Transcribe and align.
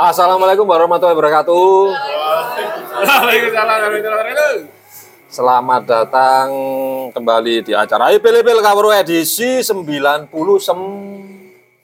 Assalamualaikum 0.00 0.64
warahmatullahi 0.66 1.16
wabarakatuh. 1.18 1.90
Waalaikumsalam 3.00 3.76
warahmatullahi 3.82 4.14
wabarakatuh. 4.14 4.54
Selamat 5.30 5.86
datang 5.86 6.50
kembali 7.14 7.62
di 7.62 7.70
acara 7.70 8.10
IPLPL 8.10 8.58
Kawru 8.62 8.90
edisi 8.90 9.62
90 9.62 10.26
sem 10.58 10.74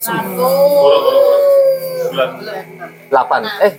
8 0.03 0.11
eh 3.63 3.73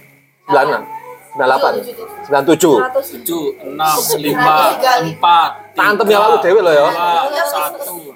96 0.48 0.88
98 1.36 2.32
97 2.32 2.48
Tujuh, 3.08 3.44
enam, 3.62 3.96
lima, 4.18 4.74
empat, 5.04 5.52
Tantem 5.78 6.10
ya 6.10 6.18
lalu 6.18 6.42
dewe 6.42 6.66
loh 6.66 6.74
ya. 6.74 6.90
dua, 6.90 7.46
satu. 7.46 8.10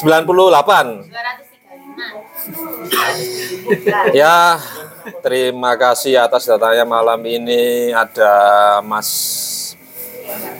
98 0.00 0.08
ya 4.18 4.56
terima 5.20 5.76
kasih 5.76 6.16
atas 6.18 6.46
datanya 6.46 6.84
malam 6.86 7.20
ini. 7.26 7.92
Ada 7.92 8.32
Mas 8.80 9.10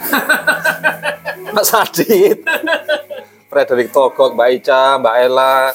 Mas 1.55 1.69
Adit 1.73 2.43
Frederick 3.49 3.89
Togok 3.93 4.33
Mbak 4.33 4.49
Ica 4.61 4.97
Mbak 4.99 5.15
Ella 5.21 5.73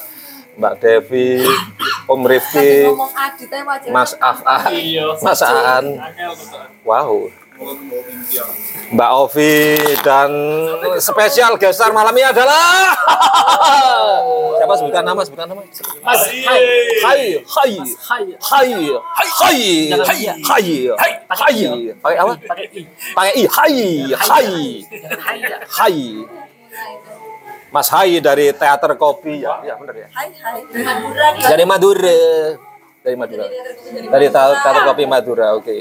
Mbak 0.59 0.75
Devi 0.83 1.47
Om 2.07 2.21
Rifki 2.27 2.87
Mas 3.91 4.15
Afan 4.19 4.73
Iya. 4.75 5.07
Mas 5.23 5.41
Aan. 5.43 5.87
Wow 6.85 7.31
Mbak 8.89 9.11
Ovi 9.19 9.83
dan 10.07 10.31
spesial 11.03 11.59
guest 11.59 11.83
star 11.83 11.91
malam 11.91 12.15
ini 12.15 12.31
adalah 12.31 12.95
siapa? 14.63 14.75
Sebutkan 14.79 15.03
nama 15.03 15.21
sebutkan 15.27 15.47
nama. 15.51 15.63
Mas 16.07 16.23
Hai 16.29 16.63
hai. 17.03 17.23
hai 17.43 17.73
Hai. 17.99 18.25
hai 18.39 18.69
hai. 19.27 19.59
Jangan 19.91 20.07
hai 20.07 20.19
iya. 20.23 20.35
hai 20.39 20.69
Hai. 20.95 21.13
hai 21.35 21.59
pakai 21.99 22.17
apa? 22.23 22.35
Pakai 22.47 22.67
i. 22.71 22.83
pakai 23.13 23.33
i. 23.35 23.45
Hai 23.51 23.77
hai. 24.15 24.49
Jangan 24.87 25.19
hai 25.19 25.39
ya. 25.43 25.59
hai. 25.67 25.97
Mas 27.69 27.89
Hai 27.93 28.23
dari 28.23 28.55
teater 28.55 28.95
kopi. 28.97 29.45
Ya 29.45 29.61
ya 29.67 29.75
benar 29.77 29.99
ya. 29.99 30.07
Hai 30.15 30.31
hai. 30.31 30.61
Madura 30.63 31.27
nih 31.35 31.43
dari 31.43 31.65
Madura 31.67 32.19
dari 33.09 33.17
Madura. 33.17 33.47
Dari 33.89 34.27
teater 34.29 34.75
kopi 34.85 35.05
Madura 35.09 35.57
oke. 35.57 35.79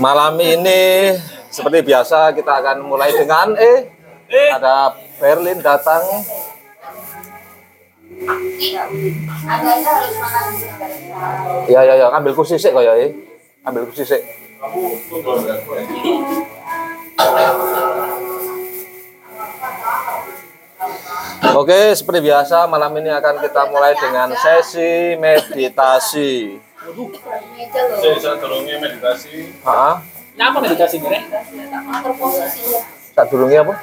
Malam 0.00 0.40
ini 0.40 1.12
seperti 1.52 1.84
biasa 1.84 2.32
kita 2.32 2.64
akan 2.64 2.88
mulai 2.88 3.12
dengan 3.12 3.52
eh 3.60 3.92
ada 4.56 4.96
Berlin 5.20 5.60
datang. 5.60 6.00
Ya 11.68 11.80
ya 11.84 11.94
ya 12.00 12.06
ambil 12.08 12.32
kursi 12.32 12.56
sih 12.56 12.72
kok 12.72 12.80
ya 12.80 12.96
eh. 12.96 13.12
ambil 13.68 13.84
kursi 13.84 14.08
sih 14.08 14.20
Oke, 21.54 21.94
seperti 21.94 22.20
biasa 22.24 22.66
malam 22.66 22.92
ini 22.98 23.10
akan 23.12 23.40
kita 23.40 23.62
mulai 23.70 23.94
dengan 23.96 24.32
sesi 24.36 25.14
meditasi. 25.16 26.58
Dorongnya 28.40 28.76
meditasi. 28.82 29.54
Apa 30.34 30.58
meditasi 30.60 30.96
tak 33.14 33.30
durungnya 33.30 33.62
apa? 33.62 33.74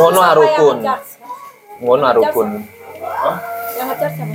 Ngono 0.00 0.20
arukun. 0.24 0.76
Ngono 1.84 2.04
arukun. 2.08 2.48
yang 3.72 3.88
ngejar 3.88 4.10
siapa 4.12 4.32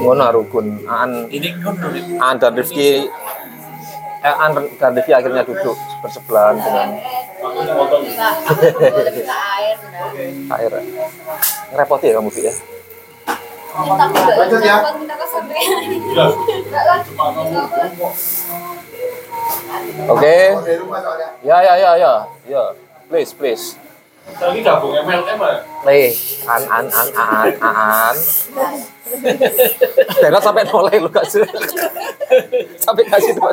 Ngono 0.00 0.22
arukun. 0.24 0.66
Ngono 0.80 1.86
nih. 1.92 2.22
Aan 2.22 2.36
dan 2.40 2.52
Rifki 2.56 3.08
eh, 4.22 4.34
dan 4.78 4.90
Rifki 4.94 5.12
akhirnya 5.14 5.42
duduk 5.46 5.76
bersebelahan 6.02 6.56
dengan 6.58 6.88
air. 10.58 10.72
Repot 11.74 12.00
ya 12.02 12.12
kamu 12.18 12.30
Fi 12.32 12.42
ya. 12.48 12.54
lanjut 13.78 14.58
ya 14.64 14.76
Oke. 20.08 20.36
Ya 21.44 21.56
ya 21.62 21.74
ya 21.76 21.90
ya. 21.98 22.12
Ya. 22.48 22.62
Please 23.08 23.32
please. 23.32 23.76
Lagi 24.36 24.60
gabung 24.60 24.92
MLM 24.92 25.40
ya? 25.40 25.56
Nih, 25.88 26.12
an 26.44 26.62
an 26.68 26.86
an 26.92 27.08
an 27.16 27.52
an. 27.64 28.16
Berat 30.20 30.42
sampai 30.44 30.68
mulai 30.68 31.00
lu 31.00 31.08
kasih. 31.08 31.48
sampai 32.76 33.08
kasih 33.08 33.32
tuh. 33.32 33.48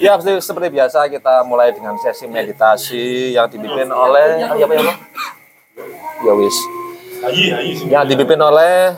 ya 0.00 0.16
seperti, 0.40 0.68
biasa 0.72 1.04
kita 1.12 1.44
mulai 1.44 1.76
dengan 1.76 1.94
sesi 2.00 2.24
meditasi 2.24 3.36
yang 3.36 3.52
dipimpin 3.52 3.92
oleh 3.92 4.48
apa 4.48 4.56
ya, 4.56 4.66
Bang? 4.66 4.98
Ya 6.24 6.32
wis. 6.32 6.56
Yang 7.84 8.04
dipimpin 8.16 8.40
oleh 8.40 8.96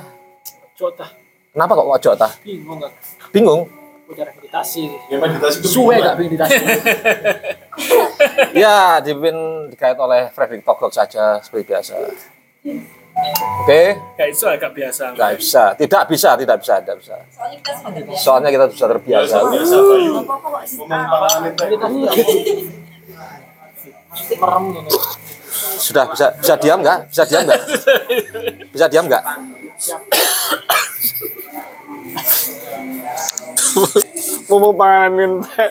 Jota. 0.79 1.11
kenapa 1.50 1.75
kok 1.75 1.87
kok 1.91 2.00
Jota? 2.06 2.29
Bingung? 2.47 2.79
Bingung? 3.35 3.61
Udah 4.08 4.24
meditasi. 4.32 4.88
Ya 5.12 5.16
meditasi 5.20 5.56
itu 5.60 5.69
Suwe 5.69 6.00
gak 6.00 6.16
meditasi? 6.16 6.56
Ya, 8.52 8.98
dipimpin 8.98 9.69
dikait 9.70 9.94
oleh 9.94 10.28
Frederick 10.34 10.66
Togok 10.66 10.91
saja 10.91 11.38
seperti 11.38 11.70
biasa. 11.70 11.94
Oke, 13.62 13.98
Gak 14.19 14.28
itu 14.30 14.44
agak 14.46 14.70
biasa. 14.74 15.10
nggak 15.14 15.32
bisa, 15.38 15.74
tidak 15.74 16.02
bisa, 16.06 16.38
tidak 16.38 16.56
bisa, 16.62 16.74
tidak 16.82 16.96
bisa. 17.02 17.14
soalnya 17.30 17.58
kita 17.58 17.74
sudah 17.74 17.91
biasa 18.06 18.19
Soalnya 18.22 18.50
kita 18.50 18.64
sudah 18.74 18.88
terbiasa. 18.94 19.36
Biasa, 19.38 19.54
biasa 19.54 19.76
Bayu. 19.78 20.14
Sudah 25.78 26.04
bisa 26.10 26.26
bisa 26.38 26.54
diam 26.58 26.78
nggak? 26.82 26.98
Bisa 27.10 27.22
diam 27.26 27.42
nggak? 27.46 27.60
Bisa 28.70 28.86
diam 28.90 29.04
nggak? 29.06 29.25
Ngomong 34.50 34.75
panganan 34.75 35.12
minta. 35.15 35.66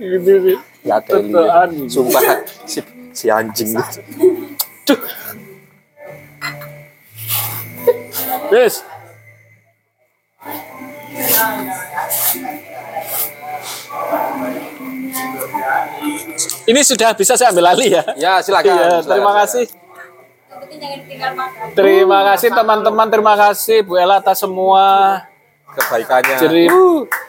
Gitu 0.00 0.32
sih. 0.40 0.56
Ya. 0.86 0.96
Tetean. 1.04 1.68
Sumpah 1.92 2.22
si, 2.64 2.80
si 3.12 3.28
anjing 3.28 3.76
itu. 3.76 4.00
Duh. 4.88 5.00
Yes. 8.50 8.82
Ini 16.66 16.80
sudah 16.86 17.12
bisa 17.18 17.34
saya 17.34 17.50
ambil 17.50 17.74
alih 17.74 17.98
ya. 17.98 18.02
Ya 18.16 18.32
silakan. 18.40 18.72
Iya, 18.72 18.86
silakan. 19.02 19.10
terima 19.10 19.32
kasih. 19.42 19.64
Terima 21.72 22.18
kasih 22.32 22.50
teman-teman, 22.52 23.06
terima 23.08 23.34
kasih 23.38 23.80
Bu 23.86 23.96
Ella 23.96 24.20
atas 24.20 24.44
semua 24.44 25.16
Kebaikannya. 25.70 26.36
ceri 26.36 26.66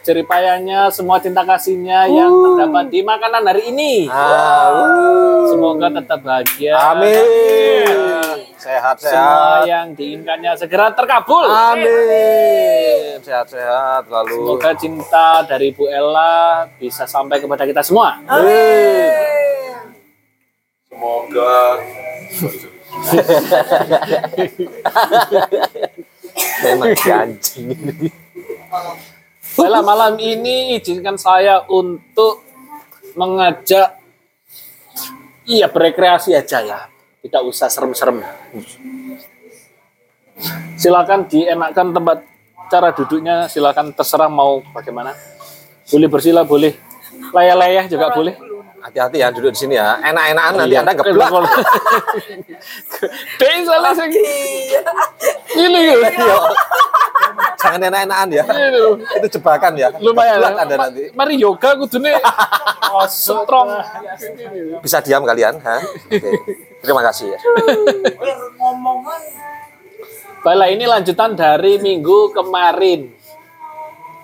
ceripayanya, 0.02 0.90
semua 0.90 1.22
cinta 1.22 1.46
kasihnya 1.46 2.10
yang 2.10 2.34
terdapat 2.34 2.90
di 2.90 3.00
makanan 3.06 3.44
hari 3.46 3.70
ini. 3.70 4.10
Ah, 4.10 4.74
uh. 4.74 5.46
Semoga 5.46 5.94
tetap 5.94 6.26
bahagia. 6.26 6.74
Amin. 6.74 8.50
Sehat 8.58 8.98
Semua 9.02 9.62
sehat. 9.62 9.62
yang 9.66 9.86
diinginkannya 9.98 10.54
segera 10.54 10.94
terkabul. 10.94 11.46
Amin. 11.50 13.18
Sehat 13.22 13.50
sehat 13.50 14.06
lalu. 14.10 14.38
Semoga 14.38 14.72
cinta 14.78 15.46
dari 15.46 15.74
Bu 15.74 15.90
Ella 15.90 16.66
bisa 16.78 17.06
sampai 17.06 17.42
kepada 17.42 17.66
kita 17.66 17.82
semua. 17.86 18.22
Amin. 18.26 19.10
Semoga 20.90 21.78
Memang 26.64 26.92
si 26.96 27.10
anjing. 27.12 27.68
Baiklah 29.58 29.84
malam 29.84 30.16
ini 30.20 30.80
izinkan 30.80 31.20
saya 31.20 31.64
untuk 31.68 32.40
mengajak 33.20 34.00
iya 35.44 35.68
berekreasi 35.68 36.32
aja 36.36 36.64
ya. 36.64 36.80
Tidak 37.22 37.42
usah 37.46 37.68
serem-serem. 37.70 38.24
Silakan 40.80 41.30
dienakkan 41.30 41.94
tempat 41.94 42.26
cara 42.72 42.90
duduknya, 42.96 43.46
silakan 43.52 43.94
terserah 43.94 44.32
mau 44.32 44.64
bagaimana. 44.74 45.14
Boleh 45.92 46.08
bersila, 46.08 46.42
boleh. 46.48 46.74
Layah-layah 47.36 47.86
juga 47.92 48.10
boleh. 48.16 48.51
Hati-hati 48.82 49.18
ya 49.22 49.30
duduk 49.30 49.54
di 49.54 49.60
sini 49.62 49.76
ya. 49.78 50.02
Enak-enakan 50.02 50.54
nanti 50.58 50.74
Iya. 50.74 50.82
Anda 50.82 50.94
geblak. 50.98 51.30
Dek 53.38 53.54
salah 53.70 53.94
sing. 53.94 54.10
Ini 55.54 55.80
ya. 55.86 55.96
Jangan 57.62 57.80
enak-enakan 57.94 58.28
ya. 58.34 58.44
Gitu. 58.50 58.86
Itu 59.22 59.28
jebakan 59.38 59.74
ya. 59.78 59.94
Lumayan. 60.02 60.42
Anda 60.42 60.76
nanti. 60.76 61.14
Mari 61.14 61.38
yoga 61.38 61.78
kudune 61.78 62.18
strong. 63.14 63.70
Bisa 64.82 64.98
diam 65.06 65.22
kalian, 65.22 65.62
ha? 65.62 65.78
Oke. 66.10 66.32
Terima 66.82 67.06
kasih 67.06 67.38
ya. 67.38 67.40
Baiklah 70.42 70.70
ini 70.74 70.90
lanjutan 70.90 71.38
dari 71.38 71.78
minggu 71.78 72.34
kemarin. 72.34 73.14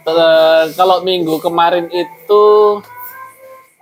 Eh, 0.08 0.64
kalau 0.74 1.04
minggu 1.06 1.38
kemarin 1.38 1.92
itu 1.94 2.44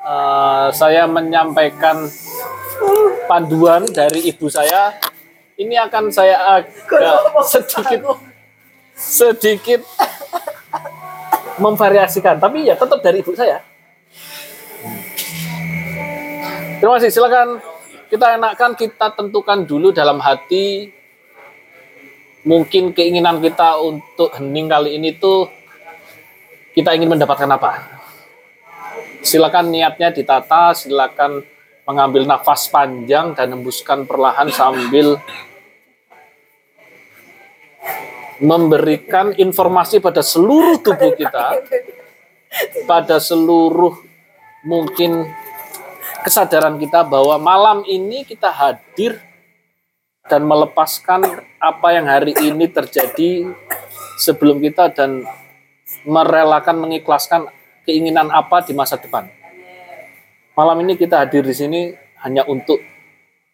eh, 0.05 0.67
saya 0.71 1.09
menyampaikan 1.09 2.05
panduan 3.25 3.89
dari 3.89 4.29
ibu 4.29 4.45
saya. 4.47 4.93
Ini 5.55 5.87
akan 5.87 6.11
saya 6.11 6.61
agak 6.61 7.41
sedikit 7.47 8.01
sedikit 8.95 9.81
memvariasikan, 11.63 12.37
tapi 12.37 12.67
ya 12.67 12.75
tetap 12.75 12.99
dari 12.99 13.23
ibu 13.23 13.31
saya. 13.33 13.63
Terima 16.79 16.99
kasih. 16.99 17.11
Silakan 17.11 17.63
kita 18.11 18.35
enakan 18.35 18.71
kita 18.75 19.15
tentukan 19.15 19.63
dulu 19.63 19.89
dalam 19.95 20.19
hati 20.19 20.91
mungkin 22.45 22.93
keinginan 22.93 23.41
kita 23.41 23.81
untuk 23.81 24.29
hening 24.37 24.69
kali 24.69 25.01
ini 25.01 25.17
tuh 25.17 25.49
kita 26.77 26.93
ingin 26.93 27.15
mendapatkan 27.15 27.49
apa? 27.49 28.04
Silakan 29.25 29.73
niatnya 29.73 30.13
ditata, 30.13 30.77
silakan 30.77 31.41
mengambil 31.89 32.29
nafas 32.29 32.69
panjang 32.69 33.33
dan 33.33 33.57
hembuskan 33.57 34.05
perlahan 34.05 34.53
sambil 34.53 35.17
memberikan 38.37 39.33
informasi 39.33 39.97
pada 39.97 40.21
seluruh 40.21 40.77
tubuh 40.77 41.17
kita, 41.17 41.57
pada 42.85 43.17
seluruh 43.17 43.97
mungkin 44.61 45.25
kesadaran 46.21 46.77
kita 46.77 47.01
bahwa 47.01 47.41
malam 47.41 47.81
ini 47.89 48.29
kita 48.29 48.53
hadir 48.53 49.17
dan 50.29 50.45
melepaskan 50.45 51.25
apa 51.57 51.87
yang 51.97 52.05
hari 52.05 52.37
ini 52.45 52.69
terjadi 52.69 53.49
sebelum 54.21 54.61
kita 54.61 54.93
dan 54.93 55.25
merelakan 56.05 56.81
mengikhlaskan 56.81 57.49
keinginan 57.85 58.33
apa 58.33 58.65
di 58.65 58.73
masa 58.73 58.97
depan. 58.97 59.29
Malam 60.57 60.81
ini 60.83 60.97
kita 60.97 61.21
hadir 61.21 61.45
di 61.45 61.55
sini 61.55 61.81
hanya 62.25 62.43
untuk 62.49 62.81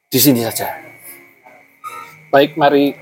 di 0.07 0.19
sini 0.19 0.41
saja. 0.41 0.71
Baik, 2.31 2.55
mari 2.55 2.95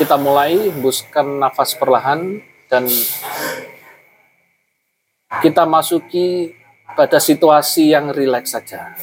kita 0.00 0.18
mulai 0.18 0.72
hembuskan 0.72 1.38
nafas 1.38 1.78
perlahan 1.78 2.42
dan 2.66 2.88
kita 5.38 5.62
masuki 5.68 6.58
pada 6.98 7.22
situasi 7.22 7.94
yang 7.94 8.10
rileks 8.10 8.50
saja. 8.50 8.96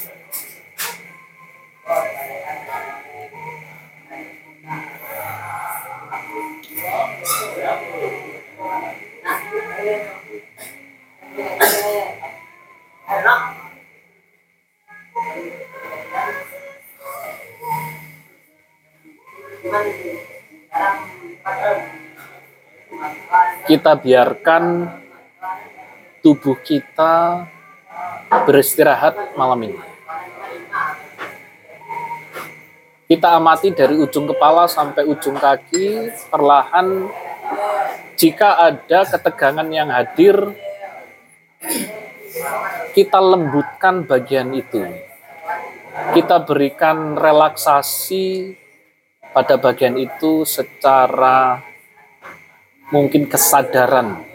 Kita 23.68 23.92
biarkan 24.00 24.64
tubuh 26.24 26.56
kita 26.64 27.44
beristirahat 28.48 29.36
malam 29.36 29.60
ini. 29.68 29.80
Kita 33.08 33.40
amati 33.40 33.72
dari 33.72 33.96
ujung 33.96 34.28
kepala 34.28 34.68
sampai 34.68 35.08
ujung 35.08 35.40
kaki, 35.40 36.12
perlahan 36.28 37.08
jika 38.20 38.60
ada 38.60 39.08
ketegangan 39.08 39.70
yang 39.72 39.88
hadir, 39.88 40.36
kita 42.92 43.20
lembutkan 43.22 44.04
bagian 44.04 44.52
itu. 44.52 44.84
Kita 46.12 46.44
berikan 46.44 47.16
relaksasi 47.16 48.58
pada 49.38 49.54
bagian 49.62 50.02
itu 50.02 50.42
secara 50.50 51.62
mungkin 52.90 53.30
kesadaran. 53.30 54.26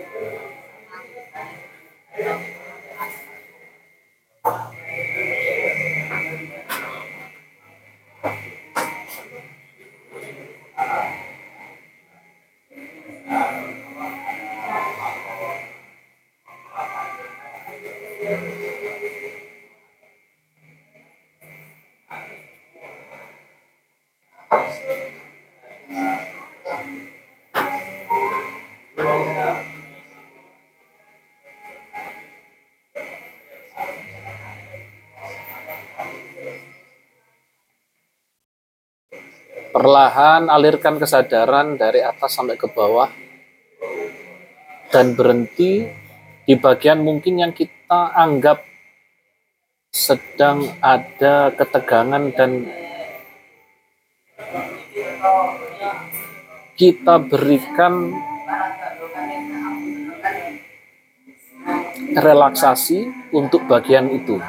Perlahan 39.73 40.53
alirkan 40.53 41.01
kesadaran 41.01 41.81
dari 41.81 42.05
atas 42.05 42.37
sampai 42.37 42.61
ke 42.61 42.69
bawah 42.69 43.09
dan 44.93 45.17
berhenti 45.17 45.89
di 46.45 46.55
bagian 46.61 47.01
mungkin 47.01 47.41
yang 47.41 47.53
kita 47.57 48.13
anggap 48.13 48.61
sedang 49.93 50.69
ada 50.81 51.53
ketegangan 51.57 52.33
dan 52.37 52.69
kita 56.83 57.15
berikan 57.23 58.11
relaksasi 62.11 63.07
untuk 63.31 63.63
bagian 63.71 64.11
itu. 64.11 64.43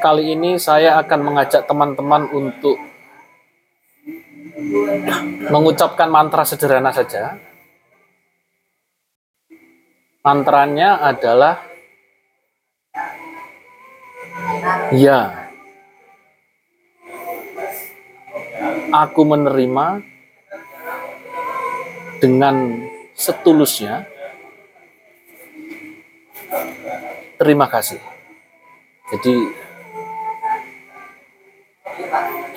Kali 0.00 0.32
ini 0.32 0.56
saya 0.62 0.96
akan 1.02 1.20
mengajak 1.26 1.66
teman-teman 1.66 2.30
untuk 2.30 2.78
mengucapkan 5.50 6.06
mantra 6.06 6.46
sederhana 6.46 6.94
saja. 6.94 7.34
Mantranya 10.22 11.02
adalah 11.02 11.70
Ya. 14.90 15.50
Aku 18.90 19.22
menerima 19.22 20.02
dengan 22.18 22.86
setulusnya. 23.14 24.19
Terima 27.40 27.66
kasih. 27.70 28.02
Jadi 29.10 29.34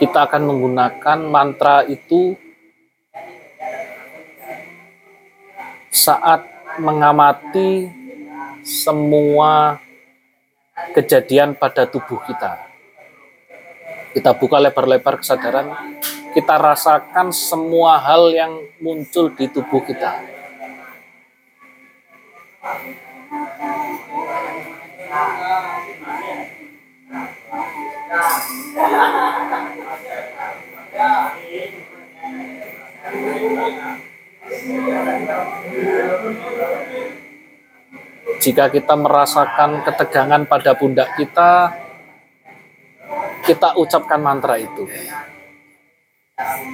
kita 0.02 0.28
akan 0.28 0.44
menggunakan 0.50 1.20
mantra 1.24 1.88
itu 1.88 2.36
saat 5.94 6.44
mengamati 6.82 7.88
semua 8.66 9.78
kejadian 10.92 11.54
pada 11.54 11.86
tubuh 11.86 12.20
kita. 12.26 12.58
Kita 14.14 14.34
buka 14.38 14.58
lebar-lebar 14.62 15.22
kesadaran, 15.22 15.74
kita 16.34 16.58
rasakan 16.58 17.34
semua 17.34 18.02
hal 18.02 18.30
yang 18.34 18.54
muncul 18.82 19.30
di 19.34 19.50
tubuh 19.50 19.82
kita. 19.86 20.22
Jika 38.44 38.70
kita 38.70 38.94
merasakan 38.94 39.82
ketegangan 39.82 40.46
pada 40.46 40.78
pundak 40.78 41.18
kita, 41.18 41.74
kita 43.50 43.74
ucapkan 43.82 44.22
mantra 44.22 44.62
itu. 44.62 44.86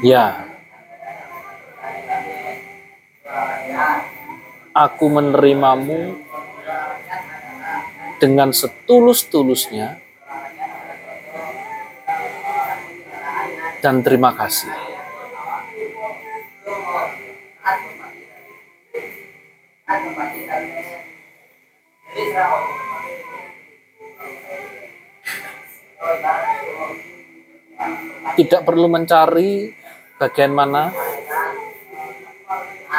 Ya, 0.04 0.50
aku 4.76 5.08
menerimamu 5.08 6.29
dengan 8.20 8.52
setulus-tulusnya 8.52 10.00
dan 13.80 14.04
terima 14.04 14.36
kasih. 14.36 14.72
Tidak 28.40 28.64
perlu 28.64 28.88
mencari 28.88 29.68
bagian 30.16 30.56
mana 30.56 30.96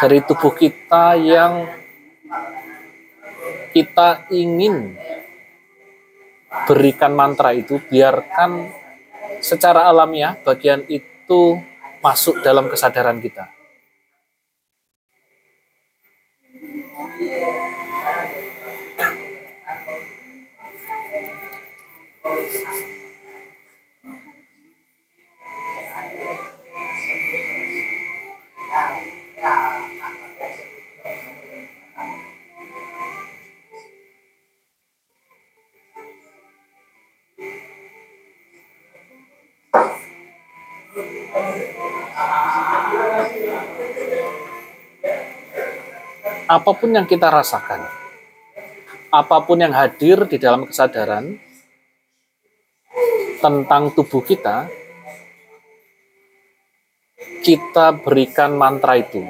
dari 0.01 0.21
tubuh 0.25 0.53
kita 0.53 1.17
yang 1.17 1.65
kita 3.71 4.27
ingin 4.33 4.99
berikan 6.67 7.15
mantra 7.15 7.55
itu, 7.55 7.79
biarkan 7.79 8.71
secara 9.41 9.87
alamiah 9.89 10.37
bagian 10.43 10.85
itu 10.91 11.59
masuk 12.03 12.43
dalam 12.43 12.67
kesadaran 12.69 13.23
kita. 13.23 13.61
Apa 46.51 46.71
pun 46.75 46.91
yang 46.91 47.07
kita 47.07 47.31
rasakan, 47.31 47.87
apa 49.15 49.37
pun 49.47 49.63
yang 49.63 49.71
hadir 49.71 50.27
di 50.27 50.35
dalam 50.35 50.67
kesadaran 50.67 51.39
tentang 53.39 53.95
tubuh 53.95 54.19
kita, 54.27 54.67
kita 57.47 57.95
berikan 58.03 58.59
mantra 58.59 58.99
itu. 58.99 59.23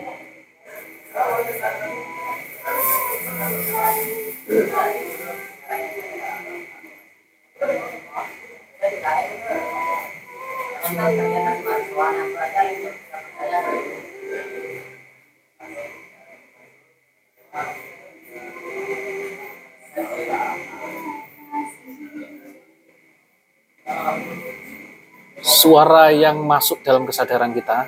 Suara 25.60 26.08
yang 26.08 26.40
masuk 26.48 26.80
dalam 26.80 27.04
kesadaran 27.04 27.52
kita, 27.52 27.84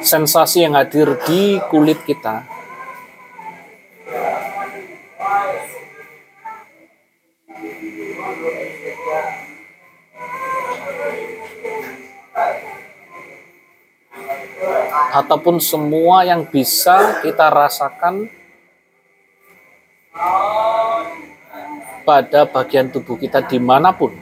sensasi 0.00 0.64
yang 0.64 0.72
hadir 0.72 1.20
di 1.28 1.60
kulit 1.68 2.00
kita, 2.08 2.55
ataupun 15.16 15.62
semua 15.62 16.26
yang 16.26 16.44
bisa 16.44 17.20
kita 17.24 17.48
rasakan 17.48 18.28
pada 22.06 22.46
bagian 22.46 22.88
tubuh 22.92 23.18
kita 23.18 23.42
di 23.42 23.58
mana 23.58 23.90
pun 23.90 24.14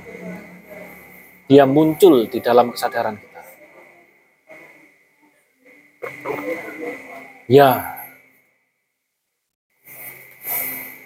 dia 1.45 1.69
muncul 1.69 2.25
di 2.25 2.41
dalam 2.41 2.73
kesadaran 2.73 3.21
kita. 3.21 3.43
Ya, 7.45 8.01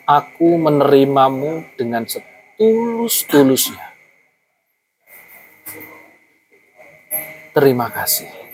aku 0.06 0.54
menerimamu 0.54 1.66
dengan 1.74 2.06
setulus-tulusnya. 2.06 3.90
Terima 7.50 7.90
kasih. 7.90 8.47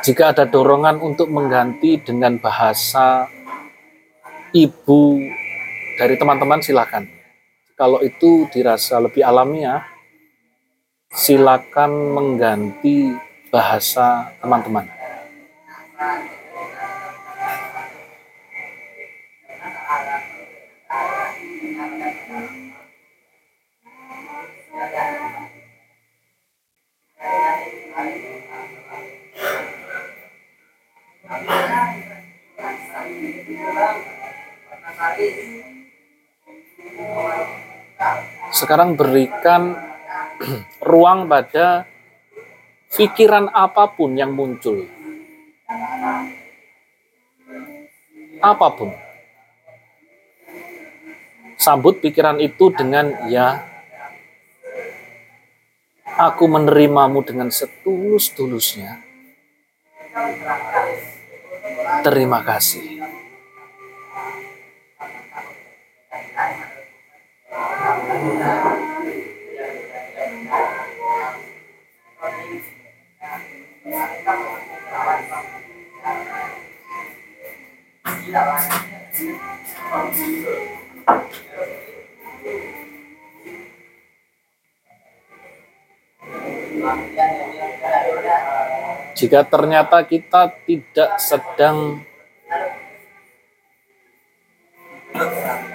Jika 0.00 0.32
ada 0.32 0.48
dorongan 0.48 1.04
untuk 1.04 1.28
mengganti 1.28 2.00
dengan 2.00 2.40
bahasa 2.40 3.28
ibu 4.56 5.20
dari 6.00 6.16
teman-teman 6.16 6.64
silakan. 6.64 7.04
Kalau 7.76 8.00
itu 8.00 8.48
dirasa 8.48 8.96
lebih 8.96 9.20
alamiah, 9.20 9.99
silakan 11.10 12.14
mengganti 12.14 13.18
bahasa 13.50 14.30
teman-teman. 14.38 14.86
Sekarang 38.50 38.94
berikan 38.94 39.89
ruang 40.90 41.28
pada 41.28 41.84
pikiran 42.90 43.48
apa 43.52 43.90
pun 43.92 44.16
yang 44.16 44.34
muncul. 44.34 44.84
Apa 48.40 48.66
pun. 48.72 48.90
Sambut 51.60 52.00
pikiran 52.00 52.40
itu 52.40 52.72
dengan 52.72 53.28
ya, 53.28 53.60
aku 56.16 56.48
menerimamu 56.48 57.20
dengan 57.20 57.52
setulus-tulusnya. 57.52 59.04
Terima 62.00 62.40
kasih. 62.40 63.00
Jika 89.20 89.44
ternyata 89.44 90.00
kita 90.08 90.48
tidak 90.64 91.20
sedang 91.20 92.00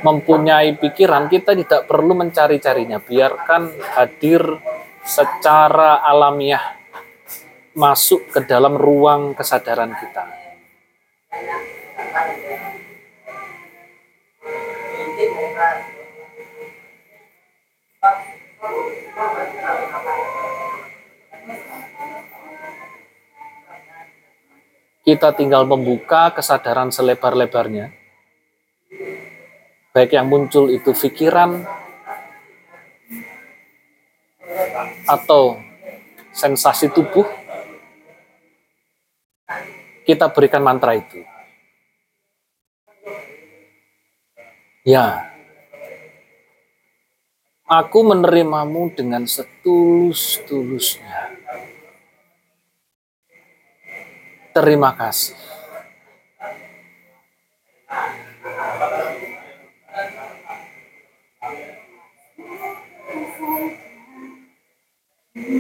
mempunyai 0.06 0.78
pikiran, 0.78 1.26
kita 1.28 1.58
tidak 1.58 1.90
perlu 1.90 2.14
mencari-carinya. 2.14 3.02
Biarkan 3.02 3.74
hadir 3.98 4.42
secara 5.06 6.02
alamiah 6.06 6.78
masuk 7.76 8.32
ke 8.32 8.40
dalam 8.48 8.80
ruang 8.80 9.36
kesadaran 9.36 9.92
kita. 9.98 10.46
Kita 25.06 25.38
tinggal 25.38 25.70
membuka 25.70 26.34
kesadaran 26.34 26.90
selebar-lebarnya. 26.90 27.94
Baik 29.96 30.12
yang 30.12 30.28
muncul 30.28 30.68
itu 30.68 30.92
pikiran 30.92 31.64
atau 35.08 35.56
sensasi 36.36 36.92
tubuh, 36.92 37.24
kita 40.04 40.28
berikan 40.36 40.68
mantra 40.68 41.00
itu. 41.00 41.24
Ya, 44.84 45.32
aku 47.64 48.04
menerimamu 48.04 48.92
dengan 48.92 49.24
setulus-tulusnya. 49.24 51.40
Terima 54.52 54.92
kasih. 54.92 55.56
Sekarang 65.36 65.52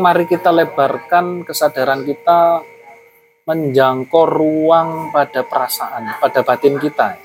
mari 0.00 0.24
kita 0.24 0.48
lebarkan 0.48 1.44
kesadaran 1.44 2.08
kita 2.08 2.64
menjangkau 3.44 4.24
ruang 4.32 5.12
pada 5.12 5.44
perasaan, 5.44 6.16
pada 6.16 6.40
batin 6.40 6.80
kita. 6.80 7.20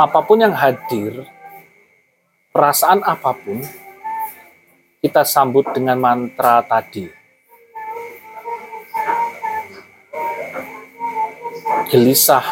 Apa 0.00 0.24
pun 0.24 0.40
yang 0.40 0.56
hadir, 0.56 1.28
perasaan 2.48 3.04
apa 3.04 3.36
pun, 3.36 3.60
kita 4.98 5.22
sambut 5.22 5.62
dengan 5.70 6.02
mantra 6.02 6.58
tadi. 6.66 7.06
Gelisah, 11.88 12.44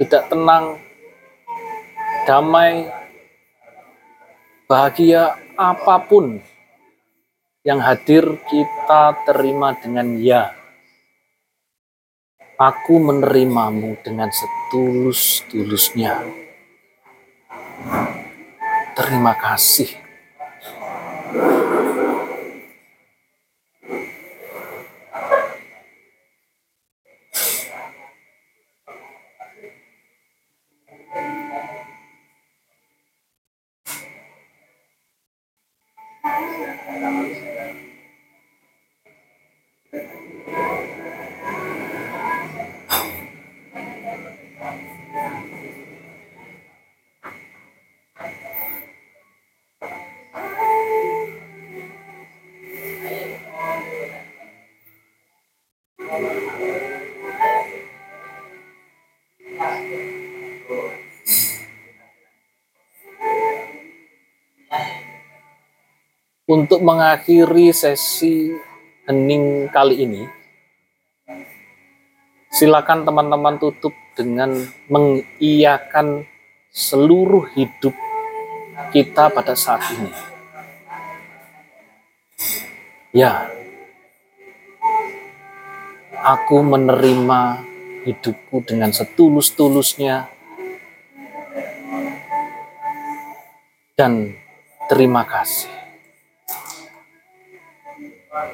tidak 0.00 0.24
tenang, 0.32 0.80
damai, 2.24 2.88
bahagia, 4.64 5.36
apa 5.58 5.96
pun 6.08 6.40
yang 7.60 7.78
hadir 7.78 8.40
kita 8.48 9.20
terima 9.28 9.76
dengan 9.76 10.16
ya. 10.16 10.56
Aku 12.56 13.02
menerimamu 13.02 13.98
dengan 14.06 14.30
setulus-tulusnya. 14.30 16.41
Terima 18.92 19.34
kasih. 19.36 19.90
Untuk 66.52 66.84
mengakhiri 66.84 67.72
sesi 67.72 68.52
hening 69.08 69.72
kali 69.72 70.04
ini, 70.04 70.28
silakan 72.52 73.08
teman-teman 73.08 73.56
tutup 73.56 73.96
dengan 74.12 74.60
mengiyakan 74.92 76.28
seluruh 76.68 77.48
hidup 77.56 77.96
kita 78.92 79.32
pada 79.32 79.56
saat 79.56 79.80
ini. 79.96 80.12
Ya, 83.16 83.48
aku 86.20 86.60
menerima 86.60 87.64
hidupku 88.04 88.60
dengan 88.68 88.92
setulus-tulusnya 88.92 90.28
dan 93.96 94.36
terima 94.92 95.24
kasih. 95.24 95.81
Dengan 98.32 98.48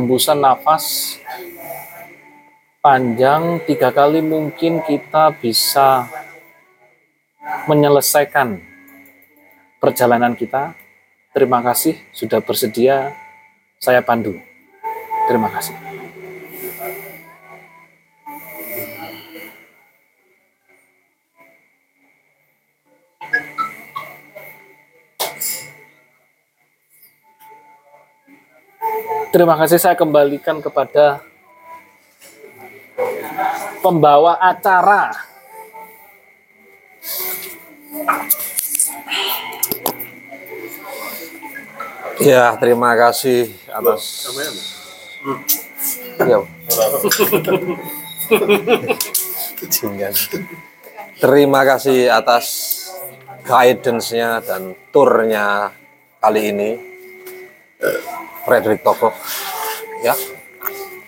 hembusan 0.00 0.40
nafas 0.40 1.20
panjang 2.80 3.60
tiga 3.68 3.92
kali 3.92 4.24
mungkin 4.24 4.80
kita 4.80 5.36
bisa 5.36 6.08
menyelesaikan 7.68 8.71
perjalanan 9.82 10.38
kita. 10.38 10.78
Terima 11.34 11.58
kasih 11.58 11.98
sudah 12.14 12.38
bersedia. 12.38 13.18
Saya 13.82 13.98
Pandu. 13.98 14.38
Terima 15.26 15.50
kasih. 15.50 15.74
Terima 29.32 29.56
kasih 29.56 29.80
saya 29.80 29.96
kembalikan 29.98 30.62
kepada 30.62 31.24
pembawa 33.82 34.38
acara. 34.38 35.31
Ya, 42.22 42.54
terima 42.54 42.94
kasih 42.94 43.50
atas 43.66 44.30
ya. 46.22 46.38
Terima 51.18 51.60
kasih 51.66 52.06
atas 52.14 52.46
guidance-nya 53.42 54.38
dan 54.46 54.78
turnya 54.94 55.74
kali 56.22 56.54
ini. 56.54 56.70
Frederick 58.46 58.86
Toko. 58.86 59.10
Ya. 60.06 60.14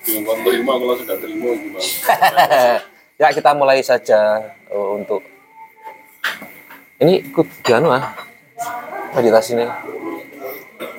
Terima 0.03 0.75
kalau 0.83 0.95
sudah 1.01 1.17
terima 1.23 1.55
ya, 3.23 3.29
kita 3.31 3.55
mulai 3.55 3.81
saja 3.87 4.51
eh, 4.67 4.89
untuk 4.99 5.23
ini 6.99 7.23
ikut 7.23 7.47
Ganu 7.63 7.95
ah. 7.95 8.11
Meditasi 9.15 9.55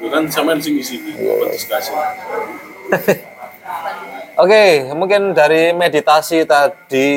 kan 0.08 0.24
sama 0.30 0.58
sing 0.60 0.78
isi 0.78 0.98
di 1.00 1.12
Iya. 1.16 1.52
diskusi. 1.52 1.92
Oke, 4.36 4.84
mungkin 4.92 5.32
dari 5.32 5.72
meditasi 5.72 6.44
tadi 6.44 7.10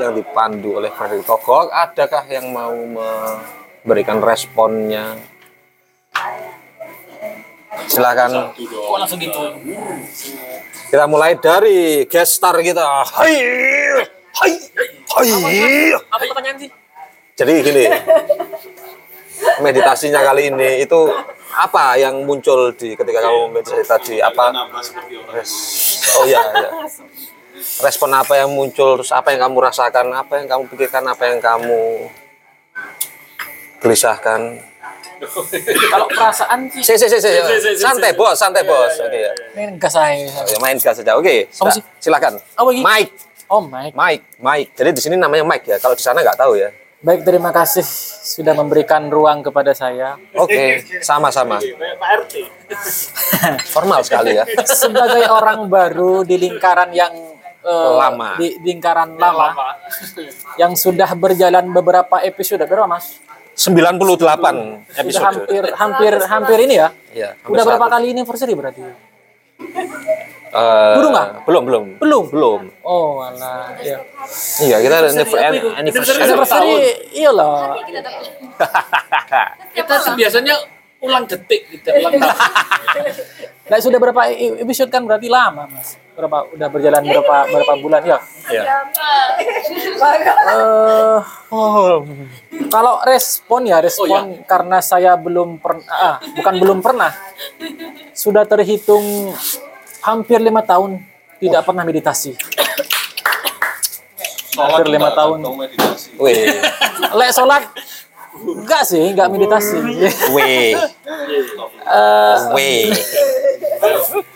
yang 0.00 0.16
dipandu 0.16 0.80
oleh 0.80 0.88
Frederick 0.88 1.28
Togok, 1.28 1.68
adakah 1.68 2.24
yang 2.32 2.48
mau 2.48 2.72
memberikan 2.72 4.24
responnya? 4.24 5.20
Silakan. 7.84 8.56
Gitu? 8.56 9.42
Kita 10.88 11.04
mulai 11.04 11.36
dari 11.36 12.08
guest 12.08 12.40
star 12.40 12.56
kita. 12.64 13.04
Hai, 13.04 13.36
hai, 14.32 14.52
hai. 15.12 15.28
Apa 16.08 16.24
pertanyaan 16.24 16.56
sih? 16.56 16.70
Jadi 17.36 17.52
gini, 17.64 17.84
meditasinya 19.60 20.20
kali 20.22 20.48
ini 20.48 20.82
itu 20.82 21.00
apa 21.50 21.98
yang 21.98 22.22
muncul 22.24 22.70
di 22.72 22.94
ketika 22.94 23.20
kamu 23.20 23.50
meditasi 23.52 23.84
tadi? 23.84 24.14
Apa 24.18 24.54
Nambah 24.54 24.82
seperti 24.82 25.14
orang. 25.18 25.44
Oh 26.18 26.24
iya, 26.26 26.40
iya. 26.56 26.70
Respon 27.84 28.10
apa 28.16 28.40
yang 28.40 28.50
muncul, 28.50 29.00
terus 29.00 29.12
apa 29.12 29.30
yang 29.30 29.44
kamu 29.44 29.56
rasakan, 29.60 30.06
apa 30.10 30.32
yang 30.40 30.46
kamu 30.48 30.62
pikirkan, 30.72 31.04
apa 31.04 31.22
yang 31.28 31.38
kamu 31.38 32.08
gelisahkan. 33.80 34.40
Kalau 35.92 36.08
perasaan 36.08 36.72
sih 36.72 36.80
Si, 36.80 36.96
si, 36.96 37.06
si, 37.12 37.18
si. 37.20 37.30
Santai 37.76 38.16
bos, 38.16 38.32
santai 38.32 38.64
bos. 38.64 38.96
Oke 38.96 39.20
ya. 39.20 39.32
ini 39.52 39.76
gas. 39.76 39.92
Oke, 39.92 40.56
main 40.64 40.80
gas 40.80 40.96
saja. 40.96 41.12
Oke, 41.20 41.44
Apa 41.52 41.68
sih? 41.76 41.84
silakan. 42.00 42.40
Ini? 42.40 42.80
Mike, 42.80 43.12
Oh 43.50 43.60
my. 43.60 43.90
Mike, 43.92 44.24
Mike. 44.38 44.70
Jadi 44.78 44.90
di 44.94 45.02
sini 45.02 45.16
namanya 45.18 45.42
Mike 45.42 45.66
ya. 45.66 45.76
Kalau 45.82 45.98
di 45.98 46.00
sana 46.00 46.22
nggak 46.22 46.38
tahu 46.38 46.54
ya. 46.54 46.70
Baik, 47.00 47.24
terima 47.24 47.48
kasih 47.48 47.80
sudah 48.20 48.52
memberikan 48.52 49.08
ruang 49.08 49.40
kepada 49.40 49.72
saya. 49.72 50.20
Oke, 50.36 50.84
sama-sama. 51.00 51.56
Pak 51.56 52.10
RT. 52.28 52.34
Formal 53.72 54.04
sekali 54.04 54.36
ya. 54.36 54.44
Sebagai 54.68 55.24
orang 55.32 55.64
baru 55.64 56.28
di 56.28 56.36
lingkaran 56.36 56.92
yang 56.92 57.08
eh, 57.64 57.92
Lama. 57.96 58.36
di 58.36 58.52
lingkaran 58.60 59.16
lama, 59.16 59.56
Lama. 59.56 59.68
yang 60.60 60.76
sudah 60.76 61.08
berjalan 61.16 61.72
beberapa 61.72 62.20
episode 62.20 62.60
berapa 62.68 62.84
Mas? 62.84 63.16
98 63.56 63.64
Sudah 64.20 64.36
episode. 65.00 65.24
hampir 65.24 65.62
hampir 65.72 66.12
hampir 66.20 66.58
ini 66.68 66.74
ya. 66.84 66.88
Iya, 67.16 67.28
hampir 67.40 67.48
Udah 67.56 67.64
berapa 67.64 67.86
100. 67.88 67.94
kali 67.96 68.06
anniversary 68.12 68.52
berarti? 68.52 68.80
Eh, 70.50 70.94
Belum 70.98 71.10
nggak? 71.14 71.28
Belum, 71.46 71.62
belum. 71.62 71.84
Belum. 72.02 72.24
Belum. 72.26 72.60
Oh, 72.82 73.22
alah. 73.22 73.70
Ya. 73.78 74.02
Iya, 74.58 74.76
kita 74.82 74.94
ada 74.98 75.08
Anniversary 75.08 75.46
anniversary. 75.46 75.78
Anniversary 75.78 76.20
Anniversary 76.20 76.74
iyalah. 77.14 77.78
Kita 79.76 79.94
sih 80.02 80.12
biasanya 80.18 80.54
ulang 81.00 81.24
detik 81.24 81.70
gitu, 81.70 81.88
ulang 81.94 82.18
tahun. 82.20 82.34
Nah, 83.70 83.78
sudah 83.78 84.02
berapa 84.02 84.26
e- 84.26 84.58
episode 84.60 84.90
kan 84.90 85.06
berarti 85.06 85.30
lama, 85.30 85.70
Mas. 85.70 85.94
Berapa 86.18 86.50
udah 86.50 86.68
berjalan 86.68 87.02
berapa 87.06 87.36
berapa 87.46 87.74
bulan 87.78 88.02
ya? 88.02 88.18
Iya. 88.50 88.62
Eh, 90.50 91.18
oh, 91.54 92.02
kalau 92.66 92.98
respon 93.06 93.70
ya 93.70 93.78
respon 93.78 94.42
karena 94.44 94.82
saya 94.82 95.14
belum 95.14 95.62
pernah, 95.62 95.86
ah, 95.88 96.16
bukan 96.34 96.54
belum 96.58 96.78
pernah, 96.82 97.14
sudah 98.12 98.42
terhitung 98.44 99.30
hampir 100.00 100.38
lima 100.40 100.64
tahun 100.64 101.00
tidak 101.40 101.62
pernah 101.64 101.84
meditasi. 101.84 102.36
Sholat 104.50 104.82
Hampir 104.82 104.86
lima 104.90 105.10
tahun. 105.14 105.38
Wih, 106.18 106.44
Lek 107.18 107.30
sholat 107.32 107.62
enggak 108.34 108.82
sih, 108.84 109.04
enggak 109.14 109.28
meditasi. 109.30 109.76
wih, 110.36 110.74
Eh, 111.90 112.36
wih. 112.54 112.82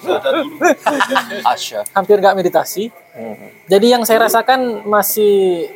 Ada 0.05 0.31
dulu. 0.35 0.55
Asya. 1.46 1.81
hampir 1.92 2.16
enggak 2.18 2.35
meditasi. 2.35 2.90
Jadi 3.66 3.87
yang 3.87 4.03
saya 4.03 4.27
rasakan 4.27 4.83
masih 4.87 5.68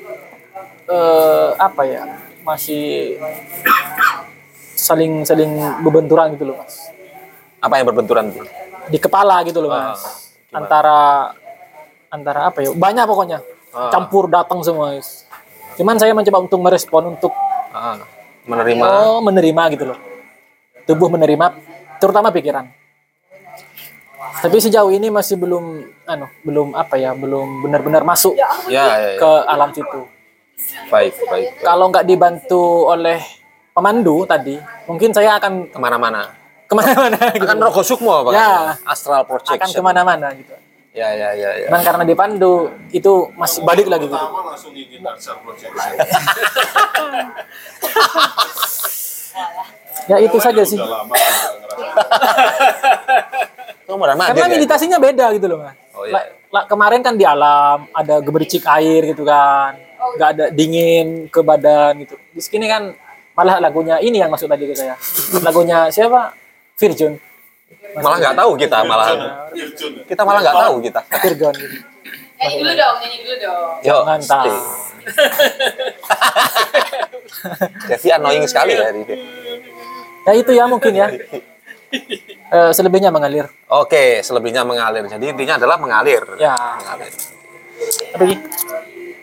eh, 0.86 1.48
apa 1.58 1.82
ya? 1.84 2.02
Masih 2.42 3.16
saling 4.72 5.22
saling 5.22 5.52
bebenturan 5.82 6.32
gitu 6.34 6.48
loh, 6.48 6.56
Mas. 6.58 6.88
Apa 7.58 7.82
yang 7.82 7.86
berbenturan 7.90 8.30
tuh? 8.32 8.46
Di 8.88 8.98
kepala 8.98 9.40
gitu 9.42 9.60
loh 9.60 9.68
mas 9.68 10.32
antara 10.48 11.32
antara 12.08 12.48
apa 12.48 12.58
ya 12.60 12.72
banyak 12.72 13.04
pokoknya 13.04 13.38
Ah. 13.68 13.92
campur 13.92 14.26
datang 14.26 14.64
semua 14.64 14.96
guys. 14.96 15.28
cuman 15.76 15.94
saya 15.94 16.10
mencoba 16.10 16.40
untuk 16.40 16.56
merespon 16.58 17.12
untuk 17.12 17.32
Ah, 17.68 18.00
menerima. 18.42 18.80
oh 18.80 19.20
menerima 19.20 19.62
gitu 19.72 19.84
loh 19.86 19.98
tubuh 20.84 21.06
menerima 21.06 21.52
terutama 21.96 22.32
pikiran 22.32 22.64
tapi 24.38 24.56
sejauh 24.56 24.88
ini 24.88 25.10
masih 25.10 25.36
belum 25.36 25.64
anu 26.04 26.26
belum 26.42 26.72
apa 26.72 26.96
ya 26.96 27.12
belum 27.12 27.60
benar-benar 27.60 28.02
masuk 28.02 28.34
Ya, 28.34 28.48
ya, 28.66 28.84
ya. 28.88 29.18
ke 29.18 29.30
alam 29.44 29.70
situ 29.70 30.00
Baik, 30.88 31.12
baik. 31.12 31.28
baik. 31.28 31.48
kalau 31.60 31.86
nggak 31.88 32.02
dibantu 32.02 32.62
oleh 32.88 33.20
pemandu 33.70 34.24
tadi 34.24 34.56
mungkin 34.84 35.12
saya 35.12 35.36
akan 35.36 35.68
Ke 35.68 35.78
mana-mana. 35.78 36.34
Ke 36.68 36.74
mana-mana 36.76 37.16
gitu. 37.32 37.44
Akan 37.48 37.58
Rogo 37.64 37.80
Sukmo 37.80 38.12
apa? 38.12 38.30
Ya. 38.36 38.76
Astral 38.84 39.24
akan 39.24 39.28
projection. 39.32 39.80
ke 39.80 39.82
mana-mana 39.82 40.28
gitu 40.36 40.52
Ya, 40.92 41.14
ya, 41.14 41.30
ya, 41.30 41.50
ya. 41.62 41.68
Dan 41.70 41.80
karena 41.86 42.02
dipandu 42.02 42.74
itu 42.90 43.30
masih 43.38 43.62
balik 43.62 43.86
lagi 43.86 44.10
gitu. 44.10 44.18
Pertama 44.18 44.50
langsung 44.50 44.74
ingin 44.74 45.00
dasar 45.00 45.38
projection. 45.40 45.78
Ya 50.08 50.16
itu 50.24 50.40
saja 50.40 50.64
sih. 50.64 50.80
Lama 50.80 51.12
Karena 54.24 54.48
ya? 54.48 54.52
meditasinya 54.56 54.96
beda 54.96 55.36
gitu 55.36 55.46
loh, 55.52 55.68
Mas. 55.68 55.76
Oh, 55.92 56.08
iya. 56.08 56.12
La- 56.16 56.28
la- 56.48 56.66
kemarin 56.66 57.04
kan 57.04 57.12
di 57.12 57.28
alam 57.28 57.84
ada 57.92 58.24
gemericik 58.24 58.64
air 58.64 59.12
gitu 59.12 59.22
kan. 59.28 59.76
nggak 59.98 60.28
ada 60.32 60.44
dingin 60.48 61.28
ke 61.28 61.44
badan 61.44 62.00
gitu. 62.00 62.16
Di 62.32 62.40
sini 62.40 62.64
kan 62.70 62.96
malah 63.36 63.60
lagunya 63.60 64.00
ini 64.00 64.16
yang 64.22 64.32
masuk 64.32 64.48
tadi 64.48 64.64
ke 64.64 64.72
saya. 64.72 64.96
Lagunya 65.44 65.92
siapa? 65.92 66.32
Virgin. 66.78 67.12
Malah 67.98 68.16
nggak 68.22 68.36
tahu 68.38 68.50
kita 68.54 68.78
malah. 68.86 69.08
Virgin? 69.50 69.92
Kita 70.06 70.22
malah 70.22 70.40
nggak 70.46 70.56
tahu 70.62 70.74
kita. 70.78 71.00
Virgon 71.20 71.54
gitu. 71.58 71.76
Nyanyi 72.38 72.54
dulu 72.62 72.72
dong, 72.78 72.96
nyanyi 73.02 73.16
dulu 73.26 73.36
dong. 73.42 73.70
Yuk. 73.82 74.02
Mantap. 74.06 74.46
Devi 77.90 78.08
annoying 78.14 78.46
sekali 78.46 78.72
ya. 78.78 78.94
Devi. 78.94 79.14
Ya 80.22 80.32
itu 80.36 80.50
ya 80.54 80.64
mungkin 80.70 80.92
ya. 80.94 81.06
Eh, 82.48 82.70
selebihnya 82.76 83.08
mengalir. 83.10 83.48
Oke, 83.66 84.20
selebihnya 84.22 84.62
mengalir. 84.62 85.02
Jadi 85.08 85.34
intinya 85.34 85.56
adalah 85.58 85.76
mengalir. 85.80 86.22
Ya. 86.38 86.54
Mengalir. 86.78 87.12
Apa 88.14 88.22
lagi? 88.22 88.36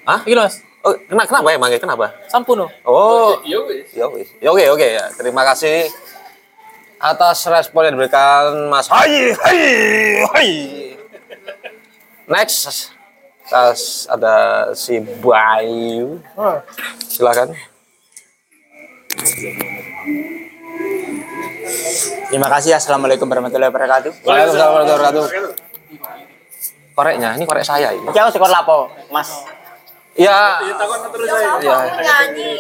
Hah? 0.05 0.19
Iki 0.25 0.33
loh, 0.35 0.43
Mas. 0.45 0.55
Oh, 0.85 0.93
kenapa, 1.09 1.25
kenapa 1.41 1.49
ya? 1.49 1.79
Kenapa? 1.81 2.05
Sampun 2.29 2.55
loh. 2.61 2.69
Oh, 2.85 3.41
Ya 3.41 3.57
wis. 3.65 3.89
ya 3.89 4.05
wis. 4.05 4.29
Ya 4.37 4.53
oke, 4.53 4.61
oke 4.69 4.85
ya. 4.85 5.05
Terima 5.17 5.41
kasih 5.41 5.89
atas 6.99 7.45
respon 7.47 7.87
yang 7.87 7.93
diberikan 7.99 8.71
Mas 8.71 8.87
Hai, 8.87 9.33
hai, 9.35 9.61
hai. 10.31 10.51
Next, 12.25 12.89
tas 13.45 14.09
ada 14.09 14.69
si 14.73 14.97
Bayu. 14.97 16.17
Silakan. 17.05 17.53
Terima 22.25 22.49
kasih. 22.49 22.73
Assalamualaikum 22.75 23.29
warahmatullahi 23.29 23.69
wabarakatuh. 23.69 24.11
Waalaikumsalam 24.25 24.69
warahmatullahi 24.73 24.99
wabarakatuh. 24.99 25.25
Koreknya, 26.95 27.29
ini 27.35 27.43
korek 27.43 27.67
saya 27.67 27.91
ini. 27.91 28.07
Jauh 28.09 28.31
sekor 28.31 28.49
lapo, 28.49 28.89
Mas. 29.11 29.29
Ya, 30.15 30.63
ya. 31.59 31.77
Nyanyi. 31.99 32.51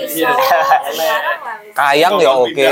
Kayang 1.71 2.19
ya 2.19 2.35
oke. 2.35 2.71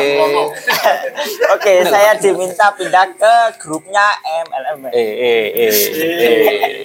Oke, 1.55 1.73
saya 1.87 2.11
diminta 2.19 2.67
pindah 2.75 3.07
ke 3.15 3.35
grupnya 3.63 4.03
MLM. 4.43 4.91
Eh, 4.91 4.99
eh, 4.99 5.45
eh, 5.55 5.71
eh. 6.19 6.83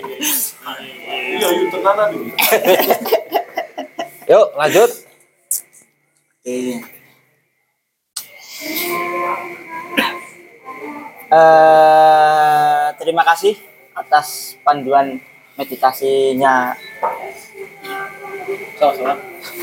Iya, 1.39 1.49
yuk 1.59 1.67
tenanan. 1.75 2.11
Yuk, 4.31 4.47
lanjut. 4.55 4.91
Eh, 11.29 12.87
terima 12.95 13.23
kasih 13.27 13.59
atas 13.91 14.55
panduan 14.63 15.19
meditasinya. 15.59 16.79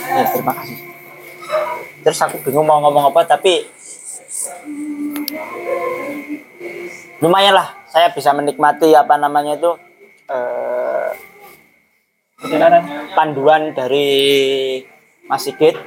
Ya, 0.06 0.24
terima 0.32 0.54
kasih. 0.54 0.78
Terus 2.06 2.20
aku 2.22 2.38
bingung 2.46 2.68
mau 2.68 2.78
ngomong 2.84 3.10
apa, 3.10 3.26
tapi 3.26 3.66
lumayan 7.24 7.58
lah. 7.58 7.74
Saya 7.90 8.12
bisa 8.12 8.36
menikmati 8.36 8.92
apa 8.92 9.16
namanya 9.16 9.56
itu 9.56 9.72
eh, 10.28 11.10
panduan 13.16 13.72
dari 13.72 14.08
Mas 15.26 15.48
Sigit. 15.48 15.80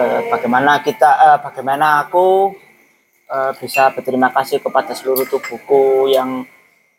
Eh, 0.00 0.20
bagaimana 0.30 0.80
kita, 0.80 1.10
eh, 1.18 1.38
bagaimana 1.42 2.06
aku 2.06 2.54
eh, 3.28 3.52
bisa 3.58 3.90
berterima 3.92 4.30
kasih 4.32 4.62
kepada 4.62 4.94
seluruh 4.96 5.26
tubuhku 5.28 6.08
yang 6.08 6.46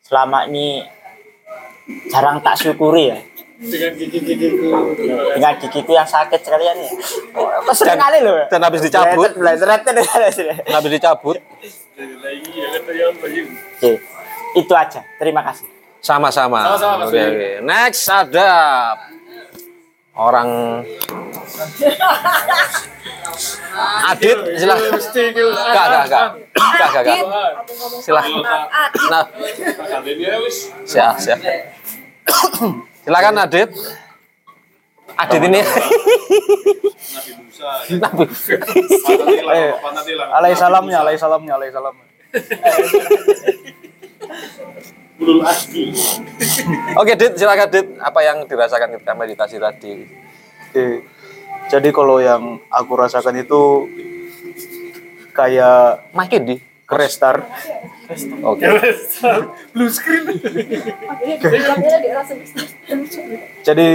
selama 0.04 0.46
ini 0.46 0.86
jarang 2.12 2.44
tak 2.44 2.60
syukuri 2.60 3.10
ya 3.10 3.20
Dengan 3.62 3.94
gigi-gigiku. 3.94 4.98
dengan 5.38 5.54
gigiku 5.62 5.92
yang 5.94 6.10
sakit 6.10 6.42
sekalian 6.42 6.82
ya. 6.82 6.90
Oh, 7.38 7.62
Kok 7.62 7.76
sering 7.78 8.02
kali 8.02 8.26
loh. 8.26 8.42
Dan 8.50 8.66
habis 8.66 8.82
dicabut. 8.82 9.30
Habis 9.38 10.92
dicabut. 10.98 11.38
ya 11.38 13.06
Oke, 13.14 13.92
itu 14.58 14.74
aja. 14.74 15.06
Terima 15.22 15.46
kasih. 15.46 15.70
Sama-sama. 16.02 16.66
Sama-sama, 16.66 17.06
Mas 17.06 17.14
Oke, 17.14 17.22
oke. 17.22 17.50
Next 17.62 18.10
ada 18.10 18.50
orang 20.18 20.50
Adit, 24.10 24.38
silakan. 24.60 24.92
Enggak, 24.98 25.86
enggak, 25.86 26.04
enggak. 26.04 26.26
Enggak, 26.58 26.88
enggak, 26.90 27.04
enggak. 27.06 27.20
Silakan. 28.04 28.42
Nah, 29.08 29.24
siap, 30.90 31.16
siap. 31.22 31.40
Silakan 33.02 33.42
Adit. 33.42 33.70
Adit 35.18 35.42
ini 35.44 35.60
Nabi 37.12 37.32
Musa 37.36 37.70
Nabi. 38.00 38.26
Eh, 39.52 39.72
Alai 40.32 40.54
salamnya, 40.56 40.98
alai 41.04 41.18
salamnya, 41.20 41.54
alai 41.60 41.70
salamnya. 41.74 42.06
Ulul 45.22 45.46
Oke, 46.98 47.14
Dit, 47.14 47.38
silakan 47.38 47.68
Dit. 47.70 47.88
Apa 48.02 48.20
yang 48.26 48.48
dirasakan 48.50 48.98
ketika 48.98 49.14
meditasi 49.14 49.62
tadi? 49.62 50.08
Oke. 50.72 51.06
Jadi 51.70 51.90
kalau 51.94 52.18
yang 52.18 52.58
aku 52.74 52.94
rasakan 52.98 53.38
itu 53.38 53.86
kayak 55.38 56.10
Makin 56.18 56.42
di. 56.48 56.56
Restart. 56.92 57.48
Oke. 58.44 58.68
Jadi 63.68 63.88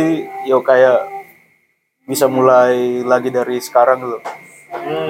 yo 0.48 0.64
kayak 0.64 1.28
bisa 2.08 2.30
mulai 2.30 3.04
lagi 3.04 3.28
dari 3.28 3.60
sekarang 3.60 4.00
gitu. 4.00 4.18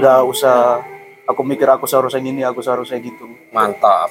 Gak 0.02 0.20
usah 0.26 0.82
aku 1.26 1.42
mikir 1.46 1.68
aku 1.70 1.86
seharusnya 1.86 2.22
gini, 2.22 2.42
aku 2.42 2.60
seharusnya 2.64 2.98
gitu. 2.98 3.30
Mantap. 3.54 4.10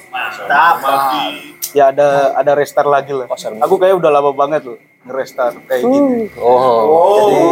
Ya 1.74 1.92
ada 1.92 2.32
ada 2.32 2.52
restart 2.56 2.88
lagi 2.88 3.12
lah. 3.12 3.28
Oh. 3.28 3.36
Aku 3.68 3.76
kayak 3.76 4.00
udah 4.00 4.08
lama 4.08 4.32
banget 4.32 4.64
loh 4.64 4.78
ngerestart 5.06 5.60
kayak 5.68 5.84
gitu. 5.84 6.40
Oh. 6.40 7.14
Jadi 7.20 7.42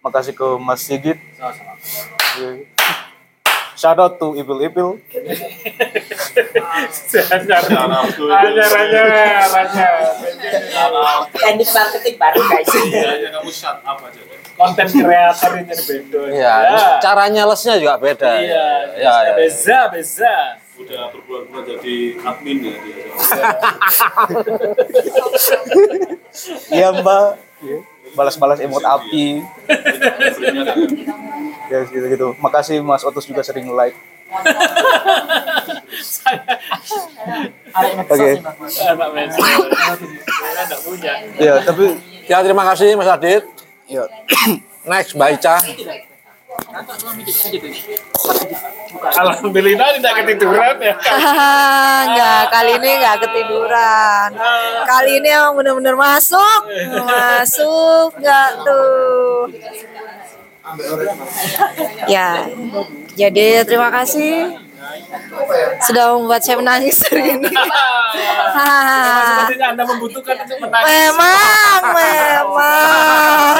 makasih 0.00 0.34
ke 0.38 0.48
Mas 0.62 0.80
Sigit. 0.86 1.18
Iya. 2.38 2.75
Shout 3.76 4.00
out 4.00 4.16
to 4.16 4.32
Ipil 4.40 4.58
Ipil. 4.64 4.96
Hanya 8.32 8.64
ranya, 8.72 9.02
ranya. 9.52 9.88
Teknik 11.36 11.68
marketing 11.76 12.16
baru 12.16 12.40
guys. 12.48 12.72
Hanya 12.72 13.28
kamu 13.36 13.52
shut 13.52 13.78
up 13.84 14.00
aja. 14.00 14.20
Konten 14.56 14.88
kreator 14.88 15.52
ini 15.60 15.76
beda. 15.76 16.20
Iya, 16.32 16.56
cara 17.04 17.28
nyalesnya 17.28 17.76
juga 17.76 18.00
beda. 18.00 18.40
Iya, 18.40 18.96
ya, 18.96 19.12
ya. 19.28 19.32
beza, 19.36 19.92
beza. 19.92 20.56
Udah 20.76 21.12
berbulan-bulan 21.12 21.64
jadi 21.76 21.96
admin 22.20 22.56
ya 22.64 22.76
dia. 22.80 23.04
Iya 26.72 26.88
Mbak. 27.00 27.28
Iya. 28.16 28.18
Balas-balas 28.18 28.58
emot 28.64 28.80
api. 28.80 29.44
Sebenarnya 30.34 30.64
kan 30.64 30.78
Ya 31.68 31.78
gitu-gitu. 31.84 32.32
Makasih 32.40 32.80
Mas 32.80 33.04
Otus 33.04 33.28
juga 33.28 33.44
sering 33.44 33.68
like. 33.68 33.92
Oke. 38.08 38.30
Ya, 41.36 41.54
tapi 41.60 41.84
Ya, 42.26 42.42
terima 42.42 42.66
kasih 42.66 42.98
Mas 42.98 43.06
Adit. 43.06 43.44
ya 43.86 44.02
Next, 44.90 45.14
Mbak 45.14 45.30
Ica. 45.38 45.54
Alhamdulillah 49.16 49.88
tidak 49.96 50.12
ketiduran 50.22 50.76
ya. 50.80 50.94
Enggak, 52.06 52.42
kali 52.52 52.72
ini 52.80 52.90
enggak 53.00 53.16
ketiduran. 53.24 54.28
Kali 54.86 55.10
ini 55.20 55.28
emang 55.32 55.54
bener-bener 55.56 55.96
masuk. 55.96 56.60
Masuk 57.04 58.08
enggak 58.20 58.50
tuh. 58.64 59.48
Ya, 62.10 62.42
jadi 63.14 63.62
terima 63.62 63.86
kasih 63.94 64.65
sudah 65.86 66.04
membuat 66.16 66.40
saya 66.42 66.56
menangis 66.58 66.98
hari 67.06 67.36
ini. 67.38 67.50
Hahaha. 68.56 69.44
Sepertinya 69.44 69.66
Anda 69.76 69.84
membutuhkan 69.84 70.36
untuk 70.46 70.58
menangis. 70.64 70.86
memang, 70.88 71.80
memang. 71.92 73.54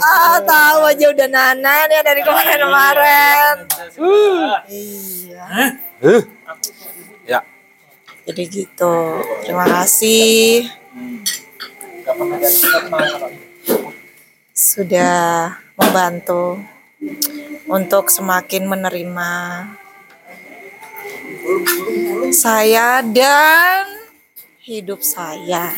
ah, 0.06 0.38
tahu 0.40 0.80
aja 0.88 1.06
udah 1.12 1.28
nanan 1.28 1.86
ya 1.92 2.00
dari 2.00 2.20
kemarin-kemarin. 2.24 3.54
Iya. 4.70 5.44
Ya. 7.28 7.40
Jadi 8.24 8.42
gitu. 8.48 8.96
Terima 9.44 9.66
kasih. 9.68 10.70
Sudah 14.52 15.58
membantu 15.76 16.71
untuk 17.66 18.10
semakin 18.12 18.70
menerima 18.70 19.30
saya 22.30 23.02
dan 23.02 23.86
hidup 24.62 25.02
saya. 25.02 25.74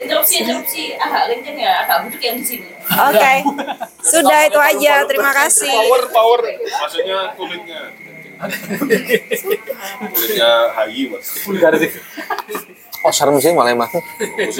Interupsi, 0.00 0.34
interupsi. 0.44 0.82
Agak 0.96 1.32
kenceng 1.32 1.56
ya, 1.60 1.84
agak 1.84 2.08
budek 2.08 2.22
yang 2.24 2.36
di 2.40 2.44
sini. 2.44 2.68
Oke. 2.92 3.34
Sudah 4.04 4.40
itu 4.48 4.60
aja. 4.60 5.04
Terima 5.08 5.32
kasih. 5.32 5.72
power 5.72 6.02
power 6.12 6.40
maksudnya 6.84 7.18
kulitnya 7.36 7.80
kulitnya 10.12 10.50
hayi 10.76 11.08
mas 11.08 11.28
Oh, 13.04 13.12
serem 13.12 13.36
sih 13.36 13.52
malah 13.52 13.76
emang. 13.76 13.92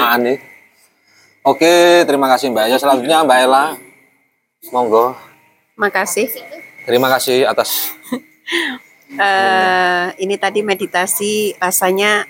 Aneh. 0.01 0.54
Oke, 1.45 2.09
terima 2.09 2.25
kasih 2.33 2.49
Mbak. 2.57 2.73
Ya, 2.73 2.77
selanjutnya 2.81 3.21
Mbak 3.21 3.39
Ella. 3.45 3.65
Monggo. 4.73 5.13
Makasih. 5.77 6.33
Terima 6.89 7.09
kasih 7.13 7.45
atas 7.49 7.93
Eh, 9.15 10.07
ini 10.27 10.35
tadi 10.35 10.67
meditasi 10.67 11.55
rasanya 11.63 12.27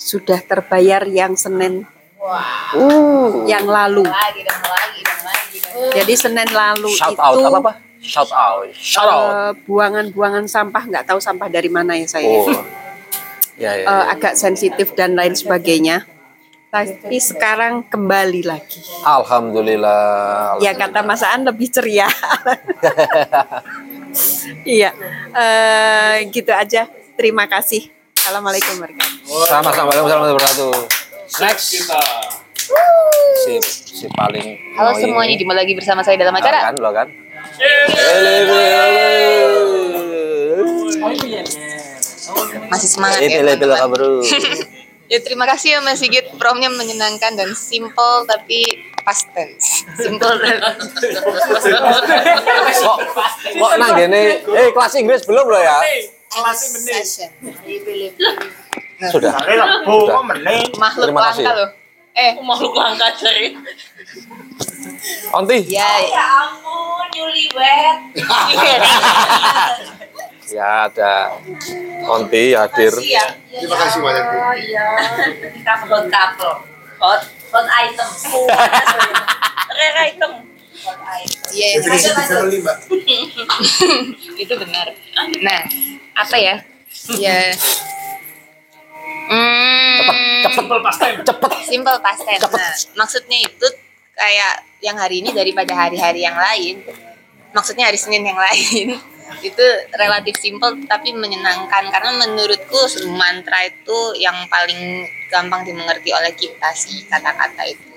sudah 0.00 0.40
terbayar 0.40 1.04
yang 1.04 1.36
Senin 1.36 1.84
uh, 2.16 3.44
yang 3.44 3.68
lalu. 3.68 4.08
Lagi 4.08 4.40
dong, 4.40 4.64
lagi 4.64 5.00
dong, 5.04 5.20
lagi. 5.20 5.58
Jadi 5.92 6.14
Senin 6.16 6.48
lalu 6.48 6.88
shout 6.96 7.12
itu 7.12 7.20
out 7.20 7.44
apa 7.44 7.58
apa? 7.60 7.72
Shout 8.00 8.32
out. 8.32 8.64
Shout 8.72 9.04
out. 9.04 9.28
eh, 9.28 9.52
buangan-buangan 9.68 10.48
sampah 10.48 10.88
nggak 10.88 11.04
tahu 11.12 11.20
sampah 11.20 11.52
dari 11.52 11.68
mana 11.68 11.92
ya 11.92 12.08
saya. 12.08 12.24
Oh. 12.24 12.48
Ya, 13.60 13.76
ya. 13.76 13.84
Eh, 13.84 13.84
ya. 13.84 14.16
agak 14.16 14.40
sensitif 14.40 14.96
dan 14.96 15.12
lain 15.12 15.36
sebagainya. 15.36 16.08
Tapi 16.74 17.22
sekarang 17.22 17.86
kembali 17.86 18.42
lagi. 18.42 18.82
Alhamdulillah. 19.06 20.58
Ya 20.58 20.74
kata 20.74 21.06
Mas 21.06 21.22
Aan 21.22 21.46
lebih 21.46 21.70
ceria. 21.70 22.10
Iya, 24.62 24.94
eh, 25.34 26.30
gitu 26.30 26.54
aja. 26.54 26.86
Terima 27.18 27.50
kasih. 27.50 27.90
Assalamualaikum 28.14 28.78
warahmatullahi 28.78 29.26
wabarakatuh. 29.26 29.50
Sama-sama. 29.50 29.90
Waalaikumsalam 29.90 30.22
warahmatullahi 30.22 30.34
wabarakatuh. 30.38 31.42
Next. 31.42 31.66
kita 31.74 31.98
Si, 33.42 33.52
si 33.98 34.06
paling 34.14 34.54
Halo 34.78 34.94
semuanya, 34.94 35.34
jumpa 35.34 35.54
lagi 35.58 35.74
bersama 35.74 36.06
saya 36.06 36.14
dalam 36.14 36.30
Lo 36.30 36.38
acara. 36.38 36.70
kan, 36.70 36.74
lo 36.78 36.90
kan. 36.94 37.08
Masih 42.70 42.88
semangat 42.88 43.18
Ini 43.18 43.42
ya. 43.42 43.42
level 43.42 43.70
teman-teman. 43.74 44.22
Ya 45.04 45.20
terima 45.20 45.44
kasih 45.44 45.76
ya 45.76 45.78
Mas 45.84 46.00
Sigit, 46.00 46.24
promnya 46.40 46.72
menyenangkan 46.72 47.36
dan 47.36 47.52
simple 47.52 48.24
tapi 48.24 48.64
past 49.04 49.28
tense. 49.36 49.84
Simple 50.00 50.40
dan 50.40 50.56
Kok 52.80 52.98
kok 53.52 53.72
nang 53.76 53.92
gini? 54.00 54.40
Eh 54.40 54.72
kelas 54.72 54.96
Inggris 54.96 55.28
belum 55.28 55.52
lo 55.52 55.60
ya? 55.60 55.76
session. 56.64 57.28
Sudah. 59.12 59.36
Makhluk 60.80 61.12
Terima 61.12 61.22
kasih. 61.30 61.44
langka 61.44 61.60
loh. 61.60 61.70
Eh, 62.14 62.30
makhluk 62.40 62.72
langka 62.78 63.10
cari. 63.18 63.58
Onti. 65.34 65.58
Ya, 65.66 65.98
ya 66.00 66.24
ampun, 66.46 67.10
newlywed. 67.12 67.96
Ya 70.52 70.90
ada 70.90 71.40
Onti 72.04 72.52
hadir. 72.52 72.92
Iya. 73.00 73.24
Terima 73.48 73.76
kasih 73.80 74.00
banyak. 74.04 74.24
Oh 74.28 74.54
iya. 74.56 74.86
Kita 75.52 75.72
hot 75.88 76.04
couple. 76.12 76.54
Hot 77.00 77.22
hot 77.52 77.66
item. 77.68 78.08
Rare 79.78 80.00
item. 80.12 80.32
Iya, 81.54 81.80
yang 81.80 81.80
itu 84.44 84.54
benar. 84.60 84.86
Nah, 85.40 85.60
apa 86.12 86.36
ya? 86.36 86.60
Ya. 87.16 87.56
Hmm, 89.24 90.44
Simple 90.52 90.80
past 90.84 91.00
time. 91.00 91.16
Cepet. 91.24 91.50
simple 91.64 91.96
past 92.04 92.20
tense. 92.28 92.44
Nah, 92.44 92.76
maksudnya 93.00 93.38
itu 93.40 93.66
kayak 94.12 94.60
yang 94.84 95.00
hari 95.00 95.24
ini 95.24 95.32
daripada 95.32 95.72
hari-hari 95.72 96.28
yang 96.28 96.36
lain. 96.36 96.84
Maksudnya 97.56 97.88
hari 97.88 97.96
Senin 97.96 98.28
yang 98.28 98.36
lain. 98.36 99.00
Itu 99.42 99.64
relatif 99.96 100.36
simple 100.38 100.84
tapi 100.86 101.10
menyenangkan 101.16 101.90
karena 101.90 102.12
menurutku 102.20 102.78
mantra 103.16 103.66
itu 103.66 103.98
yang 104.20 104.46
paling 104.46 105.08
gampang 105.32 105.66
dimengerti 105.66 106.14
oleh 106.14 106.30
kita 106.36 106.70
sih 106.76 107.02
kata-kata 107.08 107.64
itu. 107.66 107.94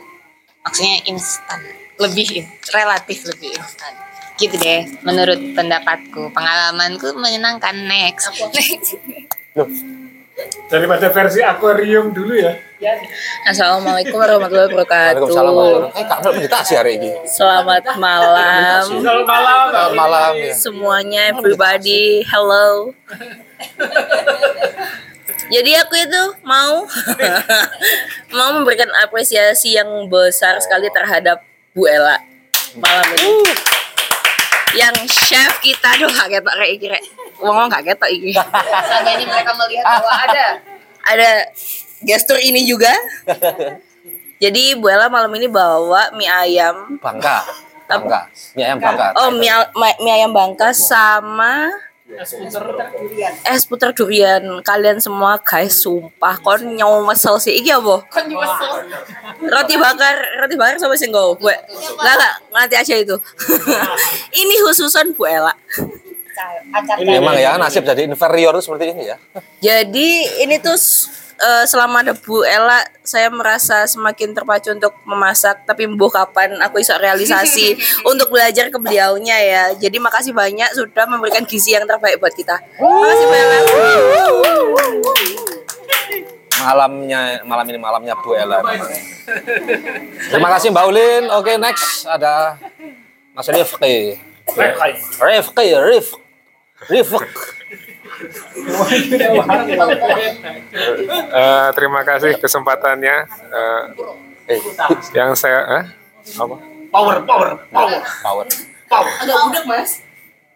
Maksudnya 0.66 0.98
instan, 1.08 1.60
lebih 2.02 2.44
relatif 2.74 3.24
lebih 3.30 3.56
instan. 3.56 3.94
Gitu 4.38 4.54
deh, 4.58 4.86
menurut 5.02 5.40
pendapatku, 5.58 6.30
pengalamanku 6.34 7.14
menyenangkan. 7.18 7.74
Next. 7.86 8.30
Next. 8.54 8.98
Daripada 10.70 11.10
versi 11.10 11.42
akuarium 11.42 12.14
dulu 12.14 12.38
ya. 12.38 12.54
Assalamualaikum 13.42 14.22
warahmatullahi 14.22 14.70
Waalaikumsalam. 14.70 15.50
wabarakatuh. 15.50 15.98
Eh, 15.98 16.06
kak, 16.06 16.20
meditasi 16.30 16.74
hari 16.78 16.92
ini. 17.02 17.10
Selamat 17.26 17.82
malam 17.98 18.86
Selamat 18.86 19.26
malam. 19.26 19.66
Selamat 19.74 19.94
malam 19.98 20.32
ya. 20.38 20.54
semuanya, 20.54 21.22
everybody. 21.34 22.22
Hello. 22.30 22.94
Jadi 25.48 25.72
aku 25.74 25.96
itu 25.98 26.24
mau 26.46 26.86
mau 28.38 28.50
memberikan 28.54 28.94
apresiasi 29.02 29.74
yang 29.74 30.06
besar 30.06 30.62
sekali 30.62 30.86
terhadap 30.94 31.42
Bu 31.74 31.90
Ella 31.90 32.22
malam 32.78 33.10
ini. 33.18 33.42
Yang 34.78 35.10
chef 35.26 35.58
kita 35.64 35.98
doh 35.98 36.12
gak 36.12 36.30
ketok 36.30 36.54
kayak 36.54 36.72
iki 36.78 36.88
rek. 36.94 37.02
Ngomong 37.42 37.70
gak 37.70 37.84
ketok 37.86 38.10
iki. 38.10 38.32
Sampai 38.34 39.18
ini 39.18 39.26
mereka 39.30 39.52
melihat 39.54 39.86
bahwa 39.86 40.12
ada 40.26 40.46
Ada 41.08 41.32
gestur 42.04 42.36
ini 42.36 42.68
juga. 42.68 42.92
Jadi 44.38 44.76
Bu 44.78 44.92
Ella 44.92 45.08
malam 45.08 45.32
ini 45.40 45.48
bawa 45.48 46.12
mie 46.14 46.28
ayam. 46.28 47.00
Bangka. 47.00 47.48
Bangka. 47.88 48.28
Mie 48.54 48.68
ayam 48.68 48.78
bangka. 48.78 49.16
Oh, 49.16 49.32
mie, 49.32 49.50
mie- 49.74 50.00
mie 50.04 50.14
ayam 50.20 50.36
bangka 50.36 50.76
sama 50.76 51.72
es 53.52 53.68
puter 53.68 53.92
durian. 53.92 54.64
Kalian 54.64 55.04
semua 55.04 55.36
guys, 55.44 55.84
sumpah 55.84 56.40
kon 56.40 56.64
nyawa 56.80 57.04
mesel 57.04 57.36
sih 57.36 57.60
iki 57.60 57.68
apa? 57.68 58.00
Roti 59.44 59.76
bakar, 59.76 60.16
roti 60.40 60.56
bakar 60.56 60.80
sama 60.80 60.96
sing 60.96 61.12
gue. 61.12 61.24
Enggak 61.36 62.16
enggak, 62.16 62.36
nanti 62.56 62.76
aja 62.80 62.96
itu. 62.96 63.16
ini 64.42 64.56
khususan 64.64 65.12
Bu 65.12 65.28
Ella. 65.28 65.52
Acak 66.74 66.96
Memang 67.04 67.36
ya 67.38 67.58
nasib 67.58 67.84
jadi 67.84 68.06
inferior 68.06 68.54
tuh 68.58 68.64
seperti 68.64 68.94
ini 68.94 69.04
ya. 69.10 69.18
Jadi 69.62 70.42
ini 70.46 70.62
tuh 70.62 70.78
eh, 71.38 71.66
selama 71.66 72.02
ada 72.06 72.14
Bu 72.14 72.46
Ella 72.46 72.82
saya 73.02 73.30
merasa 73.30 73.86
semakin 73.86 74.34
terpacu 74.34 74.74
untuk 74.74 74.94
memasak 75.06 75.66
tapi 75.66 75.86
mbuh 75.90 76.10
kapan 76.10 76.58
aku 76.62 76.82
bisa 76.82 76.98
realisasi 76.98 77.78
untuk 78.12 78.30
belajar 78.34 78.70
ke 78.70 78.78
beliaunya 78.78 79.38
ya. 79.38 79.64
Jadi 79.78 79.98
makasih 79.98 80.34
banyak 80.34 80.70
sudah 80.74 81.06
memberikan 81.10 81.46
gizi 81.46 81.74
yang 81.74 81.86
terbaik 81.86 82.22
buat 82.22 82.34
kita. 82.34 82.58
Makasih 82.82 83.26
Bu 83.26 83.36
Ella. 83.36 83.58
Malamnya 86.58 87.20
malam 87.46 87.66
ini 87.70 87.80
malamnya 87.80 88.14
Bu 88.18 88.34
Ella. 88.34 88.60
Terima 90.30 90.50
kasih 90.58 90.74
Mbak 90.74 90.86
Ulin. 90.90 91.24
Oke 91.34 91.56
next 91.62 92.10
ada 92.10 92.58
Mas 93.38 93.48
Rifki. 93.54 94.18
Rifki, 95.22 95.68
Rif, 95.76 96.08
Rifk. 96.86 97.26
Eh, 101.28 101.68
terima 101.74 102.02
kasih 102.06 102.38
kesempatannya. 102.38 103.18
Eh, 103.50 103.84
Eh, 104.48 104.64
yang 105.12 105.36
saya 105.36 105.84
eh, 105.84 105.86
apa? 106.40 106.56
Power, 106.88 107.20
power, 107.28 107.50
power. 107.68 108.00
power. 108.24 108.46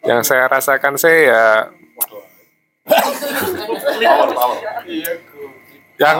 Yang 0.07 0.21
saya 0.31 0.47
rasakan 0.47 0.95
sih 0.95 1.27
ya 1.27 1.67
yang 6.01 6.17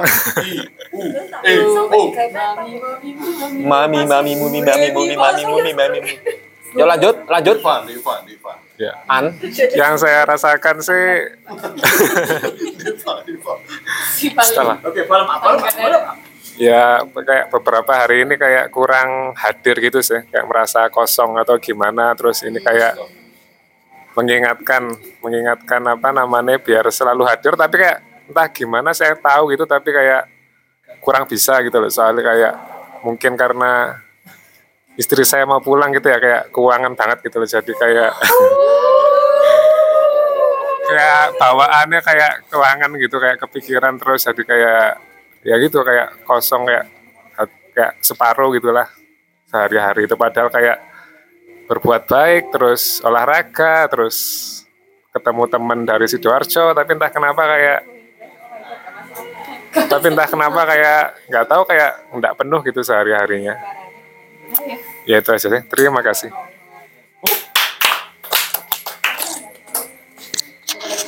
Mami, 3.66 4.06
mami, 4.06 4.32
mumi, 4.38 4.60
mami, 4.62 4.88
mumi, 4.94 5.16
mami, 5.16 5.44
mumi, 5.48 5.72
mami. 5.74 6.00
mumi. 6.04 6.14
Yuk 6.76 6.88
lanjut, 6.88 7.16
lanjut. 7.28 7.58
Divan, 7.60 7.82
Divan, 7.88 8.20
Divan. 8.28 8.58
Ya, 8.82 8.94
An. 9.06 9.26
yang 9.78 9.94
saya 10.02 10.26
rasakan 10.26 10.82
sih 10.82 11.06
setelah. 14.42 14.78
Oke, 14.82 15.06
malam 15.06 15.28
apa? 15.30 15.62
Malam. 15.62 16.02
Ya 16.60 17.00
kayak 17.06 17.50
beberapa 17.50 17.92
hari 17.96 18.28
ini 18.28 18.36
kayak 18.36 18.70
kurang 18.74 19.34
hadir 19.38 19.78
gitu 19.80 20.04
sih. 20.04 20.22
Kayak 20.30 20.46
merasa 20.50 20.86
kosong 20.92 21.40
atau 21.40 21.56
gimana. 21.58 22.12
Terus 22.18 22.44
ini 22.44 22.60
kayak 22.60 23.00
mengingatkan 24.14 24.92
mengingatkan 25.24 25.82
apa 25.88 26.10
namanya 26.12 26.60
biar 26.60 26.86
selalu 26.92 27.24
hadir. 27.26 27.56
Tapi 27.56 27.76
kayak 27.80 28.00
entah 28.30 28.48
gimana 28.52 28.92
saya 28.92 29.16
tahu 29.16 29.56
gitu 29.56 29.64
tapi 29.68 29.90
kayak 29.92 30.28
kurang 31.00 31.26
bisa 31.26 31.64
gitu 31.64 31.80
loh. 31.80 31.90
Soalnya 31.90 32.24
kayak 32.24 32.54
mungkin 33.02 33.34
karena 33.40 33.98
istri 35.00 35.24
saya 35.24 35.48
mau 35.48 35.64
pulang 35.64 35.92
gitu 35.96 36.12
ya 36.12 36.20
kayak 36.20 36.52
keuangan 36.52 36.94
banget 36.96 37.18
gitu 37.28 37.36
loh. 37.40 37.48
Jadi 37.48 37.72
kayak 37.76 38.12
kayak 40.92 41.24
bawaannya 41.40 42.00
kayak 42.04 42.32
keuangan 42.52 42.92
gitu 43.00 43.16
kayak 43.22 43.38
kepikiran 43.40 43.96
terus. 44.02 44.28
Jadi 44.28 44.44
kayak 44.44 45.00
ya 45.48 45.56
gitu 45.58 45.80
kayak 45.82 46.28
kosong 46.28 46.68
kayak 46.68 46.86
kayak 47.72 47.94
separuh 48.04 48.52
gitulah 48.52 48.88
sehari-hari 49.48 50.08
itu. 50.08 50.16
Padahal 50.20 50.52
kayak 50.52 50.78
berbuat 51.72 52.04
baik 52.12 52.52
terus 52.52 53.00
olahraga 53.08 53.88
terus 53.88 54.18
ketemu 55.16 55.44
teman 55.48 55.80
dari 55.88 56.06
sidoarjo. 56.12 56.76
Tapi 56.76 56.90
entah 56.92 57.12
kenapa 57.12 57.44
kayak 57.48 57.82
tapi 59.72 60.12
entah 60.12 60.28
kenapa 60.28 60.68
kayak 60.68 61.04
nggak 61.32 61.46
tahu 61.48 61.64
kayak 61.64 61.92
nggak 62.12 62.36
penuh 62.36 62.60
gitu 62.68 62.84
sehari 62.84 63.16
harinya 63.16 63.56
ya 65.08 65.18
itu 65.20 65.30
aja 65.32 65.48
sih 65.48 65.62
terima 65.68 66.02
kasih 66.04 66.32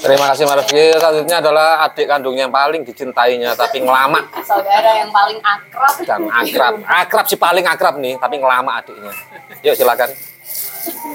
Terima 0.03 0.35
kasih 0.35 0.43
Mas 0.43 0.59
Rifki. 0.59 0.99
Selanjutnya 0.99 1.39
adalah 1.39 1.87
adik 1.87 2.11
kandungnya 2.11 2.43
yang 2.43 2.51
paling 2.51 2.83
dicintainya 2.83 3.55
tapi 3.55 3.79
ngelama 3.79 4.19
saudara 4.43 4.99
yang 4.99 5.07
paling 5.07 5.39
akrab. 5.39 5.95
dan 6.03 6.27
akrab. 6.27 6.73
Akrab 6.83 7.25
sih 7.31 7.39
paling 7.39 7.63
akrab 7.63 7.95
nih, 8.03 8.19
tapi 8.19 8.35
ngelama 8.35 8.83
adiknya. 8.83 9.15
Yuk 9.63 9.79
silakan. 9.79 10.11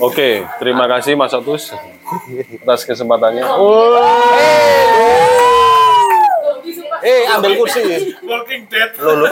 Oke, 0.00 0.40
terima 0.56 0.88
kasih 0.88 1.20
Mas 1.20 1.36
Otus 1.36 1.76
atas 2.64 2.88
kesempatannya. 2.88 3.44
Eh, 7.02 7.22
ambil 7.30 7.52
kursi. 7.58 7.82
Walking 8.24 8.62
Dead. 8.66 8.90
Lulu. 8.98 9.26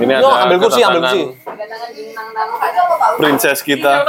Ini 0.00 0.12
ada 0.16 0.46
ambil 0.46 0.58
kursi, 0.62 0.80
ambil 0.86 1.00
kursi. 1.04 1.22
princess 3.18 3.58
kita. 3.66 4.06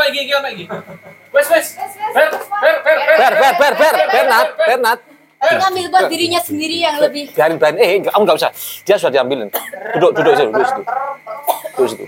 Wes, 1.32 1.48
wes. 1.48 1.68
Ber, 2.12 2.28
ber, 2.62 2.78
ber, 2.84 2.98
ber. 3.00 3.18
Ber, 3.18 3.34
ber, 3.34 3.54
ber, 3.58 3.74
ber, 3.76 3.94
Bernat, 4.12 4.48
Bernat. 4.58 5.00
Tapi 5.42 5.58
ngambil 5.58 5.86
buat 5.90 6.06
dirinya 6.06 6.38
sendiri 6.38 6.86
yang 6.86 7.02
lebih 7.02 7.34
Biarin, 7.34 7.58
biarin. 7.58 7.82
Eh, 7.82 7.98
enggak, 7.98 8.14
kamu 8.14 8.24
enggak 8.30 8.38
usah. 8.38 8.52
Dia 8.86 8.96
sudah 9.02 9.10
diambilin. 9.10 9.50
Duduk, 9.98 10.12
duduk 10.14 10.34
situ, 10.38 10.50
duduk 10.54 10.68
situ. 10.70 10.84
Duduk 11.74 11.90
situ. 11.90 12.06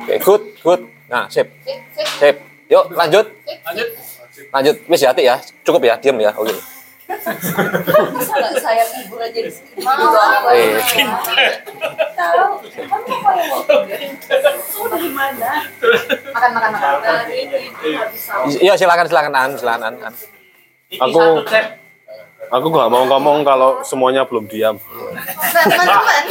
Oke, 0.00 0.16
good, 0.24 0.42
good. 0.64 0.80
Nah, 1.12 1.28
sip. 1.28 1.52
Sip. 2.16 2.40
Yuk, 2.72 2.88
lanjut. 2.96 3.28
Lanjut. 3.68 3.88
Lanjut. 4.52 4.76
Wis 4.88 5.02
ya, 5.04 5.12
ya. 5.16 5.36
Cukup 5.64 5.82
ya, 5.84 5.94
diam 6.00 6.16
ya. 6.20 6.32
Oke. 6.32 6.54
masa 7.12 8.34
nggak 8.40 8.56
saya 8.56 8.84
hibur 8.88 9.20
aja 9.20 9.36
di 9.36 9.50
sini. 9.52 9.84
Eh, 9.84 10.80
Makan, 16.32 16.50
makan, 16.56 16.70
makan. 16.72 17.24
Iya, 18.48 18.72
silakan, 18.80 19.06
silakan 19.06 19.34
An, 19.36 19.50
silakan 19.60 19.82
An. 19.84 19.94
An. 20.08 20.14
Aku 21.00 21.20
aku 22.50 22.66
nggak 22.72 22.90
mau 22.90 23.04
ngomong 23.06 23.44
kalau 23.46 23.78
semuanya 23.86 24.26
belum 24.26 24.50
diam. 24.50 24.80
Teman-teman. 24.80 26.24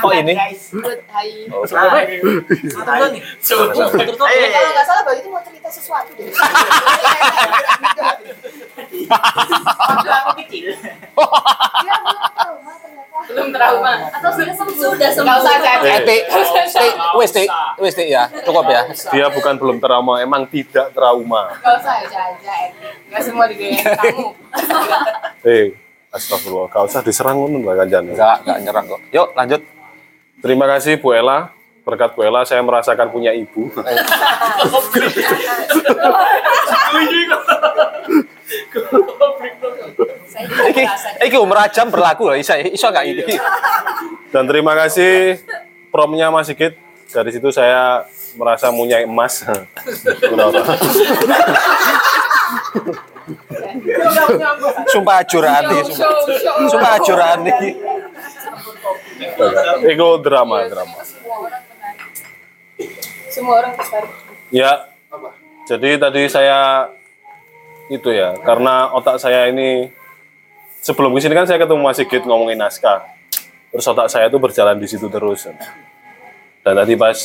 Oh, 0.00 0.12
ini? 0.14 0.34
Good, 0.72 1.00
hai. 1.12 1.48
Oh, 1.52 1.64
Kalau 1.66 3.08
nggak 4.72 4.86
salah 4.86 5.02
Bayu 5.04 5.18
itu 5.20 5.28
mau 5.28 5.42
cerita 5.44 5.68
sesuatu 5.68 6.10
deh. 6.16 6.30
Dia 11.84 11.96
belum 13.24 13.48
trauma. 13.56 13.92
Atau 14.12 14.30
sudah 14.36 14.54
sembuh? 14.54 14.76
Sudah 14.76 15.10
sembuh. 15.10 15.24
Enggak 15.24 15.38
usah 15.40 15.54
Eh, 18.04 18.08
ya, 18.08 18.24
cukup 18.44 18.64
ya. 18.68 18.82
Dia 19.12 19.26
bukan 19.32 19.54
belum 19.56 19.76
trauma, 19.80 20.20
emang 20.20 20.44
tidak 20.48 20.92
trauma. 20.92 21.56
Enggak 21.74 22.06
usah 22.06 22.06
Caca. 22.06 22.56
Enggak 23.10 23.22
semua 23.26 23.44
didoain 23.50 23.74
kamu. 23.98 24.26
Eh, 25.42 25.66
astagfirullah, 26.14 26.70
gak 26.70 26.84
usah 26.86 27.02
diserang 27.02 27.34
ngono 27.42 27.58
lah 27.66 27.82
kanjane. 27.82 28.14
Enggak, 28.14 28.36
enggak 28.46 28.58
nyerang 28.62 28.84
kok. 28.86 29.00
Yuk, 29.10 29.28
lanjut. 29.34 29.60
Terima 30.38 30.66
kasih 30.70 31.02
Bu 31.02 31.10
Ella. 31.10 31.50
Berkat 31.82 32.14
Bu 32.14 32.22
Ella 32.22 32.46
saya 32.46 32.62
merasakan 32.62 33.10
punya 33.10 33.34
ibu. 33.34 33.66
Iki, 40.64 40.84
iki 41.30 41.36
umur 41.38 41.58
jam 41.70 41.90
berlaku 41.94 42.30
loh, 42.30 42.36
iso 42.38 42.54
iso 42.58 42.90
enggak 42.90 43.06
iki? 43.06 43.36
Dan 44.34 44.50
terima 44.50 44.74
kasih 44.74 45.38
promnya 45.94 46.30
Mas 46.30 46.50
Sigit. 46.50 46.74
Dari 47.14 47.30
situ 47.30 47.48
saya 47.54 48.02
merasa 48.34 48.74
punya 48.74 48.98
emas. 49.06 49.46
Kenapa? 50.30 50.74
Sumpah 54.90 55.22
ajuran 55.22 55.62
iki, 55.70 55.94
sumpah. 55.94 56.68
Sumpah 56.68 56.90
ajuran 56.98 57.38
iki. 57.46 57.70
Ego 59.86 60.18
drama, 60.18 60.66
drama. 60.66 60.98
Semua 63.30 63.54
orang 63.62 63.72
tertarik. 63.78 64.10
Ya, 64.50 64.90
jadi 65.70 65.98
tadi 65.98 66.22
saya 66.26 66.90
itu 67.90 68.10
ya, 68.10 68.34
karena 68.42 68.90
otak 68.90 69.22
saya 69.22 69.50
ini 69.50 69.90
sebelum 70.82 71.14
ke 71.16 71.20
sini 71.22 71.34
kan 71.34 71.46
saya 71.46 71.58
ketemu 71.62 71.80
Mas 71.80 71.96
Sigit 71.98 72.22
ngomongin 72.26 72.58
naskah. 72.60 73.06
Terus 73.74 73.90
otak 73.90 74.06
saya 74.06 74.30
tuh 74.30 74.38
berjalan 74.38 74.78
di 74.78 74.86
situ 74.86 75.10
terus. 75.10 75.50
Dan 76.64 76.80
tadi 76.80 76.96
pas 76.96 77.18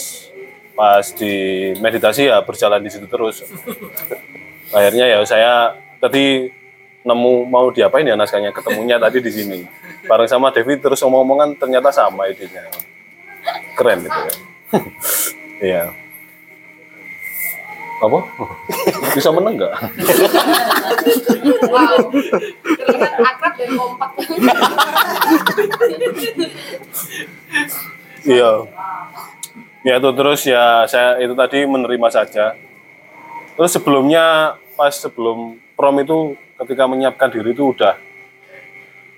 pas 0.76 1.06
di 1.16 1.34
meditasi 1.80 2.28
ya 2.28 2.44
berjalan 2.44 2.84
di 2.84 2.92
situ 2.92 3.08
terus. 3.08 3.48
Akhirnya 4.76 5.08
ya 5.08 5.20
saya 5.24 5.80
tadi 6.04 6.52
nemu 7.08 7.48
mau 7.48 7.72
diapain 7.72 8.04
ya 8.04 8.20
naskahnya 8.20 8.52
ketemunya 8.52 9.00
tadi 9.00 9.24
di 9.24 9.32
sini. 9.32 9.60
Bareng 10.04 10.28
sama 10.28 10.52
Devi 10.52 10.76
terus 10.76 11.00
omong-omongan 11.00 11.56
ternyata 11.56 11.96
sama 11.96 12.28
idenya. 12.28 12.68
Keren 13.80 14.04
gitu 14.04 14.20
ya. 14.20 14.34
Iya. 15.60 15.92
Apa? 18.00 18.20
Bisa 19.16 19.28
menang 19.36 19.60
nggak? 19.60 19.76
Wow. 21.68 22.08
Terlihat 22.88 23.20
akrab 23.20 23.54
dan 23.60 23.70
kompak. 23.76 24.12
Iya. 28.26 28.68
Ya 29.84 29.96
itu 29.96 30.10
terus 30.12 30.44
ya 30.44 30.84
saya 30.92 31.20
itu 31.24 31.32
tadi 31.36 31.64
menerima 31.64 32.08
saja. 32.12 32.56
Terus 33.56 33.72
sebelumnya 33.72 34.56
pas 34.76 34.92
sebelum 34.92 35.60
prom 35.76 35.96
itu 36.04 36.36
ketika 36.60 36.84
menyiapkan 36.88 37.32
diri 37.32 37.56
itu 37.56 37.72
udah 37.72 37.96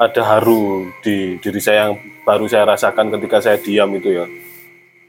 ada 0.02 0.22
haru 0.34 0.89
di 1.06 1.38
diri 1.38 1.62
saya 1.62 1.89
yang 1.89 1.93
baru 2.26 2.45
saya 2.49 2.66
rasakan 2.70 3.14
ketika 3.18 3.41
saya 3.41 3.58
diam 3.58 3.89
itu 3.93 4.22
ya. 4.22 4.26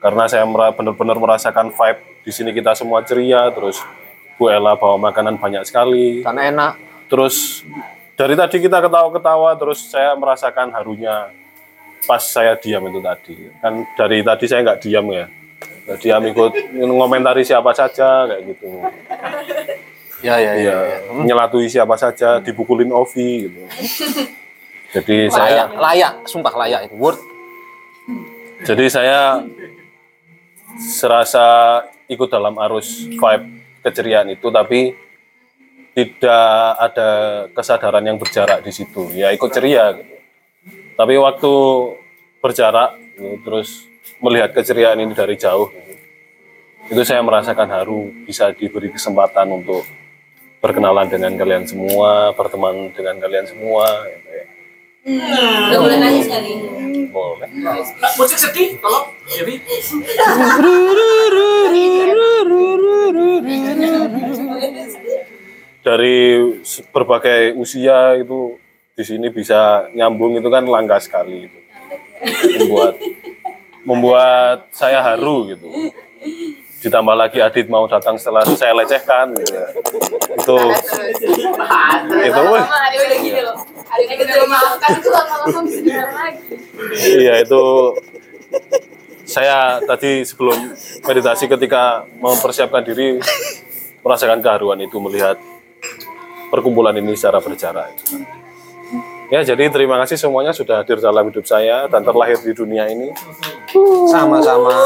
Karena 0.00 0.28
saya 0.28 0.44
benar-benar 0.48 1.16
merasakan 1.16 1.72
vibe 1.72 2.00
di 2.24 2.32
sini 2.32 2.50
kita 2.52 2.76
semua 2.76 3.04
ceria 3.04 3.48
terus 3.52 3.80
Bu 4.40 4.48
Ella 4.48 4.74
bawa 4.76 4.96
makanan 4.98 5.36
banyak 5.36 5.64
sekali. 5.68 6.24
Dan 6.24 6.40
enak. 6.40 6.76
Terus 7.06 7.62
dari 8.16 8.34
tadi 8.36 8.56
kita 8.56 8.80
ketawa-ketawa 8.80 9.56
terus 9.60 9.84
saya 9.88 10.16
merasakan 10.16 10.72
harunya 10.72 11.32
pas 12.06 12.22
saya 12.22 12.58
diam 12.58 12.82
itu 12.90 13.00
tadi. 13.02 13.36
Kan 13.62 13.86
dari 13.94 14.22
tadi 14.22 14.44
saya 14.50 14.60
nggak 14.66 14.80
diam 14.82 15.06
ya. 15.10 15.26
Nggak 15.86 15.98
diam 16.02 16.22
ikut 16.26 16.52
ngomentari 16.78 17.42
siapa 17.46 17.70
saja 17.74 18.26
kayak 18.30 18.42
gitu. 18.54 18.68
Ya 20.22 20.38
ya 20.38 20.52
Iya, 20.54 20.76
nyelatui 21.26 21.66
siapa 21.66 21.98
saja 21.98 22.38
dipukulin 22.38 22.94
Ovi 22.94 23.50
gitu. 23.50 23.62
Jadi 24.92 25.26
Layak, 25.26 25.34
saya 25.34 25.64
layak, 25.72 26.12
sumpah 26.28 26.54
layak 26.54 26.80
itu. 26.86 26.94
Word. 27.00 27.18
jadi 28.62 28.84
saya 28.86 29.20
serasa 30.78 31.80
ikut 32.06 32.28
dalam 32.30 32.54
arus 32.62 33.10
vibe 33.10 33.46
keceriaan 33.82 34.30
itu 34.30 34.46
tapi 34.54 34.94
tidak 35.92 36.56
ada 36.78 37.08
kesadaran 37.52 38.04
yang 38.06 38.16
berjarak 38.16 38.62
di 38.62 38.70
situ. 38.72 39.10
Ya 39.12 39.34
ikut 39.34 39.50
ceria. 39.50 39.96
gitu. 39.96 40.11
Tapi 40.98 41.14
waktu 41.18 41.52
berjarak 42.42 42.98
terus 43.44 43.86
melihat 44.18 44.50
keceriaan 44.54 44.98
ini 45.00 45.14
dari 45.14 45.38
jauh 45.38 45.70
itu 46.90 47.02
saya 47.06 47.22
merasakan 47.22 47.68
haru 47.70 48.10
bisa 48.26 48.50
diberi 48.50 48.90
kesempatan 48.90 49.48
untuk 49.50 49.86
berkenalan 50.62 51.10
dengan 51.10 51.34
kalian 51.34 51.66
semua 51.66 52.30
berteman 52.34 52.90
dengan 52.94 53.18
kalian 53.18 53.46
semua 53.46 53.86
gitu 54.06 54.28
ya. 54.30 54.44
Udah 55.02 55.78
boleh 55.82 55.98
nangis 55.98 56.30
kali. 56.30 56.62
boleh 57.10 57.48
Musik 58.14 58.38
sedih, 58.38 58.78
tolong. 58.78 59.10
Jadi 59.26 59.58
dari 65.82 66.18
berbagai 66.94 67.58
usia 67.58 68.14
itu 68.22 68.61
di 68.92 69.04
sini 69.08 69.32
bisa 69.32 69.88
nyambung 69.96 70.36
itu 70.36 70.48
kan 70.52 70.64
langka 70.68 71.00
sekali 71.00 71.48
itu. 71.48 71.58
membuat 72.60 72.94
membuat 73.82 74.58
saya 74.70 75.02
haru 75.02 75.48
gitu 75.50 75.66
ditambah 76.82 77.14
lagi 77.14 77.38
Adit 77.42 77.66
mau 77.70 77.86
datang 77.86 78.18
setelah 78.18 78.42
saya 78.46 78.74
lecehkan 78.74 79.32
gitu 79.38 79.54
itu 80.38 80.56
itu 81.10 81.30
itu 82.26 82.40
lagi. 86.14 86.54
iya 87.16 87.34
itu 87.42 87.62
saya 89.26 89.80
tadi 89.82 90.26
sebelum 90.26 90.74
meditasi 91.06 91.48
ketika 91.48 92.04
mempersiapkan 92.20 92.82
diri 92.84 93.22
merasakan 94.02 94.42
keharuan 94.42 94.82
itu 94.82 94.98
melihat 94.98 95.38
perkumpulan 96.50 96.92
ini 96.98 97.16
secara 97.16 97.40
berjarak. 97.40 97.94
Ya, 99.32 99.40
jadi 99.40 99.72
terima 99.72 99.96
kasih 100.04 100.20
semuanya 100.20 100.52
sudah 100.52 100.84
hadir 100.84 101.00
dalam 101.00 101.24
hidup 101.32 101.48
saya 101.48 101.88
dan 101.88 102.04
terlahir 102.04 102.36
di 102.44 102.52
dunia 102.52 102.84
ini. 102.84 103.16
Sama-sama. 104.12 104.76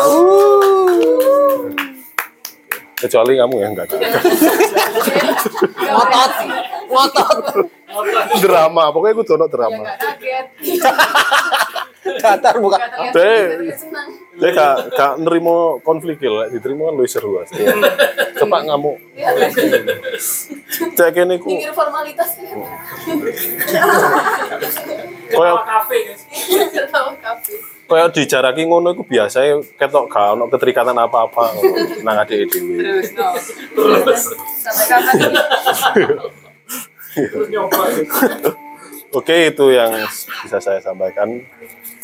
Kecuali 2.94 3.42
kamu 3.42 3.54
ya 3.58 3.68
enggak. 3.74 3.90
Ngotot. 5.82 6.32
Ngotot. 6.86 7.42
drama, 8.38 8.94
pokoknya 8.94 9.14
aku 9.18 9.24
dono 9.26 9.46
drama. 9.50 9.82
Kaget. 9.98 10.46
Datar 12.22 12.54
bukan. 12.62 12.78
Deh, 13.10 13.42
deh 14.38 14.50
gak 14.54 14.74
gak 14.94 15.12
nerimo 15.18 15.80
konflik 15.82 16.22
ya, 16.22 16.46
diterima 16.52 16.90
kan 16.90 16.94
lebih 17.00 17.10
seru 17.10 17.42
asli. 17.42 17.66
Cepat 18.36 18.60
ngamuk. 18.68 18.96
Cek 20.96 21.10
kene 21.12 21.40
ku 21.40 21.50
Mikir 21.50 21.72
formalitas 21.72 22.36
ya. 22.40 22.52
koyo 25.34 25.54
kafe 25.66 25.96
guys. 26.06 26.22
Kafe. 27.22 27.54
koyo 27.86 28.06
dijaraki 28.10 28.62
ngono 28.66 28.94
iku 28.94 29.02
biasa 29.06 29.46
ketok 29.78 30.06
gak 30.10 30.38
ono 30.38 30.46
keterikatan 30.50 30.96
apa-apa 30.96 31.56
nang 32.06 32.16
adek 32.22 32.46
dhewe. 32.50 32.82
Terus 32.82 33.10
no. 33.16 33.34
Sampai 34.62 34.84
kapan 34.90 35.14
ini? 35.18 35.38
Terus. 37.16 38.64
Oke, 39.16 39.48
itu 39.48 39.72
yang 39.72 39.88
bisa 40.44 40.60
saya 40.60 40.76
sampaikan. 40.84 41.40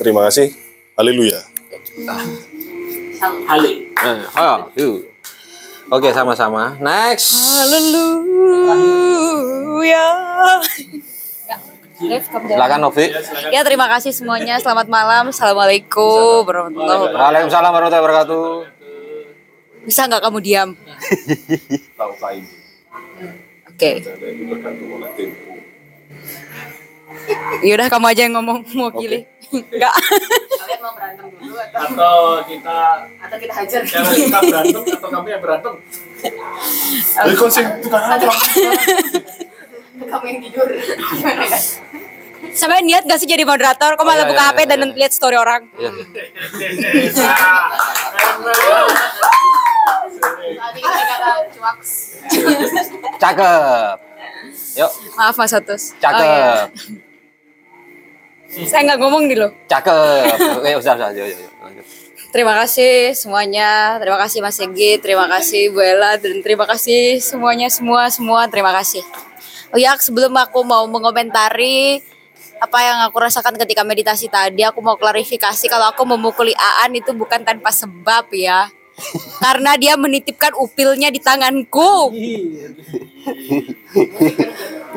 Terima 0.02 0.26
kasih. 0.26 0.50
Haleluya. 0.98 1.38
Hale. 3.46 3.86
Yuk. 4.74 5.06
Oke, 5.94 6.10
sama-sama. 6.10 6.74
Next. 6.82 7.38
Haleluya. 7.62 9.06
Silakan 12.02 12.82
Novi. 12.82 13.14
Ya 13.54 13.62
terima 13.62 13.86
kasih 13.86 14.10
semuanya. 14.10 14.58
Selamat 14.58 14.90
malam. 14.90 15.30
Assalamualaikum 15.30 16.42
warahmatullahi 16.50 16.98
wabarakatuh. 16.98 17.22
Waalaikumsalam 17.22 17.70
warahmatullahi 17.70 18.02
wabarakatuh. 18.02 18.66
Bisa 19.86 20.10
nggak 20.10 20.22
kamu 20.26 20.38
diam? 20.42 20.74
Tahu 21.98 22.12
lain. 22.18 22.42
Yaudah 27.62 27.86
kamu 27.88 28.06
aja 28.10 28.22
yang 28.26 28.34
ngomong 28.40 28.58
mewakili. 28.74 29.26
Enggak. 29.52 29.92
Kalian 29.92 30.80
mau 30.80 30.92
berantem 30.96 31.26
dulu 31.28 31.56
atau 31.60 31.80
Atau 31.84 32.16
kita 32.48 32.78
atau 33.20 33.36
kita 33.36 33.52
hajar? 33.52 33.80
kita 33.84 34.38
berantem 34.40 34.82
atau 34.96 35.10
kamu 35.12 35.26
yang 35.28 35.42
berantem? 35.44 35.74
Kamu 40.02 40.24
yang 40.26 40.40
tidur. 40.40 40.68
Gimana? 40.72 41.46
Sampai 42.52 42.82
niat 42.82 43.06
gak 43.06 43.22
sih 43.22 43.28
jadi 43.30 43.46
moderator? 43.46 43.94
Kok 43.96 44.04
malah 44.04 44.26
iya, 44.26 44.30
buka 44.34 44.42
iya, 44.42 44.50
HP 44.50 44.58
iya, 44.58 44.68
dan 44.68 44.80
iya. 44.82 44.96
lihat 44.98 45.12
story 45.14 45.36
orang? 45.38 45.62
Iya. 45.78 45.90
Cakep. 53.22 53.96
Yuk, 54.78 54.92
Maaf 55.18 55.36
Mas 55.36 55.52
Otus. 55.52 55.92
cakep. 56.00 56.20
Oh, 56.20 56.24
iya. 56.24 56.66
Saya 58.68 58.84
nggak 58.84 59.00
ngomong 59.00 59.28
nih 59.28 59.36
loh. 59.40 59.50
Cakep. 59.68 60.60
Oke, 60.60 60.70
usah, 60.76 60.92
usah. 60.96 61.08
Yuk, 61.16 61.24
yuk, 61.28 61.38
yuk. 61.40 61.52
Lanjut. 61.64 61.86
Terima 62.32 62.56
kasih 62.64 63.12
semuanya. 63.12 64.00
Terima 64.00 64.16
kasih 64.16 64.38
Mas 64.40 64.56
Egi. 64.56 64.96
Terima 65.00 65.28
kasih 65.28 65.68
Bu 65.72 65.84
Ella. 65.84 66.16
Dan 66.16 66.40
terima 66.40 66.64
kasih 66.64 67.20
semuanya, 67.20 67.68
semua, 67.68 68.08
semua. 68.08 68.48
Terima 68.48 68.72
kasih. 68.72 69.04
Oh 69.72 69.80
ya, 69.80 69.96
sebelum 69.96 70.32
aku 70.36 70.64
mau 70.64 70.84
mengomentari 70.84 72.00
apa 72.60 72.78
yang 72.80 72.98
aku 73.08 73.20
rasakan 73.20 73.56
ketika 73.56 73.84
meditasi 73.84 74.28
tadi, 74.28 74.64
aku 74.64 74.84
mau 74.84 74.96
klarifikasi 75.00 75.64
kalau 75.66 75.88
aku 75.92 76.04
memukuli 76.04 76.52
Aan 76.56 76.96
itu 76.96 77.12
bukan 77.16 77.44
tanpa 77.44 77.72
sebab 77.72 78.28
ya. 78.32 78.68
Karena 79.40 79.74
dia 79.80 79.96
menitipkan 79.98 80.52
upilnya 80.54 81.08
di 81.08 81.18
tanganku. 81.18 82.12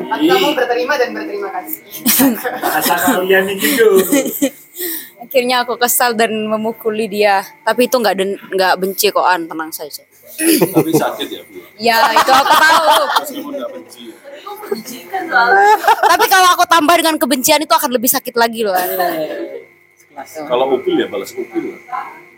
Kamu 0.06 0.48
berterima 0.54 0.94
dan 1.00 1.10
berterima 1.16 1.48
kasih. 1.50 1.80
Asal 2.76 2.98
kalian 3.20 3.50
gitu. 3.56 3.88
Akhirnya 5.16 5.64
aku 5.64 5.80
kesal 5.80 6.12
dan 6.12 6.30
memukuli 6.46 7.08
dia. 7.08 7.42
Tapi 7.64 7.88
itu 7.88 7.96
nggak 7.96 8.14
den- 8.14 8.40
nggak 8.52 8.74
benci 8.78 9.08
kok 9.08 9.24
An, 9.24 9.48
tenang 9.48 9.72
saja. 9.72 10.04
Tapi 10.36 10.90
sakit 10.92 11.28
ya, 11.32 11.40
Bu. 11.48 11.56
Ya 11.80 11.98
itu 12.12 12.30
aku 12.30 12.54
tahu. 12.54 12.84
Benci. 13.72 14.04
ya. 15.08 15.76
Tapi 16.04 16.24
kalau 16.28 16.48
aku 16.52 16.64
tambah 16.68 16.94
dengan 17.00 17.16
kebencian 17.16 17.64
itu 17.64 17.72
akan 17.72 17.90
lebih 17.96 18.10
sakit 18.12 18.34
lagi 18.36 18.60
loh. 18.62 18.76
An. 18.76 18.90
Kalau 20.44 20.76
upil 20.76 21.00
ya 21.00 21.08
balas 21.08 21.32
upil. 21.32 21.80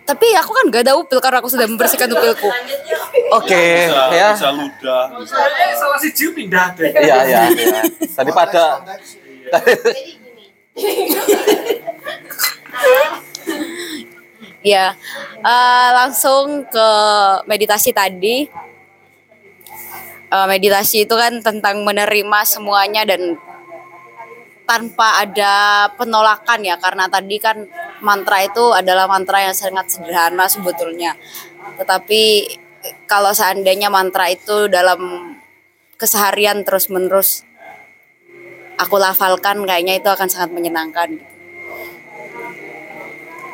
Tapi 0.08 0.26
aku 0.40 0.56
kan 0.56 0.64
gak 0.72 0.88
ada 0.88 0.96
upil 0.96 1.20
karena 1.20 1.44
aku 1.44 1.52
sudah 1.52 1.68
membersihkan 1.68 2.08
upilku. 2.08 2.48
Oke, 3.36 3.92
Bisa, 3.92 4.08
ya. 4.08 4.32
bisa 4.32 4.48
ludah. 4.56 5.04
Bisa. 5.20 5.36
Salah 5.76 6.00
si 6.00 6.08
Jiu 6.16 6.32
pindah 6.32 6.72
deh. 6.72 6.88
Iya, 6.96 7.28
iya, 7.28 7.42
iya. 7.52 7.82
Daripada 8.16 8.80
Ya, 14.64 14.96
eh, 15.38 15.88
langsung 15.92 16.64
ke 16.66 16.88
meditasi 17.44 17.92
tadi. 17.92 18.48
Eh, 20.28 20.46
meditasi 20.48 21.04
itu 21.08 21.14
kan 21.16 21.40
tentang 21.40 21.84
menerima 21.84 22.40
semuanya 22.48 23.04
dan 23.04 23.36
tanpa 24.68 25.24
ada 25.24 25.88
penolakan 25.96 26.60
ya 26.60 26.76
karena 26.76 27.08
tadi 27.08 27.40
kan 27.40 27.64
mantra 28.04 28.44
itu 28.44 28.76
adalah 28.76 29.08
mantra 29.08 29.40
yang 29.40 29.56
sangat 29.56 29.88
sederhana 29.88 30.44
sebetulnya. 30.44 31.16
Tetapi 31.80 32.22
kalau 33.08 33.32
seandainya 33.32 33.88
mantra 33.88 34.28
itu 34.28 34.68
dalam 34.68 35.32
keseharian 35.96 36.68
terus-menerus 36.68 37.48
aku 38.76 39.00
lafalkan 39.00 39.64
kayaknya 39.64 39.98
itu 39.98 40.08
akan 40.12 40.28
sangat 40.28 40.52
menyenangkan. 40.52 41.16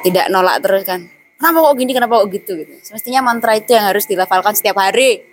Tidak 0.02 0.28
nolak 0.28 0.60
terus 0.60 0.82
kan. 0.84 1.08
Kenapa 1.40 1.64
kok 1.64 1.76
gini, 1.80 1.92
kenapa 1.96 2.20
kok 2.20 2.28
gitu 2.34 2.52
gitu. 2.60 2.74
Semestinya 2.84 3.24
mantra 3.24 3.56
itu 3.56 3.72
yang 3.72 3.88
harus 3.88 4.04
dilafalkan 4.04 4.52
setiap 4.52 4.76
hari. 4.76 5.24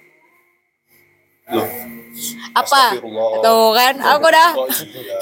Apa? 2.54 3.00
Tuh 3.42 3.70
kan, 3.74 3.96
aku 4.00 4.28
dah 4.30 4.52
ya? 4.54 5.18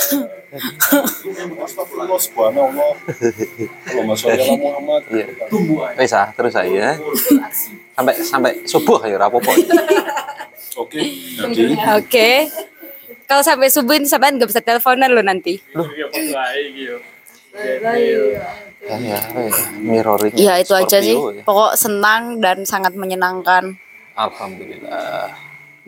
Allah 4.10 4.58
Muhammad. 4.58 5.02
Iya. 5.14 5.26
Wis 5.98 6.14
ah, 6.14 6.28
terus 6.34 6.54
saya. 6.54 6.98
Sampai 7.94 8.14
sampai 8.24 8.52
subuh 8.66 9.00
ya 9.06 9.18
rapopo. 9.20 9.52
Oke, 10.80 11.02
Oke. 12.00 12.48
Kalau 13.30 13.44
sampai 13.46 13.70
subuh 13.70 13.94
ini 14.00 14.08
sampean 14.10 14.40
nggak 14.40 14.50
bisa 14.50 14.64
teleponan 14.64 15.12
lo 15.12 15.22
nanti. 15.22 15.62
Ya, 18.80 18.96
ya, 18.96 19.20
apa 19.28 19.40
ya, 19.44 19.54
mirroring. 19.84 20.34
Iya 20.34 20.54
itu 20.64 20.74
aja 20.74 20.98
sih. 21.04 21.14
Ya. 21.14 21.44
Pokok 21.44 21.76
senang 21.76 22.40
dan 22.40 22.64
sangat 22.64 22.96
menyenangkan 22.96 23.76
Alhamdulillah. 24.20 25.32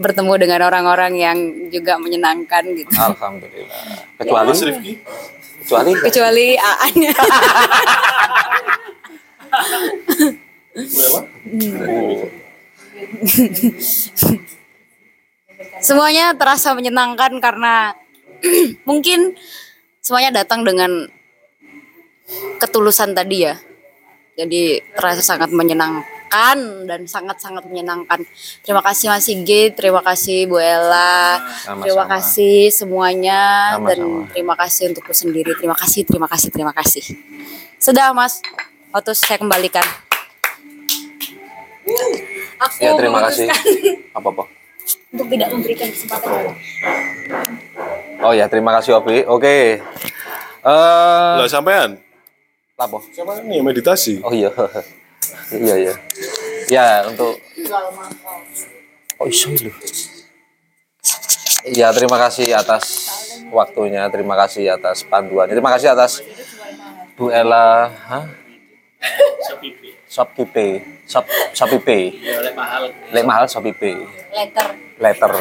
Bertemu 0.02 0.34
dengan 0.42 0.66
orang-orang 0.66 1.14
yang 1.16 1.38
juga 1.70 2.02
menyenangkan 2.02 2.74
gitu. 2.74 2.92
Alhamdulillah. 2.98 4.02
Kecuali 4.18 4.50
Mas 4.50 4.62
Rifki, 4.66 4.98
kecuali 5.62 5.92
Kecuali 6.02 6.48
Aan. 6.58 6.96
Semuanya 15.82 16.38
terasa 16.38 16.74
menyenangkan 16.78 17.42
karena 17.42 17.94
mungkin 18.90 19.34
semuanya 20.02 20.42
datang 20.42 20.66
dengan 20.66 21.10
ketulusan 22.62 23.14
tadi 23.18 23.50
ya. 23.50 23.58
Jadi 24.38 24.80
terasa 24.96 25.22
sangat 25.22 25.52
menyenangkan 25.52 26.21
dan 26.32 27.04
sangat-sangat 27.04 27.68
menyenangkan. 27.68 28.24
Terima 28.64 28.80
kasih 28.80 29.12
Mas 29.12 29.28
Sigit, 29.28 29.76
terima 29.76 30.00
kasih 30.00 30.48
Bu 30.48 30.58
Ella, 30.58 31.44
Sama-sama. 31.60 31.82
terima 31.84 32.06
kasih 32.08 32.58
semuanya 32.72 33.42
dan 33.84 34.00
Sama-sama. 34.00 34.32
terima 34.32 34.56
kasih 34.56 34.82
untukku 34.90 35.12
sendiri. 35.12 35.52
Terima 35.54 35.76
kasih, 35.76 36.02
terima 36.08 36.28
kasih, 36.32 36.50
terima 36.50 36.74
kasih. 36.74 37.04
Sudah 37.76 38.16
Mas, 38.16 38.40
otus 38.90 39.20
saya 39.20 39.38
kembalikan. 39.38 39.84
Aku 42.62 42.78
ya 42.80 42.94
terima 42.96 43.20
kasih. 43.26 43.50
memutuskan 43.50 44.16
Apa 44.16 44.28
apa? 44.30 44.44
untuk 45.12 45.28
tidak 45.28 45.50
memberikan 45.52 45.88
kesempatan. 45.92 46.32
Oh 48.22 48.32
ya 48.32 48.46
terima 48.48 48.72
kasih 48.80 48.96
Obi. 48.96 49.28
Oke. 49.28 49.82
Eh, 50.62 51.36
Lah 51.36 51.50
sampean? 51.50 52.00
apa? 52.78 52.98
Sampean 53.12 53.44
nih 53.46 53.60
meditasi. 53.60 54.22
Oh 54.24 54.32
iya. 54.32 54.54
Iya 55.52 55.76
iya. 55.78 55.94
Ya 56.72 56.88
untuk 57.08 57.38
Oh 59.22 59.30
iso 59.30 59.54
lho. 59.54 59.70
Iya, 61.62 61.94
terima 61.94 62.18
kasih 62.18 62.58
atas 62.58 63.06
waktunya, 63.54 64.10
terima 64.10 64.34
kasih 64.34 64.74
atas 64.74 65.06
panduannya, 65.06 65.54
terima 65.54 65.70
kasih 65.70 65.94
atas 65.94 66.26
Bu 67.14 67.30
Ella, 67.30 67.94
hah? 68.10 68.26
Shopkipe, 70.10 70.82
Shop 71.06 71.22
Shopipe. 71.54 72.18
Oleh 72.18 72.54
mahal. 72.58 72.90
Lek 73.14 73.26
mahal 73.30 73.46
Shopipe. 73.46 73.94
Letter 74.34 74.74
Letter. 74.98 75.32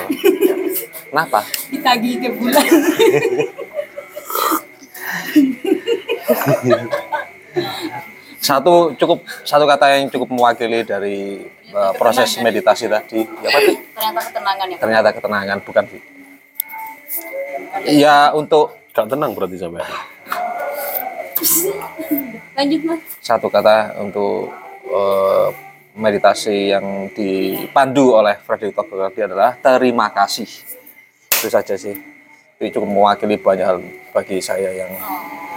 Kenapa? 1.09 1.41
ditagih 1.73 2.21
tiap 2.21 2.37
bulan. 2.37 2.61
Satu 8.41 8.97
cukup 8.97 9.21
satu 9.45 9.69
kata 9.69 10.01
yang 10.01 10.09
cukup 10.09 10.33
mewakili 10.33 10.81
dari 10.81 11.45
uh, 11.77 11.93
proses 11.95 12.41
meditasi 12.41 12.89
tadi. 12.89 13.21
Ya 13.45 13.49
apa? 13.53 13.61
Ternyata 13.69 14.21
ketenangan 14.33 14.67
ya. 14.67 14.77
Ternyata 14.81 15.09
ketenangan 15.13 15.59
bukan 15.61 15.85
sih. 15.93 16.03
Ya 18.01 18.33
untuk 18.33 18.81
Gak 18.91 19.07
tenang 19.07 19.31
berarti 19.39 19.55
sampean. 19.55 19.87
Lanjut 22.59 22.81
mas. 22.85 23.01
satu 23.23 23.47
kata 23.47 23.97
untuk 24.03 24.51
eh, 24.91 25.49
meditasi 25.95 26.75
yang 26.75 27.09
dipandu 27.15 28.19
oleh 28.19 28.37
Frederick 28.43 28.75
Togoladi 28.75 29.31
adalah 29.31 29.55
terima 29.57 30.11
kasih. 30.11 30.51
Itu 31.31 31.49
saja 31.49 31.79
sih. 31.79 31.95
Itu 32.59 32.83
cukup 32.83 32.91
mewakili 32.91 33.39
banyak 33.39 33.67
hal 33.67 33.79
bagi 34.11 34.43
saya 34.43 34.75
yang 34.75 34.91
Oh. 35.01 35.50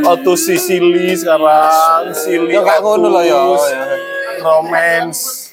Auto 0.00 0.32
Sicily 0.36 1.12
sekarang, 1.12 2.12
Sili 2.16 2.56
Ya, 2.56 2.64
kayak 2.64 2.80
ngono 2.80 3.08
loh, 3.12 3.24
ya. 3.24 3.40
Romance. 4.40 5.52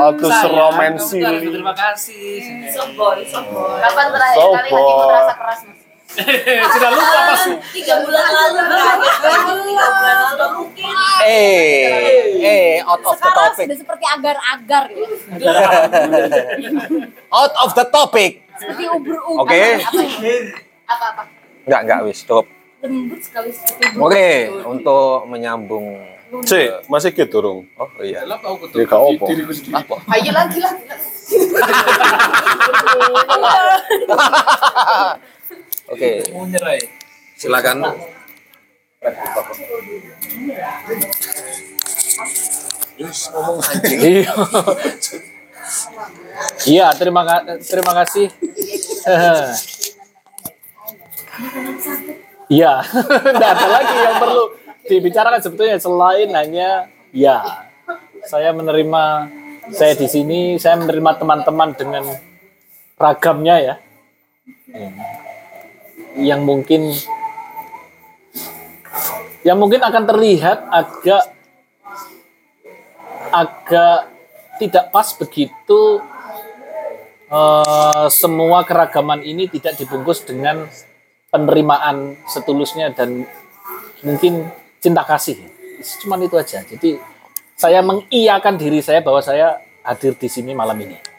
Auto 0.00 0.26
romance 0.50 1.14
Sili. 1.14 1.54
Terima 1.54 1.74
kasih. 1.76 2.66
Kapan 3.78 4.06
terakhir 4.10 4.38
kali 4.42 4.58
hatimu 4.58 4.80
Sobo. 4.80 5.04
terasa 5.06 5.34
keras? 5.38 5.79
Mas? 6.10 6.70
Sudah 6.74 6.90
lupa 6.90 7.18
Mas. 7.22 7.42
Tiga 7.70 7.94
bulan 8.02 8.26
lalu 8.26 8.58
Tiga 8.66 9.86
bulan 9.94 10.16
lalu 10.18 10.46
mungkin. 10.58 10.92
eh 11.22 12.34
eh 12.40 12.72
out 12.82 13.04
of 13.04 13.16
the 13.16 13.30
topic. 13.30 13.64
sudah 13.68 13.78
seperti 13.78 14.04
agar-agar 14.08 14.84
ya. 14.90 15.06
Out 17.38 17.54
of 17.62 17.70
the 17.76 17.86
topic. 17.86 18.42
Seperti 18.58 18.84
ubur-ubur. 18.90 19.46
Oke. 19.46 19.78
Apa 19.78 20.02
ya? 20.02 20.34
Apa-apa. 20.90 21.22
Enggak 21.68 21.80
enggak 21.86 21.98
wis 22.10 22.18
cukup. 22.26 22.46
Lembut 22.80 23.20
sekali 23.22 23.50
seperti 23.54 23.94
ubur. 23.94 24.10
Oke, 24.10 24.28
untuk 24.66 25.30
menyambung 25.30 25.86
Cek, 26.30 26.86
masih 26.86 27.10
gitu 27.10 27.42
dong. 27.42 27.66
Oh 27.74 27.90
iya. 27.98 28.22
Ya 28.22 28.38
gak 28.86 29.02
apa. 29.02 29.26
Apa? 29.82 29.94
Ayo 30.14 30.30
lagi 30.30 30.62
lagi. 30.62 30.86
Oke. 35.90 36.22
Silakan. 37.36 37.76
Iya. 43.90 44.32
Iya, 46.68 46.86
terima 46.96 47.22
terima 47.64 47.92
kasih. 48.04 48.26
Iya, 52.50 52.82
tidak 52.82 53.50
ada 53.54 53.68
lagi 53.70 53.94
yang 53.94 54.16
perlu 54.18 54.44
dibicarakan 54.90 55.40
sebetulnya 55.40 55.78
selain 55.78 56.28
hanya 56.34 56.90
ya. 57.14 57.38
Saya 58.26 58.50
menerima 58.50 59.30
saya 59.70 59.94
di 59.94 60.10
sini, 60.10 60.58
saya 60.58 60.76
menerima 60.82 61.14
teman-teman 61.16 61.72
dengan 61.78 62.04
ragamnya 62.98 63.56
ya. 63.62 63.74
Yang 66.18 66.40
mungkin 66.42 66.82
yang 69.40 69.56
mungkin 69.56 69.80
akan 69.80 70.04
terlihat 70.04 70.58
agak 70.68 71.24
agak 73.30 73.98
tidak 74.60 74.92
pas 74.92 75.08
begitu 75.16 76.04
eh, 77.30 78.06
semua 78.12 78.66
keragaman 78.66 79.24
ini 79.24 79.48
tidak 79.48 79.80
dibungkus 79.80 80.26
dengan 80.26 80.68
penerimaan 81.30 82.18
setulusnya 82.26 82.92
dan 82.92 83.24
mungkin 84.02 84.50
cinta 84.82 85.06
kasih. 85.06 85.38
Cuman 86.04 86.26
itu 86.26 86.36
aja. 86.36 86.60
Jadi 86.66 87.00
saya 87.56 87.80
mengiyakan 87.80 88.60
diri 88.60 88.84
saya 88.84 89.00
bahwa 89.00 89.22
saya 89.24 89.62
hadir 89.86 90.12
di 90.18 90.28
sini 90.28 90.52
malam 90.52 90.76
ini. 90.80 91.09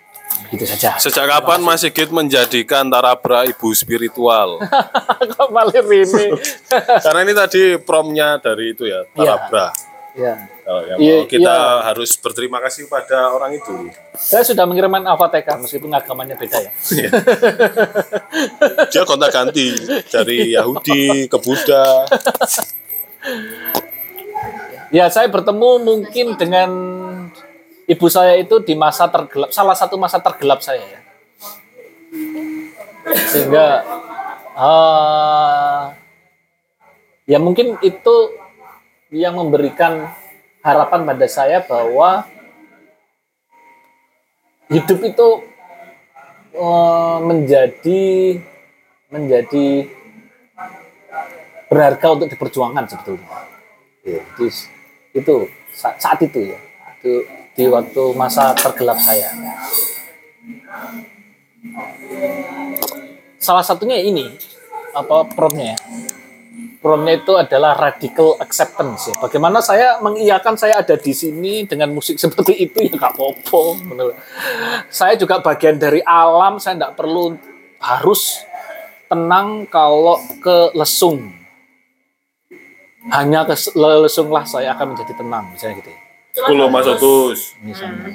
Begitu 0.49 0.65
saja. 0.67 0.95
Sejak 0.97 1.27
kapan 1.27 1.59
Mas 1.61 1.81
Sigit 1.81 2.11
menjadikan 2.11 2.87
Tarabra 2.87 3.47
ibu 3.47 3.71
spiritual? 3.71 4.59
Kok 5.35 5.49
malah 5.49 5.71
ini? 5.73 6.25
Karena 7.05 7.19
ini 7.23 7.33
tadi 7.33 7.61
promnya 7.81 8.37
dari 8.39 8.75
itu 8.75 8.87
ya, 8.87 9.03
Tarabra. 9.11 9.71
ya. 10.15 10.35
Kalau 10.61 10.81
yang 10.87 10.97
Iya, 11.01 11.15
mau 11.19 11.27
kita 11.27 11.55
iya. 11.57 11.83
harus 11.83 12.11
berterima 12.15 12.59
kasih 12.63 12.87
pada 12.87 13.33
orang 13.33 13.57
itu. 13.57 13.91
Saya 14.15 14.43
sudah 14.45 14.63
mengirimkan 14.63 15.03
Alfateka 15.03 15.57
meskipun 15.59 15.91
agamanya 15.91 16.37
beda 16.37 16.63
ya. 16.63 16.71
Dia 18.87 19.03
kontak 19.03 19.33
ganti 19.33 19.73
dari 20.07 20.53
Yahudi 20.55 21.27
ke 21.27 21.37
Buddha. 21.41 22.07
Ya, 24.91 25.07
saya 25.07 25.31
bertemu 25.31 25.69
mungkin 25.81 26.35
dengan 26.35 26.69
ibu 27.91 28.07
saya 28.07 28.39
itu 28.39 28.63
di 28.63 28.71
masa 28.71 29.11
tergelap, 29.11 29.51
salah 29.51 29.75
satu 29.75 29.99
masa 29.99 30.23
tergelap 30.23 30.63
saya 30.63 30.79
ya. 30.79 30.99
Sehingga 33.27 33.83
eh, 34.55 35.83
ya 37.27 37.37
mungkin 37.43 37.75
itu 37.83 38.15
yang 39.11 39.35
memberikan 39.35 40.07
harapan 40.63 41.03
pada 41.03 41.27
saya 41.27 41.59
bahwa 41.67 42.23
hidup 44.71 44.99
itu 45.03 45.29
eh, 46.55 47.17
menjadi 47.19 48.03
menjadi 49.11 49.67
berharga 51.67 52.07
untuk 52.15 52.31
diperjuangkan 52.31 52.87
sebetulnya. 52.87 53.27
Ya, 54.07 54.23
jadi 54.39 54.47
itu 55.11 55.35
sa- 55.75 55.99
saat 55.99 56.23
itu 56.23 56.55
ya 56.55 56.59
itu 56.99 57.27
di 57.61 57.69
waktu 57.69 58.17
masa 58.17 58.57
tergelap 58.57 58.97
saya 58.97 59.29
salah 63.37 63.61
satunya 63.61 64.01
ini 64.01 64.33
apa 64.97 65.29
promnya 65.29 65.77
ya 65.77 65.79
promnya 66.81 67.21
itu 67.21 67.37
adalah 67.37 67.77
radical 67.77 68.33
acceptance 68.41 69.13
ya 69.13 69.15
bagaimana 69.21 69.61
saya 69.61 70.01
mengiyakan 70.01 70.57
saya 70.57 70.81
ada 70.81 70.97
di 70.97 71.13
sini 71.13 71.69
dengan 71.69 71.93
musik 71.93 72.17
seperti 72.17 72.65
itu 72.65 72.81
ya 72.81 72.97
nggak 72.97 73.13
apa-apa 73.13 73.61
bener. 73.85 74.17
saya 74.89 75.13
juga 75.13 75.37
bagian 75.37 75.77
dari 75.77 76.01
alam 76.01 76.57
saya 76.57 76.81
nggak 76.81 76.97
perlu 76.97 77.37
harus 77.77 78.41
tenang 79.05 79.69
kalau 79.69 80.17
ke 80.41 80.73
lesung 80.73 81.29
hanya 83.13 83.45
lesunglah 83.77 84.49
saya 84.49 84.73
akan 84.73 84.97
menjadi 84.97 85.13
tenang 85.13 85.45
misalnya 85.53 85.77
gitu 85.85 85.93
ya. 85.93 86.00
Kulo 86.31 86.71
Mas 86.71 86.87
Otus. 86.87 87.59
Misalnya. 87.59 88.07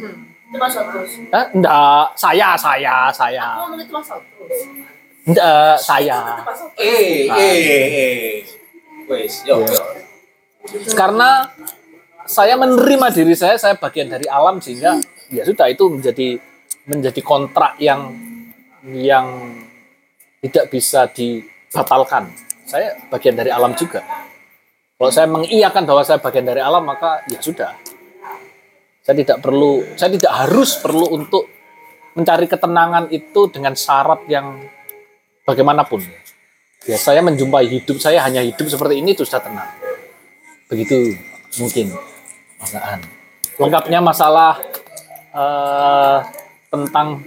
Itu 0.46 0.56
Mas 0.56 0.76
Agus. 0.78 1.10
Eh, 1.20 1.46
enggak, 1.58 2.06
saya, 2.16 2.48
saya, 2.56 3.10
saya. 3.12 3.46
Aku 3.60 3.76
ngomong 3.76 3.80
itu 3.82 3.92
Mas 3.92 4.08
Agus. 4.08 4.58
Enggak, 5.26 5.74
saya. 5.82 6.18
Eh, 6.78 7.26
eh, 7.28 7.86
eh. 7.92 8.34
Wes, 9.06 9.44
yo, 9.44 9.62
yo. 9.62 9.80
Karena 10.96 11.46
saya 12.26 12.58
menerima 12.58 13.06
diri 13.14 13.34
saya, 13.38 13.54
saya 13.60 13.78
bagian 13.78 14.10
dari 14.10 14.26
alam 14.26 14.58
sehingga 14.58 14.98
ya 15.30 15.46
sudah 15.46 15.70
itu 15.70 15.86
menjadi 15.86 16.28
menjadi 16.86 17.20
kontrak 17.22 17.78
yang 17.78 18.10
yang 18.82 19.54
tidak 20.42 20.70
bisa 20.70 21.06
dibatalkan. 21.10 22.30
Saya 22.66 22.98
bagian 23.10 23.38
dari 23.38 23.50
alam 23.50 23.74
juga. 23.78 24.02
Kalau 24.96 25.12
saya 25.12 25.28
mengiyakan 25.30 25.86
bahwa 25.86 26.02
saya 26.02 26.18
bagian 26.18 26.46
dari 26.48 26.58
alam, 26.62 26.82
maka 26.82 27.22
ya 27.30 27.38
sudah. 27.38 27.76
Saya 29.06 29.22
tidak 29.22 29.38
perlu, 29.38 29.86
saya 29.94 30.10
tidak 30.10 30.32
harus 30.34 30.82
perlu 30.82 31.06
untuk 31.14 31.46
mencari 32.18 32.50
ketenangan 32.50 33.06
itu 33.14 33.46
dengan 33.54 33.78
syarat 33.78 34.26
yang 34.26 34.66
bagaimanapun. 35.46 36.02
Ya 36.90 36.98
saya 36.98 37.22
menjumpai 37.22 37.70
hidup 37.70 38.02
saya 38.02 38.26
hanya 38.26 38.42
hidup 38.42 38.66
seperti 38.66 38.98
ini 38.98 39.14
itu 39.14 39.22
sudah 39.22 39.46
tenang. 39.46 39.70
Begitu 40.66 41.14
mungkin 41.62 41.94
Mas. 42.58 42.74
Lengkapnya 43.62 44.02
masalah 44.02 44.58
eh, 45.30 46.18
tentang 46.66 47.22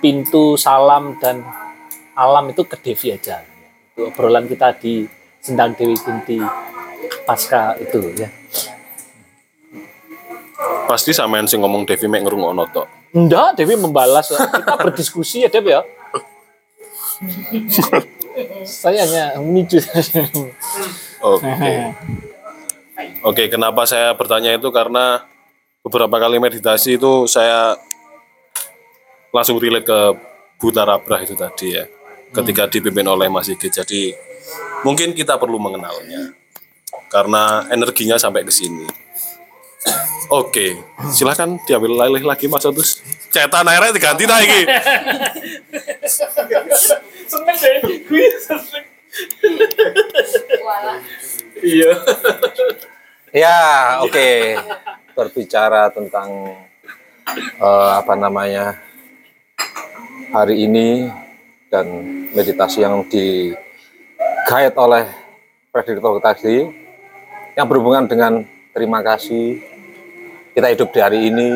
pintu 0.00 0.56
salam 0.56 1.20
dan 1.20 1.44
alam 2.16 2.48
itu 2.48 2.64
ke 2.64 2.80
Devi 2.80 3.12
aja. 3.12 3.44
Itu 3.92 4.08
obrolan 4.08 4.48
kita 4.48 4.72
di 4.80 5.04
Sendang 5.44 5.76
Dewi 5.76 6.00
Kunti 6.00 6.40
pasca 7.28 7.76
itu 7.76 8.00
ya. 8.16 8.28
Pasti 10.86 11.10
sampean 11.10 11.48
sing 11.50 11.58
ngomong 11.60 11.88
Devi 11.88 12.06
mek 12.06 12.22
ngrungokno 12.22 12.64
tok. 12.70 12.86
Enggak, 13.14 13.58
Dewi 13.58 13.78
membalas. 13.78 14.30
Kita 14.30 14.74
berdiskusi 14.84 15.46
ya, 15.46 15.48
Dev 15.50 15.66
ya. 15.66 15.80
Saya 18.66 19.06
hanya 19.06 19.24
memicu. 19.38 19.78
Oke. 21.22 21.74
Oke, 23.24 23.42
kenapa 23.48 23.86
saya 23.86 24.12
bertanya 24.18 24.54
itu 24.54 24.68
karena 24.74 25.22
beberapa 25.86 26.18
kali 26.18 26.42
meditasi 26.42 26.98
itu 26.98 27.30
saya 27.30 27.78
langsung 29.30 29.58
relate 29.62 29.86
ke 29.86 29.98
Buta 30.58 30.82
Rabrah 30.82 31.22
itu 31.22 31.34
tadi 31.38 31.74
ya. 31.74 31.84
Ketika 32.34 32.66
dipimpin 32.66 33.06
oleh 33.06 33.30
Mas 33.30 33.46
Sigit. 33.46 33.70
Jadi 33.70 34.10
mungkin 34.82 35.14
kita 35.14 35.38
perlu 35.38 35.58
mengenalnya. 35.62 36.34
Karena 37.10 37.62
energinya 37.70 38.18
sampai 38.18 38.42
ke 38.42 38.50
sini. 38.50 39.03
Oke, 40.32 40.80
silahkan 41.12 41.60
diambil 41.68 42.08
alih 42.08 42.24
lagi 42.24 42.48
Mas 42.48 42.64
Otus. 42.64 43.04
Cetan 43.28 43.68
akhirnya 43.68 43.92
diganti 43.92 44.24
nah 44.24 44.40
iki. 44.40 44.60
Seneng 47.28 47.56
deh, 47.60 47.76
gue 48.08 48.26
seneng. 48.40 48.84
Iya. 51.60 51.92
Ya, 53.34 53.58
oke. 54.02 54.58
Berbicara 55.14 55.92
tentang 55.92 56.58
eh, 57.38 57.92
apa 57.94 58.14
namanya 58.18 58.80
hari 60.34 60.66
ini 60.66 61.06
dan 61.70 61.86
meditasi 62.34 62.82
yang 62.82 63.06
di 63.06 63.54
guide 64.50 64.74
oleh 64.74 65.06
prediktor 65.70 66.18
tadi 66.18 66.66
yang 67.54 67.66
berhubungan 67.70 68.06
dengan 68.06 68.42
terima 68.74 69.02
kasih 69.02 69.73
kita 70.54 70.66
hidup 70.70 70.88
di 70.94 71.00
hari 71.02 71.18
ini 71.28 71.48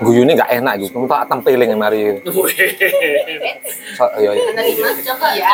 guyune 0.00 0.32
nggak 0.32 0.50
enak 0.62 0.74
gitu 0.80 0.94
kamu 0.94 1.06
tak 1.10 1.26
tempeling 1.28 1.70
mari 1.76 2.16
So, 3.92 4.08
iya. 4.16 4.30
Menerima 4.32 4.88
coba. 5.04 5.26
Iya. 5.36 5.46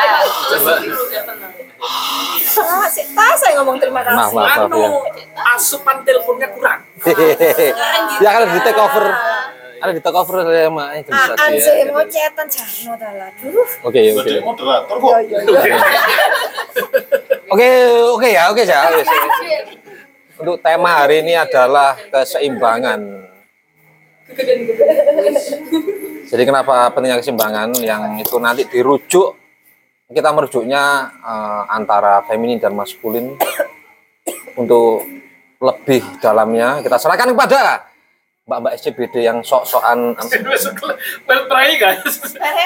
Ah, 1.79 2.87
tas 2.87 3.35
saya 3.39 3.53
ngomong 3.59 3.79
terima 3.79 4.03
kasih. 4.03 4.15
Maaf, 4.15 4.31
maaf, 4.35 4.67
maaf, 4.67 4.79
ya. 4.79 4.89
asupan 5.55 6.03
teleponnya 6.03 6.47
kurang. 6.51 6.79
ya 8.19 8.29
kan 8.31 8.41
di 8.47 8.59
take 8.63 8.79
over 8.79 9.05
ada 9.79 9.91
di 9.95 10.01
take 10.03 10.17
over 10.17 10.35
saya 10.43 10.67
sama 10.67 10.85
itu 10.95 11.07
bisa 11.07 11.33
Aan 11.35 11.51
sih, 11.55 11.71
ya. 11.71 11.91
mau 11.91 12.03
cetan 12.03 12.47
jarno 12.51 12.93
dalah. 12.99 13.31
Oke 13.83 13.99
oke 14.11 14.31
moderator 14.43 14.97
Iya, 14.99 15.17
iya, 15.23 15.39
iya. 15.67 15.77
Oke, 17.49 17.65
oke 18.13 18.27
ya, 18.29 18.43
oke 18.53 18.61
ya. 18.61 18.77
oke. 18.93 19.01
Untuk 20.39 20.63
tema 20.63 21.03
hari 21.03 21.19
ini 21.19 21.35
adalah 21.35 21.99
keseimbangan. 21.99 23.27
Jadi 26.31 26.43
kenapa 26.47 26.87
pentingnya 26.95 27.19
keseimbangan? 27.19 27.75
Yang 27.83 28.23
itu 28.23 28.35
nanti 28.39 28.63
dirujuk 28.71 29.35
kita 30.09 30.31
merujuknya 30.31 31.11
eh, 31.21 31.63
antara 31.75 32.23
feminin 32.23 32.57
dan 32.57 32.71
maskulin 32.71 33.35
untuk 34.61 35.03
lebih 35.59 36.01
dalamnya. 36.23 36.79
Kita 36.79 36.95
serahkan 36.95 37.35
kepada 37.35 37.91
mbak-mbak 38.47 38.73
SCBD 38.79 39.27
yang 39.27 39.43
sok-sokan. 39.43 40.15
Well 41.27 41.43
try 41.51 41.75
guys. 41.75 42.15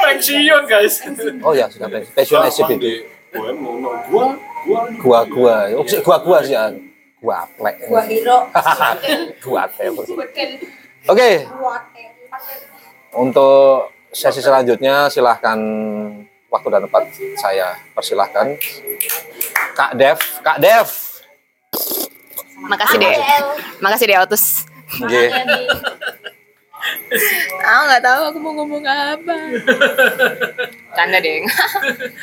Pensiun 0.05 0.63
guys. 0.69 1.01
oh 1.41 1.57
ya 1.57 1.65
sudah 1.73 1.89
pensiun. 1.89 2.47
SCBD 2.53 2.85
Gua 3.33 3.49
gua 3.57 5.25
gua 5.25 5.25
gua 5.25 5.57
gua 6.05 6.17
gua 6.21 6.39
sih 6.45 6.53
ya 6.53 6.69
gua 7.23 7.47
plek 7.55 7.87
Gua 7.87 8.03
hero. 8.03 8.37
gua 9.47 9.63
oke 11.07 11.31
untuk 13.15 13.87
sesi 14.11 14.43
selanjutnya 14.43 15.07
silahkan 15.07 15.57
waktu 16.51 16.67
dan 16.67 16.81
tempat 16.83 17.03
saya 17.39 17.79
persilahkan 17.95 18.59
Kak 19.73 19.95
Dev 19.95 20.19
Kak 20.43 20.59
Dev 20.59 20.87
Makasih 22.63 22.97
deh. 22.99 23.15
Makasih 23.83 24.05
deh 24.07 24.17
Otus. 24.23 24.63
Nggih. 25.03 25.29
Aku 27.63 27.81
nggak 27.87 28.03
tahu 28.03 28.21
aku 28.31 28.37
mau 28.39 28.53
ngomong 28.55 28.83
apa. 28.83 29.35
Canda 30.95 31.19
deng. 31.19 31.43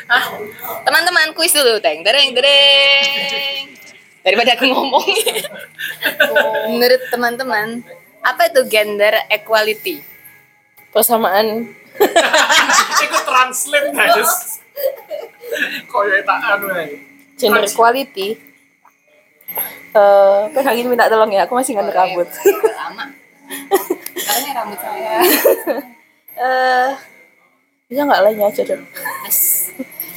Teman-teman 0.87 1.33
kuis 1.37 1.53
dulu, 1.53 1.81
teng, 1.81 2.05
dereng, 2.05 2.33
dereng. 2.33 3.50
Daripada 4.21 4.53
aku 4.57 4.65
ngomong. 4.69 5.07
Menurut 6.69 7.03
teman-teman, 7.09 7.81
apa 8.21 8.43
itu 8.53 8.61
gender 8.69 9.17
equality? 9.33 10.05
Persamaan 10.91 11.71
Ikut 13.05 13.23
translate 13.29 13.91
guys. 13.93 14.61
Koyo 15.91 16.15
etaan 16.17 16.61
wae. 16.69 16.97
gender 17.37 17.65
equality. 17.65 18.37
Eh, 19.91 20.41
kan 20.55 20.63
lagi 20.63 20.87
minta 20.87 21.11
tolong 21.11 21.35
ya, 21.35 21.45
aku 21.45 21.59
masih 21.59 21.75
nggak 21.75 21.91
rambut. 21.91 22.29
Lama. 22.79 23.05
Karena 24.15 24.51
rambut 24.55 24.79
saya. 24.81 25.13
Eh, 26.41 26.91
bisa 27.85 28.01
nggak 28.09 28.23
lainnya 28.25 28.49
aja 28.49 28.65
dong? 28.65 28.81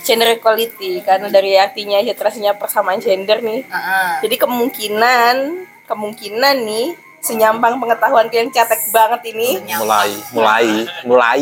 Gender 0.03 0.35
equality 0.35 0.99
karena 0.99 1.31
dari 1.31 1.55
artinya 1.55 1.97
literasinya 1.97 2.53
persamaan 2.53 2.99
gender 2.99 3.39
nih. 3.39 3.63
Jadi 4.19 4.35
kemungkinan 4.35 5.35
kemungkinan 5.87 6.55
nih 6.63 6.91
senyampang 7.23 7.79
pengetahuanku 7.79 8.35
yang 8.35 8.51
cetek 8.51 8.91
banget 8.91 9.31
ini. 9.31 9.63
Mulai 9.79 10.11
mulai 10.35 10.67
mulai. 11.07 11.41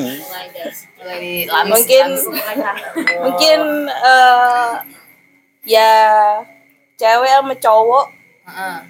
Mulai 1.02 1.50
lamis, 1.50 1.72
mungkin 1.74 2.08
lamis. 2.14 3.18
mungkin 3.26 3.60
eh, 3.90 4.70
ya 5.66 5.92
cewek 6.94 7.32
sama 7.42 7.56
cowok 7.58 8.06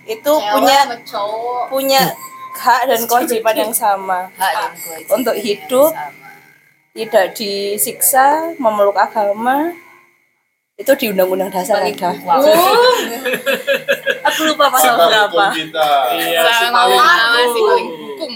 itu 0.04 0.32
Cewek 0.36 0.52
punya 0.52 0.80
sama 0.84 0.98
cowok. 1.08 1.64
punya 1.72 2.02
hak 2.52 2.82
dan 2.92 3.02
kewajiban 3.08 3.56
yang 3.56 3.72
sama 3.72 4.28
Hak 4.36 4.52
dan 4.52 4.72
kewajiban 4.76 5.16
untuk 5.16 5.36
hidup 5.40 5.92
tidak 6.92 7.36
disiksa 7.36 8.56
memeluk 8.60 8.96
agama 8.96 9.72
itu 10.76 10.92
di 10.98 11.06
undang-undang 11.14 11.54
dasar 11.54 11.80
ada. 11.80 12.12
aku 14.28 14.42
lupa 14.50 14.66
pasal 14.68 14.98
berapa 14.98 15.46
Iya, 15.54 16.42
si 16.50 16.66
paling 16.68 17.00
paling 17.00 17.86
hukum. 17.88 18.34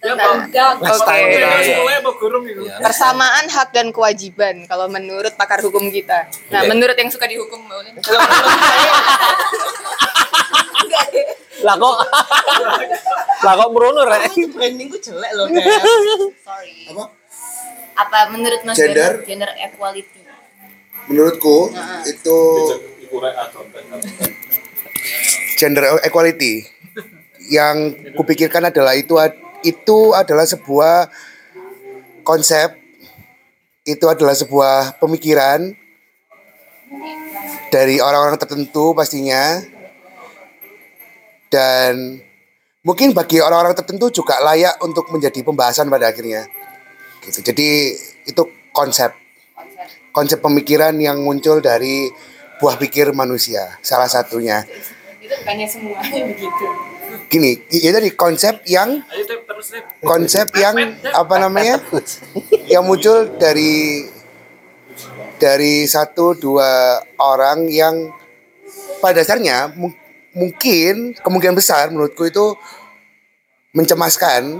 Ya, 0.00 0.16
Tentang- 0.16 0.48
kita. 0.48 0.80
Sekolah 1.60 2.00
apa 2.00 2.10
gurung 2.16 2.44
itu? 2.48 2.64
Persamaan 2.80 3.44
hak 3.52 3.68
dan 3.68 3.92
kewajiban 3.92 4.64
kalau 4.64 4.88
menurut 4.88 5.36
pakar 5.36 5.60
hukum 5.60 5.92
kita. 5.92 6.24
Nah, 6.48 6.64
menurut 6.64 6.96
yang 6.96 7.12
suka 7.12 7.28
dihukum 7.28 7.68
lah 11.60 11.76
kok 11.76 11.96
lah 13.44 13.52
kok 13.52 13.68
merono 13.68 14.00
rek? 14.08 14.32
Brandingku 14.48 14.96
jelek 14.96 15.36
loh 15.36 15.44
Sorry. 16.48 16.88
Apa? 16.88 17.19
Apa 17.96 18.30
menurut 18.32 18.60
Mas 18.64 18.76
Gender? 18.78 19.22
Gender, 19.24 19.50
equality? 19.58 20.20
Menurutku 21.10 21.74
itu 22.06 22.38
gender 25.58 25.98
equality 26.06 26.64
yang 27.50 27.92
kupikirkan 28.14 28.70
adalah 28.70 28.94
itu 28.94 29.18
itu 29.66 29.98
adalah 30.14 30.46
sebuah 30.46 31.10
konsep 32.22 32.78
itu 33.82 34.06
adalah 34.06 34.32
sebuah 34.38 35.02
pemikiran 35.02 35.74
dari 37.74 37.98
orang-orang 37.98 38.38
tertentu 38.38 38.94
pastinya 38.94 39.58
dan 41.50 42.22
mungkin 42.86 43.10
bagi 43.10 43.42
orang-orang 43.42 43.74
tertentu 43.74 44.22
juga 44.22 44.38
layak 44.40 44.78
untuk 44.80 45.10
menjadi 45.10 45.42
pembahasan 45.42 45.90
pada 45.90 46.14
akhirnya 46.14 46.46
gitu. 47.30 47.40
Jadi 47.46 47.94
itu 48.26 48.42
konsep. 48.74 49.14
Konsep 50.10 50.42
pemikiran 50.42 50.98
yang 50.98 51.22
muncul 51.22 51.62
dari 51.62 52.10
buah 52.58 52.74
pikir 52.74 53.14
manusia 53.14 53.78
salah 53.80 54.10
satunya. 54.10 54.66
Itu 55.22 55.32
bukannya 55.38 55.66
semuanya 55.70 56.22
begitu. 56.26 56.66
gini 57.30 57.58
ya 57.74 57.90
tadi 57.90 58.14
konsep 58.14 58.62
yang 58.70 59.02
konsep 60.02 60.50
yang 60.58 60.74
apa 61.14 61.34
namanya? 61.38 61.78
Yang 62.66 62.84
muncul 62.86 63.16
dari 63.38 64.06
dari 65.38 65.86
satu 65.86 66.34
dua 66.34 66.98
orang 67.18 67.70
yang 67.70 68.10
pada 69.00 69.22
dasarnya 69.22 69.72
mu- 69.74 69.94
mungkin 70.34 71.14
kemungkinan 71.18 71.56
besar 71.56 71.90
menurutku 71.90 72.26
itu 72.26 72.54
mencemaskan 73.74 74.58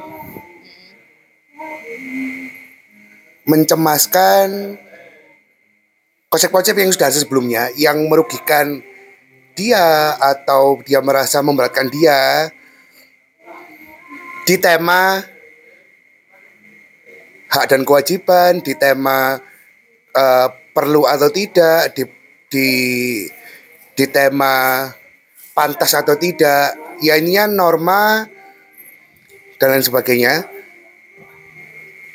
mencemaskan 3.51 4.79
konsep-konsep 6.31 6.79
yang 6.79 6.95
sudah 6.95 7.11
ada 7.11 7.19
sebelumnya 7.19 7.63
yang 7.75 8.07
merugikan 8.07 8.79
dia 9.59 10.15
atau 10.15 10.79
dia 10.87 11.03
merasa 11.03 11.43
memberatkan 11.43 11.91
dia 11.91 12.49
di 14.47 14.57
tema 14.57 15.21
hak 17.51 17.67
dan 17.67 17.83
kewajiban, 17.83 18.63
di 18.63 18.79
tema 18.79 19.43
eh, 20.15 20.49
perlu 20.71 21.05
atau 21.05 21.29
tidak, 21.35 21.91
di 21.99 22.07
di 22.47 22.69
di 23.99 24.05
tema 24.07 24.87
pantas 25.53 25.93
atau 25.99 26.15
tidak, 26.15 26.79
ya 27.03 27.19
ini 27.19 27.37
norma 27.51 28.25
dan 29.61 29.77
lain 29.77 29.85
sebagainya 29.85 30.47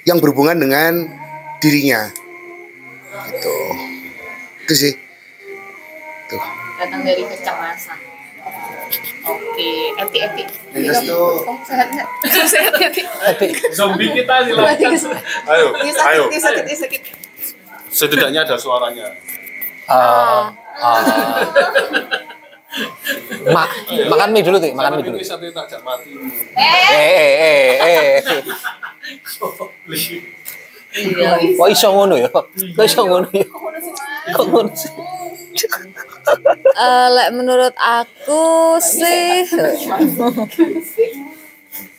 yang 0.08 0.18
berhubungan 0.18 0.58
dengan 0.58 1.25
dirinya. 1.60 2.12
Gitu. 3.32 3.58
Itu 4.68 4.74
sih. 4.74 4.94
Tuh. 6.28 6.44
Datang 6.82 7.02
dari 7.06 7.24
kecemasan. 7.24 8.00
Oke, 9.26 9.72
Eti 9.98 10.18
Eti. 10.22 10.44
Terus 10.70 11.02
tuh. 11.02 11.42
Oh, 11.50 11.58
sehat 11.66 11.90
sehat. 11.90 12.10
Sehat 12.54 12.74
Eti. 12.78 13.02
Zombie 13.74 14.14
kita 14.14 14.46
silakan. 14.46 14.94
Ayo, 15.50 15.68
sakit, 15.74 15.96
ayo. 15.98 16.24
sakit, 16.30 16.78
sakit. 16.78 17.02
Setidaknya 17.90 18.44
ada 18.44 18.60
suaranya. 18.60 19.08
Ah, 19.88 20.52
ah. 20.82 21.02
Ma, 23.56 23.64
makan 24.12 24.30
mie 24.36 24.44
dulu, 24.44 24.58
Ti. 24.60 24.76
Makan 24.76 25.00
mie 25.00 25.06
dulu. 25.08 25.18
Satu 25.24 25.48
tak 25.56 25.72
jak 25.72 25.82
mati. 25.86 26.12
Eh, 26.60 26.92
eh, 26.92 28.20
eh, 28.20 28.44
eh. 30.96 31.54
Kok 31.60 31.70
iso 31.70 31.88
ngono 31.92 32.16
ya? 32.16 32.30
Kok 32.32 32.86
iso 32.88 33.02
ngono 33.04 33.28
ya? 33.36 33.48
Kok 34.32 34.46
ngono 34.48 34.72
sih? 34.72 34.92
Eh, 36.76 37.08
lek 37.16 37.30
menurut 37.32 37.76
aku 37.78 38.76
sih 38.82 39.46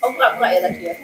oh 0.06 0.10
pura-pura 0.14 0.48
ya 0.52 0.60
tadi 0.62 0.80
ya 0.86 0.94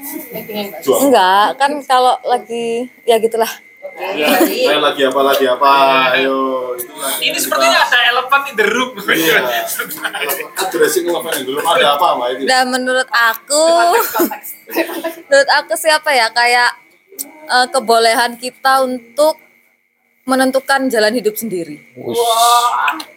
enggak 0.86 1.46
kan 1.58 1.72
kalau 1.84 2.14
lagi 2.24 2.88
ya 3.04 3.18
gitulah 3.18 3.50
Ya, 3.92 4.24
saya 4.40 4.80
lagi 4.80 5.04
apa 5.04 5.20
lagi 5.20 5.44
apa? 5.44 5.72
Ayo. 6.16 6.72
Ini 7.20 7.36
sepertinya 7.36 7.76
ada 7.76 7.98
elephant 8.08 8.48
in 8.48 8.56
the 8.56 8.64
room. 8.64 8.96
Iya. 9.04 9.44
Addressing 10.64 11.12
elephant 11.12 11.44
in 11.44 11.44
the 11.44 11.52
room. 11.52 11.66
Ada 11.68 12.00
apa, 12.00 12.06
Mbak? 12.16 12.28
Ini? 12.32 12.42
dan 12.48 12.72
menurut 12.72 13.04
aku 13.12 13.64
menurut 15.28 15.50
aku 15.60 15.76
siapa 15.76 16.08
ya 16.08 16.32
kayak 16.32 16.72
eh, 17.52 17.66
kebolehan 17.68 18.40
kita 18.40 18.82
untuk 18.82 19.36
menentukan 20.24 20.86
jalan 20.86 21.12
hidup 21.18 21.34
sendiri 21.34 21.82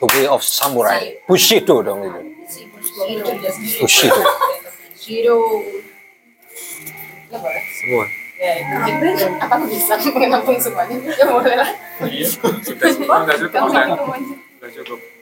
The 0.02 0.08
way 0.12 0.26
of 0.28 0.42
samurai. 0.44 1.22
Bushido 1.30 1.80
dong 1.86 2.02
itu. 2.04 2.22
Bushido. 3.80 4.22
Shiro. 4.98 5.62
Semua. 7.30 8.06
apa 9.40 9.54
aku 9.56 9.66
bisa 9.72 9.96
menampung 10.12 10.60
semuanya 10.60 10.98
ya 11.08 11.26
boleh 11.30 11.56
lah 11.56 11.70
Iya, 12.04 12.28
sudah 12.28 12.92
enggak 12.92 13.38
cukup 13.48 13.72
udah. 13.72 13.86
Udah 14.60 15.15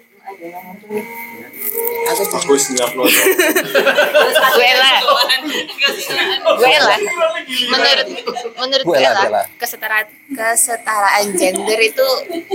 Bagus 2.34 2.64
nyaplo. 2.74 3.04
gue 4.54 4.72
lah 4.78 4.98
gue 6.54 6.76
lah 6.78 6.98
menurut 7.74 8.08
menurut 8.58 8.86
gue 8.86 9.00
lah 9.02 9.46
kesetaraan 9.58 10.06
kesetaraan 10.30 11.26
gender 11.34 11.80
itu 11.80 12.08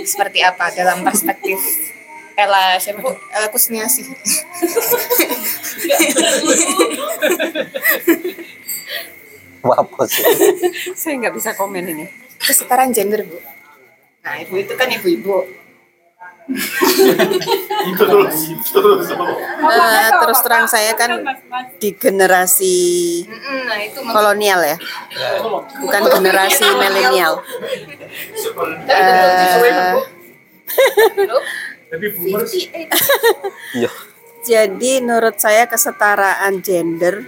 seperti 0.05 0.43
apa 0.45 0.71
dalam 0.75 1.03
perspektif 1.03 1.59
Ella 2.39 2.79
siapa 2.79 3.03
Bu? 3.03 3.11
Ella 3.35 3.51
Kusniasi 3.51 4.07
Apa 9.59 10.07
sih? 10.07 10.23
Saya 10.95 11.19
nggak 11.19 11.35
bisa 11.35 11.51
komen 11.59 11.83
ini. 11.83 12.07
kesetaraan 12.39 12.95
gender 12.95 13.27
Bu 13.27 13.39
nah 14.19 14.35
ibu 14.39 14.61
itu 14.61 14.75
kan 14.77 14.87
ibu-ibu 14.93 15.47
Terus 20.09 20.41
terang 20.41 20.65
saya 20.65 20.97
kan 20.97 21.21
di 21.77 21.93
generasi 21.93 23.21
nah 23.69 23.77
itu 23.85 24.01
kolonial 24.01 24.65
ya, 24.65 24.77
bukan 25.85 26.03
generasi 26.09 26.65
milenial. 26.81 27.45
Eh, 28.89 29.93
Iya. 33.73 33.89
jadi 34.45 34.93
menurut 35.01 35.41
saya 35.41 35.65
kesetaraan 35.65 36.61
gender 36.61 37.25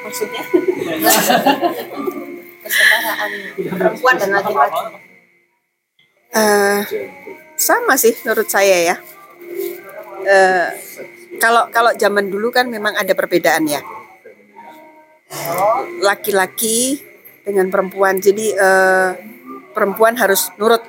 maksudnya? 0.00 0.42
Kesetaraan 2.58 3.30
perempuan 3.56 4.16
dan 4.16 4.30
laki-laki 4.32 5.07
eh, 6.32 6.80
sama 7.58 7.94
sih 7.98 8.14
menurut 8.24 8.48
saya 8.48 8.94
ya. 8.94 8.96
Eh, 10.28 10.68
kalau 11.38 11.70
kalau 11.70 11.94
zaman 11.94 12.28
dulu 12.28 12.50
kan 12.50 12.66
memang 12.68 12.94
ada 12.96 13.12
perbedaan 13.14 13.64
ya. 13.68 13.80
Laki-laki 16.00 17.02
dengan 17.44 17.68
perempuan, 17.72 18.20
jadi 18.20 18.46
eh, 18.56 19.10
perempuan 19.72 20.16
harus 20.16 20.52
nurut. 20.56 20.82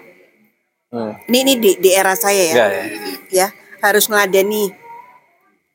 Hmm. 0.90 1.14
Ini 1.30 1.38
ini 1.46 1.54
di, 1.62 1.72
di 1.78 1.90
era 1.94 2.18
saya 2.18 2.44
ya, 2.50 2.56
Iya, 2.56 2.66
ya. 2.66 2.86
ya 3.30 3.48
harus 3.86 4.10
meladeni 4.10 4.74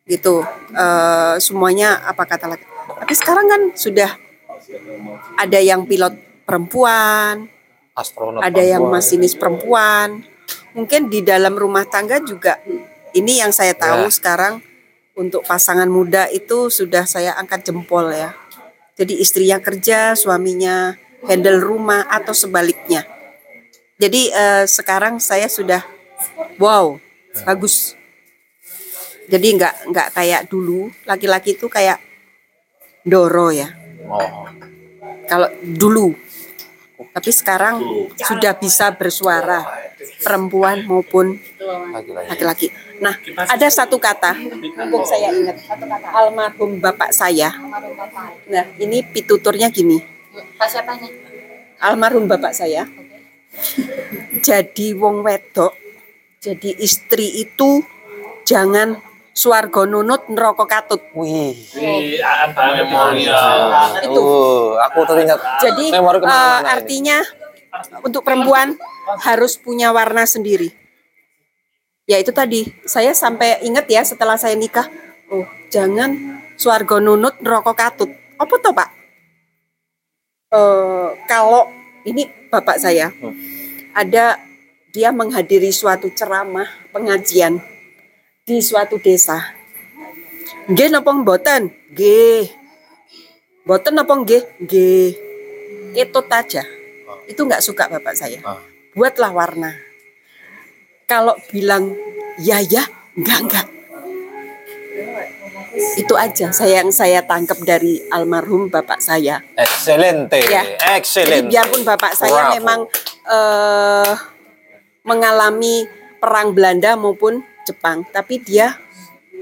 gitu 0.04 0.44
eh, 0.74 1.34
semuanya 1.40 2.02
apa 2.04 2.26
kata 2.26 2.50
laki. 2.50 2.64
Tapi 3.00 3.12
sekarang 3.16 3.46
kan 3.48 3.62
sudah 3.78 4.10
ada 5.38 5.58
yang 5.60 5.86
pilot 5.88 6.12
perempuan, 6.44 7.48
Astronot. 7.94 8.42
ada 8.42 8.62
yang 8.62 8.82
perempuan. 8.90 9.00
masinis 9.00 9.34
perempuan. 9.38 10.08
Mungkin 10.74 11.06
di 11.06 11.22
dalam 11.22 11.54
rumah 11.54 11.86
tangga 11.86 12.18
juga 12.18 12.58
ini 13.14 13.38
yang 13.38 13.54
saya 13.54 13.78
tahu 13.78 14.10
Ya. 14.10 14.12
sekarang 14.12 14.58
untuk 15.14 15.46
pasangan 15.46 15.86
muda 15.86 16.26
itu 16.26 16.66
sudah 16.66 17.06
saya 17.06 17.38
angkat 17.38 17.70
jempol 17.70 18.10
ya. 18.10 18.34
Jadi 18.98 19.22
istrinya 19.22 19.62
kerja, 19.62 20.18
suaminya 20.18 20.98
handle 21.26 21.62
rumah 21.62 22.02
atau 22.10 22.34
sebaliknya. 22.34 23.06
Jadi 24.02 24.34
eh, 24.34 24.66
sekarang 24.66 25.22
saya 25.22 25.46
sudah 25.46 25.86
wow, 26.58 26.98
bagus. 27.46 27.94
Jadi 29.30 29.54
nggak 29.56 29.94
nggak 29.94 30.08
kayak 30.12 30.42
dulu 30.50 30.90
laki-laki 31.06 31.54
itu 31.54 31.70
kayak 31.70 32.02
doro 33.06 33.54
ya. 33.54 33.70
Oh. 34.10 34.50
Kalau 35.30 35.48
dulu. 35.62 36.12
Tapi 37.14 37.30
sekarang 37.30 37.78
sudah 38.18 38.58
bisa 38.58 38.90
bersuara 38.90 39.62
perempuan 40.18 40.82
maupun 40.82 41.38
laki-laki. 42.26 42.74
Nah, 42.98 43.14
ada 43.46 43.70
satu 43.70 44.02
kata, 44.02 44.34
mumpung 44.34 45.06
saya 45.06 45.30
ingat, 45.30 45.62
almarhum 46.10 46.82
bapak 46.82 47.14
saya. 47.14 47.54
Nah, 48.50 48.66
ini 48.82 49.06
pituturnya 49.06 49.70
gini, 49.70 50.02
almarhum 51.78 52.26
bapak 52.26 52.50
saya. 52.50 52.90
Jadi 54.42 54.98
wong 54.98 55.22
wedok, 55.22 55.70
jadi 56.42 56.70
istri 56.82 57.46
itu 57.46 57.86
jangan 58.42 58.98
swarga 59.34 59.82
nunut 59.84 60.30
neraka 60.30 60.64
katut. 60.64 61.02
Wih. 61.18 61.58
Itu. 64.00 64.22
Oh, 64.22 64.78
aku 64.78 65.02
teringat. 65.04 65.38
Jadi 65.60 65.90
ini. 65.90 66.70
artinya 66.70 67.18
untuk 68.06 68.22
perempuan 68.22 68.78
harus 69.20 69.58
punya 69.58 69.90
warna 69.90 70.24
sendiri. 70.24 70.70
Ya 72.06 72.22
itu 72.22 72.30
tadi 72.30 72.70
saya 72.86 73.12
sampai 73.12 73.60
ingat 73.66 73.90
ya 73.90 74.06
setelah 74.06 74.38
saya 74.38 74.54
nikah, 74.54 74.86
oh 75.32 75.44
jangan 75.68 76.40
swarga 76.54 77.02
nunut 77.02 77.42
neraka 77.42 77.74
katut. 77.74 78.08
Apa 78.38 78.54
tuh 78.62 78.72
pak? 78.76 78.88
Eh, 80.54 81.08
kalau 81.26 81.66
ini 82.06 82.30
bapak 82.52 82.78
saya 82.78 83.10
ada 83.96 84.38
dia 84.94 85.10
menghadiri 85.10 85.74
suatu 85.74 86.06
ceramah 86.14 86.70
pengajian 86.94 87.58
di 88.44 88.60
suatu 88.60 89.00
desa. 89.00 89.40
Nggih 90.68 90.92
napa 90.92 91.16
mboten? 91.16 91.72
Nggih. 91.92 92.52
Mboten 93.64 93.92
napa 93.96 94.12
nggih? 94.20 94.44
Nggih. 94.60 95.08
Ketut 95.96 96.28
aja. 96.28 96.62
Itu 97.24 97.48
nggak 97.48 97.64
suka 97.64 97.88
bapak 97.88 98.12
saya. 98.12 98.44
Buatlah 98.92 99.32
warna. 99.32 99.72
Kalau 101.08 101.36
bilang 101.48 101.96
ya 102.36 102.60
ya, 102.60 102.84
enggak 103.16 103.40
enggak. 103.48 103.66
Itu 105.96 106.14
aja 106.14 106.52
saya 106.52 106.84
yang 106.84 106.92
saya 106.92 107.24
tangkap 107.24 107.58
dari 107.64 108.04
almarhum 108.12 108.68
bapak 108.68 109.00
saya. 109.00 109.40
Excelente. 109.56 110.36
Ya. 110.52 110.68
Excelente. 110.92 111.48
Jadi 111.48 111.52
biarpun 111.52 111.82
bapak 111.82 112.12
saya 112.12 112.52
Bravo. 112.52 112.54
memang 112.60 112.80
eh, 113.24 114.12
mengalami 115.04 115.88
perang 116.20 116.52
Belanda 116.52 116.96
maupun 116.96 117.53
Jepang, 117.64 118.04
tapi 118.12 118.38
dia 118.40 118.76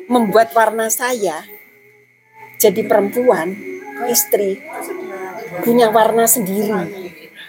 membuat 0.07 0.55
warna 0.55 0.87
saya 0.89 1.43
jadi 2.63 2.87
perempuan, 2.87 3.59
istri 4.07 4.63
punya 5.67 5.91
warna 5.91 6.31
sendiri. 6.31 7.02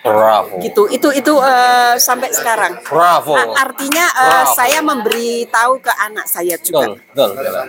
Bravo. 0.04 0.60
Gitu. 0.60 0.84
Itu 0.92 1.10
itu 1.16 1.34
eh, 1.40 1.96
sampai 1.96 2.28
sekarang. 2.36 2.76
Bravo. 2.84 3.40
Artinya 3.40 4.06
eh, 4.12 4.44
Bravo. 4.44 4.52
saya 4.52 4.80
memberi 4.84 5.48
tahu 5.48 5.80
ke 5.80 5.92
anak 5.96 6.28
saya 6.28 6.60
juga. 6.60 6.92
Betul, 6.92 7.40
betul. 7.40 7.64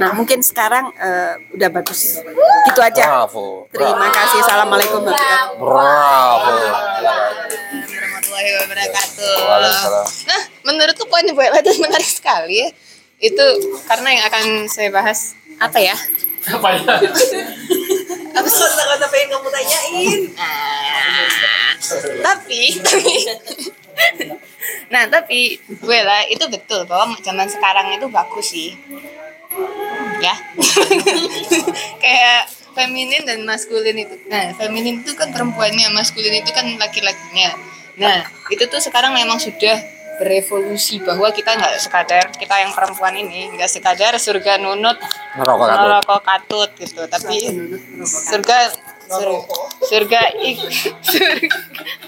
Nah, 0.00 0.10
mungkin 0.16 0.40
sekarang 0.40 0.88
eh, 0.96 1.36
udah 1.52 1.68
bagus. 1.68 2.24
Gitu 2.72 2.80
aja. 2.80 3.28
Bravo. 3.28 3.68
Terima 3.68 4.08
kasih. 4.08 4.40
Assalamualaikum 4.40 5.04
warahmatullahi 5.04 5.60
Bravo. 5.60 6.52
warahmatullahi 7.84 8.50
wabarakatuh. 8.64 9.34
Waalaikumsalam. 9.44 10.06
Nah, 10.24 10.42
menurutku 10.64 11.04
poin 11.04 11.28
Bu 11.28 11.40
Ella 11.44 11.60
itu 11.60 11.72
menarik 11.84 12.08
sekali 12.08 12.64
ya. 12.64 12.68
Itu 13.22 13.44
karena 13.86 14.08
yang 14.08 14.24
akan 14.26 14.44
saya 14.72 14.88
bahas 14.88 15.36
apa 15.60 15.78
ya? 15.78 15.94
Apa 16.48 16.68
ya? 16.74 16.82
Apa 18.32 18.48
sih? 18.48 18.64
Kata-kata 18.64 19.06
pengen 19.12 19.28
kamu 19.36 19.48
tanyain. 19.52 20.20
tapi 22.22 22.78
nah 24.88 25.04
tapi 25.08 25.60
gue 25.60 25.98
lah 26.00 26.24
itu 26.30 26.44
betul 26.48 26.88
bahwa 26.88 27.12
zaman 27.20 27.48
sekarang 27.48 27.92
itu 27.92 28.06
bagus 28.08 28.46
sih. 28.52 28.72
Ya. 30.22 30.34
Kayak 32.02 32.48
feminin 32.72 33.28
dan 33.28 33.44
maskulin 33.44 33.98
itu. 34.00 34.16
Nah 34.28 34.56
feminin 34.56 35.04
itu 35.04 35.12
kan 35.12 35.28
perempuannya 35.32 35.92
maskulin 35.92 36.40
itu 36.40 36.50
kan 36.54 36.64
laki-lakinya. 36.80 37.52
Nah 38.00 38.24
itu 38.48 38.64
tuh 38.68 38.80
sekarang 38.80 39.12
memang 39.12 39.36
sudah 39.36 39.76
berevolusi 40.22 41.02
bahwa 41.02 41.28
kita 41.28 41.52
nggak 41.52 41.74
sekadar 41.76 42.30
kita 42.30 42.54
yang 42.56 42.70
perempuan 42.70 43.12
ini 43.12 43.50
nggak 43.52 43.66
sekadar 43.66 44.14
surga 44.14 44.54
nunut 44.56 44.94
Neraka 45.34 45.64
katut. 45.66 45.82
neraka 45.82 46.16
katut 46.22 46.70
gitu 46.78 47.02
tapi 47.10 47.36
surga 48.06 48.70
sur- 49.10 49.46
surga 49.82 50.20
ik 50.38 50.62
surga 51.10 51.58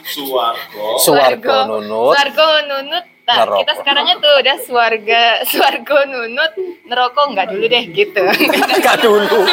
Suwargo. 0.04 1.00
Suwargo 1.00 1.56
nunut. 1.66 2.14
Suwargo 2.14 2.48
nunut. 2.70 3.04
Nah, 3.24 3.56
kita 3.56 3.72
sekarangnya 3.74 4.20
tuh 4.20 4.36
udah 4.36 4.56
suarga 4.60 5.40
suargo 5.48 5.96
nunut, 6.04 6.52
neraka 6.84 7.24
enggak 7.24 7.48
dulu 7.48 7.64
deh 7.64 7.84
gitu. 7.88 8.20
Gak 8.84 9.00
dulu. 9.00 9.48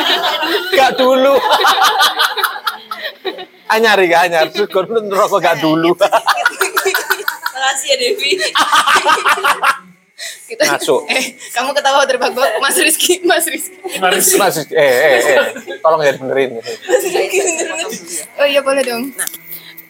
Gak 0.75 0.91
dulu. 0.99 1.39
Anyar 3.71 3.95
ya, 4.03 4.27
anyar. 4.27 4.51
Syukur 4.51 4.83
neraka 4.91 5.39
gak 5.39 5.63
dulu. 5.63 5.95
Makasih 7.61 7.87
ya 7.87 7.95
Devi. 7.95 8.31
kita 10.47 10.63
Masuk. 10.73 11.05
eh, 11.07 11.25
kamu 11.49 11.69
ketawa 11.71 12.01
terbak-bak, 12.03 12.57
Mas 12.57 12.73
Rizky, 12.75 13.21
Mas 13.21 13.45
Rizky. 13.45 13.77
Mas, 13.97 14.33
mas, 14.35 14.55
eh, 14.57 14.65
eh, 14.73 15.21
eh, 15.37 15.37
tolong 15.77 16.01
ya 16.01 16.17
benerin. 16.17 16.57
Mas 16.57 17.03
Rizky 17.05 17.37
bener-bener. 17.37 17.87
Oh 18.35 18.45
iya 18.45 18.61
boleh 18.61 18.81
dong. 18.81 19.13
Nah, 19.13 19.29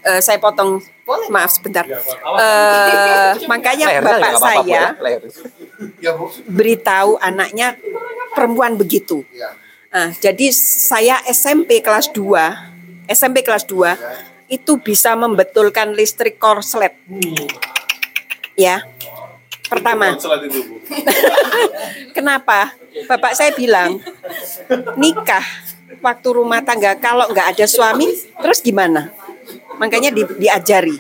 Eh, 0.02 0.18
saya 0.18 0.42
potong. 0.42 0.82
Maaf 1.30 1.54
sebentar. 1.54 1.86
Eh, 1.86 2.02
makanya 3.46 3.86
Lehernya 3.86 4.02
bapak 4.02 4.30
apa-apa, 4.34 4.50
Bu, 4.58 4.66
saya 4.66 4.66
ya, 4.66 4.86
leher. 4.98 5.22
beritahu 6.48 7.22
anaknya 7.22 7.78
perempuan 8.32 8.74
begitu. 8.74 9.22
Nah, 9.94 10.10
jadi 10.18 10.50
saya 10.56 11.22
SMP 11.28 11.86
kelas 11.86 12.10
2, 12.10 12.34
SMP 13.06 13.46
kelas 13.46 13.68
2 13.68 13.94
itu 14.52 14.76
bisa 14.76 15.16
membetulkan 15.16 15.96
listrik 15.96 16.36
korslet. 16.36 16.92
Ya. 18.60 18.84
Pertama, 19.72 20.20
kenapa? 22.18 22.76
Bapak 23.08 23.32
saya 23.40 23.56
bilang, 23.56 24.04
nikah 25.00 25.48
waktu 26.04 26.28
rumah 26.28 26.60
tangga 26.60 27.00
kalau 27.00 27.32
nggak 27.32 27.56
ada 27.56 27.64
suami, 27.64 28.12
terus 28.44 28.60
gimana? 28.60 29.16
Makanya 29.80 30.12
di- 30.12 30.28
diajari. 30.36 31.00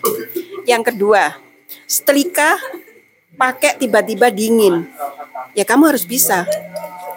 Yang 0.64 0.95
kedua, 0.95 1.36
setrika 1.84 2.56
pakai 3.36 3.76
tiba-tiba 3.76 4.32
dingin. 4.32 4.88
Ya 5.52 5.68
kamu 5.68 5.91
harus 5.91 6.08
bisa. 6.08 6.47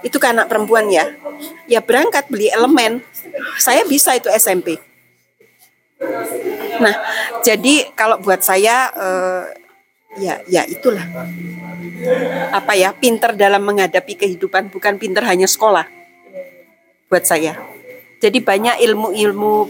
Itu 0.02 0.18
kan 0.18 0.34
anak 0.34 0.50
perempuan 0.50 0.90
ya. 0.90 1.06
Ya 1.70 1.78
berangkat 1.78 2.26
beli 2.26 2.50
elemen. 2.50 2.98
Saya 3.62 3.86
bisa 3.86 4.10
itu 4.18 4.26
SMP. 4.34 4.82
Nah, 6.80 6.94
jadi 7.46 7.88
kalau 7.94 8.18
buat 8.18 8.42
saya 8.42 8.90
eh, 8.94 9.44
ya 10.18 10.34
ya 10.46 10.62
itulah. 10.66 11.04
Apa 12.50 12.74
ya? 12.74 12.94
Pinter 12.94 13.34
dalam 13.34 13.62
menghadapi 13.62 14.14
kehidupan 14.18 14.70
bukan 14.70 14.98
pinter 14.98 15.22
hanya 15.24 15.46
sekolah. 15.46 15.86
Buat 17.08 17.24
saya. 17.24 17.58
Jadi 18.18 18.40
banyak 18.40 18.80
ilmu-ilmu 18.80 19.68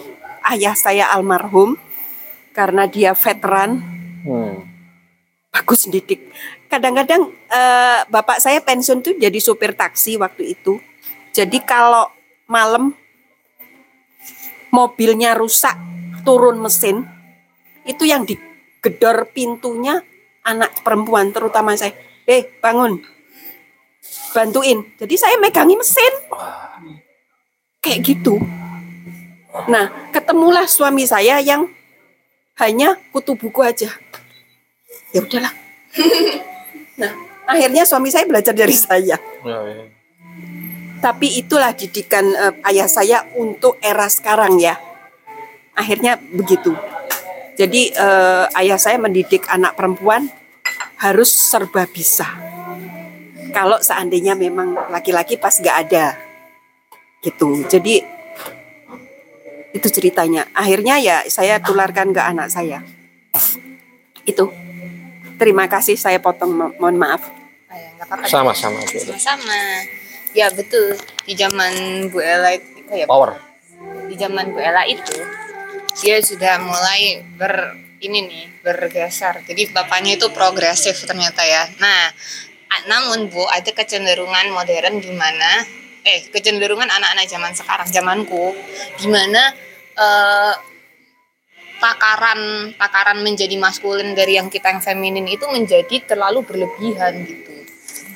ayah 0.54 0.76
saya 0.78 1.10
almarhum 1.10 1.74
karena 2.54 2.86
dia 2.86 3.12
veteran 3.12 3.82
bagus 5.54 5.86
didik. 5.86 6.30
Kadang-kadang 6.66 7.30
eh, 7.30 8.00
bapak 8.10 8.42
saya 8.42 8.58
pensiun 8.58 9.02
tuh 9.02 9.14
jadi 9.14 9.38
supir 9.38 9.74
taksi 9.74 10.18
waktu 10.18 10.58
itu. 10.58 10.82
Jadi 11.34 11.62
kalau 11.62 12.06
malam 12.46 12.94
mobilnya 14.74 15.38
rusak, 15.38 15.78
turun 16.24 16.58
mesin, 16.58 17.04
itu 17.84 18.08
yang 18.08 18.24
digedor 18.24 19.28
pintunya 19.30 20.00
anak 20.44 20.84
perempuan 20.84 21.32
terutama 21.32 21.76
saya. 21.76 21.92
Eh, 22.24 22.48
bangun. 22.60 23.00
Bantuin. 24.32 24.80
Jadi 24.96 25.14
saya 25.16 25.36
megangi 25.36 25.76
mesin. 25.76 26.12
Kayak 27.84 28.00
gitu. 28.00 28.40
Nah, 29.68 30.10
ketemulah 30.10 30.66
suami 30.66 31.06
saya 31.06 31.38
yang 31.38 31.68
hanya 32.58 32.98
kutu 33.12 33.36
buku 33.36 33.60
aja. 33.62 33.92
Ya 35.14 35.20
udahlah. 35.22 35.52
nah, 37.00 37.12
akhirnya 37.46 37.86
suami 37.86 38.10
saya 38.10 38.26
belajar 38.26 38.56
dari 38.56 38.74
saya. 38.74 39.20
Tapi 40.98 41.36
itulah 41.36 41.76
didikan 41.76 42.24
eh, 42.24 42.54
ayah 42.72 42.88
saya 42.88 43.28
untuk 43.36 43.76
era 43.84 44.08
sekarang 44.08 44.56
ya. 44.56 44.74
Akhirnya 45.74 46.18
begitu. 46.18 46.74
Jadi 47.54 47.94
eh, 47.94 48.44
ayah 48.58 48.78
saya 48.78 48.98
mendidik 48.98 49.46
anak 49.46 49.78
perempuan 49.78 50.26
harus 50.98 51.30
serba 51.30 51.86
bisa. 51.86 52.26
Kalau 53.54 53.78
seandainya 53.78 54.34
memang 54.34 54.74
laki-laki 54.90 55.38
pas 55.38 55.54
nggak 55.54 55.78
ada, 55.86 56.18
gitu. 57.22 57.62
Jadi 57.70 58.02
itu 59.74 59.88
ceritanya. 59.90 60.50
Akhirnya 60.50 60.98
ya 60.98 61.22
saya 61.30 61.62
tularkan 61.62 62.10
ke 62.10 62.18
anak 62.18 62.50
saya. 62.50 62.82
Itu. 64.26 64.50
Terima 65.34 65.66
kasih 65.66 65.98
saya 65.98 66.22
potong, 66.22 66.54
mo- 66.54 66.74
mohon 66.78 66.98
maaf. 66.98 67.22
Sama-sama. 68.26 68.82
Sama-sama. 68.86 69.58
Ya 70.34 70.50
betul. 70.50 70.94
Di 71.26 71.34
zaman 71.38 72.06
Bu 72.10 72.18
Ella 72.22 72.54
itu 72.54 72.90
ya. 72.90 73.06
Power. 73.06 73.38
Di 74.10 74.14
zaman 74.18 74.50
Bu 74.54 74.58
Ella 74.58 74.82
itu 74.86 75.14
dia 75.98 76.18
sudah 76.18 76.58
mulai 76.58 77.22
ber 77.38 77.78
ini 78.04 78.18
nih 78.28 78.44
bergeser. 78.60 79.46
Jadi 79.46 79.72
bapaknya 79.72 80.20
itu 80.20 80.28
progresif 80.34 81.06
ternyata 81.08 81.40
ya. 81.40 81.64
Nah, 81.80 82.12
namun 82.90 83.32
Bu 83.32 83.46
ada 83.48 83.70
kecenderungan 83.70 84.52
modern 84.52 85.00
di 85.00 85.12
mana 85.14 85.64
eh 86.04 86.20
kecenderungan 86.28 86.84
anak-anak 86.84 87.26
zaman 87.30 87.52
sekarang 87.56 87.88
zamanku 87.88 88.52
di 89.00 89.08
mana 89.08 89.56
eh, 89.96 90.54
takaran 91.80 92.72
takaran 92.76 93.24
menjadi 93.24 93.56
maskulin 93.56 94.12
dari 94.12 94.36
yang 94.36 94.52
kita 94.52 94.68
yang 94.68 94.82
feminin 94.84 95.24
itu 95.24 95.48
menjadi 95.48 96.04
terlalu 96.04 96.44
berlebihan 96.44 97.24
gitu. 97.24 97.54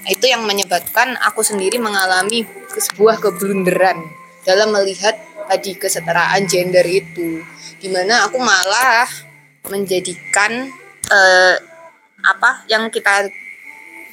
Nah, 0.05 0.11
itu 0.13 0.25
yang 0.29 0.45
menyebabkan 0.45 1.17
aku 1.25 1.41
sendiri 1.41 1.81
mengalami 1.81 2.45
sebuah 2.77 3.21
keblunderan 3.25 4.05
dalam 4.45 4.73
melihat 4.73 5.17
tadi 5.49 5.77
kesetaraan 5.77 6.45
gender 6.45 6.85
itu 6.85 7.41
di 7.79 7.89
mana 7.91 8.27
aku 8.27 8.39
malah 8.43 9.07
menjadikan 9.71 10.71
eh, 11.11 11.55
apa 12.23 12.67
yang 12.67 12.91
kita 12.91 13.31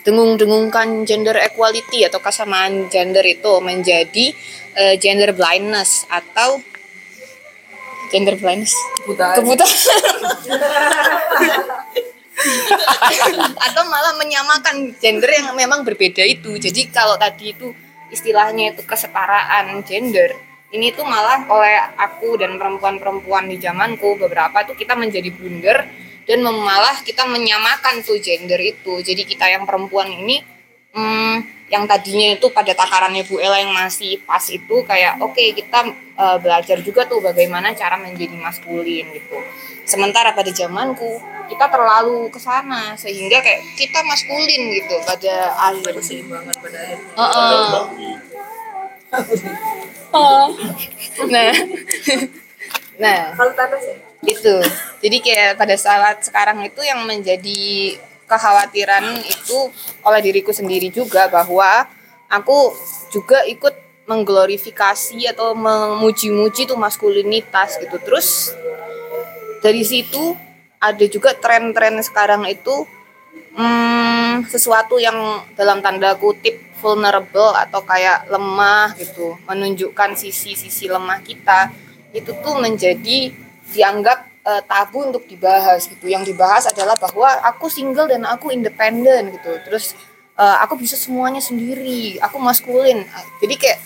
dengung-dengungkan 0.06 1.02
gender 1.10 1.34
equality 1.42 2.06
atau 2.06 2.22
kesamaan 2.22 2.86
gender 2.94 3.26
itu 3.26 3.58
menjadi 3.58 4.26
eh, 4.78 4.96
gender 5.02 5.34
blindness 5.34 6.06
atau 6.06 6.62
gender 8.14 8.38
blindness? 8.38 8.78
Kebutaan. 9.02 9.74
Atau 13.58 13.84
malah 13.90 14.14
menyamakan 14.22 14.94
gender 15.02 15.30
yang 15.34 15.58
memang 15.58 15.82
berbeda 15.82 16.22
itu. 16.22 16.62
Jadi 16.62 16.94
kalau 16.94 17.18
tadi 17.18 17.58
itu 17.58 17.74
istilahnya 18.14 18.78
itu 18.78 18.86
kesetaraan 18.86 19.82
gender 19.82 20.38
ini 20.76 20.92
tuh 20.92 21.08
malah 21.08 21.48
oleh 21.48 21.76
aku 21.96 22.36
dan 22.36 22.60
perempuan-perempuan 22.60 23.48
di 23.48 23.56
zamanku 23.56 24.20
beberapa 24.20 24.68
tuh 24.68 24.76
kita 24.76 24.94
menjadi 25.00 25.32
blunder 25.32 25.88
dan 26.28 26.44
malah 26.44 27.00
kita 27.00 27.24
menyamakan 27.24 28.04
tuh 28.04 28.20
gender 28.20 28.60
itu. 28.60 29.00
Jadi 29.00 29.24
kita 29.24 29.48
yang 29.48 29.64
perempuan 29.64 30.12
ini 30.12 30.44
hmm, 30.92 31.38
yang 31.72 31.88
tadinya 31.88 32.36
itu 32.36 32.52
pada 32.52 32.76
takarannya 32.76 33.24
Bu 33.26 33.40
Ella 33.40 33.64
yang 33.64 33.74
masih 33.74 34.22
pas 34.28 34.44
itu 34.52 34.84
kayak 34.86 35.18
oke 35.24 35.40
kita 35.56 35.80
eh, 35.96 36.38
belajar 36.44 36.78
juga 36.84 37.08
tuh 37.08 37.24
bagaimana 37.24 37.72
cara 37.72 37.96
menjadi 37.96 38.36
maskulin 38.36 39.06
gitu. 39.16 39.38
Sementara 39.86 40.36
pada 40.36 40.52
zamanku 40.52 41.22
kita 41.46 41.70
terlalu 41.70 42.28
ke 42.34 42.42
sana 42.42 42.98
sehingga 42.98 43.38
kayak 43.40 43.62
kita 43.78 44.02
maskulin 44.02 44.62
gitu 44.82 44.96
pada 45.06 45.54
akhir 45.70 45.94
keseimbangan 45.94 46.56
pada 46.58 46.78
akhir 46.82 46.98
oh. 50.16 50.48
Nah. 51.28 51.52
Nah. 52.96 53.36
Itu. 54.24 54.56
Jadi 55.04 55.18
kayak 55.20 55.60
pada 55.60 55.76
saat 55.76 56.24
sekarang 56.24 56.64
itu 56.64 56.80
yang 56.80 57.04
menjadi 57.04 58.00
kekhawatiran 58.24 59.20
itu 59.20 59.70
oleh 60.00 60.22
diriku 60.24 60.56
sendiri 60.56 60.88
juga 60.90 61.28
bahwa 61.28 61.92
aku 62.32 62.72
juga 63.12 63.44
ikut 63.46 63.76
mengglorifikasi 64.08 65.18
atau 65.34 65.52
memuji-muji 65.58 66.66
tuh 66.66 66.80
maskulinitas 66.80 67.78
gitu. 67.84 68.00
Terus 68.00 68.56
dari 69.60 69.84
situ 69.84 70.38
ada 70.78 71.06
juga 71.10 71.34
tren-tren 71.34 71.98
sekarang 72.06 72.46
itu 72.46 72.86
hmm, 73.58 74.46
sesuatu 74.50 75.02
yang 75.02 75.42
dalam 75.58 75.82
tanda 75.82 76.14
kutip 76.18 76.65
vulnerable 76.80 77.56
atau 77.56 77.82
kayak 77.84 78.28
lemah 78.28 78.96
gitu 79.00 79.40
menunjukkan 79.48 80.16
sisi-sisi 80.20 80.92
lemah 80.92 81.24
kita 81.24 81.72
itu 82.16 82.32
tuh 82.40 82.56
menjadi 82.60 83.32
dianggap 83.72 84.32
eh, 84.48 84.62
tabu 84.64 85.04
untuk 85.04 85.28
dibahas 85.28 85.88
gitu. 85.90 86.08
Yang 86.08 86.32
dibahas 86.36 86.70
adalah 86.72 86.96
bahwa 86.96 87.28
aku 87.44 87.68
single 87.68 88.08
dan 88.08 88.24
aku 88.24 88.56
independen 88.56 89.36
gitu. 89.36 89.52
Terus 89.68 89.98
eh, 90.40 90.58
aku 90.64 90.80
bisa 90.80 90.96
semuanya 90.96 91.44
sendiri 91.44 92.20
aku 92.24 92.40
maskulin. 92.40 93.04
Jadi 93.44 93.56
kayak 93.60 93.80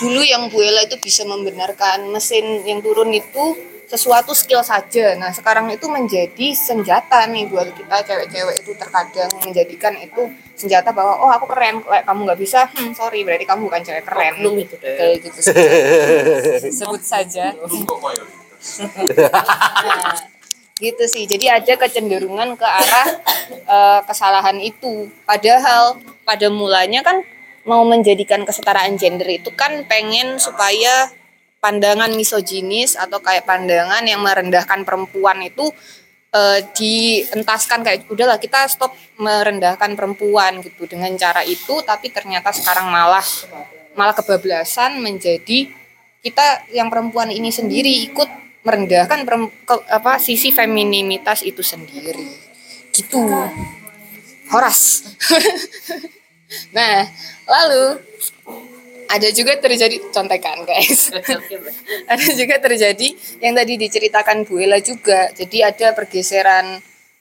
dulu 0.00 0.20
yang 0.24 0.48
Bu 0.48 0.64
Ella 0.64 0.84
itu 0.84 0.96
bisa 0.96 1.28
membenarkan 1.28 2.08
mesin 2.08 2.64
yang 2.64 2.80
turun 2.80 3.12
itu 3.12 3.56
sesuatu 3.90 4.30
skill 4.30 4.62
saja. 4.62 5.18
Nah, 5.18 5.34
sekarang 5.34 5.66
itu 5.74 5.90
menjadi 5.90 6.54
senjata 6.54 7.26
nih 7.26 7.50
buat 7.50 7.74
kita 7.74 8.06
cewek-cewek 8.06 8.62
itu 8.62 8.70
terkadang 8.78 9.26
menjadikan 9.42 9.98
itu 9.98 10.30
senjata 10.54 10.94
bahwa 10.94 11.18
oh 11.18 11.30
aku 11.34 11.50
keren, 11.50 11.82
kayak 11.82 12.06
kamu 12.06 12.30
nggak 12.30 12.38
bisa, 12.38 12.70
hmm, 12.70 12.94
sorry 12.94 13.26
berarti 13.26 13.42
kamu 13.42 13.66
bukan 13.66 13.82
cewek 13.82 14.06
keren. 14.06 14.38
itu 14.38 14.78
deh. 14.78 14.94
Kayak 14.94 15.26
gitu. 15.26 15.38
Sebut 16.78 17.02
saja. 17.02 17.50
nah, 17.50 17.66
gitu 20.80 21.04
sih 21.04 21.28
jadi 21.28 21.60
ada 21.60 21.76
kecenderungan 21.76 22.56
ke 22.56 22.64
arah 22.64 23.08
eh, 23.52 24.00
kesalahan 24.08 24.56
itu 24.64 25.12
padahal 25.28 26.00
pada 26.24 26.48
mulanya 26.48 27.04
kan 27.04 27.20
mau 27.68 27.84
menjadikan 27.84 28.48
kesetaraan 28.48 28.96
gender 28.96 29.28
itu 29.28 29.52
kan 29.52 29.84
pengen 29.84 30.40
supaya 30.40 31.12
pandangan 31.60 32.10
misoginis 32.16 32.96
atau 32.96 33.20
kayak 33.20 33.44
pandangan 33.44 34.02
yang 34.02 34.24
merendahkan 34.24 34.82
perempuan 34.82 35.44
itu 35.44 35.68
eh, 36.32 36.64
dientaskan 36.72 37.84
kayak 37.84 38.08
udahlah 38.08 38.40
kita 38.40 38.66
stop 38.66 38.96
merendahkan 39.20 39.92
perempuan 39.92 40.64
gitu 40.64 40.88
dengan 40.88 41.12
cara 41.20 41.44
itu 41.44 41.84
tapi 41.84 42.08
ternyata 42.08 42.50
sekarang 42.50 42.88
malah 42.88 43.24
malah 43.94 44.16
kebablasan 44.16 44.98
menjadi 45.04 45.68
kita 46.20 46.68
yang 46.72 46.92
perempuan 46.92 47.32
ini 47.32 47.48
sendiri 47.48 48.08
ikut 48.12 48.28
merendahkan 48.60 49.24
ke- 49.64 49.86
apa 49.88 50.20
sisi 50.20 50.52
femininitas 50.52 51.40
itu 51.44 51.64
sendiri. 51.64 52.28
Gitu. 52.92 53.20
Horas. 54.52 54.80
Nah 56.74 57.06
lalu 57.46 58.02
ada 59.10 59.28
juga 59.34 59.58
terjadi 59.58 59.98
contekan 60.14 60.62
guys. 60.62 61.10
Ada 62.12 62.26
juga 62.34 62.62
terjadi 62.62 63.08
yang 63.42 63.54
tadi 63.58 63.74
diceritakan 63.74 64.46
Bu 64.46 64.62
Ella 64.62 64.78
juga. 64.78 65.30
Jadi 65.34 65.62
ada 65.62 65.94
pergeseran 65.94 66.78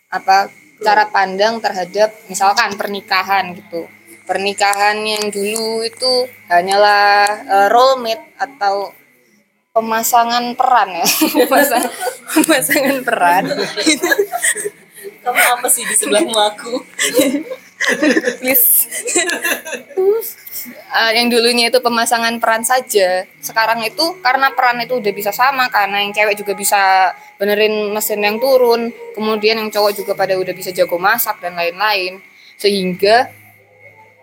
apa 0.09 0.49
cara 0.81 1.09
pandang 1.09 1.57
terhadap 1.61 2.13
misalkan 2.29 2.77
pernikahan 2.77 3.53
gitu. 3.57 3.89
Pernikahan 4.29 5.01
yang 5.01 5.33
dulu 5.33 5.81
itu 5.81 6.29
hanyalah 6.49 7.25
eh, 7.45 7.67
role 7.73 8.01
mate 8.01 8.33
atau 8.37 8.93
pemasangan 9.73 10.53
peran 10.53 10.89
ya. 10.93 11.05
Pemasangan, 11.49 11.91
pemasangan 12.33 12.97
peran. 13.05 13.43
Kamu 15.25 15.41
apa 15.57 15.67
sih 15.69 15.85
di 15.85 15.95
sebelahmu 15.97 16.37
aku? 16.37 16.73
please. 18.39 18.89
Ah, 20.89 21.15
yang 21.15 21.31
dulunya 21.31 21.71
itu 21.71 21.79
pemasangan 21.79 22.35
peran 22.41 22.65
saja. 22.67 23.23
Sekarang 23.39 23.79
itu 23.85 24.19
karena 24.19 24.51
peran 24.51 24.81
itu 24.83 24.99
udah 24.99 25.13
bisa 25.15 25.31
sama 25.31 25.71
karena 25.71 26.03
yang 26.03 26.11
cewek 26.11 26.35
juga 26.35 26.53
bisa 26.57 27.13
benerin 27.39 27.93
mesin 27.95 28.19
yang 28.19 28.35
turun 28.41 28.91
kemudian 29.15 29.55
yang 29.61 29.71
cowok 29.71 29.95
juga 29.95 30.11
pada 30.17 30.35
udah 30.35 30.51
bisa 30.51 30.75
jago 30.75 30.99
masak 30.99 31.39
dan 31.39 31.55
lain-lain. 31.55 32.19
Sehingga 32.59 33.31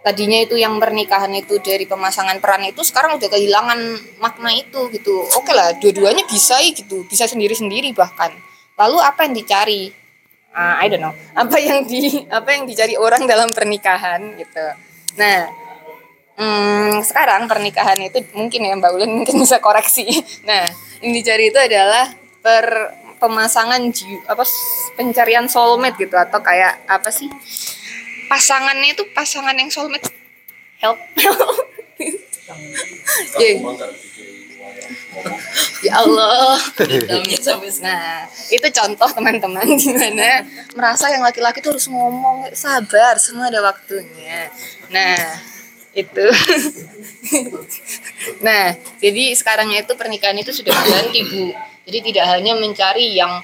tadinya 0.04 0.38
itu 0.38 0.60
yang 0.60 0.76
pernikahan 0.76 1.32
itu 1.34 1.58
dari 1.58 1.88
pemasangan 1.88 2.38
peran 2.38 2.68
itu 2.68 2.84
sekarang 2.84 3.16
udah 3.16 3.28
kehilangan 3.32 3.80
makna 4.20 4.52
itu 4.52 4.92
gitu. 4.92 5.24
Oke 5.38 5.56
lah 5.56 5.72
dua-duanya 5.80 6.28
bisa 6.28 6.60
gitu 6.66 7.08
bisa 7.08 7.24
sendiri-sendiri 7.24 7.96
bahkan. 7.96 8.34
Lalu 8.76 9.00
apa 9.00 9.24
yang 9.24 9.32
dicari 9.32 9.88
Ah, 10.56 10.80
I 10.80 10.88
don't 10.88 11.04
know. 11.04 11.12
Apa 11.36 11.60
yang 11.60 11.84
di 11.84 12.24
apa 12.32 12.48
yang 12.56 12.64
dicari 12.64 12.96
orang 12.96 13.28
dalam 13.28 13.52
pernikahan 13.52 14.40
gitu. 14.40 14.64
Nah 15.20 15.52
hmm, 16.40 17.04
sekarang 17.04 17.44
pernikahan 17.44 18.00
itu 18.00 18.24
mungkin 18.32 18.64
ya 18.64 18.72
Mbak 18.80 18.90
Ulin 18.96 19.12
mungkin 19.20 19.36
bisa 19.44 19.60
koreksi. 19.60 20.08
Nah 20.48 20.72
yang 21.04 21.12
dicari 21.12 21.52
itu 21.52 21.60
adalah 21.60 22.08
per 22.40 22.64
pemasangan 23.20 23.84
apa 24.28 24.44
pencarian 24.96 25.44
soulmate 25.44 26.08
gitu 26.08 26.16
atau 26.16 26.40
kayak 26.40 26.84
apa 26.88 27.08
sih 27.12 27.28
pasangannya 28.32 28.96
itu 28.96 29.04
pasangan 29.12 29.52
yang 29.52 29.68
soulmate. 29.68 30.08
Help 30.80 30.96
Ya. 34.86 35.30
ya 35.82 35.92
Allah 36.02 36.58
nah 37.86 38.26
itu 38.52 38.66
contoh 38.70 39.08
teman-teman 39.10 39.66
gimana 39.76 40.44
merasa 40.76 41.10
yang 41.10 41.24
laki-laki 41.24 41.64
tuh 41.64 41.74
harus 41.74 41.88
ngomong 41.90 42.50
sabar 42.52 43.18
semua 43.18 43.48
ada 43.48 43.62
waktunya. 43.64 44.50
Nah 44.90 45.18
itu. 45.96 46.26
Nah 48.42 48.74
jadi 48.98 49.34
sekarang 49.34 49.70
itu 49.74 49.92
pernikahan 49.94 50.36
itu 50.38 50.50
sudah 50.50 50.70
berganti 50.74 51.20
bu. 51.26 51.54
Jadi 51.86 51.98
tidak 52.10 52.26
hanya 52.34 52.58
mencari 52.58 53.14
yang 53.14 53.42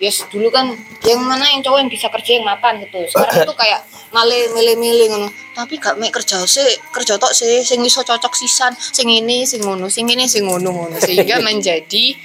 yes 0.00 0.24
dulu 0.32 0.48
kan 0.48 0.72
yang 1.04 1.20
mana 1.20 1.44
yang 1.52 1.60
cowok 1.60 1.78
yang 1.84 1.90
bisa 1.92 2.08
kerja 2.08 2.40
yang 2.40 2.44
mapan 2.48 2.80
gitu. 2.80 3.04
Sekarang 3.04 3.44
itu 3.44 3.54
kayak 3.54 3.80
male 4.10 4.48
mele 4.56 4.74
mele 4.80 5.04
ngono. 5.12 5.28
Tapi 5.52 5.76
gak 5.76 6.00
mek 6.00 6.10
kerja 6.10 6.40
sih 6.48 6.64
kerja 6.90 7.20
tok 7.20 7.36
sih 7.36 7.60
sing 7.60 7.84
iso 7.84 8.00
cocok 8.00 8.32
sisan 8.32 8.72
sing 8.74 9.06
ini 9.12 9.44
sing 9.44 9.60
ngono 9.60 9.92
sing 9.92 10.08
ini 10.08 10.24
sing 10.24 10.48
ngono 10.48 10.72
ngono. 10.72 10.96
Sehingga 10.96 11.38
menjadi 11.46 12.16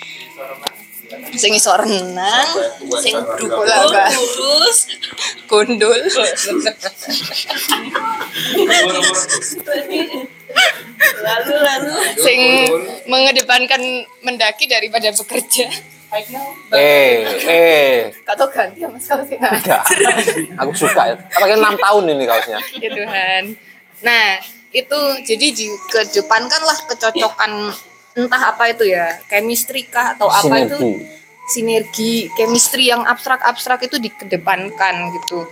sing 1.35 1.51
iso 1.51 1.75
renang 1.75 2.49
sing 3.03 3.13
dukul 3.37 3.67
apa 3.67 4.07
Kurus. 4.15 4.87
gondol 5.51 5.99
Lalu 11.25 11.55
lalu. 11.59 11.93
sing 12.23 12.39
mengedepankan 13.11 13.81
mendaki 14.23 14.65
daripada 14.71 15.11
bekerja 15.11 15.67
Eh, 16.71 17.15
eh. 17.45 17.95
Kau 18.23 18.47
ganti 18.47 18.81
ya 18.83 18.87
mas 18.87 19.05
kaosnya 19.07 19.39
Enggak. 19.39 19.83
Aku 20.63 20.71
suka 20.71 21.01
ya. 21.11 21.15
Pakai 21.19 21.55
enam 21.59 21.75
tahun 21.75 22.03
ini 22.15 22.23
kaosnya. 22.23 22.59
ya 22.79 22.89
Tuhan. 22.91 23.43
Nah, 24.03 24.25
itu 24.75 24.99
jadi 25.23 25.47
dikedepankanlah 25.55 26.77
kecocokan 26.91 27.71
entah 28.15 28.41
apa 28.55 28.71
itu 28.71 28.87
ya, 28.87 29.19
chemistry 29.27 29.87
kah 29.87 30.15
atau 30.15 30.31
apa 30.31 30.63
itu 30.63 30.75
Sinergi. 30.79 30.93
sinergi, 31.51 32.13
chemistry 32.35 32.83
yang 32.87 33.03
abstrak-abstrak 33.03 33.87
itu 33.87 33.99
dikedepankan 33.99 35.11
gitu. 35.19 35.47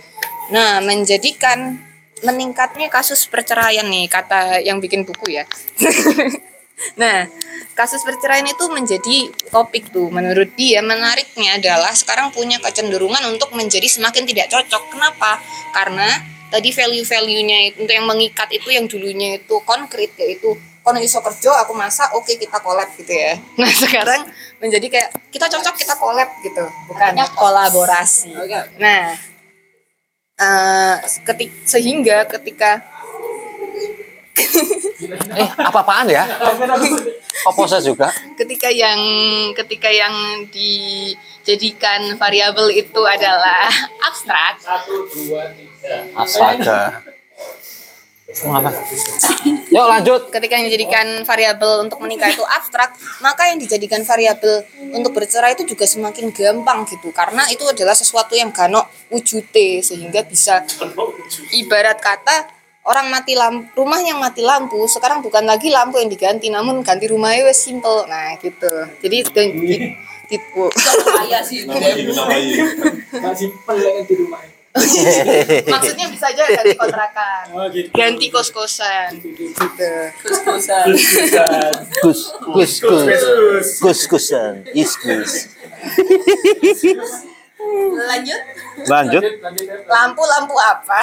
Nah, 0.52 0.80
menjadikan 0.80 1.76
meningkatnya 2.24 2.88
kasus 2.88 3.28
perceraian 3.28 3.84
nih 3.84 4.08
kata 4.08 4.64
yang 4.64 4.80
bikin 4.80 5.04
buku 5.04 5.36
ya. 5.40 5.44
nah, 7.00 7.26
kasus 7.74 8.02
perceraian 8.06 8.46
itu 8.46 8.64
menjadi 8.70 9.30
topik 9.50 9.90
tuh. 9.90 10.08
Menurut 10.08 10.52
dia 10.54 10.80
menariknya 10.80 11.58
adalah 11.58 11.92
sekarang 11.92 12.30
punya 12.30 12.60
kecenderungan 12.62 13.22
untuk 13.30 13.52
menjadi 13.56 13.86
semakin 13.86 14.24
tidak 14.24 14.50
cocok. 14.50 14.82
Kenapa? 14.94 15.42
Karena 15.74 16.08
tadi 16.54 16.70
value-value-nya 16.70 17.58
itu 17.74 17.82
yang 17.90 18.06
mengikat 18.06 18.46
itu 18.54 18.70
yang 18.70 18.86
dulunya 18.86 19.42
itu 19.42 19.58
konkret 19.66 20.14
yaitu 20.14 20.54
kono 20.84 21.00
iso 21.00 21.18
kerja 21.24 21.64
aku 21.64 21.72
masak 21.72 22.12
oke 22.12 22.28
kita 22.28 22.60
collab 22.60 22.86
gitu 22.94 23.10
ya 23.10 23.34
nah 23.60 23.72
sekarang 23.72 24.28
menjadi 24.60 24.86
kayak 24.86 25.10
kita 25.32 25.48
cocok 25.50 25.74
kita 25.74 25.96
collab 25.96 26.28
gitu 26.44 26.64
bukan 26.86 27.24
kolaborasi 27.34 28.36
nah 28.78 29.16
eh 30.34 30.96
ketik 31.26 31.50
sehingga 31.66 32.26
ketika 32.26 32.93
Eh, 35.34 35.48
apa-apaan 35.58 36.06
ya? 36.10 36.24
Oposa 37.44 37.78
juga. 37.82 38.08
ketika 38.34 38.72
yang 38.72 38.98
ketika 39.52 39.90
yang 39.92 40.46
dijadikan 40.48 42.16
variabel 42.16 42.72
itu 42.72 43.00
adalah 43.04 43.68
abstrak 44.00 44.58
Astaga. 46.16 47.04
Apa? 48.34 48.70
Yuk 49.70 49.86
lanjut. 49.86 50.22
ketika 50.32 50.58
yang 50.58 50.66
dijadikan 50.66 51.06
variabel 51.22 51.86
untuk 51.86 52.00
menikah 52.02 52.32
itu 52.32 52.42
abstrak 52.42 52.96
maka 53.22 53.52
yang 53.52 53.60
dijadikan 53.60 54.02
variabel 54.02 54.64
untuk 54.90 55.14
bercerai 55.14 55.54
itu 55.54 55.68
juga 55.68 55.84
semakin 55.86 56.32
gampang 56.32 56.88
gitu 56.88 57.12
karena 57.14 57.46
itu 57.52 57.62
adalah 57.68 57.94
sesuatu 57.94 58.34
yang 58.34 58.50
gano 58.50 58.88
wujute 59.12 59.84
sehingga 59.84 60.24
bisa 60.26 60.64
ibarat 61.54 62.00
kata 62.00 62.53
orang 62.84 63.08
mati 63.08 63.32
lampu 63.32 63.64
rumah 63.80 64.00
yang 64.00 64.20
mati 64.20 64.44
lampu 64.44 64.84
sekarang 64.84 65.24
bukan 65.24 65.44
lagi 65.44 65.72
lampu 65.72 65.96
yang 66.00 66.12
diganti 66.12 66.52
namun 66.52 66.84
ganti 66.84 67.08
rumahnya 67.08 67.48
wes 67.48 67.64
simple 67.64 68.04
nah 68.04 68.36
gitu 68.38 68.72
jadi 69.00 69.24
dan 69.32 69.46
di- 69.56 69.96
tipu 70.24 70.72
Kaya 71.20 71.44
sih. 71.44 71.68
Masih 71.68 73.48
pelengan 73.68 74.04
di 74.08 74.14
rumah. 74.16 74.40
maksudnya 75.70 76.10
bisa 76.10 76.34
aja 76.34 76.50
ganti 76.50 76.74
kontrakan 76.74 77.46
ganti 77.94 78.26
kos 78.26 78.50
kosan 78.50 79.22
gitu 79.22 79.46
Kus-kusan. 80.18 80.90
Gus, 82.02 82.34
gus, 82.42 82.72
gus. 82.82 83.68
Gus, 83.78 84.00
gusan. 84.10 84.66
Yes, 84.74 84.98
gus. 84.98 85.32
lanjut. 87.94 88.40
Lanjut. 88.84 89.22
lampu 89.86 90.22
lampu 90.22 90.54
apa? 90.56 90.98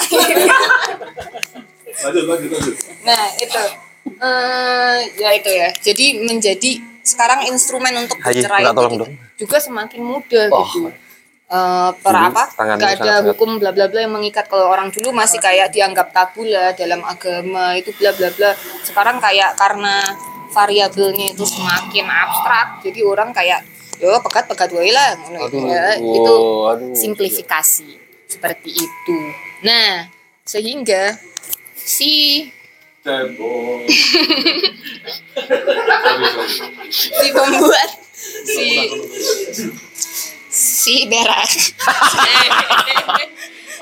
Lanjut, 2.02 2.24
lanjut, 2.26 2.50
lanjut. 2.50 2.76
nah 3.04 3.24
itu. 3.36 3.62
Eh 4.02 4.98
ya 5.18 5.30
itu 5.34 5.50
ya. 5.52 5.70
Jadi 5.76 6.06
menjadi 6.22 6.72
sekarang 7.02 7.46
instrumen 7.46 7.94
untuk 8.00 8.18
bercerai 8.18 8.62
itu 8.64 8.72
tolong 8.72 8.94
juga- 8.94 9.06
dong. 9.06 9.14
juga 9.38 9.58
semakin 9.58 10.02
mudah 10.02 10.48
Oh. 10.50 10.66
gitu. 10.66 10.90
Eh, 11.52 11.92
per 12.00 12.14
Dulu 12.16 12.28
apa? 12.32 12.44
nggak 12.56 12.92
ada 12.96 13.14
hukum 13.28 13.60
bla 13.60 13.76
bla 13.76 13.86
bla 13.86 14.00
yang 14.00 14.16
mengikat. 14.16 14.48
Kalau 14.48 14.72
orang 14.72 14.88
dulu 14.88 15.12
masih 15.12 15.36
kayak 15.38 15.70
dianggap 15.70 16.16
tabu 16.16 16.48
lah 16.48 16.72
dalam 16.72 17.04
agama 17.04 17.76
itu 17.76 17.92
bla 17.94 18.16
bla 18.16 18.32
bla. 18.32 18.56
Sekarang 18.82 19.20
kayak 19.20 19.60
karena 19.60 20.16
variabelnya 20.52 21.32
itu 21.32 21.44
semakin 21.44 22.08
abstrak 22.08 22.80
jadi 22.82 23.04
orang 23.04 23.32
kayak 23.32 23.64
yo 24.02 24.18
pekat 24.26 24.50
pekat 24.50 24.74
wae 24.74 24.90
lah 24.90 25.14
Aduh, 25.14 25.70
ya. 25.70 26.02
oh, 26.02 26.16
itu 26.18 26.36
aduh. 26.74 26.96
simplifikasi 26.98 27.90
seperti 28.26 28.74
itu 28.74 29.18
nah 29.62 30.10
sehingga 30.42 31.22
si 31.78 32.50
si 37.14 37.28
pembuat 37.30 37.90
si 38.46 38.70
si 40.50 40.96
berak 41.06 41.50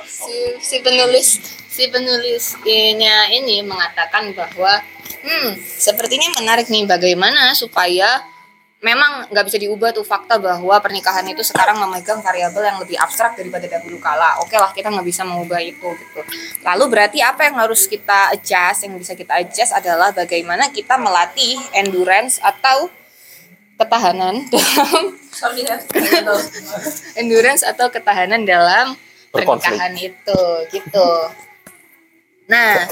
si, 0.04 0.36
si 0.60 0.76
penulis 0.84 1.40
si 1.72 1.88
penulisnya 1.88 3.32
ini 3.32 3.64
mengatakan 3.64 4.36
bahwa 4.36 4.84
hmm 5.24 5.56
sepertinya 5.80 6.36
menarik 6.40 6.68
nih 6.68 6.84
bagaimana 6.84 7.56
supaya 7.56 8.20
memang 8.80 9.28
nggak 9.28 9.46
bisa 9.52 9.60
diubah 9.60 9.92
tuh 9.92 10.08
fakta 10.08 10.40
bahwa 10.40 10.72
pernikahan 10.80 11.28
itu 11.28 11.44
sekarang 11.44 11.76
memegang 11.84 12.24
variabel 12.24 12.64
yang 12.64 12.80
lebih 12.80 12.96
abstrak 12.96 13.36
daripada 13.36 13.68
dahulu 13.68 14.00
kala. 14.00 14.40
Oke 14.40 14.56
lah 14.56 14.72
kita 14.72 14.88
nggak 14.88 15.04
bisa 15.04 15.28
mengubah 15.28 15.60
itu 15.60 15.84
gitu. 15.84 16.22
Lalu 16.64 16.84
berarti 16.88 17.20
apa 17.20 17.44
yang 17.44 17.60
harus 17.60 17.84
kita 17.92 18.32
adjust? 18.32 18.88
Yang 18.88 19.04
bisa 19.04 19.14
kita 19.20 19.34
adjust 19.44 19.76
adalah 19.76 20.16
bagaimana 20.16 20.72
kita 20.72 20.96
melatih 20.96 21.60
endurance 21.76 22.40
atau 22.40 22.88
ketahanan 23.76 24.48
dalam 24.52 25.04
endurance 27.20 27.64
atau 27.68 27.88
ketahanan 27.92 28.48
dalam 28.48 28.96
pernikahan 29.36 29.92
itu 30.00 30.42
gitu. 30.72 31.10
Nah, 32.50 32.88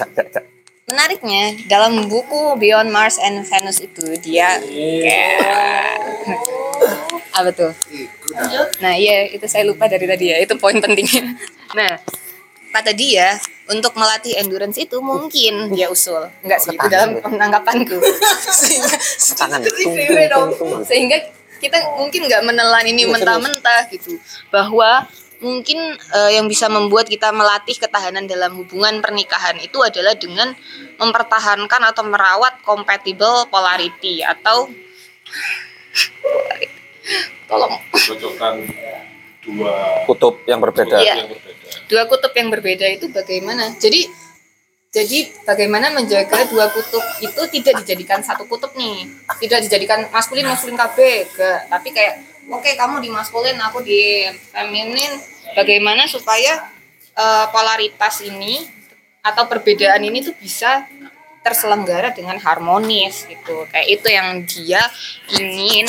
menariknya 0.87 1.67
dalam 1.67 2.07
buku 2.07 2.55
Beyond 2.55 2.89
Mars 2.95 3.19
and 3.19 3.43
Venus 3.43 3.83
itu 3.83 4.07
dia 4.23 4.55
kayak 4.63 5.99
apa 7.35 7.49
tuh? 7.51 7.71
Nah 8.79 8.95
iya 8.95 9.27
itu 9.27 9.43
saya 9.51 9.67
lupa 9.67 9.91
dari 9.91 10.07
tadi 10.07 10.31
ya 10.31 10.39
itu 10.39 10.55
poin 10.55 10.79
pentingnya. 10.79 11.35
Nah 11.75 11.99
kata 12.71 12.95
dia 12.95 13.35
untuk 13.67 13.99
melatih 13.99 14.39
endurance 14.39 14.79
itu 14.79 15.03
mungkin 15.03 15.75
dia 15.75 15.91
usul. 15.91 16.31
Enggak 16.39 16.63
sih 16.63 16.71
itu 16.71 16.87
dalam 16.87 17.19
penanggapanku 17.19 17.99
sehingga 18.55 18.95
sehingga 20.87 21.17
kita 21.59 21.77
mungkin 21.99 22.31
nggak 22.31 22.47
menelan 22.47 22.85
ini 22.87 23.03
mentah-mentah 23.11 23.91
gitu 23.91 24.15
bahwa 24.55 25.03
mungkin 25.37 25.93
eh, 25.93 26.31
yang 26.33 26.49
bisa 26.49 26.65
membuat 26.67 27.05
kita 27.05 27.29
melatih 27.29 27.77
ketahanan 27.77 28.25
dalam 28.25 28.57
hubungan 28.57 28.99
pernikahan 29.01 29.57
itu 29.61 29.77
adalah 29.81 30.17
dengan 30.17 30.53
mempertahankan 30.97 31.81
atau 31.93 32.03
merawat 32.09 32.61
compatible 32.65 33.45
polarity 33.53 34.25
atau 34.25 34.69
tolong 37.47 37.73
Cocokkan 37.93 38.65
dua 39.45 40.03
Kutub 40.03 40.43
yang 40.43 40.59
berbeda. 40.59 40.99
Iya. 40.99 41.23
dua 41.87 42.03
kutub 42.03 42.35
yang 42.35 42.51
berbeda 42.51 42.83
itu 42.83 43.07
bagaimana 43.07 43.71
jadi 43.79 44.03
jadi 44.91 45.29
bagaimana 45.47 45.91
menjaga 45.95 46.47
dua 46.51 46.67
kutub 46.71 47.03
itu 47.23 47.41
tidak 47.51 47.83
dijadikan 47.83 48.19
satu 48.19 48.43
kutub 48.43 48.75
nih 48.75 49.07
tidak 49.39 49.63
dijadikan 49.67 50.03
maskulin 50.11 50.47
maskulin 50.47 50.75
KB 50.75 50.97
tapi 51.71 51.89
kayak 51.95 52.26
oke 52.51 52.71
kamu 52.75 53.03
di 53.03 53.09
maskulin 53.11 53.59
aku 53.59 53.83
di 53.83 54.27
feminin 54.51 55.11
bagaimana 55.55 56.07
supaya 56.07 56.67
eh, 57.15 57.45
polaritas 57.51 58.23
ini 58.23 58.63
atau 59.23 59.43
perbedaan 59.47 59.99
ini 60.07 60.23
tuh 60.23 60.35
bisa 60.39 60.87
terselenggara 61.47 62.11
dengan 62.11 62.35
harmonis 62.43 63.23
gitu. 63.23 63.63
Kayak 63.71 63.87
itu 63.87 64.07
yang 64.11 64.27
dia 64.43 64.81
ingin 65.31 65.87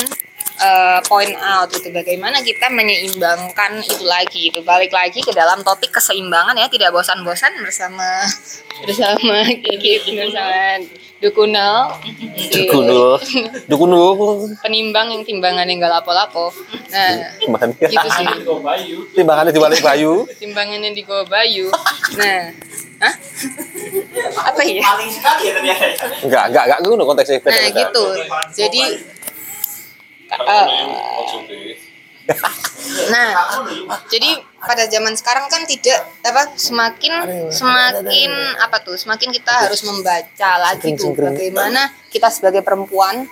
eh, 0.59 0.99
point 1.05 1.35
out 1.35 1.67
gitu 1.67 1.89
bagaimana 1.89 2.39
kita 2.39 2.67
menyeimbangkan 2.67 3.79
itu 3.79 4.03
lagi 4.03 4.49
itu 4.49 4.59
balik 4.61 4.91
lagi 4.91 5.19
ke 5.19 5.31
dalam 5.31 5.59
topik 5.61 5.91
keseimbangan 5.91 6.55
ya 6.55 6.67
tidak 6.67 6.91
bosan-bosan 6.91 7.51
bersama 7.59 8.23
bersama 8.83 9.43
gitu 9.75 10.09
bersama 10.13 10.83
Dukunel 11.19 11.99
si 12.39 12.63
Dukunul. 12.63 13.19
Dukunul. 13.67 14.55
penimbang 14.63 15.11
yang 15.11 15.19
timbangannya 15.19 15.75
nggak 15.75 15.91
lapo-lapo 15.91 16.47
nah 16.89 17.27
Timbangan. 17.35 17.75
gitu 17.75 18.07
sih 18.07 18.25
Timbangannya 19.13 19.51
di 19.51 19.59
balik 19.59 19.83
bayu. 19.83 20.23
timbangannya 20.39 20.95
di 20.95 21.03
Goa 21.03 21.27
Bayu 21.27 21.67
nah 22.15 22.55
Hah? 22.99 23.15
apa 24.43 24.59
ya 24.63 24.83
Enggak, 26.23 26.51
enggak, 26.51 26.63
enggak 26.67 26.79
ngono 26.83 27.03
konteksnya. 27.03 27.39
nah 27.47 27.67
gitu 27.67 28.03
jadi 28.51 28.83
Nah, 33.09 33.29
jadi 34.09 34.37
pada 34.61 34.85
zaman 34.85 35.13
sekarang 35.17 35.49
kan 35.49 35.65
tidak 35.65 36.03
apa 36.25 36.53
semakin 36.57 37.13
semakin 37.49 38.31
apa 38.59 38.81
tuh 38.85 38.97
semakin 38.97 39.29
kita 39.33 39.69
harus 39.69 39.81
membaca 39.85 40.51
lagi 40.61 40.93
tuh 40.93 41.15
bagaimana 41.15 41.89
kita 42.11 42.29
sebagai 42.29 42.61
perempuan 42.61 43.25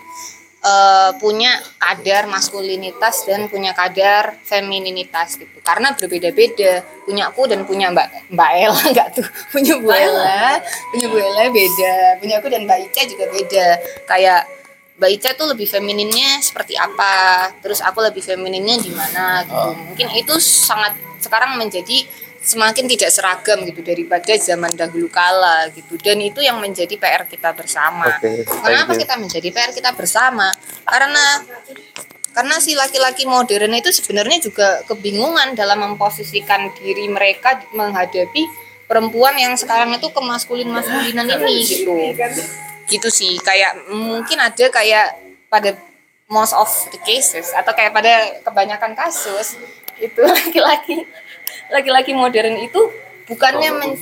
eh, 0.61 1.11
punya 1.21 1.57
kadar 1.77 2.25
maskulinitas 2.31 3.27
dan 3.27 3.49
punya 3.51 3.73
kadar 3.77 4.39
femininitas 4.45 5.37
gitu. 5.37 5.57
Karena 5.61 5.93
berbeda-beda 5.93 6.81
punya 7.05 7.29
aku 7.29 7.45
dan 7.49 7.63
punya 7.69 7.93
mbak 7.93 8.33
mbak 8.33 8.49
Ella 8.55 8.81
enggak 8.93 9.09
tuh? 9.13 9.27
Punya 9.53 9.77
Bu 9.77 9.89
Ella. 9.93 10.57
punya 10.93 11.05
Bu 11.11 11.17
Ella 11.21 11.49
beda 11.49 11.95
punya 12.21 12.35
aku 12.41 12.47
dan 12.49 12.65
mbak 12.65 12.89
Ica 12.89 13.01
juga 13.09 13.25
beda. 13.29 13.67
Kayak 14.09 14.56
Mbak 14.97 15.09
Ica 15.13 15.29
tuh 15.37 15.53
lebih 15.53 15.69
femininnya 15.69 16.41
seperti 16.41 16.73
apa, 16.73 17.53
terus 17.61 17.85
aku 17.85 18.01
lebih 18.01 18.25
femininnya 18.25 18.81
di 18.81 18.89
mana 18.89 19.45
gitu. 19.45 19.69
Mungkin 19.93 20.07
itu 20.17 20.35
sangat 20.41 20.97
sekarang 21.21 21.53
menjadi 21.61 22.01
semakin 22.41 22.89
tidak 22.89 23.13
seragam 23.13 23.61
gitu 23.61 23.85
daripada 23.85 24.33
zaman 24.41 24.73
dahulu 24.73 25.05
kala 25.13 25.69
gitu. 25.69 26.01
Dan 26.01 26.17
itu 26.25 26.41
yang 26.41 26.57
menjadi 26.57 26.97
PR 26.97 27.29
kita 27.29 27.53
bersama. 27.53 28.09
Oke, 28.09 28.41
Kenapa 28.41 28.97
kita 28.97 29.21
menjadi 29.21 29.49
PR 29.53 29.69
kita 29.69 29.93
bersama? 29.93 30.49
Karena 30.81 31.45
karena 32.33 32.57
si 32.57 32.73
laki-laki 32.73 33.29
modern 33.29 33.77
itu 33.77 33.93
sebenarnya 33.93 34.49
juga 34.49 34.81
kebingungan 34.89 35.53
dalam 35.53 35.77
memposisikan 35.93 36.73
diri 36.73 37.05
mereka 37.09 37.61
menghadapi 37.69 38.45
perempuan 38.89 39.37
yang 39.37 39.53
sekarang 39.53 39.93
itu 39.93 40.09
kemaskulin 40.09 40.69
maskulinan 40.69 41.27
ini 41.27 41.65
gitu 41.65 41.93
gitu 42.87 43.07
sih 43.09 43.35
kayak 43.37 43.87
mungkin 43.87 44.37
ada 44.37 44.65
kayak 44.67 45.11
pada 45.47 45.75
most 46.27 46.51
of 46.51 46.67
the 46.89 46.99
cases 46.99 47.51
atau 47.51 47.71
kayak 47.71 47.91
pada 47.91 48.13
kebanyakan 48.41 48.91
kasus 48.93 49.55
itu 49.97 50.21
laki-laki 50.37 51.03
laki-laki 51.67 52.11
modern 52.13 52.55
itu 52.57 52.79
bukannya 53.25 53.69
men- 53.73 53.99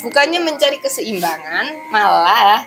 bukannya 0.00 0.40
mencari 0.40 0.78
keseimbangan 0.78 1.66
malah 1.88 2.66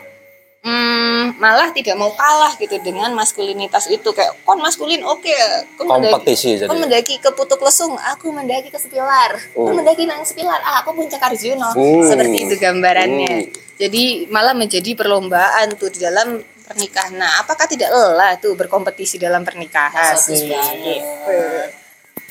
hmm, 0.62 1.36
malah 1.36 1.72
tidak 1.72 1.96
mau 1.96 2.12
kalah 2.14 2.56
gitu 2.56 2.80
dengan 2.80 3.12
maskulinitas 3.12 3.88
itu 3.88 4.08
kayak 4.10 4.40
kon 4.42 4.60
maskulin 4.60 5.04
oke 5.04 5.36
kon 5.76 5.88
mendaki- 5.90 6.14
Kompetisi 6.14 6.50
jadi. 6.58 6.68
kon 6.68 6.80
mendaki 6.80 7.16
ke 7.18 7.30
putuk 7.30 7.60
lesung 7.60 7.96
aku 7.98 8.32
mendaki 8.32 8.68
ke 8.68 8.78
sepilar 8.78 9.36
Oh. 9.52 9.68
kon 9.68 9.76
mendaki 9.76 10.04
nang 10.04 10.24
sepilar 10.24 10.60
ah 10.62 10.80
aku 10.80 10.92
puncak 10.94 11.20
arjuna 11.22 11.72
Hmm. 11.72 12.04
seperti 12.04 12.38
itu 12.42 12.56
gambarannya 12.56 13.52
jadi 13.78 14.26
malah 14.34 14.58
menjadi 14.58 14.98
perlombaan 14.98 15.78
tuh 15.78 15.94
di 15.94 16.02
dalam 16.02 16.42
pernikahan. 16.68 17.14
Nah 17.16 17.46
apakah 17.46 17.70
tidak 17.70 17.94
lelah 17.94 18.36
tuh 18.42 18.58
berkompetisi 18.58 19.22
dalam 19.22 19.46
pernikahan? 19.46 20.18
Gitu 20.18 20.52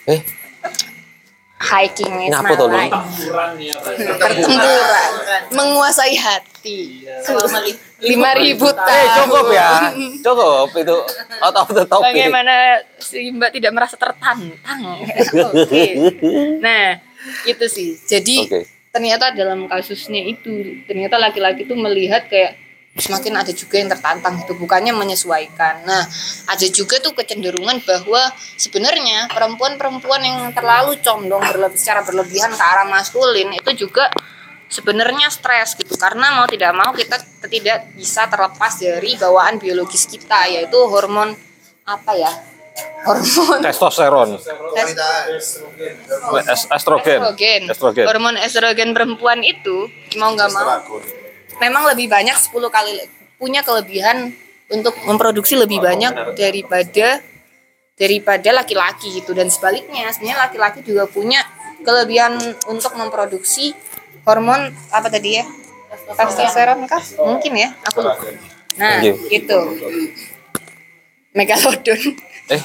Eh, 0.06 0.22
hiking 1.58 2.14
is 2.26 2.30
Ngapa 2.30 2.46
my 2.46 2.54
tuh, 2.54 2.68
life. 2.70 2.94
Pertempuran 4.22 5.12
menguasai 5.50 6.14
hati. 6.14 7.02
Lima 8.02 8.30
ribu 8.38 8.70
tahun. 8.70 8.92
Eh 8.92 9.06
cukup 9.18 9.46
ya. 9.50 9.70
Cukup 10.26 10.68
itu 10.78 10.96
out 11.42 11.56
of 11.58 11.68
the 11.74 11.82
topic. 11.88 12.14
bagaimana 12.14 12.54
si 13.02 13.34
mbak 13.34 13.50
tidak 13.50 13.72
merasa 13.74 13.98
tertantang? 13.98 14.80
Oke. 15.50 15.84
nah 16.62 17.02
itu 17.48 17.66
sih. 17.66 17.98
Jadi 17.98 18.46
Oke. 18.46 18.75
Ternyata 18.96 19.36
dalam 19.36 19.68
kasusnya 19.68 20.24
itu 20.24 20.80
ternyata 20.88 21.20
laki-laki 21.20 21.68
itu 21.68 21.76
melihat 21.76 22.24
kayak 22.32 22.56
semakin 22.96 23.44
ada 23.44 23.52
juga 23.52 23.76
yang 23.76 23.92
tertantang 23.92 24.40
itu 24.40 24.56
bukannya 24.56 24.96
menyesuaikan. 24.96 25.84
Nah 25.84 26.08
ada 26.48 26.66
juga 26.72 26.96
tuh 26.96 27.12
kecenderungan 27.12 27.84
bahwa 27.84 28.32
sebenarnya 28.56 29.28
perempuan-perempuan 29.28 30.24
yang 30.24 30.38
terlalu 30.56 30.96
condong 31.04 31.44
berlebih, 31.44 31.76
secara 31.76 32.00
berlebihan 32.00 32.56
ke 32.56 32.64
arah 32.64 32.88
maskulin 32.88 33.52
itu 33.52 33.84
juga 33.84 34.08
sebenarnya 34.72 35.28
stres 35.28 35.76
gitu 35.76 35.92
karena 36.00 36.40
mau 36.40 36.48
tidak 36.48 36.72
mau 36.72 36.90
kita 36.96 37.20
tidak 37.46 37.92
bisa 37.92 38.26
terlepas 38.32 38.72
dari 38.80 39.14
bawaan 39.20 39.60
biologis 39.60 40.08
kita 40.08 40.48
yaitu 40.50 40.80
hormon 40.88 41.36
apa 41.86 42.12
ya 42.16 42.32
hormon. 43.06 43.58
Testosteron. 43.62 44.28
Es- 46.46 46.68
Estrogen. 46.68 47.20
estrogen. 47.22 47.62
Estrogen. 47.70 48.04
Hormon 48.06 48.36
estrogen 48.40 48.90
perempuan 48.92 49.40
itu 49.40 49.88
mau 50.18 50.34
nggak 50.34 50.50
mau 50.52 51.00
memang 51.60 51.88
lebih 51.92 52.06
banyak 52.12 52.36
10 52.36 52.68
kali 52.68 52.92
punya 53.40 53.60
kelebihan 53.64 54.32
untuk 54.72 54.96
memproduksi 55.06 55.54
lebih 55.56 55.78
banyak 55.80 56.36
daripada 56.36 57.20
daripada 57.96 58.50
laki-laki 58.52 59.22
gitu. 59.22 59.32
Dan 59.32 59.48
sebaliknya 59.48 60.10
sebenarnya 60.12 60.50
laki-laki 60.50 60.84
juga 60.84 61.08
punya 61.08 61.40
kelebihan 61.80 62.36
untuk 62.68 62.92
memproduksi 62.98 63.72
hormon 64.26 64.74
apa 64.92 65.08
tadi 65.08 65.40
ya? 65.40 65.44
Testosteron 66.12 66.84
kah? 66.90 67.00
Mungkin 67.22 67.52
ya 67.56 67.70
aku 67.86 68.04
lupa. 68.04 68.26
Nah 68.76 69.00
gitu. 69.30 69.58
Megalodon 71.36 72.00
Eh. 72.46 72.62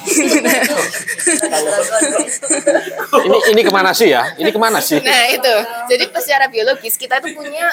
Ini 3.18 3.38
ini 3.50 3.60
ke 3.66 3.72
mana 3.74 3.90
sih 3.90 4.14
ya? 4.14 4.30
Ini 4.38 4.50
ke 4.54 4.60
mana 4.60 4.78
sih? 4.78 5.02
Nah 5.02 5.26
itu, 5.26 5.54
jadi 5.90 6.04
secara 6.22 6.46
biologis 6.46 6.94
kita 6.94 7.18
tuh 7.18 7.34
punya 7.34 7.66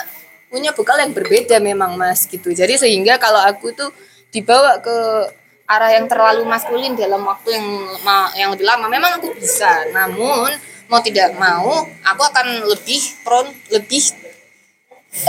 punya 0.50 0.74
bekal 0.74 0.98
yang 0.98 1.14
berbeda 1.14 1.62
memang 1.62 1.94
mas 1.94 2.26
gitu. 2.26 2.50
Jadi 2.50 2.82
sehingga 2.82 3.22
kalau 3.22 3.38
aku 3.38 3.70
tuh 3.78 3.94
dibawa 4.34 4.82
ke 4.82 4.98
arah 5.70 5.94
yang 5.94 6.10
terlalu 6.10 6.50
maskulin 6.50 6.98
dalam 6.98 7.22
waktu 7.22 7.54
yang 7.54 7.68
yang 8.34 8.50
lebih 8.58 8.66
lama, 8.66 8.90
memang 8.90 9.22
aku 9.22 9.38
bisa. 9.38 9.86
Namun 9.94 10.50
mau 10.90 11.06
tidak 11.06 11.38
mau, 11.38 11.86
aku 11.86 12.22
akan 12.26 12.66
lebih 12.66 13.22
prone, 13.22 13.54
lebih 13.70 14.02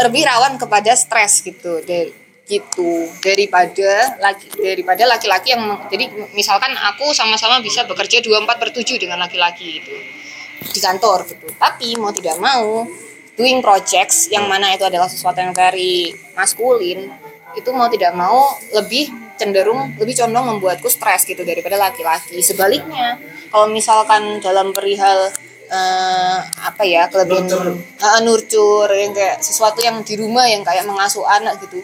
lebih 0.01 0.23
rawan 0.25 0.57
kepada 0.57 0.97
stres 0.97 1.45
gitu. 1.45 1.85
Dari 1.85 2.20
gitu 2.51 3.07
daripada 3.23 4.19
laki 4.19 4.59
daripada 4.59 5.07
laki-laki 5.07 5.55
yang 5.55 5.87
jadi 5.87 6.11
misalkan 6.35 6.75
aku 6.75 7.15
sama-sama 7.15 7.63
bisa 7.63 7.87
bekerja 7.87 8.19
24 8.19 8.59
per 8.59 8.75
7 8.75 8.99
dengan 8.99 9.23
laki-laki 9.23 9.79
gitu 9.79 9.95
di 10.61 10.81
kantor 10.83 11.25
gitu. 11.31 11.47
Tapi 11.55 11.95
mau 11.95 12.11
tidak 12.11 12.43
mau 12.43 12.85
doing 13.39 13.63
projects 13.63 14.29
yang 14.29 14.51
mana 14.51 14.75
itu 14.75 14.83
adalah 14.83 15.07
sesuatu 15.07 15.39
yang 15.39 15.55
very 15.55 16.13
maskulin 16.35 17.09
itu 17.57 17.71
mau 17.75 17.91
tidak 17.91 18.15
mau 18.15 18.55
lebih 18.75 19.11
cenderung 19.39 19.97
lebih 19.97 20.15
condong 20.21 20.59
membuatku 20.59 20.91
stres 20.91 21.25
gitu 21.25 21.47
daripada 21.47 21.79
laki-laki. 21.79 22.43
Sebaliknya 22.43 23.17
kalau 23.49 23.71
misalkan 23.71 24.43
dalam 24.45 24.75
perihal 24.75 25.33
eh, 25.71 26.39
apa 26.45 26.83
ya 26.85 27.09
kelebihan 27.09 27.49
eh, 27.79 28.21
nurture 28.27 28.93
yang 28.93 29.15
kayak 29.17 29.41
sesuatu 29.41 29.81
yang 29.81 30.03
di 30.05 30.19
rumah 30.19 30.45
yang 30.45 30.67
kayak 30.67 30.85
mengasuh 30.85 31.25
anak 31.25 31.57
gitu 31.65 31.81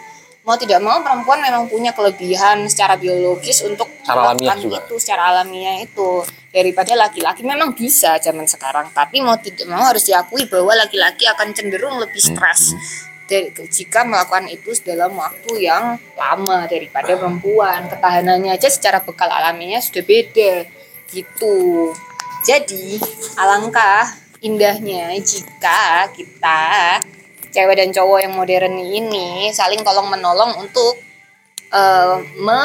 mau 0.47 0.55
tidak 0.55 0.79
mau 0.79 1.03
perempuan 1.03 1.43
memang 1.43 1.67
punya 1.67 1.91
kelebihan 1.91 2.63
secara 2.71 2.95
biologis 2.95 3.67
untuk 3.67 3.91
Secara 3.99 4.31
alamiah 4.31 4.55
melakukan 4.55 4.63
juga. 4.63 4.79
itu 4.87 4.95
secara 5.03 5.23
alamiah 5.35 5.77
itu. 5.83 6.11
Daripada 6.55 6.93
laki-laki 6.97 7.43
memang 7.45 7.75
bisa 7.75 8.17
zaman 8.23 8.47
sekarang 8.49 8.89
tapi 8.95 9.21
mau 9.21 9.37
tidak 9.37 9.67
mau 9.69 9.83
harus 9.83 10.07
diakui 10.07 10.47
bahwa 10.49 10.73
laki-laki 10.73 11.27
akan 11.29 11.53
cenderung 11.53 12.01
lebih 12.01 12.23
stres 12.23 12.73
dari 13.27 13.51
jika 13.51 14.07
melakukan 14.07 14.47
itu 14.47 14.71
dalam 14.87 15.19
waktu 15.19 15.67
yang 15.67 15.99
lama 16.15 16.71
daripada 16.71 17.19
perempuan. 17.19 17.91
Ketahanannya 17.91 18.55
aja 18.55 18.71
secara 18.71 19.03
bekal 19.03 19.29
alaminya 19.29 19.83
sudah 19.83 20.07
beda 20.07 20.65
gitu. 21.11 21.91
Jadi 22.47 23.03
alangkah 23.35 24.07
indahnya 24.41 25.11
jika 25.19 26.07
kita 26.15 27.03
cewek 27.57 27.81
dan 27.81 27.89
cowok 27.89 28.19
yang 28.21 28.37
modern 28.37 28.77
ini 28.77 29.49
saling 29.57 29.81
tolong 29.81 30.13
menolong 30.13 30.61
untuk 30.61 31.01
eh, 31.73 32.17
me 32.45 32.61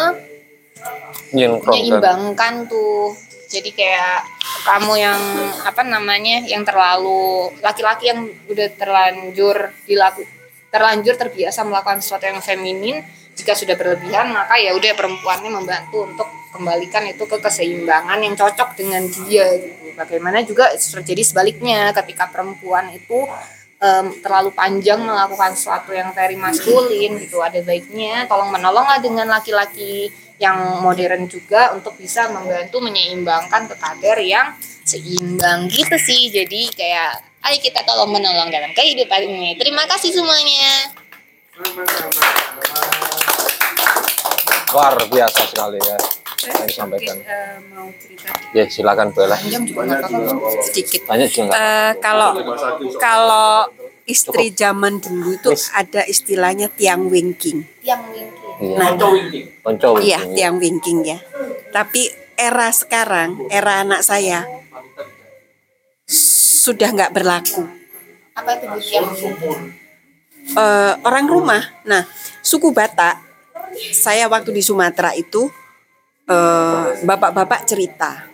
menyeimbangkan 1.32 2.68
tuh 2.68 3.16
jadi 3.48 3.72
kayak 3.72 4.20
kamu 4.68 4.94
yang 5.00 5.22
apa 5.64 5.82
namanya 5.84 6.44
yang 6.48 6.68
terlalu 6.68 7.52
laki-laki 7.64 8.12
yang 8.12 8.28
udah 8.48 8.68
terlanjur 8.76 9.72
dilaku 9.88 10.24
terlanjur 10.72 11.16
terbiasa 11.20 11.68
melakukan 11.68 12.00
sesuatu 12.00 12.28
yang 12.28 12.40
feminin 12.40 13.04
jika 13.36 13.56
sudah 13.56 13.76
berlebihan 13.76 14.32
maka 14.32 14.60
ya 14.60 14.76
udah 14.76 14.92
perempuannya 14.96 15.52
membantu 15.52 16.08
untuk 16.08 16.28
kembalikan 16.52 17.08
itu 17.08 17.24
ke 17.24 17.38
keseimbangan 17.40 18.20
yang 18.20 18.36
cocok 18.36 18.76
dengan 18.76 19.08
dia 19.08 19.48
gitu. 19.56 19.96
Bagaimana 19.96 20.44
juga 20.44 20.72
terjadi 20.76 21.24
sebaliknya 21.24 21.96
ketika 21.96 22.28
perempuan 22.28 22.92
itu 22.92 23.28
em, 23.82 24.06
terlalu 24.22 24.54
panjang 24.54 25.02
melakukan 25.02 25.58
sesuatu 25.58 25.92
yang 25.92 26.14
very 26.14 26.38
maskulin 26.38 27.18
gitu 27.18 27.42
ada 27.42 27.60
baiknya 27.66 28.30
tolong 28.30 28.54
menolonglah 28.54 29.02
dengan 29.02 29.28
laki-laki 29.28 30.14
yang 30.42 30.82
modern 30.82 31.30
juga 31.30 31.74
untuk 31.74 31.94
bisa 31.98 32.26
membantu 32.34 32.82
menyeimbangkan 32.82 33.70
ke 33.70 33.76
kadar 33.78 34.18
yang 34.22 34.58
seimbang 34.82 35.70
gitu 35.70 35.94
sih. 36.02 36.34
Jadi 36.34 36.74
kayak 36.74 37.22
ayo 37.46 37.58
kita 37.62 37.86
tolong 37.86 38.10
menolong 38.10 38.50
dalam 38.50 38.74
kehidupan 38.74 39.22
ini. 39.22 39.54
Terima 39.62 39.86
kasih 39.86 40.10
semuanya. 40.18 40.98
Luar 44.74 44.98
biasa 45.06 45.42
sekali 45.46 45.78
ya. 45.78 46.21
Yang 46.44 46.68
disampaikan. 46.68 47.18
mau 47.70 47.88
cerita 47.94 48.28
Ya, 48.52 48.64
silakan 48.66 49.08
Bella. 49.12 49.36
panjang 49.36 49.64
juga 49.64 49.82
nggak 49.84 50.00
apa-apa 50.02 50.62
sedikit. 50.64 51.02
Banyak 51.06 51.28
juga 51.28 51.44
nggak 51.46 51.60
Eh, 51.60 51.92
kalau 51.98 52.30
kalau 52.98 53.52
istri 54.04 54.46
zaman 54.52 54.98
dulu 54.98 55.30
itu 55.34 55.52
ada 55.72 56.02
istilahnya 56.04 56.68
tiang 56.70 57.08
wingking. 57.08 57.64
yang 57.82 58.02
mimpi 58.08 58.40
Iya. 58.62 58.78
Nah, 58.78 58.90
Iya, 58.94 59.08
wingking. 60.20 60.36
tiang 60.36 60.56
wingking 60.58 61.00
ya. 61.04 61.18
Tapi 61.72 62.02
era 62.36 62.70
sekarang, 62.70 63.50
era 63.50 63.82
anak 63.82 64.02
saya 64.02 64.46
sudah 66.06 66.90
nggak 66.90 67.12
berlaku. 67.12 67.66
apa 68.32 68.56
itu 68.56 68.66
Bu 68.66 68.80
yang 68.82 69.08
Eh, 70.52 70.94
orang 71.04 71.26
rumah. 71.26 71.62
Nah, 71.84 72.02
suku 72.42 72.70
Batak, 72.70 73.14
saya 73.94 74.26
waktu 74.26 74.50
di 74.52 74.60
Sumatera 74.60 75.14
itu 75.14 75.48
eh, 76.30 76.84
bapak-bapak 77.06 77.62
cerita. 77.66 78.28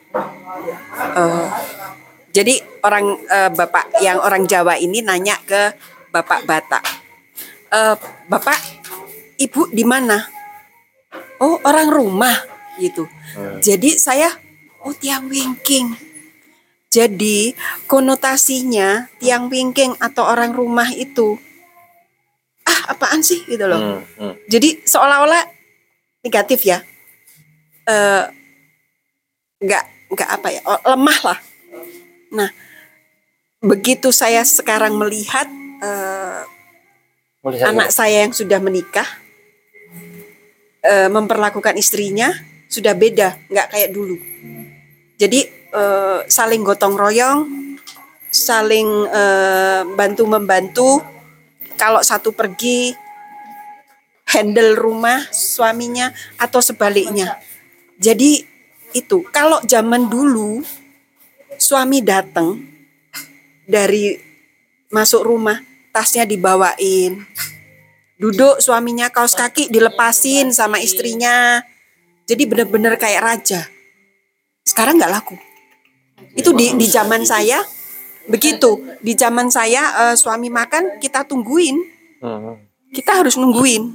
Eh, 1.16 1.48
jadi 2.34 2.56
orang 2.84 3.06
eh, 3.28 3.52
bapak 3.52 4.02
yang 4.04 4.20
orang 4.22 4.48
Jawa 4.50 4.76
ini 4.80 5.04
nanya 5.04 5.38
ke 5.46 5.76
bapak 6.12 6.48
Batak, 6.48 6.84
"Eh, 7.72 7.96
bapak, 8.32 8.60
ibu 9.38 9.70
di 9.70 9.84
mana? 9.86 10.18
Oh, 11.38 11.62
orang 11.62 11.94
rumah 11.94 12.34
gitu. 12.82 13.06
Jadi 13.62 13.98
saya, 13.98 14.34
oh 14.82 14.94
tiang 14.94 15.30
wingking. 15.30 15.94
Jadi 16.88 17.54
konotasinya 17.86 19.12
tiang 19.22 19.52
wingking 19.52 20.00
atau 20.00 20.24
orang 20.26 20.56
rumah 20.56 20.88
itu 20.90 21.38
ah 22.64 22.96
apaan 22.96 23.22
sih 23.22 23.44
gitu 23.46 23.68
loh. 23.68 23.78
Hmm, 23.78 24.02
hmm. 24.18 24.34
Jadi 24.50 24.82
seolah-olah 24.88 25.44
negatif 26.24 26.64
ya. 26.66 26.82
Eh 27.88 28.26
nggak 29.58 29.84
nggak 30.14 30.30
apa 30.30 30.48
ya 30.52 30.62
oh, 30.68 30.80
lemah 30.94 31.20
lah. 31.24 31.40
Nah 32.36 32.50
begitu 33.64 34.14
saya 34.14 34.46
sekarang 34.46 35.00
melihat 35.00 35.50
Melihat 37.48 37.70
anak 37.72 37.90
saya 37.96 38.28
yang 38.28 38.36
sudah 38.36 38.60
menikah 38.60 39.08
eh, 40.84 41.10
memperlakukan 41.12 41.80
istrinya 41.80 42.34
sudah 42.68 42.92
beda 42.92 43.40
nggak 43.48 43.68
kayak 43.72 43.90
dulu. 43.96 44.20
Jadi 45.16 45.40
eh, 45.72 46.20
saling 46.28 46.62
gotong 46.68 47.00
royong, 47.00 47.40
saling 48.30 48.90
eh, 49.08 49.82
bantu 49.96 50.24
membantu. 50.28 50.92
Kalau 51.78 52.02
satu 52.02 52.34
pergi 52.34 52.90
handle 54.34 54.74
rumah 54.74 55.30
suaminya 55.30 56.10
atau 56.42 56.58
sebaliknya. 56.58 57.38
Jadi 57.98 58.46
itu 58.94 59.26
kalau 59.34 59.62
zaman 59.66 60.08
dulu 60.08 60.62
suami 61.58 62.00
datang 62.06 62.62
dari 63.68 64.16
masuk 64.94 65.26
rumah 65.26 65.60
tasnya 65.92 66.24
dibawain. 66.24 67.26
Duduk 68.18 68.58
suaminya 68.58 69.14
kaos 69.14 69.38
kaki 69.38 69.70
dilepasin 69.70 70.50
sama 70.50 70.82
istrinya. 70.82 71.62
Jadi 72.26 72.44
bener-bener 72.50 72.98
kayak 72.98 73.22
raja. 73.22 73.62
Sekarang 74.66 74.98
nggak 74.98 75.14
laku. 75.14 75.38
Itu 76.34 76.54
di 76.54 76.74
di 76.74 76.88
zaman 76.90 77.26
saya 77.26 77.62
begitu. 78.26 78.98
Di 79.02 79.14
zaman 79.14 79.54
saya 79.54 80.10
eh, 80.10 80.16
suami 80.18 80.50
makan 80.50 81.02
kita 81.02 81.26
tungguin. 81.26 81.98
Hmm. 82.18 82.58
kita 82.90 83.22
harus 83.22 83.38
nungguin. 83.38 83.94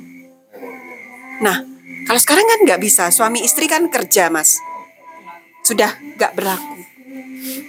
Nah 1.42 1.71
kalau 2.08 2.20
sekarang 2.20 2.46
kan 2.46 2.60
nggak 2.66 2.80
bisa 2.82 3.08
suami 3.10 3.42
istri 3.42 3.66
kan 3.70 3.86
kerja 3.88 4.28
mas 4.28 4.58
sudah 5.62 5.94
nggak 6.18 6.32
berlaku 6.34 6.82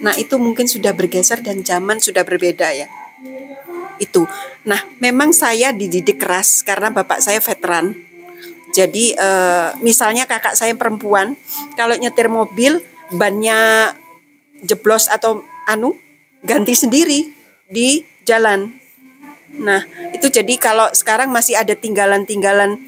nah 0.02 0.14
itu 0.14 0.36
mungkin 0.38 0.66
sudah 0.70 0.94
bergeser 0.94 1.42
dan 1.42 1.62
zaman 1.66 1.98
sudah 1.98 2.22
berbeda 2.22 2.70
ya 2.74 2.88
itu. 4.02 4.26
Nah, 4.64 4.80
memang 4.98 5.30
saya 5.30 5.70
dididik 5.70 6.18
keras 6.18 6.64
karena 6.64 6.90
bapak 6.90 7.22
saya 7.22 7.38
veteran. 7.38 7.94
Jadi 8.74 9.14
eh, 9.14 9.68
misalnya 9.84 10.26
kakak 10.26 10.58
saya 10.58 10.74
perempuan, 10.74 11.38
kalau 11.78 11.94
nyetir 11.94 12.26
mobil 12.26 12.82
bannya 13.14 13.92
jeblos 14.64 15.06
atau 15.06 15.46
anu 15.70 15.94
ganti 16.42 16.74
sendiri 16.74 17.30
di 17.70 18.02
jalan. 18.26 18.74
Nah, 19.54 19.86
itu 20.10 20.26
jadi 20.26 20.58
kalau 20.58 20.90
sekarang 20.90 21.30
masih 21.30 21.54
ada 21.54 21.78
tinggalan-tinggalan 21.78 22.82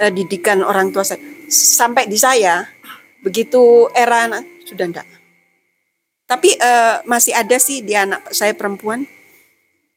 eh, 0.00 0.08
didikan 0.08 0.64
orang 0.64 0.88
tua 0.90 1.04
saya 1.04 1.20
sampai 1.50 2.08
di 2.08 2.16
saya 2.16 2.64
Begitu 3.20 3.92
era 3.92 4.24
anak 4.24 4.48
sudah 4.64 4.88
enggak. 4.88 5.04
Tapi 6.24 6.56
eh, 6.56 6.96
masih 7.04 7.36
ada 7.36 7.56
sih 7.60 7.84
di 7.84 7.92
anak 7.92 8.32
saya 8.32 8.56
perempuan. 8.56 9.04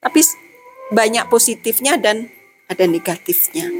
Tapi 0.03 0.19
banyak 0.91 1.31
positifnya 1.31 1.95
dan 1.95 2.27
ada 2.67 2.83
negatifnya. 2.83 3.71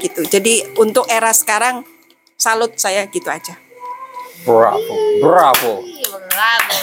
Gitu. 0.00 0.24
Jadi 0.24 0.80
untuk 0.80 1.04
era 1.12 1.28
sekarang 1.36 1.84
salut 2.40 2.72
saya 2.80 3.04
gitu 3.12 3.28
aja. 3.28 3.52
Bravo, 4.48 4.96
bravo, 5.20 5.84
Bravo. 6.32 6.76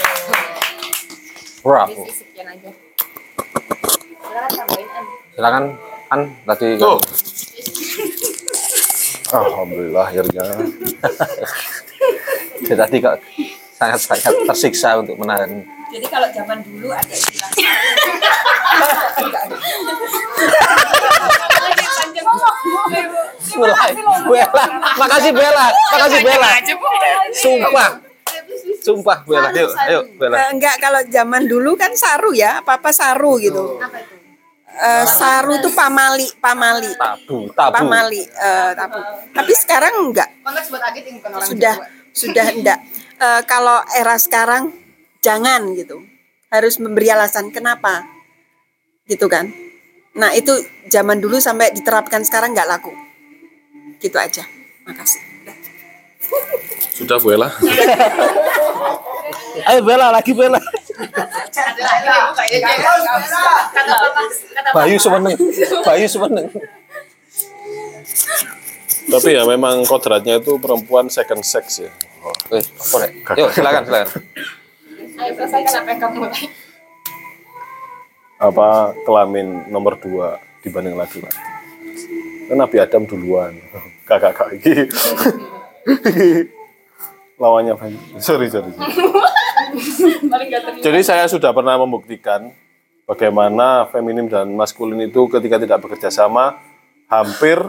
bravo. 1.65 2.03
Silakan 4.21 4.51
tambahin 4.53 4.89
An. 4.93 5.05
Silakan 5.33 5.63
An 6.13 6.21
tadi. 6.45 6.77
Tuh. 6.77 7.01
Alhamdulillah 9.27 10.07
akhirnya. 10.07 10.47
Dia 12.63 12.75
tadi 12.79 13.03
kok 13.03 13.19
sangat-sangat 13.75 14.33
tersiksa 14.47 14.95
untuk 14.99 15.15
menahan. 15.19 15.63
Jadi 15.87 16.03
kalau 16.11 16.27
zaman 16.35 16.59
dulu 16.67 16.91
ada 16.91 17.15
istilah 17.15 17.47
Mulai. 23.57 23.89
Bella, 24.27 24.65
makasih 24.99 25.31
Bella, 25.33 25.67
makasih 25.95 26.19
Bella. 26.21 26.49
Sumpah, 27.33 27.89
sumpah 28.83 29.17
Bella. 29.25 29.49
Yuk, 29.55 29.71
ayo 29.87 29.99
Bella. 30.19 30.51
Enggak 30.51 30.75
kalau 30.77 31.01
zaman 31.07 31.47
dulu 31.47 31.73
kan 31.79 31.95
saru 31.95 32.35
ya, 32.35 32.59
apa-apa 32.61 32.91
saru 32.93 33.39
gitu. 33.41 33.79
Eh, 34.77 35.05
saru 35.09 35.57
itu 35.57 35.73
pamali, 35.73 36.29
pamali. 36.37 36.93
Tabu, 36.93 37.49
tabu. 37.57 37.73
Pamali, 37.81 38.21
eh, 38.21 38.71
tabu. 38.77 39.01
Tapi 39.33 39.53
sekarang 39.57 40.05
enggak. 40.05 40.29
Konteks 40.45 40.69
buat 40.69 40.83
Agit 40.85 41.03
yang 41.09 41.17
bukan 41.17 41.31
orang 41.33 41.49
sudah 41.49 41.75
sudah 42.13 42.47
enggak 42.53 42.79
Eh, 43.17 43.41
kalau 43.49 43.81
era 43.97 44.13
sekarang 44.21 44.69
jangan 45.25 45.73
gitu 45.73 46.05
harus 46.53 46.77
memberi 46.77 47.09
alasan 47.09 47.49
kenapa 47.49 48.05
gitu 49.09 49.25
kan 49.25 49.49
nah 50.13 50.29
itu 50.37 50.53
zaman 50.93 51.17
dulu 51.17 51.41
sampai 51.41 51.73
diterapkan 51.73 52.21
sekarang 52.21 52.53
nggak 52.53 52.69
laku 52.69 52.93
gitu 53.97 54.21
aja 54.21 54.45
makasih 54.85 55.26
Sudah 56.97 57.17
Bu 57.21 57.29
Ella. 57.33 57.49
Ayo 59.69 59.81
Bella 59.85 60.09
lagi 60.09 60.31
Bella. 60.33 60.57
Bayu 64.73 64.97
semeneng, 64.97 65.37
Bayu 65.85 66.07
semeneng. 66.09 66.47
Tapi 69.07 69.29
ya 69.39 69.47
memang 69.47 69.87
kodratnya 69.87 70.43
itu 70.43 70.59
perempuan 70.59 71.07
second 71.07 71.39
sex 71.45 71.79
ya. 71.79 71.91
Oh, 72.25 72.57
eh, 72.57 72.63
apa? 72.65 72.97
Yuk, 73.39 73.49
silakan, 73.55 73.83
silakan. 73.87 74.07
Ayo 75.17 75.31
selesaikan 75.37 75.73
apa 75.79 75.89
yang 75.95 75.99
kamu 76.03 76.15
mulai. 76.27 76.43
Apa 78.37 78.67
kelamin 79.07 79.47
nomor 79.71 79.95
dua 79.97 80.43
dibanding 80.59 80.99
laki-laki. 80.99 81.41
Kan 82.51 82.57
Nabi 82.59 82.77
Adam 82.83 83.03
duluan. 83.07 83.55
Kakak-kakak 84.07 84.59
ini. 84.59 84.87
Lawannya 87.41 87.73
banyak. 87.77 88.19
Sorry, 88.19 88.49
sorry. 88.49 88.73
sorry. 88.73 88.91
Jadi 90.85 90.99
saya 91.05 91.29
sudah 91.29 91.53
pernah 91.53 91.77
membuktikan 91.77 92.49
bagaimana 93.05 93.87
feminim 93.93 94.27
dan 94.27 94.51
maskulin 94.57 95.05
itu 95.05 95.29
ketika 95.31 95.61
tidak 95.61 95.79
bekerja 95.85 96.09
sama 96.09 96.57
hampir 97.07 97.59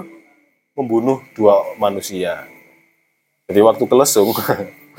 membunuh 0.75 1.23
dua 1.35 1.63
manusia. 1.77 2.47
Jadi 3.49 3.61
waktu 3.65 3.85
kelesung, 3.89 4.31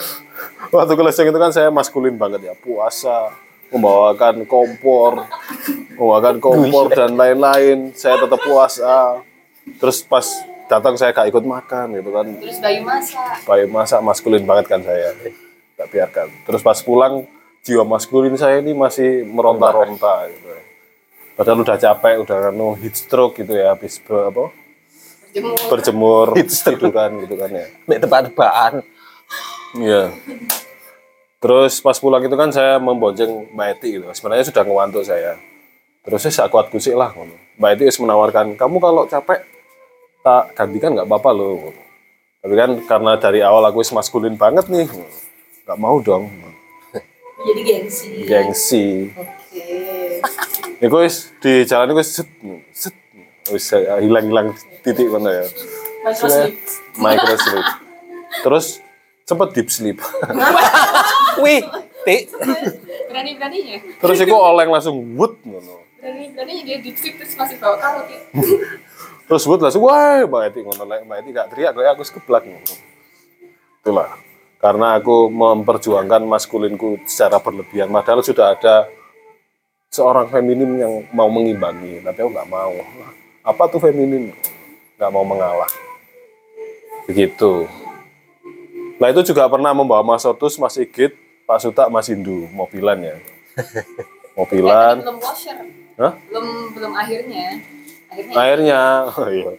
waktu 0.75 0.93
kelesung 0.97 1.27
itu 1.29 1.39
kan 1.39 1.51
saya 1.53 1.69
maskulin 1.69 2.17
banget 2.17 2.49
ya, 2.49 2.53
puasa, 2.57 3.31
membawakan 3.69 4.43
kompor, 4.49 5.29
membawakan 5.95 6.41
kompor 6.41 6.89
dan 6.91 7.13
lain-lain. 7.13 7.93
Saya 7.93 8.19
tetap 8.19 8.41
puasa. 8.41 9.21
Terus 9.77 10.01
pas 10.01 10.25
datang 10.69 10.93
saya 10.95 11.09
gak 11.11 11.33
ikut 11.33 11.41
makan 11.41 11.97
gitu 11.97 12.09
kan. 12.13 12.25
Terus 12.37 12.57
Bayu 12.61 12.81
masak. 12.85 13.41
Baik 13.43 13.67
masa 13.73 13.97
maskulin 13.99 14.45
banget 14.45 14.69
kan 14.69 14.85
saya. 14.85 15.17
Tak 15.73 15.87
biarkan. 15.89 16.27
Terus 16.45 16.61
pas 16.61 16.77
pulang 16.85 17.25
jiwa 17.65 17.83
maskulin 17.83 18.37
saya 18.37 18.61
ini 18.61 18.77
masih 18.77 19.25
meronta-ronta 19.25 20.29
gitu. 20.29 20.47
Padahal 21.33 21.63
udah 21.65 21.77
capek, 21.79 22.15
udah 22.21 22.53
anu 22.53 22.77
heat 22.77 22.93
stroke 22.93 23.41
gitu 23.41 23.57
ya 23.57 23.73
habis 23.73 23.97
be- 24.03 24.27
apa? 24.29 24.53
Berjemur 25.71 26.35
gitu 26.37 26.89
kan 26.93 27.09
gitu 27.23 27.35
kan 27.39 27.49
ya. 27.49 27.65
Mek 27.89 27.99
tebak-tebakan. 28.05 28.85
Iya. 29.77 30.13
Terus 31.39 31.79
pas 31.79 31.95
pulang 31.95 32.19
itu 32.19 32.35
kan 32.35 32.51
saya 32.51 32.75
membonceng 32.77 33.47
Mbak 33.55 33.67
Eti 33.79 33.89
gitu. 33.97 34.05
Sebenarnya 34.11 34.51
sudah 34.51 34.63
ngewantuk 34.67 35.03
saya. 35.07 35.39
Terus 36.03 36.27
saya 36.27 36.51
kuat 36.51 36.67
kusik 36.67 36.97
lah. 36.97 37.15
ngono. 37.15 37.31
Mbak 37.55 37.69
Eti 37.77 37.83
wis 37.87 37.97
menawarkan, 38.03 38.59
kamu 38.59 38.77
kalau 38.83 39.07
capek 39.07 39.39
tak 40.29 40.43
gantikan 40.53 40.93
nggak 40.93 41.09
apa-apa 41.09 41.29
loh. 41.33 41.73
Tapi 42.39 42.53
kan 42.53 42.69
karena 42.85 43.17
dari 43.17 43.41
awal 43.41 43.65
aku 43.65 43.81
wis 43.81 43.89
maskulin 43.89 44.37
banget 44.37 44.69
nih, 44.69 44.85
nggak 45.65 45.79
mau 45.81 45.97
dong. 45.99 46.29
Jadi 47.39 47.61
gengsi. 47.65 48.09
Gengsi. 48.29 48.85
Iku 50.79 50.95
wis 51.01 51.33
di 51.41 51.65
jalan 51.65 51.91
itu 51.97 52.03
set, 52.05 52.29
set, 52.71 52.95
wis 53.49 53.73
eh, 53.73 53.83
hilang-hilang 54.05 54.53
titik 54.85 55.09
mana 55.09 55.43
ya. 55.43 55.45
Microslip. 56.05 56.55
Microslip. 56.95 57.67
Terus 58.45 58.65
sempet 59.25 59.49
deep 59.57 59.67
sleep. 59.67 59.97
Wih, 61.43 61.65
tik. 62.07 62.31
Berani-beraninya. 63.09 63.77
Terus 63.99 64.17
aku 64.23 64.37
oleng 64.37 64.69
langsung 64.71 64.95
wood 65.17 65.35
ngono. 65.43 65.83
Berani-beraninya 65.99 66.63
dia 66.63 66.77
deep 66.79 66.95
sleep 66.95 67.19
terus 67.19 67.35
masih 67.35 67.57
bawa 67.59 68.05
ya. 68.07 68.21
Terus 69.29 69.45
wood 69.45 69.61
langsung 69.61 69.85
wah 69.85 70.25
Mbak 70.25 70.41
Eti 70.49 70.59
ngono 70.65 70.83
Mbak 70.89 71.17
Eti 71.21 71.29
gak 71.29 71.47
teriak 71.53 71.77
kayak 71.77 71.93
aku 71.93 72.01
sekeblak 72.01 72.49
ngono. 72.49 72.73
Itulah. 73.85 74.09
Karena 74.59 74.97
aku 74.97 75.29
memperjuangkan 75.31 76.25
maskulinku 76.25 76.99
secara 77.07 77.39
berlebihan 77.39 77.87
padahal 77.93 78.25
sudah 78.25 78.57
ada 78.57 78.89
seorang 79.87 80.27
feminim 80.27 80.69
yang 80.75 80.93
mau 81.15 81.31
mengimbangi, 81.31 82.03
tapi 82.03 82.19
aku 82.21 82.29
nggak 82.35 82.49
mau. 82.51 82.75
Apa 83.41 83.71
tuh 83.71 83.79
feminim? 83.79 84.35
Nggak 84.99 85.11
mau 85.15 85.23
mengalah. 85.23 85.71
Begitu. 87.07 87.71
Nah 88.99 89.07
itu 89.09 89.31
juga 89.31 89.47
pernah 89.47 89.71
membawa 89.71 90.03
Mas 90.03 90.27
Otus, 90.27 90.59
Mas 90.59 90.75
Igit, 90.75 91.15
Pak 91.47 91.63
Suta, 91.63 91.87
Mas 91.87 92.11
Hindu, 92.11 92.51
mobilan 92.51 92.99
ya. 92.99 93.15
Mobilan. 94.37 94.99
Belum 95.03 95.19
washer. 95.23 95.55
Hah? 95.95 96.13
Belum 96.27 96.75
belum 96.75 96.93
akhirnya. 96.95 97.78
Akhirnya. 98.09 98.33
Akhirnya, 98.33 98.81
oh 99.13 99.29
iya. 99.29 99.51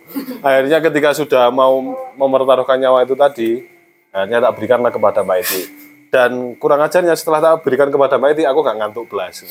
akhirnya 0.43 0.79
ketika 0.83 1.11
sudah 1.15 1.55
mau 1.55 1.79
mempertaruhkan 2.19 2.83
nyawa 2.83 3.07
itu 3.07 3.15
tadi, 3.15 3.63
akhirnya 4.11 4.43
tak 4.43 4.55
berikanlah 4.59 4.91
kepada 4.91 5.23
Mbak 5.23 5.39
Eti. 5.47 5.63
Dan 6.11 6.59
kurang 6.59 6.83
ajarnya 6.83 7.15
setelah 7.15 7.39
tak 7.39 7.63
berikan 7.63 7.95
kepada 7.95 8.19
Mbak 8.19 8.31
Eti, 8.35 8.43
aku 8.43 8.61
gak 8.67 8.79
ngantuk 8.83 9.07
belas. 9.07 9.47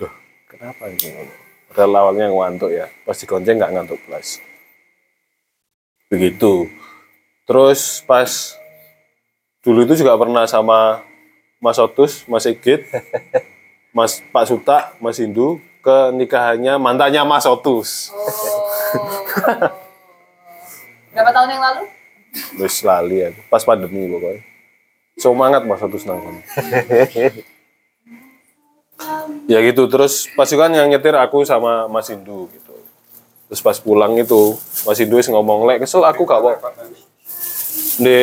Duh, 0.00 0.08
kenapa 0.48 0.88
ini? 0.88 1.28
Padahal 1.68 2.08
awalnya 2.08 2.32
ngantuk 2.32 2.72
ya, 2.72 2.88
pas 3.04 3.16
digonceng 3.20 3.60
gak 3.60 3.72
ngantuk 3.76 4.00
belas. 4.08 4.40
Begitu. 6.08 6.72
Terus 7.44 8.00
pas 8.08 8.56
dulu 9.60 9.84
itu 9.84 10.00
juga 10.00 10.16
pernah 10.16 10.48
sama 10.48 11.04
Mas 11.60 11.76
Otus, 11.76 12.24
Mas 12.24 12.48
Igit, 12.48 12.88
Mas 13.92 14.24
Pak 14.32 14.48
Suta, 14.48 14.96
Mas 14.96 15.20
Hindu 15.20 15.60
ke 15.84 15.96
nikahannya 16.16 16.80
mantannya 16.80 17.22
Mas 17.28 17.44
Otus. 17.44 18.08
Berapa 21.12 21.30
tahun 21.30 21.48
yang 21.52 21.62
lalu? 21.62 21.82
Wis 22.58 22.80
lali 22.82 23.20
ya, 23.20 23.30
pas 23.52 23.62
pandemi 23.62 24.08
pokoknya. 24.08 24.40
Semangat 25.20 25.62
Mas 25.68 25.84
Otus 25.84 26.08
nang 26.08 26.18
kono. 26.24 26.40
ya 29.52 29.60
gitu, 29.60 29.86
terus 29.92 30.26
pas 30.32 30.48
itu 30.48 30.58
kan 30.58 30.72
yang 30.72 30.88
nyetir 30.88 31.14
aku 31.14 31.44
sama 31.44 31.86
Mas 31.86 32.08
Hindu 32.08 32.48
gitu. 32.50 32.74
Terus 33.52 33.60
pas 33.60 33.76
pulang 33.78 34.16
itu, 34.16 34.56
Mas 34.88 34.98
Hindu 34.98 35.20
wis 35.20 35.28
ngomong, 35.28 35.68
"Lek 35.68 35.84
kesel 35.84 36.02
aku 36.02 36.24
gak 36.24 36.40
kok." 36.40 36.56
Di 38.00 38.18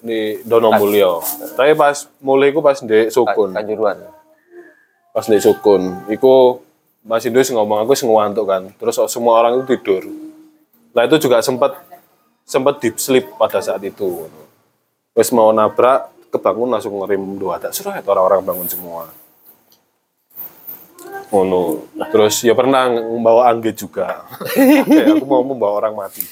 di 0.00 0.40
Donomulyo. 0.46 1.20
Tapi 1.58 1.76
pas 1.76 2.08
mulai 2.24 2.54
ku 2.54 2.64
pas 2.64 2.80
di 2.80 3.12
Sukun. 3.12 3.52
Kanjuruan. 3.52 4.19
Pas 5.10 5.26
di 5.26 5.42
Sukun, 5.42 6.06
iku 6.06 6.62
Mas 7.02 7.24
Hindu 7.24 7.40
wis 7.40 7.50
ngomong 7.50 7.82
aku 7.82 7.96
wis 7.96 8.04
ngantuk 8.04 8.46
kan. 8.46 8.62
Terus 8.76 8.96
semua 9.10 9.40
orang 9.40 9.58
itu 9.58 9.74
tidur. 9.74 10.04
Nah 10.94 11.02
itu 11.08 11.16
juga 11.18 11.42
sempat 11.42 11.80
sempat 12.46 12.78
deep 12.78 13.00
sleep 13.00 13.26
pada 13.34 13.58
saat 13.58 13.82
itu. 13.82 14.28
Wes 15.16 15.34
mau 15.34 15.50
nabrak, 15.50 16.12
kebangun 16.30 16.70
langsung 16.70 16.94
ngerem 17.02 17.40
dua 17.40 17.58
tak 17.58 17.74
seret 17.74 18.06
orang-orang 18.06 18.44
bangun 18.46 18.68
semua. 18.70 19.10
Ngono. 21.30 21.88
Terus 22.10 22.42
ya 22.46 22.54
pernah 22.54 22.90
membawa 22.90 23.50
angge 23.50 23.74
juga. 23.74 24.22
Kayak 24.86 25.18
aku 25.18 25.26
mau 25.26 25.42
membawa 25.42 25.86
orang 25.86 25.94
mati. 25.98 26.22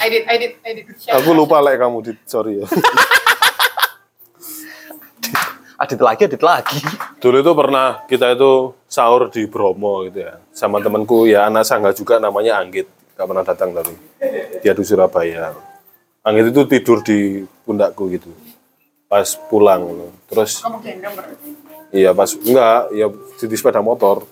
Edit, 0.00 0.24
edit, 0.28 0.52
edit. 0.64 0.84
Aku 1.12 1.32
lupa 1.32 1.60
lek 1.60 1.80
kamu 1.80 1.98
di 2.04 2.12
sorry 2.28 2.60
ya. 2.60 2.66
Adit 5.82 5.98
lagi, 5.98 6.30
adit 6.30 6.42
lagi. 6.46 6.78
Dulu 7.18 7.42
itu 7.42 7.52
pernah 7.58 8.06
kita 8.06 8.38
itu 8.38 8.70
sahur 8.86 9.26
di 9.34 9.50
Bromo 9.50 10.06
gitu 10.06 10.22
ya. 10.22 10.38
Sama 10.54 10.78
temanku 10.78 11.26
ya 11.26 11.50
anak 11.50 11.66
sangga 11.66 11.90
juga 11.90 12.22
namanya 12.22 12.62
Anggit. 12.62 12.86
Gak 13.18 13.26
pernah 13.26 13.42
datang 13.42 13.74
tapi. 13.74 13.90
Dia 14.62 14.78
di 14.78 14.84
Surabaya. 14.86 15.50
Anggit 16.22 16.54
itu 16.54 16.62
tidur 16.70 17.02
di 17.02 17.42
pundakku 17.66 18.06
gitu. 18.14 18.30
Pas 19.10 19.26
pulang. 19.50 20.06
Terus 20.30 20.62
Kamu 20.62 20.78
gendong 20.86 21.18
berarti. 21.18 21.50
Iya 21.92 22.14
pas 22.14 22.30
enggak, 22.30 22.80
ya 22.94 23.06
di 23.42 23.56
sepeda 23.58 23.82
motor. 23.82 24.22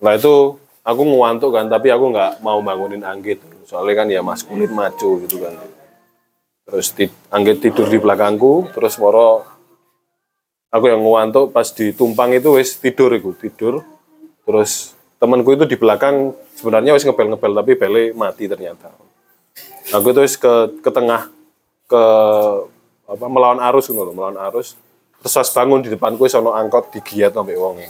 Nah 0.00 0.16
itu 0.16 0.56
aku 0.80 1.00
ngantuk 1.04 1.52
kan, 1.52 1.68
tapi 1.68 1.92
aku 1.92 2.10
nggak 2.16 2.40
mau 2.40 2.64
bangunin 2.64 3.04
Anggit. 3.04 3.44
Soalnya 3.68 3.94
kan 4.02 4.06
ya 4.08 4.24
maskulin 4.24 4.72
maco 4.72 5.20
gitu 5.20 5.44
kan. 5.44 5.52
Terus 6.64 6.96
ti- 6.96 7.12
Anggit 7.28 7.60
tidur 7.60 7.92
di 7.92 8.00
belakangku, 8.00 8.72
terus 8.72 8.96
moro 8.96 9.52
aku 10.74 10.90
yang 10.90 10.98
ngantuk 10.98 11.54
pas 11.54 11.70
ditumpang 11.70 12.34
itu 12.34 12.58
wis 12.58 12.74
tidur 12.74 13.14
iku, 13.14 13.30
tidur. 13.38 13.86
Terus 14.42 14.98
temanku 15.22 15.54
itu 15.54 15.64
di 15.70 15.78
belakang 15.78 16.34
sebenarnya 16.58 16.98
wis 16.98 17.06
ngebel-ngebel 17.06 17.54
tapi 17.54 17.72
bele 17.78 18.10
mati 18.18 18.50
ternyata. 18.50 18.90
Aku 19.94 20.10
itu 20.10 20.20
wis 20.26 20.34
ke 20.34 20.82
ke 20.82 20.90
tengah 20.90 21.30
ke 21.86 22.02
apa 23.06 23.26
melawan 23.30 23.62
arus 23.70 23.86
gitu 23.86 24.02
loh, 24.02 24.10
melawan 24.16 24.40
arus 24.50 24.74
terus 25.24 25.40
pas 25.40 25.48
bangun 25.56 25.80
di 25.80 25.88
depanku 25.88 26.28
sono 26.28 26.52
angkot 26.52 26.92
digiat 26.92 27.32
sampai 27.32 27.56
wonge 27.56 27.88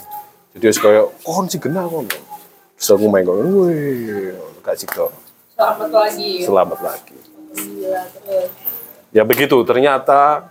jadi 0.55 0.71
wis 0.71 0.79
koyo 0.79 1.11
kon 1.27 1.51
sih 1.51 1.59
genah 1.59 1.83
kon 1.91 2.07
terus 2.07 2.89
aku 2.95 3.11
main 3.11 3.27
kok 3.27 3.35
wih 3.43 4.31
gak 4.63 4.79
cito 4.79 5.11
Selamat 5.59 5.91
lagi. 5.91 6.31
selamat 6.47 6.79
lagi 6.79 7.19
Gila, 7.59 8.03
terus. 8.07 8.51
ya 9.11 9.23
begitu 9.27 9.59
ternyata 9.67 10.47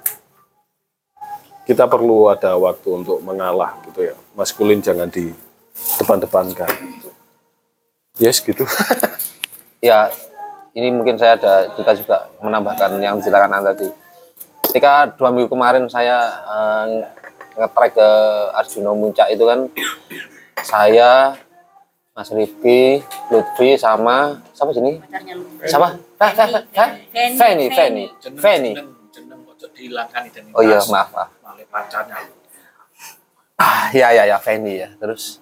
kita 1.64 1.88
perlu 1.88 2.27
ada 2.31 2.56
waktu 2.60 2.90
untuk 2.91 3.23
mengalah 3.23 3.80
gitu 3.88 4.11
ya 4.11 4.15
maskulin 4.35 4.84
jangan 4.84 5.07
di 5.07 5.31
depan-depankan 5.99 6.69
yes 8.19 8.44
gitu 8.44 8.68
Ya, 9.84 10.07
ini 10.72 10.95
mungkin 10.95 11.19
saya 11.19 11.35
ada 11.35 11.68
juga 11.76 11.91
juga 11.91 12.18
menambahkan 12.40 12.95
yang 13.03 13.19
diceritakan 13.19 13.52
Anda 13.52 13.76
tadi. 13.76 13.91
Ketika 14.64 15.11
dua 15.19 15.27
minggu 15.27 15.52
kemarin 15.52 15.91
saya 15.91 16.31
eh, 16.40 17.03
nge-track 17.60 17.91
ke 17.91 18.10
Arjuna 18.56 18.95
Muncak 18.95 19.27
itu 19.27 19.44
kan 19.44 19.68
saya 20.64 21.35
Mas 22.15 22.31
Rifki, 22.31 23.03
Lutfi 23.27 23.76
sama 23.76 24.40
siapa 24.56 24.72
sini? 24.72 25.03
Siapa? 25.68 25.99
Fe, 26.15 26.27
Fe, 26.31 26.45
Fe, 26.48 26.60
Fe? 26.72 26.85
Feni, 27.35 27.65
Feni, 27.68 28.06
Feni. 28.40 28.72
jeneng 30.31 30.56
Oh 30.56 30.64
iya, 30.64 30.80
maaf, 30.88 31.11
maaf. 31.11 31.30
Pacarnya. 31.74 32.22
Ah, 33.58 33.90
ya 33.90 34.14
ya 34.14 34.30
ya 34.30 34.38
Feni 34.38 34.86
ya. 34.86 34.94
Terus 35.02 35.41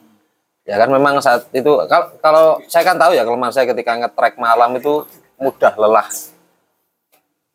ya 0.64 0.80
kan 0.80 0.88
memang 0.88 1.20
saat 1.20 1.52
itu 1.52 1.68
kalau 1.92 2.08
kalau 2.24 2.46
saya 2.72 2.88
kan 2.88 2.96
tahu 2.96 3.12
ya 3.12 3.28
kelemahan 3.28 3.52
saya 3.52 3.68
ketika 3.68 4.00
nge-track 4.00 4.40
malam 4.40 4.80
itu 4.80 5.04
mudah 5.36 5.76
lelah. 5.76 6.08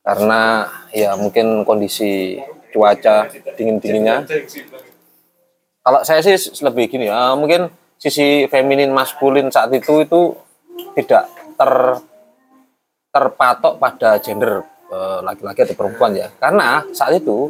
Karena 0.05 0.69
ya 0.93 1.17
mungkin 1.17 1.65
kondisi 1.65 2.37
cuaca 2.71 3.33
dingin-dinginnya. 3.57 4.29
Kalau 5.81 6.01
saya 6.05 6.21
sih 6.21 6.37
lebih 6.61 6.93
gini 6.93 7.09
ya, 7.09 7.33
mungkin 7.33 7.73
sisi 7.97 8.45
feminin 8.53 8.93
maskulin 8.93 9.49
saat 9.49 9.73
itu 9.73 10.05
itu 10.05 10.37
tidak 10.99 11.31
ter 11.57 11.73
terpatok 13.09 13.81
pada 13.81 14.21
gender 14.21 14.61
eh, 14.93 15.19
laki-laki 15.25 15.65
atau 15.65 15.79
perempuan 15.79 16.13
ya. 16.13 16.29
Karena 16.37 16.85
saat 16.93 17.17
itu 17.17 17.49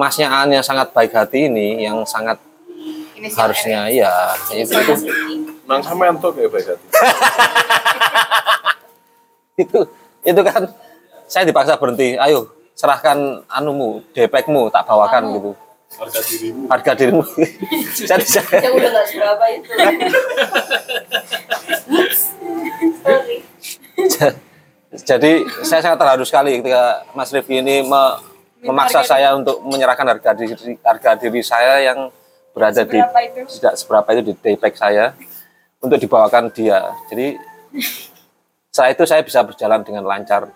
masnya 0.00 0.32
An 0.32 0.48
yang 0.48 0.64
sangat 0.64 0.96
baik 0.96 1.12
hati 1.12 1.52
ini 1.52 1.84
yang 1.84 2.00
sangat 2.08 2.40
harusnya 3.36 3.84
iya 3.92 4.32
itu 4.56 4.72
itu, 4.72 4.94
nang 5.68 5.84
sampean 5.84 6.16
tuh 6.16 6.32
kayak 6.32 6.48
baik 6.48 6.66
hati. 6.72 6.86
Itu 9.60 9.84
itu 10.24 10.40
kan 10.40 10.72
saya 11.28 11.44
dipaksa 11.44 11.76
berhenti. 11.76 12.16
Ayo 12.16 12.48
serahkan 12.72 13.44
anumu 13.44 14.00
depekmu 14.16 14.72
tak 14.72 14.88
bawakan 14.88 15.36
gitu. 15.36 15.52
Harga 16.00 16.20
dirimu. 16.24 16.64
Harga 16.70 16.92
dirimu. 16.96 17.22
Jadi 18.08 18.24
saya 18.24 18.56
Yang 18.56 18.72
udah 18.78 18.88
gak 18.88 19.06
seberapa 19.10 19.44
itu. 19.52 19.70
Sorry. 23.04 23.36
jadi 25.10 25.46
saya 25.62 25.86
sangat 25.86 26.02
terharu 26.02 26.26
sekali 26.26 26.58
ketika 26.58 27.06
Mas 27.14 27.30
Rifki 27.30 27.62
ini 27.62 27.86
me- 27.86 28.18
memaksa 28.60 29.00
saya 29.02 29.32
untuk 29.36 29.60
menyerahkan 29.64 30.04
harga 30.04 30.30
diri 30.36 30.76
harga 30.84 31.10
diri 31.16 31.40
saya 31.40 31.80
yang 31.80 32.12
berada 32.52 32.82
di 32.84 32.98
Seberapa 32.98 33.20
itu? 33.24 33.40
tidak 33.56 33.74
seberapa 33.78 34.08
itu 34.12 34.22
di 34.22 34.34
daypack 34.36 34.74
saya 34.76 35.04
untuk 35.80 35.96
dibawakan 35.96 36.52
dia. 36.52 36.92
Jadi 37.08 37.38
setelah 38.72 38.90
itu 38.92 39.04
saya 39.08 39.22
bisa 39.24 39.40
berjalan 39.42 39.80
dengan 39.80 40.04
lancar. 40.04 40.50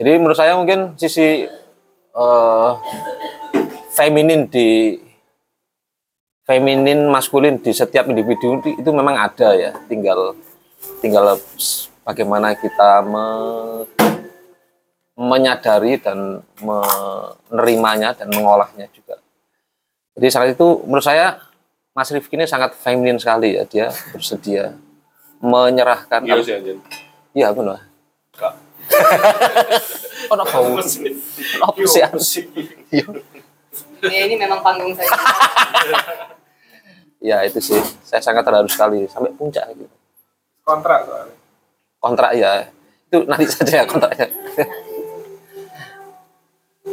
Jadi 0.00 0.10
menurut 0.16 0.38
saya 0.38 0.56
mungkin 0.56 0.96
sisi 0.96 1.44
eh, 2.10 2.70
feminin 3.92 4.48
di 4.48 4.96
feminin 6.48 7.06
maskulin 7.06 7.60
di 7.60 7.70
setiap 7.70 8.08
individu 8.08 8.58
itu 8.64 8.80
itu 8.80 8.90
memang 8.90 9.14
ada 9.14 9.52
ya. 9.54 9.70
Tinggal 9.86 10.34
tinggal 11.04 11.36
bagaimana 12.02 12.56
kita 12.56 13.04
me- 13.04 13.84
menyadari 15.20 16.00
dan 16.00 16.40
menerimanya 16.64 18.16
dan 18.16 18.32
mengolahnya 18.32 18.88
juga. 18.96 19.20
Jadi 20.16 20.26
saat 20.32 20.48
itu 20.56 20.80
menurut 20.88 21.04
saya 21.04 21.36
Mas 21.92 22.08
Rifki 22.08 22.40
ini 22.40 22.48
sangat 22.48 22.72
feminin 22.72 23.20
sekali 23.20 23.60
ya 23.60 23.68
dia 23.68 23.92
bersedia 24.16 24.72
menyerahkan 25.44 26.24
iya 26.24 26.40
sih 26.40 26.56
anjir 26.56 26.76
Iya 27.36 27.48
benar. 27.52 27.84
Kak. 28.32 28.54
Oh, 30.30 30.38
no, 30.38 30.46
bau. 30.46 30.78
Apa 30.78 31.80
sih? 32.22 32.46
Iya. 32.94 33.02
Ya 33.98 34.20
ini 34.30 34.38
memang 34.38 34.62
panggung 34.62 34.94
saya. 34.94 35.10
Ya 37.20 37.42
itu 37.44 37.58
sih. 37.60 37.76
Saya 38.06 38.22
sangat 38.22 38.46
terharu 38.46 38.70
sekali 38.70 39.04
sampai 39.10 39.34
puncak 39.36 39.66
gitu. 39.76 39.92
kontrak 40.64 41.02
soalnya 41.04 41.36
Kontrak 41.98 42.30
ya. 42.32 42.70
Itu 43.10 43.26
nanti 43.26 43.44
saja 43.50 43.82
ya 43.82 43.84
kontraknya. 43.84 44.30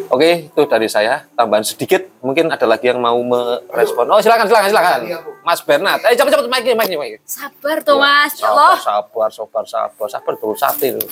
Oke, 0.07 0.47
itu 0.47 0.61
dari 0.69 0.87
saya. 0.87 1.27
Tambahan 1.35 1.65
sedikit. 1.65 2.07
Mungkin 2.23 2.47
ada 2.47 2.63
lagi 2.63 2.87
yang 2.87 3.01
mau 3.01 3.17
merespon. 3.19 4.07
Oh, 4.07 4.21
silakan, 4.23 4.47
silakan, 4.47 4.69
silakan. 4.71 4.99
Mas 5.43 5.59
Bernard. 5.65 6.01
Eh, 6.07 6.15
cepat, 6.15 6.31
cepat, 6.37 6.47
mic 6.47 6.63
mic 6.77 6.89
mic 6.95 7.11
Sabar 7.27 7.83
tuh 7.83 7.99
mas, 7.99 8.37
ya 8.39 8.47
Allah. 8.51 8.75
Sabar, 8.79 9.29
sabar, 9.29 9.63
sabar, 9.67 10.07
sabar, 10.07 10.33
sate 10.55 10.95
loh. 10.95 11.09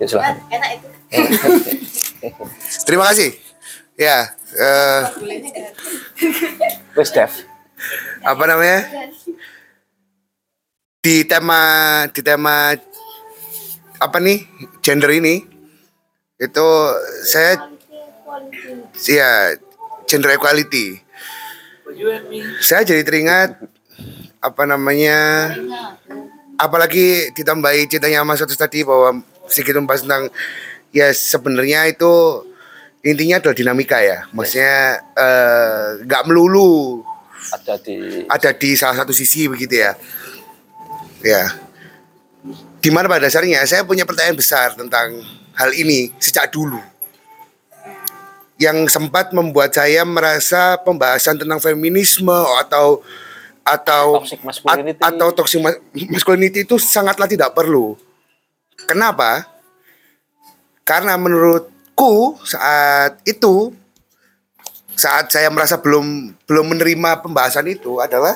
Ya 0.00 0.04
silakan. 0.08 0.34
Enak 0.50 0.70
itu. 0.80 0.88
Terima 2.88 3.06
kasih. 3.12 3.36
Ya, 3.94 4.34
eh, 4.56 5.00
Wes 6.96 7.12
Dev. 7.12 7.30
apa 8.22 8.42
namanya? 8.46 8.88
Di 11.02 11.26
tema 11.26 11.60
di 12.14 12.20
tema 12.22 12.72
apa 13.98 14.16
nih 14.18 14.46
gender 14.82 15.10
ini 15.14 15.44
itu 16.42 16.66
saya 17.26 17.71
ya 19.08 19.56
gender 20.08 20.36
equality. 20.36 21.00
Saya 22.64 22.82
jadi 22.88 23.02
teringat 23.04 23.60
apa 24.42 24.62
namanya 24.66 25.50
apalagi 26.58 27.30
ditambahi 27.36 27.86
ceritanya 27.86 28.24
Mas 28.26 28.42
Otus 28.42 28.58
tadi 28.58 28.82
bahwa 28.82 29.22
sedikit 29.46 29.78
membahas 29.78 30.02
tentang 30.02 30.24
ya 30.90 31.12
sebenarnya 31.12 31.86
itu 31.92 32.44
intinya 33.04 33.38
adalah 33.42 33.56
dinamika 33.56 33.98
ya. 34.00 34.26
Maksudnya 34.32 35.02
eh, 35.16 35.86
nggak 36.06 36.22
melulu 36.26 37.02
ada 37.50 37.74
di 37.82 38.22
ada 38.30 38.50
di 38.54 38.70
salah 38.78 39.02
satu 39.02 39.12
sisi 39.14 39.50
begitu 39.50 39.78
ya. 39.82 39.92
Ya. 41.22 41.44
Di 42.82 42.90
mana 42.90 43.06
pada 43.06 43.30
dasarnya? 43.30 43.62
Saya 43.62 43.86
punya 43.86 44.02
pertanyaan 44.02 44.34
besar 44.34 44.74
tentang 44.74 45.22
hal 45.54 45.70
ini 45.70 46.10
sejak 46.18 46.50
dulu 46.50 46.91
yang 48.62 48.86
sempat 48.86 49.34
membuat 49.34 49.74
saya 49.74 50.06
merasa 50.06 50.78
pembahasan 50.78 51.34
tentang 51.34 51.58
feminisme 51.58 52.30
atau 52.62 53.02
atau 53.62 54.22
masculinity. 54.42 54.98
at- 54.98 55.14
atau 55.14 55.28
toxic 55.34 55.58
mas- 55.62 55.82
masculinity 56.10 56.62
itu 56.62 56.78
sangatlah 56.78 57.26
tidak 57.26 57.54
perlu. 57.54 57.98
Kenapa? 58.86 59.46
Karena 60.82 61.14
menurutku 61.18 62.38
saat 62.42 63.18
itu 63.26 63.74
saat 64.94 65.30
saya 65.30 65.50
merasa 65.50 65.78
belum 65.78 66.34
belum 66.46 66.66
menerima 66.74 67.22
pembahasan 67.22 67.66
itu 67.70 67.98
adalah 67.98 68.34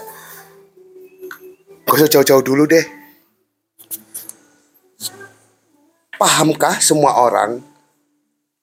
gak 1.87 1.95
usah 2.03 2.11
jauh-jauh 2.11 2.43
dulu 2.43 2.67
deh. 2.67 2.87
pahamkah 6.17 6.81
semua 6.81 7.13
orang 7.21 7.61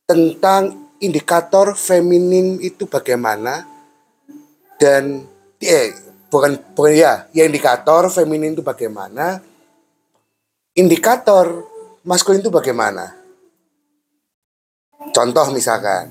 tentang 0.09 0.82
indikator 1.03 1.75
feminin 1.75 2.63
itu 2.63 2.87
bagaimana? 2.87 3.67
Dan 4.79 5.27
eh 5.59 5.91
bukan 6.31 6.55
bukan 6.73 6.93
ya 6.95 7.27
ya 7.35 7.43
indikator 7.43 8.07
feminin 8.07 8.55
itu 8.55 8.63
bagaimana? 8.63 9.43
Indikator 10.73 11.67
maskulin 12.07 12.41
itu 12.41 12.49
bagaimana? 12.49 13.13
Contoh 15.13 15.51
misalkan 15.51 16.09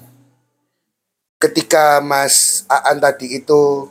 ketika 1.40 1.98
Mas 1.98 2.62
Aan 2.70 3.02
tadi 3.02 3.40
itu 3.40 3.90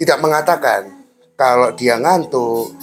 tidak 0.00 0.18
mengatakan 0.18 0.90
kalau 1.38 1.70
dia 1.76 2.00
ngantuk 2.00 2.74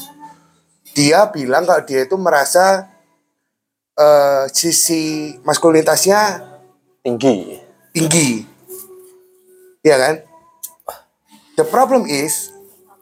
dia 0.93 1.27
bilang 1.33 1.65
kalau 1.65 1.83
dia 1.83 2.05
itu 2.05 2.15
merasa 2.15 2.87
eh, 3.97 4.45
sisi 4.53 5.35
maskulinitasnya 5.43 6.52
tinggi 7.03 7.59
tinggi 7.91 8.47
ya 9.83 9.99
kan 9.99 10.15
the 11.59 11.65
problem 11.67 12.07
is 12.07 12.55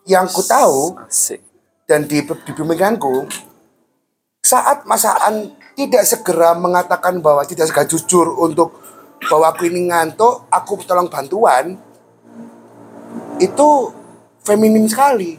yang 0.10 0.26
ku 0.26 0.42
tahu 0.42 0.98
dan 1.86 2.10
di, 2.10 2.26
di 2.26 2.52
pemikiranku 2.58 3.30
saat 4.42 4.90
masaan 4.90 5.54
tidak 5.78 6.04
segera 6.10 6.58
mengatakan 6.58 7.22
bahwa 7.22 7.46
tidak 7.46 7.70
segera 7.70 7.86
jujur 7.86 8.26
untuk 8.42 8.74
bahwa 9.30 9.54
aku 9.54 9.70
ini 9.70 9.94
ngantuk 9.94 10.50
aku 10.50 10.82
tolong 10.82 11.06
bantuan 11.06 11.78
itu 13.38 13.70
feminim 14.42 14.90
sekali 14.90 15.38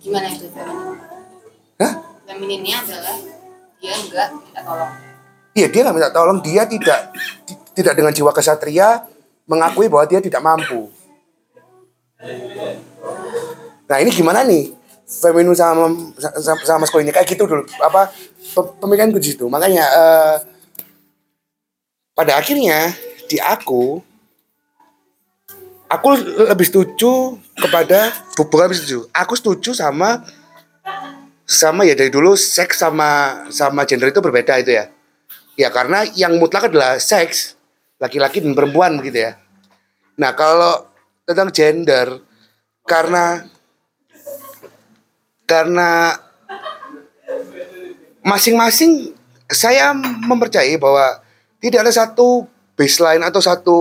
Gimana 0.00 0.26
itu 0.26 0.50
feminin? 0.50 0.98
Hah? 1.78 1.92
Femininnya 2.26 2.76
adalah 2.82 3.14
dia 3.78 3.94
enggak 3.94 4.28
minta 4.34 4.60
tolong. 4.64 5.09
Iya 5.50 5.66
dia 5.66 5.80
nggak 5.82 5.94
minta 5.98 6.14
tolong, 6.14 6.38
dia 6.38 6.62
tidak 6.62 7.10
ti- 7.42 7.58
tidak 7.82 7.98
dengan 7.98 8.14
jiwa 8.14 8.30
kesatria 8.30 9.02
mengakui 9.50 9.90
bahwa 9.90 10.06
dia 10.06 10.22
tidak 10.22 10.38
mampu. 10.38 10.86
Nah 13.90 13.96
ini 13.98 14.10
gimana 14.14 14.46
nih 14.46 14.70
feminin 15.10 15.50
sama 15.58 15.90
sama, 16.38 16.62
sama 16.62 16.78
maskulin 16.86 17.10
ini 17.10 17.14
kayak 17.14 17.26
gitu 17.26 17.50
dulu 17.50 17.66
apa 17.82 18.14
pe- 18.54 18.72
pemikiranku 18.78 19.18
di 19.18 19.34
situ. 19.34 19.50
Makanya 19.50 19.84
eh, 19.90 20.36
pada 22.14 22.38
akhirnya 22.38 22.94
di 23.26 23.42
aku 23.42 23.98
aku 25.90 26.08
lebih 26.46 26.66
setuju 26.70 27.34
kepada 27.58 28.14
bu- 28.38 28.46
bukan 28.46 28.70
lebih 28.70 28.78
setuju. 28.78 28.98
Aku 29.10 29.34
setuju 29.34 29.74
sama 29.74 30.22
sama 31.42 31.82
ya 31.82 31.98
dari 31.98 32.14
dulu 32.14 32.38
seks 32.38 32.78
sama 32.78 33.42
sama 33.50 33.82
gender 33.82 34.14
itu 34.14 34.22
berbeda 34.22 34.54
itu 34.62 34.78
ya. 34.78 34.86
Ya 35.60 35.68
karena 35.68 36.08
yang 36.16 36.40
mutlak 36.40 36.72
adalah 36.72 36.96
seks 36.96 37.52
laki-laki 38.00 38.40
dan 38.40 38.56
perempuan 38.56 38.96
begitu 38.96 39.28
ya. 39.28 39.36
Nah 40.16 40.32
kalau 40.32 40.88
tentang 41.28 41.52
gender 41.52 42.24
karena 42.88 43.44
karena 45.44 46.16
masing-masing 48.24 49.12
saya 49.52 49.92
mempercayai 50.00 50.80
bahwa 50.80 51.20
tidak 51.60 51.84
ada 51.84 51.92
satu 51.92 52.48
baseline 52.72 53.20
atau 53.20 53.44
satu 53.44 53.78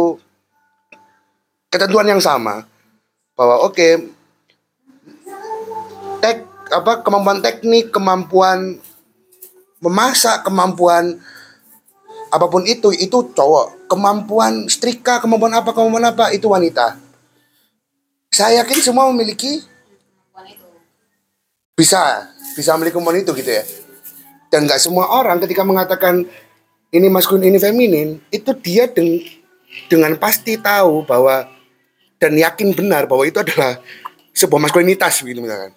ketentuan 1.71 2.11
yang 2.11 2.19
sama 2.19 2.67
bahwa 3.39 3.63
oke 3.63 4.11
tek 6.19 6.43
apa 6.75 7.07
kemampuan 7.07 7.39
teknik 7.39 7.95
kemampuan 7.95 8.83
memasak 9.79 10.43
kemampuan 10.43 11.23
apa 12.29 12.45
pun 12.47 12.65
itu 12.65 12.93
itu 12.95 13.33
cowok. 13.33 13.89
Kemampuan 13.89 14.69
setrika 14.69 15.21
kemampuan 15.21 15.53
apa 15.57 15.73
kemampuan 15.73 16.05
apa 16.09 16.29
itu 16.33 16.45
wanita. 16.49 16.97
Saya 18.29 18.61
yakin 18.63 18.79
semua 18.81 19.09
memiliki 19.09 19.65
bisa 21.73 22.29
bisa 22.53 22.73
memiliki 22.77 22.95
kemampuan 22.95 23.21
itu 23.21 23.31
gitu 23.33 23.51
ya. 23.51 23.63
Dan 24.49 24.65
nggak 24.65 24.81
semua 24.81 25.09
orang 25.13 25.37
ketika 25.41 25.61
mengatakan 25.61 26.25
ini 26.89 27.07
maskulin 27.09 27.53
ini 27.53 27.57
feminin 27.61 28.17
itu 28.33 28.49
dia 28.57 28.89
deng- 28.89 29.21
dengan 29.89 30.17
pasti 30.17 30.57
tahu 30.57 31.05
bahwa 31.05 31.45
dan 32.17 32.33
yakin 32.35 32.73
benar 32.73 33.05
bahwa 33.05 33.23
itu 33.25 33.37
adalah 33.39 33.77
sebuah 34.33 34.61
maskulinitas 34.69 35.21
begitu 35.21 35.45
misalkan. 35.45 35.73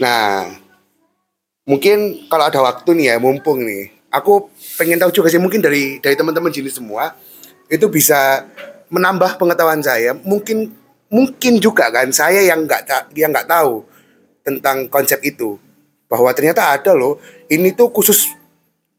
Nah 0.00 0.48
mungkin 1.68 2.28
kalau 2.28 2.48
ada 2.48 2.60
waktu 2.64 2.96
nih 2.96 3.06
ya 3.12 3.16
mumpung 3.20 3.62
nih 3.62 3.99
aku 4.10 4.50
pengen 4.76 4.98
tahu 4.98 5.14
juga 5.14 5.30
sih 5.30 5.40
mungkin 5.40 5.62
dari 5.62 6.02
dari 6.02 6.14
teman-teman 6.18 6.50
sini 6.50 6.68
semua 6.68 7.14
itu 7.70 7.86
bisa 7.86 8.44
menambah 8.90 9.38
pengetahuan 9.38 9.80
saya. 9.80 10.12
Mungkin 10.12 10.74
mungkin 11.10 11.62
juga 11.62 11.88
kan 11.94 12.10
saya 12.10 12.42
yang 12.42 12.66
nggak 12.66 13.14
yang 13.14 13.30
nggak 13.30 13.48
tahu 13.48 13.86
tentang 14.42 14.90
konsep 14.90 15.22
itu. 15.22 15.56
Bahwa 16.10 16.34
ternyata 16.34 16.74
ada 16.74 16.90
loh 16.90 17.22
ini 17.46 17.70
tuh 17.70 17.94
khusus 17.94 18.34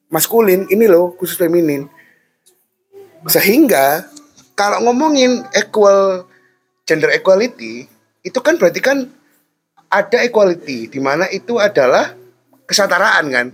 maskulin 0.07 0.65
ini 0.71 0.87
loh 0.87 1.11
khusus 1.19 1.35
feminin. 1.35 1.91
Sehingga 3.27 4.07
kalau 4.55 4.87
ngomongin 4.87 5.43
equal 5.51 6.25
gender 6.87 7.11
equality 7.11 7.85
itu 8.23 8.39
kan 8.39 8.55
berarti 8.55 8.79
kan 8.79 9.11
ada 9.91 10.23
equality 10.23 10.87
di 10.87 10.99
mana 11.03 11.27
itu 11.27 11.59
adalah 11.59 12.15
kesetaraan 12.63 13.25
kan 13.27 13.47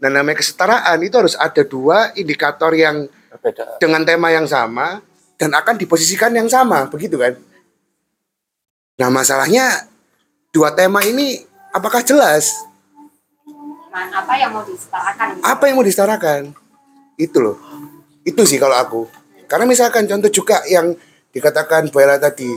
dan 0.00 0.16
namanya 0.16 0.40
kesetaraan 0.40 0.98
itu 1.04 1.14
harus 1.20 1.36
ada 1.36 1.60
dua 1.60 2.16
indikator 2.16 2.72
yang 2.72 3.04
dengan 3.76 4.02
tema 4.02 4.32
yang 4.32 4.48
sama 4.48 5.04
dan 5.36 5.52
akan 5.52 5.76
diposisikan 5.76 6.32
yang 6.32 6.48
sama 6.48 6.88
begitu 6.88 7.20
kan? 7.20 7.36
Nah 8.96 9.08
masalahnya 9.12 9.84
dua 10.50 10.72
tema 10.72 11.04
ini 11.04 11.44
apakah 11.76 12.00
jelas? 12.00 12.56
Nah, 13.90 14.06
apa 14.22 14.34
yang 14.40 14.50
mau 14.56 14.64
disetarakan? 14.64 15.28
apa 15.44 15.62
yang 15.68 15.76
mau 15.76 15.86
disetarakan? 15.86 16.40
Itu 17.20 17.38
loh. 17.42 17.58
Itu 18.24 18.48
sih 18.48 18.56
kalau 18.56 18.80
aku. 18.80 19.02
Karena 19.50 19.68
misalkan 19.68 20.08
contoh 20.08 20.30
juga 20.32 20.64
yang 20.64 20.96
dikatakan 21.34 21.92
Bella 21.92 22.16
tadi 22.16 22.48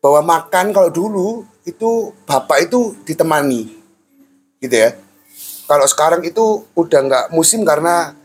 bahwa 0.00 0.20
makan 0.24 0.72
kalau 0.72 0.88
dulu 0.88 1.44
itu 1.68 2.14
bapak 2.24 2.70
itu 2.70 2.96
ditemani 3.04 3.68
gitu 4.60 4.76
ya 4.76 4.96
kalau 5.70 5.86
sekarang 5.86 6.26
itu 6.26 6.66
udah 6.74 6.98
nggak 7.06 7.24
musim 7.30 7.62
karena 7.62 8.18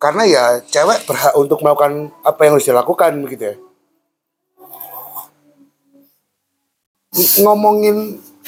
karena 0.00 0.24
ya 0.24 0.44
cewek 0.64 1.04
berhak 1.04 1.36
untuk 1.36 1.60
melakukan 1.60 2.08
apa 2.24 2.40
yang 2.48 2.56
harus 2.56 2.64
dilakukan 2.64 3.12
begitu 3.20 3.44
ya. 3.52 3.56
Ng- 7.12 7.44
ngomongin 7.44 7.96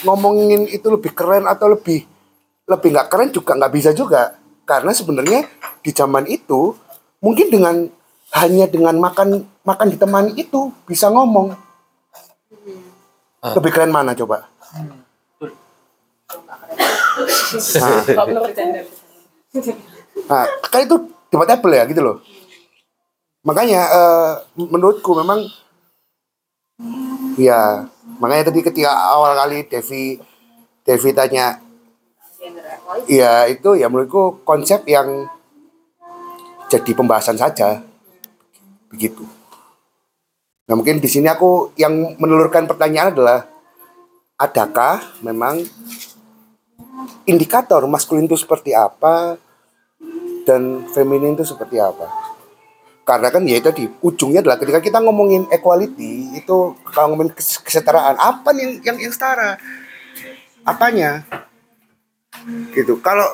ngomongin 0.09 0.65
itu 0.73 0.89
lebih 0.89 1.13
keren 1.13 1.45
atau 1.45 1.69
lebih 1.69 2.09
lebih 2.65 2.89
nggak 2.97 3.09
keren 3.13 3.29
juga 3.29 3.53
nggak 3.61 3.75
bisa 3.77 3.93
juga. 3.93 4.41
Karena 4.65 4.97
sebenarnya 4.97 5.45
di 5.85 5.93
zaman 5.93 6.25
itu 6.25 6.73
mungkin 7.21 7.53
dengan 7.53 7.77
hanya 8.41 8.65
dengan 8.73 8.97
makan 8.97 9.45
makan 9.69 9.89
ditemani 9.93 10.33
itu 10.41 10.73
bisa 10.89 11.13
ngomong. 11.13 11.53
Lebih 13.45 13.69
keren 13.69 13.93
mana 13.93 14.17
coba 14.17 14.49
nah, 17.81 18.03
nah 20.31 20.45
kan 20.71 20.81
itu 20.85 20.97
debatable 21.31 21.75
ya 21.75 21.85
gitu 21.87 22.03
loh. 22.03 22.17
Makanya 23.47 23.83
eh, 23.89 24.33
menurutku 24.57 25.17
memang 25.17 25.49
ya 27.41 27.89
makanya 28.21 28.53
tadi 28.53 28.61
ketika 28.61 28.93
awal 28.93 29.33
kali 29.33 29.65
Devi 29.65 30.21
Devi 30.85 31.11
tanya 31.17 31.61
ya 33.09 33.49
itu 33.49 33.79
ya 33.81 33.89
menurutku 33.89 34.45
konsep 34.45 34.85
yang 34.85 35.29
jadi 36.69 36.93
pembahasan 36.95 37.41
saja. 37.41 37.83
Begitu. 38.91 39.23
Nah 40.71 40.79
mungkin 40.79 41.03
di 41.03 41.11
sini 41.11 41.27
aku 41.27 41.75
yang 41.75 42.15
menelurkan 42.19 42.71
pertanyaan 42.71 43.11
adalah 43.11 43.43
adakah 44.39 45.03
memang 45.21 45.67
indikator 47.25 47.85
maskulin 47.87 48.27
itu 48.27 48.37
seperti 48.37 48.75
apa 48.75 49.37
dan 50.45 50.87
feminin 50.91 51.37
itu 51.37 51.45
seperti 51.45 51.79
apa. 51.79 52.09
Karena 53.05 53.29
kan 53.33 53.43
ya 53.43 53.59
itu 53.59 53.71
di 53.75 53.85
ujungnya 54.05 54.45
adalah 54.45 54.59
ketika 54.61 54.79
kita 54.79 54.99
ngomongin 55.03 55.49
equality 55.51 56.37
itu 56.37 56.79
kalau 56.95 57.15
ngomongin 57.15 57.35
kes- 57.35 57.63
kesetaraan 57.65 58.15
apa 58.15 58.55
nih 58.55 58.81
yang 58.87 58.97
yang, 59.01 59.11
setara? 59.11 59.59
Apanya? 60.63 61.27
Gitu. 62.71 63.01
Kalau 63.03 63.27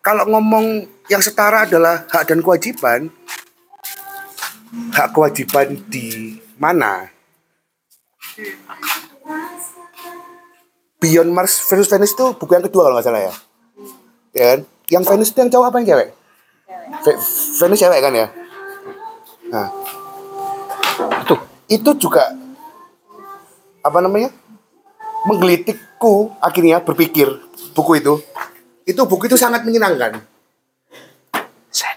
kalau 0.00 0.24
ngomong 0.30 0.86
yang 1.12 1.20
setara 1.20 1.68
adalah 1.68 2.08
hak 2.08 2.30
dan 2.30 2.40
kewajiban 2.40 3.10
hak 4.94 5.10
kewajiban 5.12 5.76
di 5.90 6.38
mana 6.54 7.10
Beyond 11.00 11.32
Mars 11.32 11.64
versus 11.64 11.88
Venus 11.88 12.12
itu 12.12 12.26
buku 12.36 12.52
yang 12.52 12.64
kedua 12.64 12.86
kalau 12.86 12.94
nggak 13.00 13.08
salah 13.08 13.22
ya 13.24 13.34
Ya 14.30 14.44
kan? 14.54 14.60
Yang 14.86 15.04
Venus 15.10 15.28
itu 15.34 15.38
yang 15.42 15.50
cowok 15.50 15.66
apa 15.66 15.76
yang 15.82 15.88
cewek? 15.90 16.08
Ve- 17.02 17.20
Venus 17.58 17.78
cewek 17.82 17.98
kan 17.98 18.12
ya? 18.14 18.26
Nah, 19.50 19.66
itu 21.26 21.34
itu 21.66 21.90
juga 21.98 22.30
apa 23.82 23.98
namanya? 23.98 24.30
Menggelitikku 25.26 26.30
akhirnya 26.38 26.78
berpikir 26.80 27.26
buku 27.74 27.98
itu. 27.98 28.14
Itu 28.86 29.02
buku 29.04 29.26
itu 29.26 29.36
sangat 29.36 29.66
menyenangkan. 29.66 30.22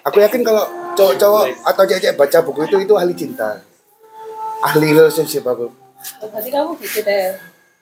Aku 0.04 0.20
yakin 0.20 0.44
kalau 0.44 0.68
cowok-cowok 0.98 1.46
atau 1.64 1.84
cewek 1.88 2.18
baca 2.20 2.38
buku 2.44 2.60
itu 2.68 2.76
itu 2.84 2.94
ahli 2.98 3.14
cinta. 3.16 3.62
Ahli 4.60 4.92
relationship 4.92 5.48
aku. 5.48 5.72
Berarti 6.20 6.50
kamu 6.52 6.76
gitu 6.82 7.00
deh. 7.06 7.32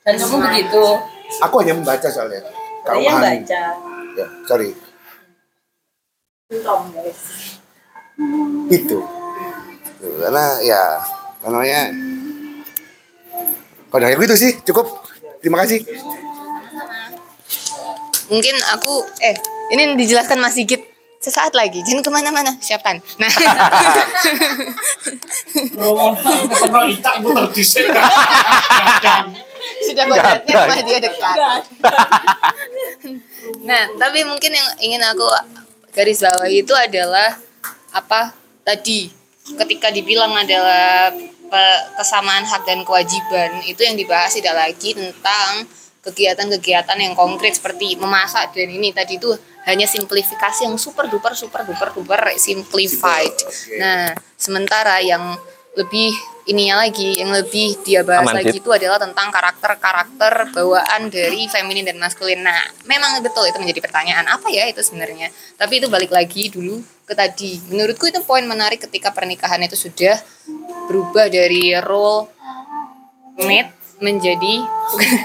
Dan 0.06 0.14
kamu 0.22 0.36
begitu. 0.44 0.84
Aku 1.40 1.56
hanya 1.64 1.74
membaca 1.78 2.08
soalnya. 2.12 2.44
Yang 2.84 3.02
pahami. 3.08 3.24
baca. 3.24 3.64
Ya, 4.18 4.28
sorry. 4.44 4.70
Belum 6.52 6.82
guys. 6.92 7.22
Itu. 8.68 9.00
Karena 10.02 10.46
ya, 10.66 11.00
namanya? 11.46 11.94
Kalau 13.92 14.02
dari 14.02 14.16
aku 14.16 14.24
itu 14.28 14.36
sih 14.36 14.52
cukup. 14.68 14.88
Terima 15.40 15.64
kasih. 15.64 15.84
Mungkin 18.32 18.56
aku 18.72 19.04
eh 19.20 19.36
ini 19.76 19.96
dijelaskan 20.00 20.40
Mas 20.40 20.56
Sigit 20.56 20.80
sesaat 21.20 21.54
lagi. 21.54 21.84
Jangan 21.84 22.04
ke 22.04 22.12
mana-mana. 22.12 22.56
Siapkan. 22.60 23.00
Nah. 23.20 23.32
Sudah 29.82 30.06
kodratnya 30.06 30.56
sama 30.56 30.82
dia 30.86 31.00
dekat. 31.02 31.38
nah, 33.68 33.84
tapi 33.98 34.20
mungkin 34.26 34.52
yang 34.54 34.70
ingin 34.82 35.02
aku 35.02 35.26
garis 35.92 36.22
bawahi 36.24 36.64
itu 36.64 36.74
adalah 36.74 37.36
apa 37.92 38.32
tadi 38.64 39.12
ketika 39.58 39.92
dibilang 39.92 40.32
adalah 40.32 41.12
kesamaan 42.00 42.48
hak 42.48 42.64
dan 42.64 42.80
kewajiban 42.88 43.60
itu 43.68 43.84
yang 43.84 44.00
dibahas 44.00 44.32
tidak 44.32 44.56
lagi 44.56 44.96
tentang 44.96 45.68
kegiatan-kegiatan 46.02 46.98
yang 46.98 47.14
konkret 47.14 47.60
seperti 47.60 48.00
memasak 48.00 48.56
dan 48.56 48.72
ini 48.72 48.90
tadi 48.96 49.20
itu 49.22 49.36
hanya 49.68 49.86
simplifikasi 49.86 50.66
yang 50.66 50.74
super 50.80 51.06
duper 51.06 51.38
super 51.38 51.62
duper 51.62 51.94
duper 51.94 52.34
simplified. 52.40 53.36
Nah, 53.78 54.16
sementara 54.34 54.98
yang 55.04 55.38
lebih 55.78 56.10
ininya 56.50 56.82
lagi 56.86 57.20
yang 57.20 57.30
lebih 57.34 57.82
dia 57.86 58.02
bahas 58.02 58.30
Aman, 58.30 58.42
lagi 58.42 58.58
itu 58.58 58.70
adalah 58.72 58.98
tentang 58.98 59.30
karakter-karakter 59.30 60.54
bawaan 60.56 61.12
dari 61.12 61.46
feminin 61.50 61.86
dan 61.86 61.98
maskulin. 62.02 62.42
Nah, 62.42 62.62
memang 62.86 63.22
betul 63.22 63.46
itu 63.50 63.58
menjadi 63.62 63.82
pertanyaan 63.82 64.26
apa 64.30 64.48
ya 64.50 64.70
itu 64.70 64.82
sebenarnya. 64.82 65.30
Tapi 65.58 65.82
itu 65.82 65.88
balik 65.90 66.14
lagi 66.14 66.50
dulu 66.50 66.82
ke 67.06 67.14
tadi. 67.14 67.62
Menurutku 67.70 68.08
itu 68.10 68.22
poin 68.24 68.46
menarik 68.46 68.82
ketika 68.88 69.12
pernikahan 69.12 69.62
itu 69.66 69.76
sudah 69.78 70.18
berubah 70.90 71.28
dari 71.30 71.76
role 71.82 72.30
mate 73.42 73.81
menjadi 74.02 74.66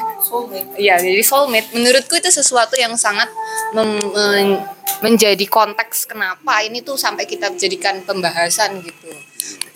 ya 0.87 1.01
jadi 1.01 1.23
soulmate. 1.25 1.73
Menurutku 1.73 2.15
itu 2.21 2.29
sesuatu 2.29 2.77
yang 2.77 2.95
sangat 2.95 3.29
mem- 3.73 4.13
men- 4.13 4.63
menjadi 5.03 5.45
konteks 5.49 6.09
kenapa 6.09 6.63
ini 6.65 6.81
tuh 6.81 6.97
sampai 6.97 7.25
kita 7.27 7.53
jadikan 7.57 8.05
pembahasan 8.05 8.85
gitu. 8.85 9.11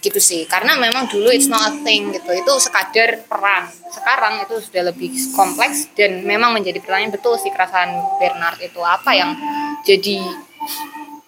Gitu 0.01 0.21
sih. 0.21 0.45
Karena 0.45 0.77
memang 0.77 1.09
dulu 1.09 1.33
it's 1.33 1.49
not 1.49 1.65
a 1.65 1.73
thing 1.83 2.13
gitu. 2.13 2.31
Itu 2.33 2.57
sekadar 2.61 3.25
peran 3.25 3.81
sekarang 3.91 4.47
itu 4.47 4.55
sudah 4.63 4.83
lebih 4.95 5.11
kompleks 5.35 5.91
dan 5.99 6.23
memang 6.23 6.55
menjadi 6.55 6.79
pertanyaan 6.79 7.11
betul 7.11 7.35
sih 7.37 7.51
kerasaan 7.51 7.91
Bernard 8.23 8.63
itu 8.63 8.79
apa 8.81 9.11
yang 9.13 9.35
jadi 9.83 10.23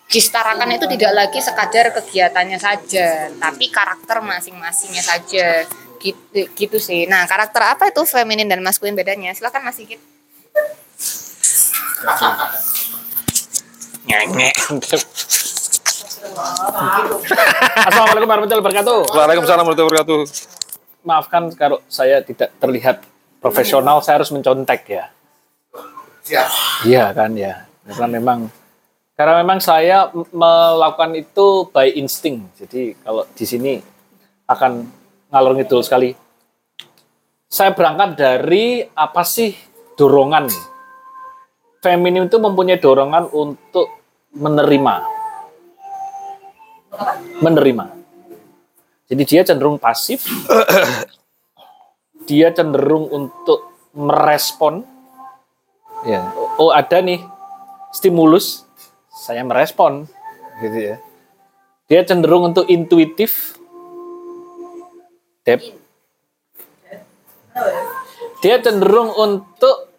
disetarakan 0.07 0.77
itu 0.77 0.87
tidak 0.93 1.13
lagi 1.17 1.41
sekadar 1.41 1.91
kegiatannya 1.91 2.59
saja 2.61 3.33
tapi 3.41 3.73
karakter 3.73 4.21
masing-masingnya 4.23 5.03
saja 5.03 5.67
gitu 6.03 6.41
gitu 6.59 6.77
sih 6.83 7.07
nah 7.07 7.23
karakter 7.31 7.63
apa 7.63 7.95
itu 7.95 8.03
feminin 8.03 8.51
dan 8.51 8.59
maskulin 8.61 8.99
bedanya 8.99 9.31
silakan 9.33 9.63
Mas 9.63 9.79
Sigit 9.79 10.03
Nyanyi. 14.03 14.51
Assalamualaikum 17.87 18.31
warahmatullahi 18.31 18.63
wabarakatuh. 18.63 18.99
Waalaikumsalam 19.15 19.63
warahmatullahi 19.63 19.91
wabarakatuh. 19.91 20.21
Maafkan 21.07 21.43
kalau 21.55 21.79
saya 21.87 22.23
tidak 22.23 22.55
terlihat 22.59 23.03
profesional, 23.43 24.03
saya 24.03 24.23
harus 24.23 24.31
mencontek 24.35 24.83
ya. 24.87 25.11
Siap. 26.27 26.49
Iya 26.87 27.11
kan 27.15 27.35
ya. 27.35 27.67
Karena 27.87 28.07
memang 28.07 28.39
karena 29.19 29.35
memang 29.43 29.59
saya 29.63 30.11
melakukan 30.31 31.15
itu 31.19 31.71
by 31.71 31.91
instinct. 31.95 32.59
Jadi 32.59 32.95
kalau 33.03 33.27
di 33.35 33.45
sini 33.47 33.83
akan 34.47 34.87
ngalor 35.33 35.57
ngidul 35.57 35.81
sekali. 35.81 36.13
Saya 37.49 37.73
berangkat 37.73 38.21
dari 38.21 38.85
apa 38.93 39.25
sih 39.25 39.57
dorongan. 39.97 40.53
Feminim 41.83 42.29
itu 42.29 42.37
mempunyai 42.39 42.79
dorongan 42.79 43.33
untuk 43.33 43.91
menerima. 44.37 44.95
Menerima. 47.43 47.85
Jadi 49.09 49.23
dia 49.27 49.43
cenderung 49.43 49.81
pasif. 49.81 50.25
dia 52.29 52.55
cenderung 52.55 53.11
untuk 53.11 53.73
merespon. 53.93 54.87
Ya. 56.07 56.33
Oh 56.57 56.71
ada 56.71 57.03
nih 57.03 57.21
stimulus, 57.93 58.65
saya 59.13 59.45
merespon, 59.45 60.09
gitu 60.65 60.79
ya. 60.81 60.97
Dia 61.87 62.03
cenderung 62.03 62.51
untuk 62.51 62.67
intuitif. 62.67 63.61
Dep. 65.43 65.59
Dia 68.43 68.63
cenderung 68.63 69.11
untuk 69.15 69.91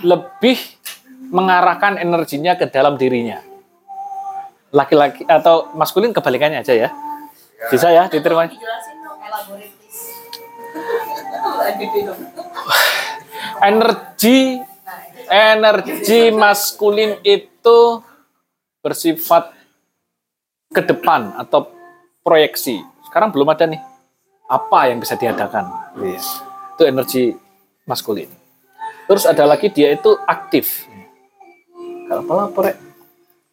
lebih 0.00 0.56
mengarahkan 1.28 2.00
energinya 2.00 2.56
ke 2.56 2.64
dalam 2.68 2.96
dirinya. 2.96 3.44
Laki-laki 4.72 5.28
atau 5.28 5.68
maskulin 5.76 6.16
kebalikannya 6.16 6.64
aja 6.64 6.72
ya. 6.72 6.88
Bisa 7.68 7.92
ya 7.92 8.08
diterima. 8.08 8.48
Energi 13.60 14.64
energi 15.28 16.32
maskulin 16.32 17.20
itu 17.20 18.00
bersifat 18.80 19.52
ke 20.72 20.80
depan 20.80 21.36
atau 21.36 21.68
proyeksi. 22.24 22.80
Sekarang 23.04 23.28
belum 23.28 23.52
ada 23.52 23.68
nih 23.68 23.89
apa 24.50 24.90
yang 24.90 24.98
bisa 24.98 25.14
diadakan. 25.14 25.70
Yes. 26.02 26.42
Itu 26.74 26.82
energi 26.82 27.38
maskulin. 27.86 28.26
Terus 29.06 29.22
ada 29.30 29.46
lagi 29.46 29.70
dia 29.70 29.94
itu 29.94 30.18
aktif. 30.26 30.90
Kalau 32.10 32.26
apa 32.26 32.32
lapor 32.34 32.62
rek? 32.66 32.76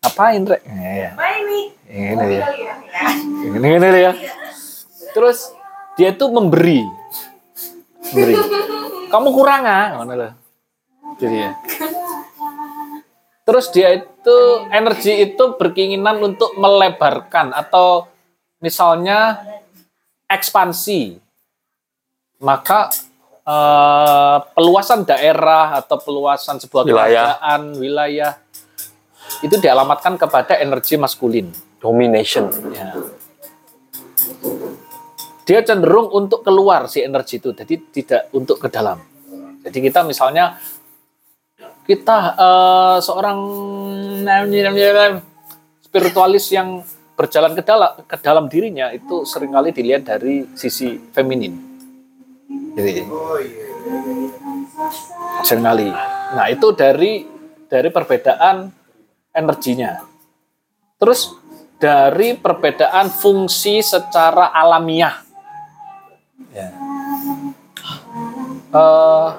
Ngapain 0.02 0.42
rek? 0.50 0.62
Ya, 0.66 0.92
ya. 0.98 1.12
Ini 1.86 2.24
dia. 2.26 2.44
Ini, 3.46 3.68
ini 3.78 3.88
dia. 3.94 4.12
Terus 5.14 5.54
dia 5.94 6.10
itu 6.10 6.26
memberi. 6.34 6.82
Memberi. 8.10 8.36
Kamu 9.14 9.30
kurang 9.30 9.70
ah, 9.70 10.02
Ngono 10.02 10.14
loh. 10.18 10.34
Jadi 11.22 11.38
ya. 11.38 11.52
Terus 13.48 13.66
dia 13.72 13.96
itu 13.96 14.38
energi 14.74 15.24
itu 15.24 15.56
berkeinginan 15.56 16.20
untuk 16.20 16.52
melebarkan 16.60 17.56
atau 17.56 18.10
misalnya 18.60 19.40
ekspansi. 20.28 21.18
Maka 22.44 22.94
eh, 23.42 24.38
peluasan 24.54 25.08
daerah 25.08 25.82
atau 25.82 25.98
peluasan 25.98 26.62
sebuah 26.62 26.86
Wilayah. 26.86 27.42
kerajaan, 27.42 27.62
wilayah 27.82 28.34
itu 29.42 29.56
dialamatkan 29.58 30.16
kepada 30.20 30.60
energi 30.62 30.96
maskulin. 31.00 31.50
Domination. 31.82 32.50
Ya. 32.74 32.94
Dia 35.48 35.64
cenderung 35.64 36.12
untuk 36.12 36.44
keluar 36.44 36.92
si 36.92 37.00
energi 37.00 37.40
itu, 37.40 37.56
jadi 37.56 37.76
tidak 37.90 38.22
untuk 38.36 38.60
ke 38.60 38.68
dalam. 38.68 39.00
Jadi 39.64 39.80
kita 39.80 40.04
misalnya 40.04 40.60
kita 41.88 42.36
eh, 42.36 42.98
seorang 43.00 43.40
spiritualis 45.88 46.52
yang 46.52 46.84
berjalan 47.18 47.58
ke 47.58 47.66
dalam 47.66 47.92
ke 48.06 48.18
dalam 48.22 48.46
dirinya 48.46 48.94
itu 48.94 49.26
sering 49.26 49.50
kali 49.50 49.74
dilihat 49.74 50.06
dari 50.06 50.46
sisi 50.54 51.02
feminin. 51.12 51.58
Jadi 52.78 53.02
sering 55.42 55.66
kali. 55.66 55.90
Nah 56.38 56.46
itu 56.54 56.68
dari 56.78 57.26
dari 57.66 57.90
perbedaan 57.90 58.70
energinya. 59.34 60.06
Terus 61.02 61.34
dari 61.82 62.38
perbedaan 62.38 63.10
fungsi 63.10 63.82
secara 63.82 64.54
alamiah. 64.54 65.26
Ya. 66.54 66.70
Eh, 68.68 69.30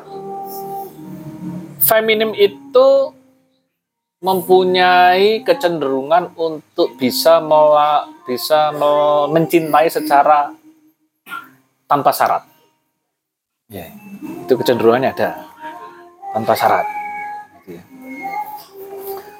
feminim 1.82 2.34
itu 2.34 3.17
mempunyai 4.18 5.46
kecenderungan 5.46 6.34
untuk 6.34 6.98
bisa 6.98 7.38
mela, 7.38 8.10
bisa 8.26 8.74
me- 8.74 9.30
mencintai 9.30 9.86
secara 9.86 10.50
tanpa 11.86 12.10
syarat. 12.10 12.42
Ya, 13.70 13.88
itu 14.44 14.52
kecenderungannya 14.58 15.14
ada 15.14 15.46
tanpa 16.34 16.52
syarat. 16.58 16.86
Gitu 17.62 17.78
ya. 17.78 17.82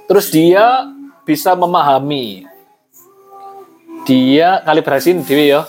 Terus 0.06 0.26
dia 0.30 0.66
bisa 1.26 1.52
memahami. 1.59 2.46
Dia 4.09 4.64
kalibrasiin 4.64 5.20
dewi 5.20 5.52
ya. 5.52 5.68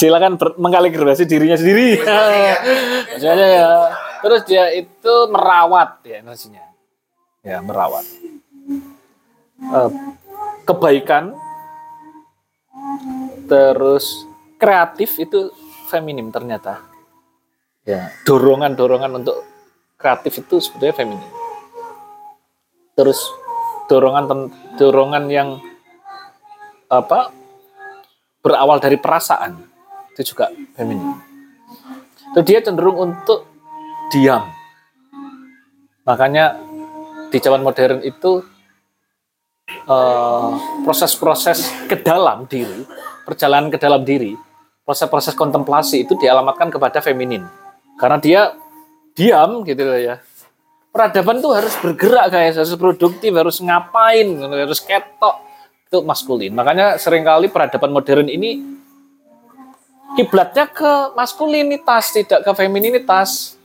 Silakan 0.00 0.40
ber- 0.40 0.56
mengkalibrasi 0.56 1.28
dirinya 1.28 1.60
sendiri. 1.60 2.00
Maksudnya 2.00 3.48
ya. 3.52 3.68
Terus 4.24 4.40
dia 4.48 4.72
itu 4.72 5.14
merawat 5.28 6.00
ya 6.08 6.24
energinya. 6.24 6.64
Ya, 7.44 7.60
merawat. 7.60 8.08
Eh, 9.60 9.90
kebaikan 10.64 11.36
terus 13.44 14.24
kreatif 14.56 15.20
itu 15.20 15.52
feminim 15.92 16.32
ternyata. 16.32 16.80
Ya, 17.84 18.08
dorongan-dorongan 18.24 19.20
untuk 19.20 19.44
kreatif 20.00 20.40
itu 20.40 20.56
sebetulnya 20.64 20.96
feminim. 20.96 21.30
Terus 22.96 23.20
dorongan 23.90 24.50
dorongan 24.80 25.24
yang 25.28 25.48
apa 26.88 27.32
berawal 28.44 28.78
dari 28.80 29.00
perasaan 29.00 29.56
itu 30.14 30.34
juga 30.34 30.52
feminim. 30.76 31.18
Terus 32.34 32.46
dia 32.46 32.60
cenderung 32.62 32.98
untuk 32.98 33.46
diam. 34.12 34.46
Makanya 36.04 36.58
di 37.32 37.38
zaman 37.40 37.64
modern 37.64 38.04
itu 38.04 38.44
eh, 39.66 40.50
proses-proses 40.84 41.88
ke 41.90 41.98
dalam 41.98 42.46
diri, 42.46 42.84
perjalanan 43.26 43.72
ke 43.72 43.78
dalam 43.80 44.04
diri, 44.06 44.36
proses-proses 44.84 45.34
kontemplasi 45.34 46.04
itu 46.04 46.14
dialamatkan 46.20 46.70
kepada 46.70 47.00
feminin. 47.00 47.42
Karena 47.98 48.18
dia 48.20 48.40
diam 49.16 49.64
gitu 49.64 49.82
loh 49.82 49.98
ya. 49.98 50.20
Peradaban 50.94 51.42
tuh 51.42 51.58
harus 51.58 51.74
bergerak 51.82 52.30
guys, 52.30 52.54
harus 52.54 52.78
produktif, 52.78 53.34
harus 53.34 53.58
ngapain, 53.58 54.30
harus 54.38 54.78
ketok. 54.78 55.42
Itu 55.90 56.06
maskulin. 56.06 56.54
Makanya 56.54 57.02
sering 57.02 57.26
kali 57.26 57.50
peradaban 57.50 57.90
modern 57.90 58.30
ini 58.30 58.62
kiblatnya 60.14 60.70
ke 60.70 61.10
maskulinitas, 61.18 62.14
tidak 62.14 62.46
ke 62.46 62.50
femininitas. 62.54 63.58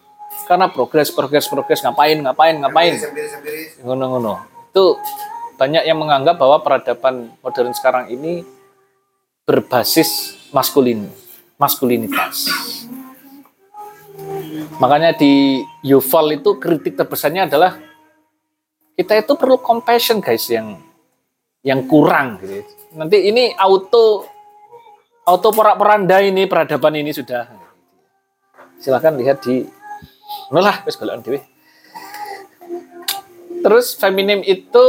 Karena 0.49 0.73
progres, 0.73 1.13
progres, 1.13 1.45
progres, 1.45 1.85
ngapain, 1.85 2.17
ngapain, 2.17 2.57
ngapain. 2.57 2.97
Ngono-ngono. 3.85 4.41
Itu 4.73 4.97
banyak 5.61 5.85
yang 5.85 6.01
menganggap 6.01 6.33
bahwa 6.33 6.65
peradaban 6.65 7.29
modern 7.45 7.77
sekarang 7.77 8.09
ini 8.09 8.41
berbasis 9.45 10.33
maskulin, 10.49 11.05
maskulinitas. 11.61 12.49
Makanya 14.81 15.15
di 15.15 15.63
Yuval 15.85 16.39
itu 16.39 16.57
kritik 16.57 16.97
terbesarnya 16.97 17.45
adalah 17.49 17.77
kita 18.99 19.15
itu 19.15 19.33
perlu 19.39 19.59
compassion 19.63 20.19
guys 20.19 20.47
yang 20.51 20.75
yang 21.63 21.87
kurang 21.87 22.39
gitu. 22.43 22.63
Nanti 22.95 23.29
ini 23.29 23.51
auto 23.55 24.27
auto 25.27 25.49
porak-poranda 25.53 26.19
ini 26.23 26.49
peradaban 26.49 26.97
ini 26.97 27.13
sudah. 27.13 27.47
Silahkan 28.79 29.15
lihat 29.19 29.43
di 29.43 29.67
Nolah, 30.53 30.85
wis. 30.85 30.97
Terus 33.59 33.97
feminim 33.97 34.39
itu 34.45 34.85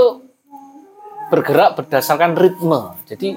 bergerak 1.32 1.80
berdasarkan 1.80 2.36
ritme. 2.36 2.96
Jadi 3.08 3.34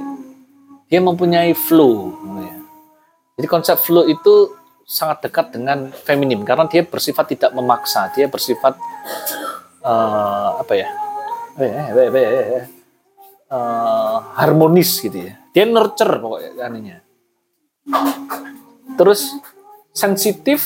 dia 0.91 0.99
mempunyai 0.99 1.55
flow. 1.55 2.13
ya. 2.43 2.57
Jadi 3.39 3.47
konsep 3.49 3.77
flow 3.81 4.05
itu 4.05 4.51
sangat 4.83 5.27
dekat 5.27 5.55
dengan 5.55 5.89
feminim 5.91 6.43
karena 6.43 6.67
dia 6.67 6.83
bersifat 6.83 7.31
tidak 7.31 7.51
memaksa, 7.55 8.11
dia 8.11 8.27
bersifat 8.27 8.75
eh, 9.83 10.49
apa 10.59 10.73
ya? 10.75 10.87
Eh, 13.53 14.17
harmonis 14.33 14.97
gitu 14.97 15.29
ya. 15.29 15.37
Dia 15.53 15.69
nurture 15.69 16.17
pokoknya 16.17 16.51
aninya. 16.65 16.97
Terus 18.97 19.29
sensitif, 19.93 20.65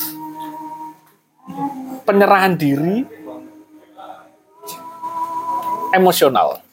penyerahan 2.07 2.55
diri, 2.55 3.03
emosional. 5.91 6.63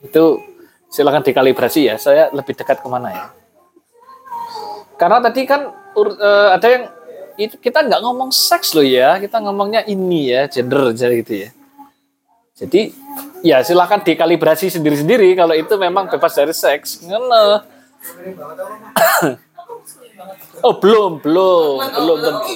Itu 0.00 0.40
silakan 0.88 1.20
dikalibrasi 1.20 1.92
ya. 1.92 2.00
Saya 2.00 2.32
lebih 2.32 2.56
dekat 2.56 2.80
ke 2.80 2.88
mana 2.88 3.12
ya? 3.12 3.26
Karena 4.96 5.20
tadi 5.20 5.44
kan 5.44 5.83
eh, 5.96 6.48
ada 6.54 6.66
yang 6.66 6.84
itu 7.34 7.58
kita 7.58 7.82
nggak 7.82 8.02
ngomong 8.02 8.30
seks 8.30 8.78
loh 8.78 8.86
ya, 8.86 9.18
kita 9.18 9.42
ngomongnya 9.42 9.82
ini 9.86 10.30
ya 10.30 10.46
gender 10.46 10.94
aja 10.94 11.10
gitu 11.10 11.34
ya. 11.46 11.50
Jadi 12.54 12.94
ya 13.42 13.58
silahkan 13.66 13.98
dikalibrasi 13.98 14.70
sendiri-sendiri 14.70 15.34
kalau 15.34 15.58
itu 15.58 15.74
memang 15.74 16.06
bebas 16.06 16.38
dari 16.38 16.54
seks. 16.54 17.02
Ngono. 17.02 17.66
oh 20.66 20.74
belum, 20.78 21.18
belum, 21.18 21.76
belum 21.82 22.18
tentu. 22.22 22.54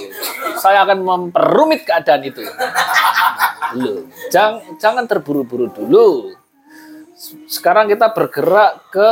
Saya 0.62 0.86
akan 0.86 0.98
memperumit 1.02 1.82
keadaan 1.82 2.22
itu. 2.22 2.46
Belum. 3.74 4.06
Jangan, 4.30 4.78
jangan 4.78 5.04
terburu-buru 5.10 5.66
dulu. 5.74 6.30
Sekarang 7.50 7.90
kita 7.90 8.14
bergerak 8.14 8.86
ke 8.94 9.10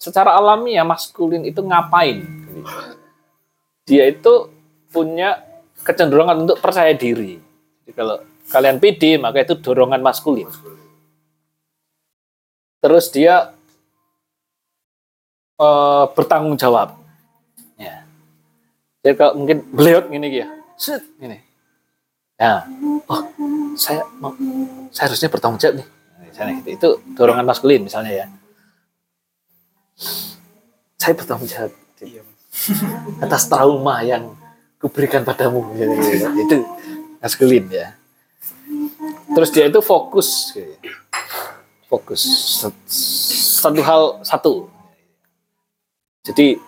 secara 0.00 0.34
alami 0.34 0.74
ya 0.74 0.82
maskulin 0.82 1.44
itu 1.44 1.60
ngapain? 1.60 2.24
Dia 3.82 4.06
itu 4.06 4.48
punya 4.92 5.42
kecenderungan 5.82 6.46
untuk 6.46 6.58
percaya 6.62 6.94
diri. 6.94 7.38
Jadi 7.82 7.92
kalau 7.94 8.22
kalian 8.50 8.78
pede 8.78 9.18
maka 9.18 9.42
itu 9.42 9.58
dorongan 9.58 10.02
maskulin. 10.02 10.46
Terus 12.82 13.10
dia 13.10 13.54
eh, 15.58 16.04
bertanggung 16.14 16.54
jawab. 16.58 16.94
Ya. 17.78 18.06
Jadi 19.02 19.14
kalau 19.18 19.32
mungkin 19.38 19.66
beliau 19.70 20.06
gini 20.06 20.28
ya, 20.30 20.48
gini. 21.18 21.38
Ya, 22.38 22.66
oh 23.06 23.22
saya 23.78 24.02
mau, 24.18 24.34
saya 24.90 25.10
harusnya 25.10 25.30
bertanggung 25.30 25.58
jawab 25.62 25.82
nih. 25.82 25.88
Misalnya 26.26 26.52
gitu. 26.62 26.68
Itu 26.74 26.88
dorongan 27.18 27.46
maskulin 27.46 27.86
misalnya 27.86 28.24
ya. 28.24 28.26
Saya 30.98 31.14
bertanggung 31.18 31.50
jawab 31.50 31.74
atas 33.24 33.48
trauma 33.48 34.04
yang 34.04 34.36
kuberikan 34.78 35.24
padamu. 35.24 35.72
Gitu, 35.74 35.94
gitu. 35.94 36.26
Itu 36.46 36.56
maskulin 37.22 37.66
ya. 37.70 37.96
Terus 39.32 39.50
dia 39.54 39.66
itu 39.70 39.80
fokus, 39.80 40.52
fokus 41.88 42.22
satu 43.62 43.80
hal 43.80 44.02
satu. 44.26 44.68
Jadi 46.22 46.58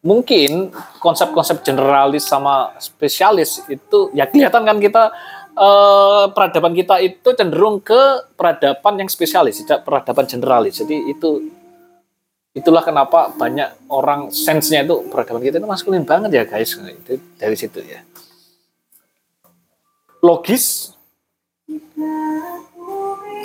mungkin 0.00 0.72
konsep-konsep 1.00 1.60
generalis 1.60 2.24
sama 2.24 2.72
spesialis 2.80 3.60
itu 3.68 4.08
ya 4.16 4.24
kelihatan 4.28 4.64
kan 4.64 4.78
kita 4.80 5.12
eh, 5.54 6.24
peradaban 6.32 6.72
kita 6.72 7.00
itu 7.00 7.28
cenderung 7.36 7.80
ke 7.80 8.32
peradaban 8.36 9.00
yang 9.00 9.10
spesialis, 9.10 9.62
tidak 9.64 9.86
peradaban 9.86 10.26
generalis. 10.28 10.80
Jadi 10.80 11.10
itu 11.10 11.59
itulah 12.50 12.82
kenapa 12.82 13.30
banyak 13.30 13.86
orang 13.86 14.34
sense-nya 14.34 14.82
itu 14.82 15.06
peradaban 15.06 15.42
kita 15.42 15.62
itu 15.62 15.68
maskulin 15.70 16.02
banget 16.02 16.30
ya 16.34 16.44
guys. 16.46 16.74
Itu 16.74 17.22
dari 17.38 17.54
situ 17.54 17.78
ya. 17.82 18.02
Logis 20.20 20.92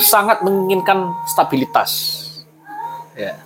sangat 0.01 0.43
menginginkan 0.43 1.13
stabilitas. 1.29 1.91
Ya. 3.15 3.39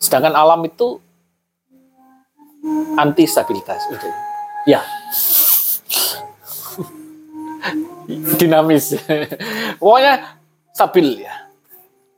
Sedangkan 0.00 0.32
alam 0.32 0.64
itu 0.64 1.02
anti 2.96 3.26
stabilitas 3.28 3.82
itu. 3.92 4.08
Ya. 4.64 4.80
Dinamis. 8.40 8.96
Pokoknya 9.82 10.38
stabil 10.72 11.26
ya. 11.26 11.51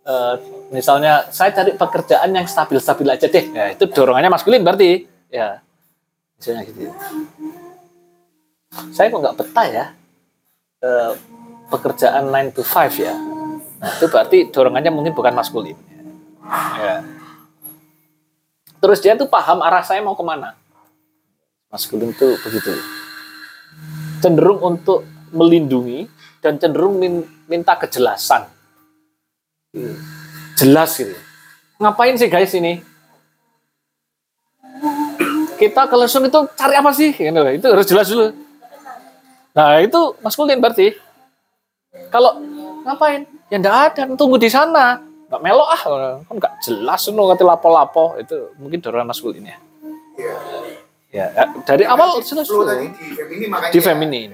Eh, 0.04 0.34
misalnya 0.68 1.32
saya 1.32 1.48
cari 1.56 1.72
pekerjaan 1.72 2.28
yang 2.36 2.44
stabil-stabil 2.44 3.08
aja 3.08 3.24
deh. 3.24 3.44
Ya, 3.56 3.72
itu 3.72 3.88
dorongannya 3.88 4.28
maskulin 4.28 4.60
berarti. 4.60 5.08
Ya. 5.32 5.64
Misalnya 6.36 6.62
gitu. 6.68 6.92
Saya 8.92 9.08
kok 9.08 9.20
nggak 9.24 9.38
betah 9.40 9.66
ya. 9.66 9.84
Eh, 10.84 11.12
pekerjaan 11.72 12.28
9 12.28 12.52
to 12.52 12.60
5 12.60 13.00
ya. 13.00 13.16
Nah, 13.80 13.90
itu 13.96 14.06
berarti 14.12 14.38
dorongannya 14.52 14.92
mungkin 14.92 15.16
bukan 15.16 15.32
maskulin. 15.32 15.76
Ya. 16.76 17.00
Terus 18.84 19.00
dia 19.00 19.16
tuh 19.16 19.24
paham 19.32 19.64
arah 19.64 19.80
saya 19.80 20.04
mau 20.04 20.12
ke 20.12 20.20
mana. 20.20 20.52
Maskulin 21.72 22.12
itu 22.12 22.36
begitu. 22.44 22.76
Cenderung 24.20 24.60
untuk 24.60 25.08
melindungi 25.32 26.04
dan 26.44 26.60
cenderung 26.60 27.00
min- 27.00 27.24
minta 27.48 27.72
kejelasan. 27.80 28.44
Jelas 30.54 30.90
gitu. 30.94 31.14
Ngapain 31.82 32.14
sih 32.14 32.30
guys 32.30 32.54
ini? 32.54 32.80
Kita 35.58 35.86
ke 35.90 35.96
lesung 35.98 36.26
itu 36.26 36.40
cari 36.54 36.74
apa 36.78 36.90
sih? 36.94 37.10
Gitu. 37.14 37.40
Itu 37.58 37.66
harus 37.70 37.86
jelas 37.86 38.06
dulu. 38.10 38.30
Nah 39.54 39.82
itu 39.82 40.00
maskulin 40.22 40.58
berarti. 40.58 40.94
Kalau 42.10 42.38
ngapain? 42.86 43.26
Ya 43.50 43.58
enggak 43.58 43.94
ada, 43.94 44.02
tunggu 44.18 44.38
di 44.38 44.50
sana. 44.50 44.98
Enggak 45.30 45.42
melok 45.42 45.68
ah, 45.70 45.82
kan 46.26 46.34
enggak 46.38 46.54
jelas 46.62 47.02
nu 47.10 47.22
kata 47.30 47.42
lapo-lapo. 47.42 48.18
Itu 48.18 48.54
mungkin 48.58 48.82
dorongan 48.82 49.10
maskulin 49.10 49.46
ya. 49.46 49.58
Ya, 51.14 51.30
ya, 51.30 51.46
dari 51.62 51.86
awal 51.86 52.18
jelas 52.26 52.50
dulu. 52.50 52.66
tadi 52.66 52.90
di 52.90 53.14
feminin 53.14 53.48
makanya. 53.50 53.70
Di 53.70 53.80
feminin. 53.82 54.30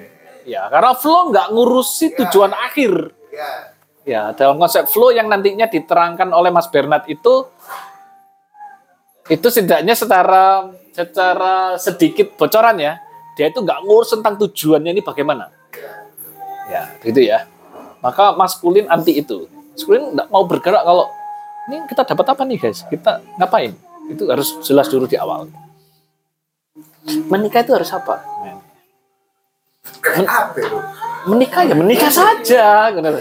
Ya, 0.49 0.65
karena 0.73 0.97
flow 0.97 1.29
nggak 1.29 1.53
ngurusi 1.53 2.17
tujuan 2.17 2.57
akhir. 2.57 3.13
Ya. 3.29 3.77
Ya, 4.09 4.33
dalam 4.33 4.57
konsep 4.57 4.89
flow 4.89 5.13
yang 5.13 5.29
nantinya 5.29 5.69
diterangkan 5.69 6.33
oleh 6.33 6.49
Mas 6.49 6.67
Bernard 6.73 7.05
itu 7.05 7.45
itu 9.31 9.47
setidaknya 9.47 9.95
secara 9.95 10.73
secara 10.91 11.79
sedikit 11.79 12.35
bocoran 12.35 12.81
ya, 12.81 12.99
dia 13.39 13.53
itu 13.53 13.63
nggak 13.63 13.87
ngurus 13.87 14.17
tentang 14.17 14.41
tujuannya 14.41 14.91
ini 14.97 15.03
bagaimana. 15.05 15.53
Ya, 16.67 16.91
gitu 17.05 17.21
ya. 17.23 17.47
Maka 18.01 18.35
maskulin 18.35 18.89
anti 18.89 19.21
itu. 19.21 19.47
Maskulin 19.77 20.17
nggak 20.17 20.29
mau 20.33 20.43
bergerak 20.49 20.83
kalau 20.83 21.07
ini 21.69 21.85
kita 21.87 22.03
dapat 22.03 22.27
apa 22.35 22.43
nih 22.49 22.59
guys? 22.59 22.83
Kita 22.89 23.23
ngapain? 23.39 23.77
Itu 24.11 24.27
harus 24.27 24.59
jelas 24.67 24.91
dulu 24.91 25.07
di 25.07 25.15
awal. 25.15 25.47
Menikah 27.31 27.63
itu 27.63 27.73
harus 27.77 27.91
apa? 27.95 28.25
Men- 30.01 30.31
menikah 31.29 31.63
ya 31.69 31.75
menikah 31.77 32.11
saja. 32.11 32.91
Kenapa? 32.91 33.19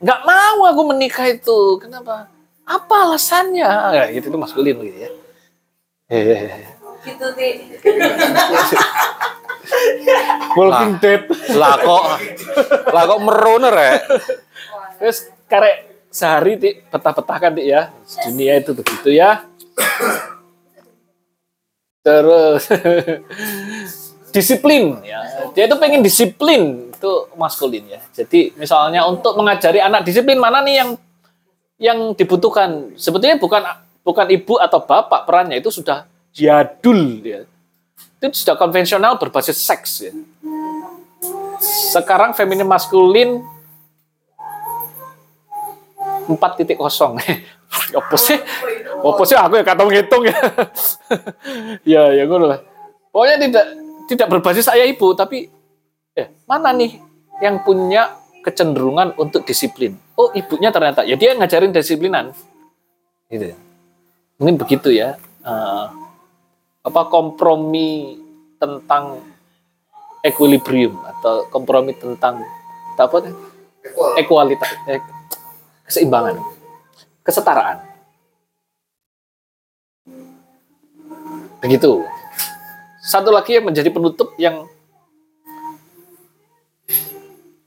Nggak 0.00 0.20
mau 0.24 0.58
aku 0.64 0.82
menikah 0.88 1.28
itu. 1.28 1.76
Kenapa? 1.76 2.32
Apa 2.64 2.94
alasannya? 3.04 3.68
Ya, 3.92 4.04
gitu 4.16 4.32
itu 4.32 4.38
maskulin 4.40 4.80
gitu 4.80 4.96
ya. 4.96 5.10
Hehehe. 6.08 6.72
Gitu 7.04 7.26
sih. 7.36 7.52
Walking 10.58 10.94
Dead. 10.98 11.22
Lah 11.54 11.76
kok 11.78 12.04
lah 12.90 13.02
kok 13.06 13.20
meroner 13.22 13.74
ya? 13.76 13.94
Terus 14.98 15.28
karek 15.46 16.08
sehari 16.10 16.58
ti 16.58 16.70
petah-petah 16.80 17.36
kan 17.38 17.52
ti 17.54 17.68
ya. 17.70 17.92
Dunia 18.26 18.58
itu 18.58 18.72
begitu 18.72 19.08
ya. 19.12 19.44
Terus 22.00 22.64
disiplin 24.34 24.96
ya. 25.04 25.20
Dia 25.52 25.68
itu 25.68 25.76
pengen 25.76 26.00
disiplin 26.00 26.89
itu 27.00 27.12
maskulin 27.32 27.88
ya. 27.88 28.00
Jadi 28.12 28.52
misalnya 28.60 29.08
untuk 29.08 29.32
mengajari 29.40 29.80
anak 29.80 30.04
disiplin 30.04 30.36
mana 30.36 30.60
nih 30.60 30.84
yang 30.84 30.90
yang 31.80 31.98
dibutuhkan. 32.12 32.92
Sebetulnya 33.00 33.40
bukan 33.40 33.64
bukan 34.04 34.28
ibu 34.28 34.60
atau 34.60 34.84
bapak 34.84 35.24
perannya 35.24 35.56
itu 35.64 35.72
sudah 35.72 36.04
jadul 36.36 37.24
ya. 37.24 37.48
Itu 38.20 38.44
sudah 38.44 38.60
konvensional 38.60 39.16
berbasis 39.16 39.56
seks 39.56 40.04
ya. 40.04 40.12
Sekarang 41.96 42.36
feminin 42.36 42.68
maskulin 42.68 43.40
4.0 46.28 46.76
apa 48.00 48.16
sih? 48.20 48.38
Apa 49.00 49.22
sih 49.24 49.36
aku 49.40 49.54
ya 49.56 49.64
kata 49.64 49.82
ngitung 49.88 50.22
ya. 50.28 50.36
ya 51.96 52.02
ya 52.12 52.22
gue 52.28 52.38
lah. 52.44 52.60
Pokoknya 53.08 53.36
tidak 53.40 53.66
tidak 54.04 54.26
berbasis 54.28 54.68
ayah 54.68 54.84
ibu 54.84 55.16
tapi 55.16 55.48
eh 56.20 56.28
mana 56.44 56.76
nih 56.76 57.00
yang 57.40 57.64
punya 57.64 58.20
kecenderungan 58.44 59.16
untuk 59.16 59.48
disiplin? 59.48 59.96
Oh 60.16 60.28
ibunya 60.36 60.68
ternyata 60.68 61.04
ya 61.08 61.16
dia 61.16 61.32
ngajarin 61.36 61.72
disiplinan. 61.72 62.36
Gitu. 63.30 63.54
ya. 63.54 63.58
Mungkin 64.36 64.56
begitu 64.60 64.92
ya. 64.92 65.16
Eh, 65.40 65.86
apa 66.80 67.02
kompromi 67.08 68.20
tentang 68.60 69.20
equilibrium 70.20 71.00
atau 71.04 71.48
kompromi 71.48 71.96
tentang 71.96 72.44
apa? 73.00 73.32
Ekualitas, 74.20 74.76
eh, 74.92 75.00
keseimbangan, 75.88 76.36
kesetaraan. 77.24 77.80
Begitu. 81.64 82.04
Satu 83.00 83.32
lagi 83.32 83.56
yang 83.56 83.72
menjadi 83.72 83.88
penutup 83.88 84.36
yang 84.36 84.68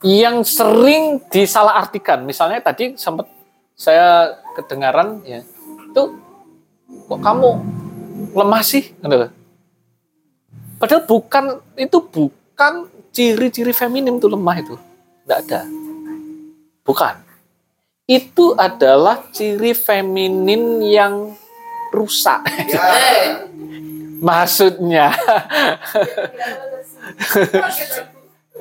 yang 0.04 0.44
sering 0.44 1.24
disalahartikan. 1.32 2.28
Misalnya 2.28 2.60
tadi 2.60 3.00
sempat 3.00 3.32
saya 3.74 4.36
kedengaran 4.60 5.24
ya, 5.24 5.42
itu 5.90 6.04
kok 7.08 7.20
kamu 7.24 7.50
lemah 8.36 8.62
sih? 8.62 8.92
Gitu. 8.92 9.28
Padahal 10.78 11.04
bukan 11.08 11.46
itu 11.80 11.98
bukan 12.04 12.92
ciri-ciri 13.16 13.72
feminim 13.72 14.20
itu 14.20 14.28
lemah 14.28 14.60
itu. 14.60 14.76
Tidak 15.24 15.40
ada. 15.48 15.62
Bukan. 16.84 17.16
Itu 18.04 18.60
adalah 18.60 19.32
ciri 19.32 19.72
feminin 19.72 20.84
yang 20.84 21.32
rusak. 21.96 22.44
Maksudnya. 24.28 25.16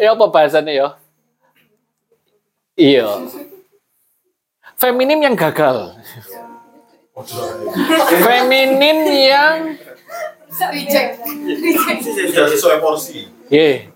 ya 0.03 0.15
apa 0.15 0.25
bahasanya 0.31 0.71
ya? 0.71 1.02
Iya. 2.77 3.09
Feminim 4.81 5.19
yang 5.21 5.37
gagal. 5.37 5.95
Feminin 8.25 9.01
yang 9.05 9.59
Reject. 10.53 11.25
Sesuai 12.33 12.77
porsi. 12.81 13.25
Ye. 13.49 13.89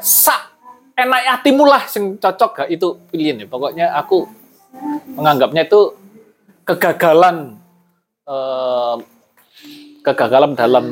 Sak 0.00 0.56
enak 0.96 1.20
hatimu 1.28 1.68
lah 1.68 1.84
sing 1.84 2.16
cocok 2.16 2.64
gak 2.64 2.68
itu 2.72 2.96
pilihin 3.12 3.44
ya. 3.44 3.46
Pokoknya 3.48 3.92
aku 3.92 4.24
menganggapnya 5.12 5.68
itu 5.68 5.92
kegagalan 6.64 7.60
eh, 8.24 8.96
kegagalan 10.00 10.56
dalam 10.56 10.86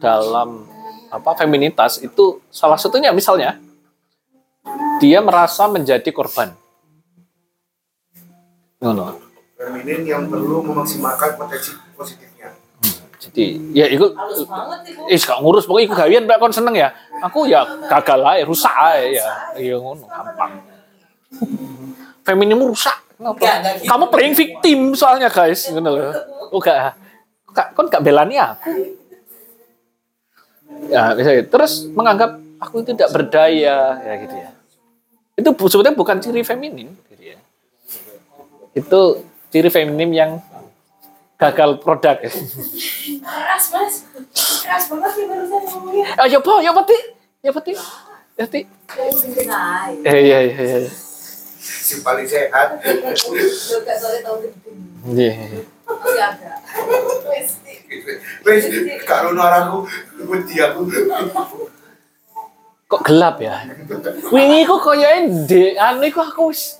dalam 0.00 0.64
apa 1.12 1.30
feminitas 1.36 2.00
itu 2.00 2.40
salah 2.48 2.80
satunya 2.80 3.12
misalnya 3.12 3.60
dia 4.98 5.18
merasa 5.20 5.68
menjadi 5.68 6.08
korban. 6.10 6.52
Ngono. 8.80 9.16
Feminin 9.56 10.04
yang 10.04 10.28
perlu 10.28 10.60
memaksimalkan 10.60 11.40
potensi 11.40 11.72
positifnya. 11.96 12.52
Jadi 13.16 13.72
ya 13.72 13.88
itu 13.88 14.12
eh 15.08 15.16
gak 15.16 15.40
ngurus 15.40 15.64
pokoknya 15.64 15.84
iku 15.88 15.94
gawean 15.96 16.24
mbak 16.28 16.38
kon 16.38 16.52
seneng 16.52 16.76
ya. 16.76 16.92
Aku 17.24 17.48
ya 17.48 17.64
gagal 17.88 18.20
aja, 18.20 18.44
rusak 18.44 18.74
aja 18.76 19.08
ya. 19.08 19.26
Iya 19.56 19.76
ngono 19.80 20.04
gampang. 20.04 20.52
Femininmu 22.26 22.68
rusak. 22.68 22.96
Kenapa? 23.16 23.64
Kamu 23.80 24.04
playing 24.12 24.36
victim 24.36 24.92
soalnya 24.92 25.32
guys, 25.32 25.72
ngono 25.72 25.88
loh. 25.88 26.12
Oh 26.52 26.60
gak, 26.60 27.00
gak 27.56 27.72
kon 27.72 27.88
gak 27.88 28.04
belani 28.04 28.36
aku. 28.36 28.70
Ya, 30.92 31.16
bisa 31.16 31.32
gitu. 31.32 31.48
terus 31.56 31.88
menganggap 31.96 32.36
aku 32.60 32.84
itu 32.84 32.92
tidak 32.92 33.10
berdaya 33.16 33.96
ya 34.04 34.14
gitu 34.20 34.36
ya. 34.36 34.55
Itu 35.36 35.52
sebetulnya 35.52 35.92
bukan 35.92 36.16
ciri 36.24 36.40
feminin 36.40 36.96
gitu 37.12 37.22
ya. 37.22 37.36
Itu 38.72 39.20
ciri 39.52 39.68
feminim 39.68 40.10
yang 40.16 40.30
gagal 41.36 41.84
produk. 41.84 42.16
Keras 42.24 43.64
mas. 43.68 43.94
Keras 44.64 44.84
banget 44.88 45.10
sih 45.12 45.24
barusan 45.28 45.62
ngomongnya. 45.68 46.08
Ayo 46.24 46.40
po, 46.40 46.64
ya 46.64 46.72
peti, 46.72 46.98
ya 47.44 47.52
peti, 47.52 47.72
ya 48.40 48.44
peti. 48.48 48.60
Eh 50.08 50.18
iya 50.24 50.38
iya 50.48 50.56
iya. 50.56 50.78
Si 51.60 52.00
paling 52.00 52.24
sehat. 52.24 52.80
Iya. 55.12 55.32
Wes, 58.42 58.64
kalau 59.04 59.36
wedi 60.24 60.56
aku. 60.64 60.80
Kok 62.86 63.02
gelap 63.02 63.42
ya? 63.42 63.66
Wingi 64.30 64.62
kok 64.62 64.78
koyoke 64.78 65.46
di 65.50 65.74
anu 65.74 66.06
iku 66.06 66.22
aku 66.22 66.54
wis 66.54 66.78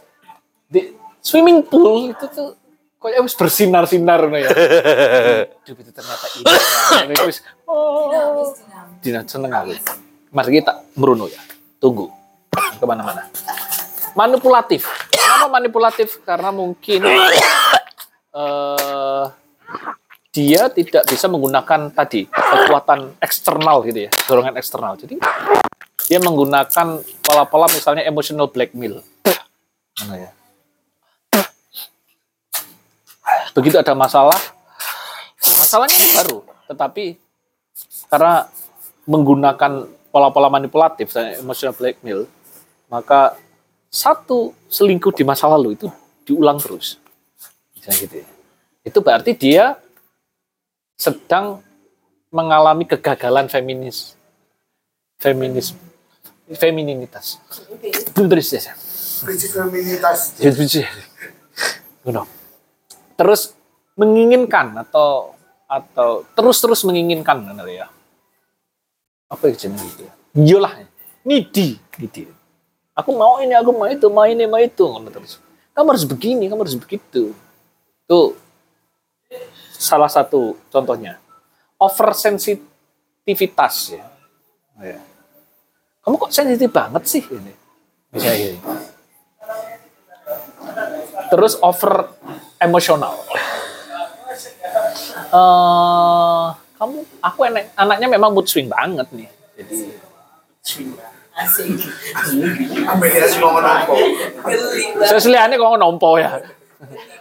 di 0.70 0.94
swimming 1.18 1.66
pool 1.66 2.14
itu 2.14 2.26
tuh 2.30 2.54
koyoke 3.02 3.26
wis 3.26 3.34
bersinar-sinar 3.34 4.22
ngono 4.30 4.38
ya. 4.38 4.50
Duh 5.66 5.74
itu 5.74 5.90
ternyata 5.90 6.26
ini. 6.38 6.44
Ini 7.10 7.14
wis 7.26 7.42
oh. 7.66 8.54
Dina 9.02 9.26
seneng 9.26 9.50
aku. 9.50 9.74
Mas 10.30 10.46
kita 10.46 10.86
meruno 10.94 11.26
ya. 11.26 11.42
Tunggu. 11.82 12.06
Ke 12.54 12.86
mana-mana. 12.86 13.26
Manipulatif. 14.14 14.86
Kenapa 15.10 15.50
manipulatif? 15.50 16.22
Karena 16.22 16.54
mungkin 16.54 17.02
eh 18.36 19.26
dia 20.36 20.68
tidak 20.68 21.08
bisa 21.08 21.32
menggunakan 21.32 21.88
tadi 21.96 22.28
kekuatan 22.28 23.16
eksternal 23.24 23.80
gitu 23.88 24.04
ya, 24.04 24.10
dorongan 24.28 24.60
eksternal. 24.60 24.92
Jadi 25.00 25.16
dia 26.06 26.18
menggunakan 26.22 27.02
pola-pola 27.22 27.66
misalnya 27.70 28.06
emotional 28.06 28.46
blackmail. 28.50 29.02
Mana 30.02 30.14
ya? 30.16 30.30
Begitu 33.56 33.80
ada 33.80 33.96
masalah, 33.96 34.36
masalahnya 35.40 35.96
ini 35.96 36.10
baru, 36.14 36.38
tetapi 36.68 37.04
karena 38.06 38.46
menggunakan 39.08 39.88
pola-pola 40.12 40.52
manipulatif 40.52 41.10
dan 41.10 41.40
emotional 41.40 41.74
blackmail, 41.74 42.28
maka 42.86 43.34
satu 43.90 44.52
selingkuh 44.68 45.10
di 45.16 45.24
masa 45.24 45.48
lalu 45.48 45.74
itu 45.74 45.88
diulang 46.28 46.60
terus. 46.60 47.00
Gitu 47.80 48.22
ya. 48.22 48.28
Itu 48.84 49.00
berarti 49.00 49.32
dia 49.34 49.80
sedang 50.94 51.64
mengalami 52.30 52.84
kegagalan 52.84 53.48
feminis 53.48 54.16
feminis 55.20 55.72
femininitas. 56.54 57.42
Terus 58.14 58.48
ya. 58.54 58.74
Prinsip 59.26 59.50
feminitas. 59.50 60.38
Ngono. 62.06 62.22
Terus 63.18 63.50
menginginkan 63.96 64.76
atau 64.86 65.34
atau 65.66 66.22
terus-terus 66.38 66.86
menginginkan 66.86 67.42
ngono 67.42 67.66
ya. 67.66 67.90
Apa 69.26 69.50
itu 69.50 69.66
jenenge 69.66 69.90
gitu 69.90 70.06
ya? 70.06 70.14
Iyalah. 70.38 70.86
Nidi, 71.26 71.74
nidi. 71.98 72.30
Aku 72.94 73.10
mau 73.18 73.42
ini, 73.42 73.58
aku 73.58 73.74
mau 73.74 73.90
itu, 73.90 74.06
mau 74.06 74.30
ini, 74.30 74.46
mau 74.46 74.62
itu, 74.62 74.86
ngono 74.86 75.10
terus. 75.10 75.42
Kamu 75.74 75.90
harus 75.90 76.06
begini, 76.06 76.46
kamu 76.46 76.62
harus 76.62 76.78
begitu. 76.78 77.34
Itu 78.06 78.38
salah 79.74 80.08
satu 80.08 80.54
contohnya. 80.70 81.18
Oversensitivitas 81.76 83.92
ya. 83.92 84.08
ya. 84.80 84.96
Kamu 86.06 86.22
kok 86.22 86.30
sensitif 86.30 86.70
banget 86.70 87.02
sih 87.02 87.22
ini? 87.26 87.50
Misalnya 88.14 88.38
gini. 88.38 88.58
Terus 91.26 91.58
over 91.58 92.14
emosional. 92.62 93.18
Eh, 95.34 96.46
kamu, 96.78 96.96
aku 97.18 97.40
enak, 97.50 97.74
anaknya 97.74 98.06
memang 98.06 98.30
mood 98.30 98.46
swing 98.46 98.70
banget 98.70 99.10
nih. 99.10 99.26
Jadi 99.58 99.98
Asik. 101.36 101.68
Sampai 102.72 103.12
dia 103.12 103.28
sih 103.28 103.38
ngomong 103.44 103.60
apa? 103.60 103.92
saya 105.04 105.20
seliannya 105.20 105.60
kok 105.60 105.76
nompo 105.76 106.16
ya. 106.16 106.40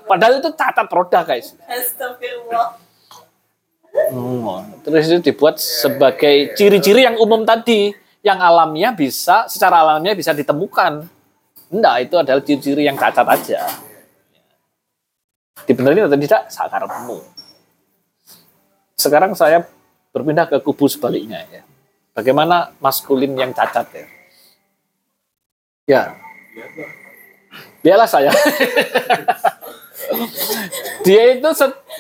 Padahal 0.07 0.40
itu 0.40 0.49
catat 0.56 0.88
roda 0.88 1.20
guys. 1.28 1.52
Astagfirullah. 1.68 2.80
Hmm, 3.95 4.76
terus 4.84 5.07
itu 5.07 5.32
dibuat 5.32 5.60
sebagai 5.60 6.56
ciri-ciri 6.56 7.07
yang 7.07 7.16
umum 7.20 7.48
tadi, 7.48 7.95
yang 8.26 8.42
alamiah 8.42 8.90
bisa 8.90 9.46
secara 9.46 9.86
alamiah 9.86 10.18
bisa 10.18 10.34
ditemukan. 10.34 11.06
Enggak, 11.70 12.10
itu 12.10 12.16
adalah 12.18 12.42
ciri-ciri 12.42 12.90
yang 12.90 12.98
cacat 12.98 13.22
aja. 13.22 13.62
Dibenerin 15.70 16.10
atau 16.10 16.18
tidak, 16.18 16.50
sakarepmu. 16.50 17.22
Sekarang 18.98 19.38
saya 19.38 19.70
berpindah 20.10 20.50
ke 20.50 20.58
kubu 20.58 20.90
sebaliknya 20.90 21.46
ya. 21.54 21.62
Bagaimana 22.18 22.74
maskulin 22.82 23.38
yang 23.38 23.54
cacat 23.54 23.86
ya? 23.94 24.06
Ya. 25.86 26.02
Biarlah 27.86 28.10
saya. 28.10 28.34
dia 31.06 31.38
itu 31.38 31.50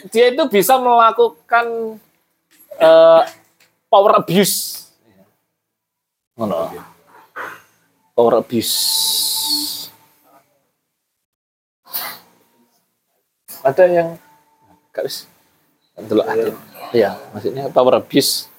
dia 0.09 0.25
itu 0.33 0.43
bisa 0.49 0.81
melakukan 0.81 1.99
eh, 2.81 3.21
power 3.91 4.25
abuse. 4.25 4.84
Ngono. 6.35 6.67
Power 8.15 8.43
abuse. 8.43 8.75
Ada 13.63 13.83
yang 13.87 14.19
gak 14.91 15.07
wis. 15.07 15.31
Dulu 15.95 16.21
ada. 16.21 16.51
Iya, 16.91 17.15
maksudnya 17.31 17.71
power 17.71 18.03
abuse. 18.03 18.51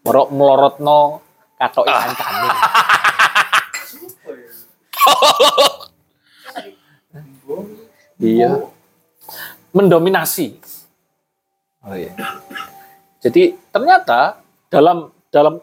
Merok 0.00 0.28
melorotno 0.32 1.20
katok 1.60 1.86
ikan 1.86 2.12
kami. 2.16 2.48
Iya. 8.16 8.64
Mendominasi. 9.76 10.56
Oh 11.84 11.92
iya. 11.92 12.16
Jadi 13.20 13.52
ternyata 13.68 14.40
dalam 14.72 15.12
dalam 15.28 15.60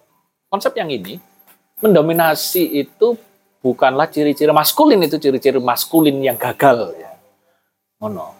konsep 0.53 0.77
yang 0.77 0.93
ini 0.93 1.17
mendominasi 1.81 2.85
itu 2.85 3.17
bukanlah 3.57 4.05
ciri-ciri 4.05 4.53
maskulin 4.53 5.01
itu 5.01 5.17
ciri-ciri 5.17 5.57
maskulin 5.57 6.21
yang 6.21 6.37
gagal 6.37 6.93
ya. 6.93 7.09
Ngono. 7.97 8.37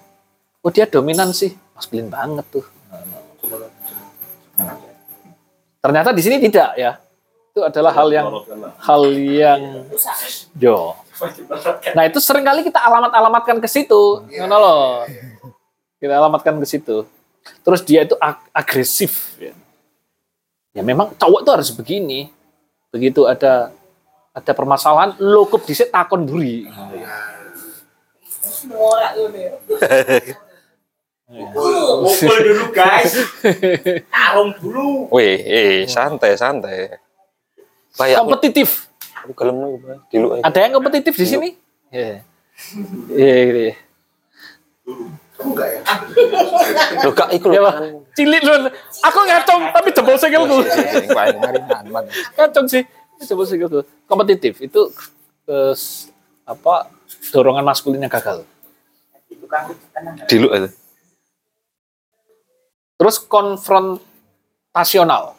Oh 0.61 0.69
dia 0.69 0.85
dominan 0.85 1.33
sih, 1.33 1.57
maskulin 1.73 2.13
banget 2.13 2.45
tuh. 2.53 2.61
Ternyata 5.81 6.13
di 6.13 6.21
sini 6.21 6.37
tidak 6.37 6.77
ya. 6.77 7.01
Itu 7.49 7.65
adalah 7.65 7.91
hal 7.97 8.07
yang 8.13 8.27
hal 8.77 9.01
yang 9.17 9.61
yo. 10.61 10.93
Nah 11.97 12.03
itu 12.05 12.21
sering 12.21 12.45
kali 12.45 12.61
kita 12.61 12.77
alamat-alamatkan 12.77 13.57
ke 13.57 13.65
situ, 13.65 14.21
ngono 14.29 14.55
loh. 14.61 14.85
Kita 15.97 16.13
alamatkan 16.21 16.61
ke 16.61 16.67
situ. 16.69 17.09
Terus 17.65 17.81
dia 17.83 18.05
itu 18.07 18.15
ag- 18.21 18.47
agresif. 18.55 19.35
Ya. 19.41 19.51
Ya 20.73 20.81
memang 20.81 21.13
cowok 21.15 21.39
itu 21.45 21.51
harus 21.53 21.69
begini. 21.71 22.33
Begitu 22.93 23.25
ada 23.25 23.73
ada 24.33 24.51
permasalahan, 24.53 25.13
lo 25.21 25.45
kup 25.45 25.65
dhisik 25.65 25.93
takon 25.93 26.25
lu 26.25 26.41
nih. 26.41 26.69
Ngumpul 31.33 32.37
dulu, 32.45 32.65
guys. 32.69 33.13
Tarung 34.11 34.51
dulu. 34.61 35.09
Wih, 35.09 35.39
eh, 35.41 35.77
santai, 35.89 36.37
santai. 36.37 36.99
Kayak 37.97 38.25
Kompetitif. 38.25 38.89
Aku 39.23 39.31
gelem. 39.33 39.79
Ada 40.43 40.57
yang 40.67 40.73
kompetitif 40.75 41.15
di 41.15 41.25
sini? 41.25 41.49
Iya. 41.89 42.27
Iya, 43.07 43.35
gitu 43.49 43.61
ya. 43.71 43.75
Enggak 45.43 45.67
ya? 45.67 45.81
Loh, 47.03 47.11
gak 47.11 47.29
iku 47.35 47.51
lho. 47.51 47.71
Cilik 48.15 48.41
lu. 48.43 48.71
Aku 49.03 49.19
ngacong 49.27 49.61
tapi 49.75 49.91
jebol 49.91 50.15
sikilku. 50.15 50.63
Paling 51.11 51.39
maringan, 51.39 51.83
man. 51.91 52.07
Ngacong 52.39 52.67
sih. 52.71 52.87
Jebol 53.23 53.43
sikilku. 53.43 53.83
Kompetitif 54.07 54.63
itu 54.63 54.91
eh, 55.51 55.75
apa 56.47 56.87
dorongan 57.31 57.67
maskulin 57.67 57.99
yang 57.99 58.11
gagal. 58.11 58.47
Dulu 60.31 60.47
aja. 60.55 60.71
Terus 62.97 63.19
konfrontasional. 63.27 65.35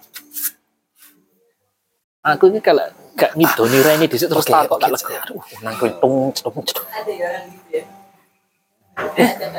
Aku 2.25 2.49
ini 2.49 2.65
kalau 2.65 2.89
gak 3.15 3.37
ngidoni 3.37 3.79
Reni 3.85 4.09
di 4.09 4.17
situ 4.17 4.33
terus 4.33 4.49
takut 4.49 4.81
tak 4.81 4.91
lega. 4.93 5.29
Aduh, 5.29 5.45
nang 5.61 5.77
kuwi 5.77 5.93
tung 6.01 6.33
tung. 6.33 6.65
Ada 6.89 7.13
ya 7.13 7.29
orang 7.31 7.47
gitu 7.53 7.69
ya. 7.79 7.85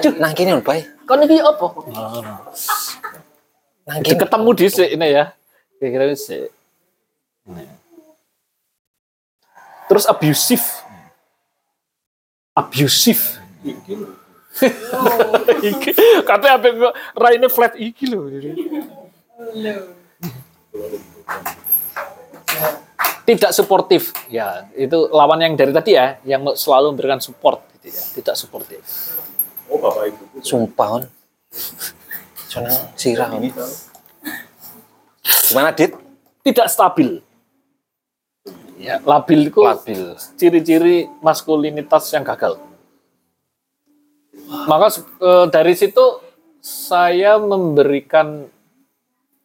Cuk, 0.03 0.15
nang 0.19 0.31
kene 0.31 0.55
lho, 0.55 0.63
Bay. 0.63 0.87
Kon 1.03 1.23
iki 1.23 1.43
apa? 1.43 1.67
Nang 3.85 4.01
Itu 4.01 4.15
ketemu 4.15 4.49
di 4.55 4.65
ini 4.95 5.07
ya. 5.11 5.25
Kira-kira 5.77 6.15
sih. 6.15 6.47
Terus 9.85 10.05
abusif. 10.09 10.81
Abusif. 12.55 13.37
iki 13.65 13.93
katanya 16.29 16.55
apa 16.55 16.67
kok 16.71 16.95
raine 17.19 17.47
flat 17.51 17.75
iki 17.75 18.07
lho. 18.07 18.31
Tidak 23.25 23.51
suportif. 23.51 24.13
Ya, 24.31 24.69
itu 24.77 25.09
lawan 25.11 25.41
yang 25.41 25.57
dari 25.57 25.73
tadi 25.73 25.97
ya, 25.97 26.21
yang 26.23 26.45
selalu 26.55 26.95
memberikan 26.95 27.19
support 27.19 27.65
gitu 27.81 27.91
ya. 27.91 28.03
Tidak 28.21 28.35
suportif. 28.37 28.79
Oh, 29.75 29.79
Bapak 29.83 30.03
Ibu. 30.07 30.23
Sumpah, 30.39 30.87
on. 30.87 31.03
Soalnya 32.47 32.71
sirah, 32.95 33.27
on. 33.35 33.51
Gimana, 35.51 35.75
Dit? 35.75 35.91
Tidak 36.47 36.67
stabil. 36.71 37.19
Ya, 38.79 39.01
labil 39.03 39.49
itu 39.49 39.59
Labil. 39.59 40.13
ciri-ciri 40.39 41.09
maskulinitas 41.19 42.05
yang 42.15 42.23
gagal. 42.23 42.59
Maka 44.69 44.93
eh, 45.01 45.45
dari 45.49 45.73
situ 45.73 46.21
saya 46.61 47.41
memberikan 47.41 48.45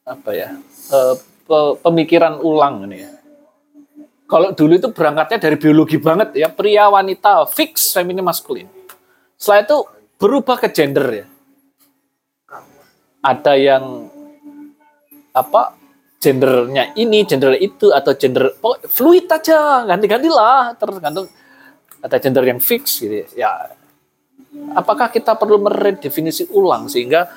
apa 0.04 0.30
ya 0.34 0.60
eh, 0.92 1.14
pe- 1.46 1.76
pemikiran 1.80 2.42
ulang 2.42 2.84
ini 2.90 3.06
ya. 3.06 3.10
Kalau 4.28 4.52
dulu 4.52 4.76
itu 4.76 4.92
berangkatnya 4.92 5.40
dari 5.40 5.56
biologi 5.56 5.96
banget 5.96 6.36
ya 6.36 6.52
pria 6.52 6.90
wanita 6.92 7.48
fix 7.48 7.96
feminin 7.96 8.26
maskulin. 8.26 8.68
Setelah 9.40 9.64
itu 9.64 9.78
berubah 10.20 10.60
ke 10.60 10.68
gender 10.68 11.06
ya. 11.24 11.26
Ada 13.24 13.52
yang 13.56 13.84
apa 15.32 15.74
gendernya 16.20 16.92
ini, 17.00 17.24
gender 17.24 17.56
itu 17.56 17.88
atau 17.88 18.12
gender 18.12 18.52
fluid 18.84 19.24
aja, 19.32 19.88
ganti-gantilah 19.88 20.76
tergantung 20.76 21.26
ada 22.04 22.16
gender 22.20 22.44
yang 22.44 22.60
fix 22.60 23.00
gitu 23.00 23.24
ya. 23.24 23.26
ya. 23.32 23.50
Apakah 24.76 25.08
kita 25.08 25.36
perlu 25.40 25.56
meredefinisi 25.56 26.52
ulang 26.52 26.92
sehingga 26.92 27.28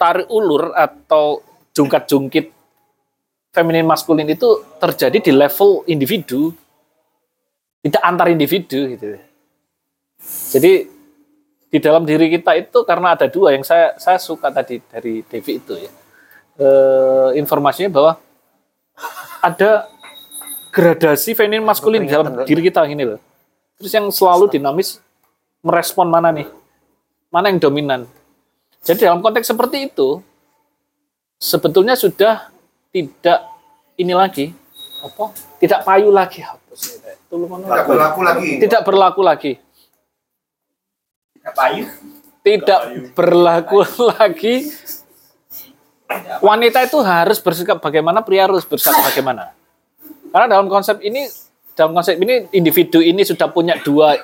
tarik 0.00 0.32
ulur 0.32 0.72
atau 0.72 1.44
jungkat-jungkit 1.76 2.52
feminin 3.52 3.84
maskulin 3.84 4.28
itu 4.28 4.64
terjadi 4.80 5.18
di 5.20 5.32
level 5.32 5.84
individu, 5.88 6.56
tidak 7.84 8.02
antar 8.02 8.32
individu 8.32 8.96
gitu. 8.96 9.20
Jadi 10.56 11.01
di 11.72 11.78
dalam 11.80 12.04
diri 12.04 12.28
kita 12.28 12.52
itu 12.52 12.84
karena 12.84 13.16
ada 13.16 13.24
dua 13.32 13.56
yang 13.56 13.64
saya 13.64 13.96
saya 13.96 14.20
suka 14.20 14.52
tadi 14.52 14.76
dari 14.92 15.24
Devi 15.24 15.56
itu 15.56 15.72
ya 15.72 15.88
e, 16.60 16.68
informasinya 17.40 17.88
bahwa 17.88 18.12
ada 19.40 19.88
gradasi 20.68 21.32
feminin 21.32 21.64
maskulin 21.64 22.04
di 22.04 22.12
dalam 22.12 22.44
diri 22.44 22.60
kita 22.68 22.84
ini 22.84 23.16
loh. 23.16 23.20
Terus 23.80 23.92
yang 23.92 24.06
selalu 24.12 24.52
dinamis 24.52 25.00
merespon 25.64 26.12
mana 26.12 26.28
nih? 26.28 26.48
Mana 27.32 27.48
yang 27.48 27.58
dominan? 27.58 28.04
Jadi 28.84 29.08
dalam 29.08 29.24
konteks 29.24 29.48
seperti 29.48 29.88
itu 29.88 30.20
sebetulnya 31.40 31.96
sudah 31.96 32.52
tidak 32.92 33.48
ini 33.96 34.12
lagi 34.12 34.52
apa? 35.00 35.32
Tidak 35.56 35.80
payu 35.82 36.12
lagi 36.12 36.44
apa 36.44 36.72
sih? 36.76 37.00
Tidak 37.00 37.88
berlaku 37.88 38.20
lagi. 38.20 38.50
Tidak 38.60 38.82
berlaku 38.84 39.20
lagi. 39.24 39.52
Tidak 42.42 43.14
berlaku 43.14 43.86
lagi. 44.18 44.66
Wanita 46.42 46.84
itu 46.84 46.98
harus 47.00 47.38
bersikap 47.40 47.78
bagaimana, 47.80 48.20
pria 48.20 48.44
harus 48.44 48.66
bersikap 48.66 49.00
bagaimana. 49.06 49.54
Karena 50.32 50.46
dalam 50.58 50.68
konsep 50.68 51.00
ini, 51.00 51.28
dalam 51.72 51.96
konsep 51.96 52.18
ini 52.20 52.50
individu 52.52 53.00
ini 53.00 53.24
sudah 53.24 53.48
punya 53.48 53.78
dua 53.80 54.16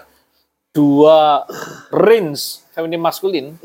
dua 0.74 1.48
range 1.90 2.60
feminin 2.76 3.00
maskulin. 3.00 3.56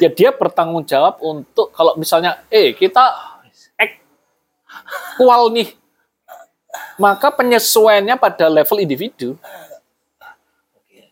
Ya 0.00 0.08
dia 0.08 0.32
bertanggung 0.32 0.88
jawab 0.88 1.20
untuk 1.20 1.70
kalau 1.76 1.94
misalnya, 1.94 2.40
eh 2.48 2.72
kita 2.72 3.04
equal 3.76 5.52
nih, 5.52 5.74
maka 6.96 7.30
penyesuaiannya 7.34 8.16
pada 8.16 8.48
level 8.48 8.78
individu. 8.80 9.36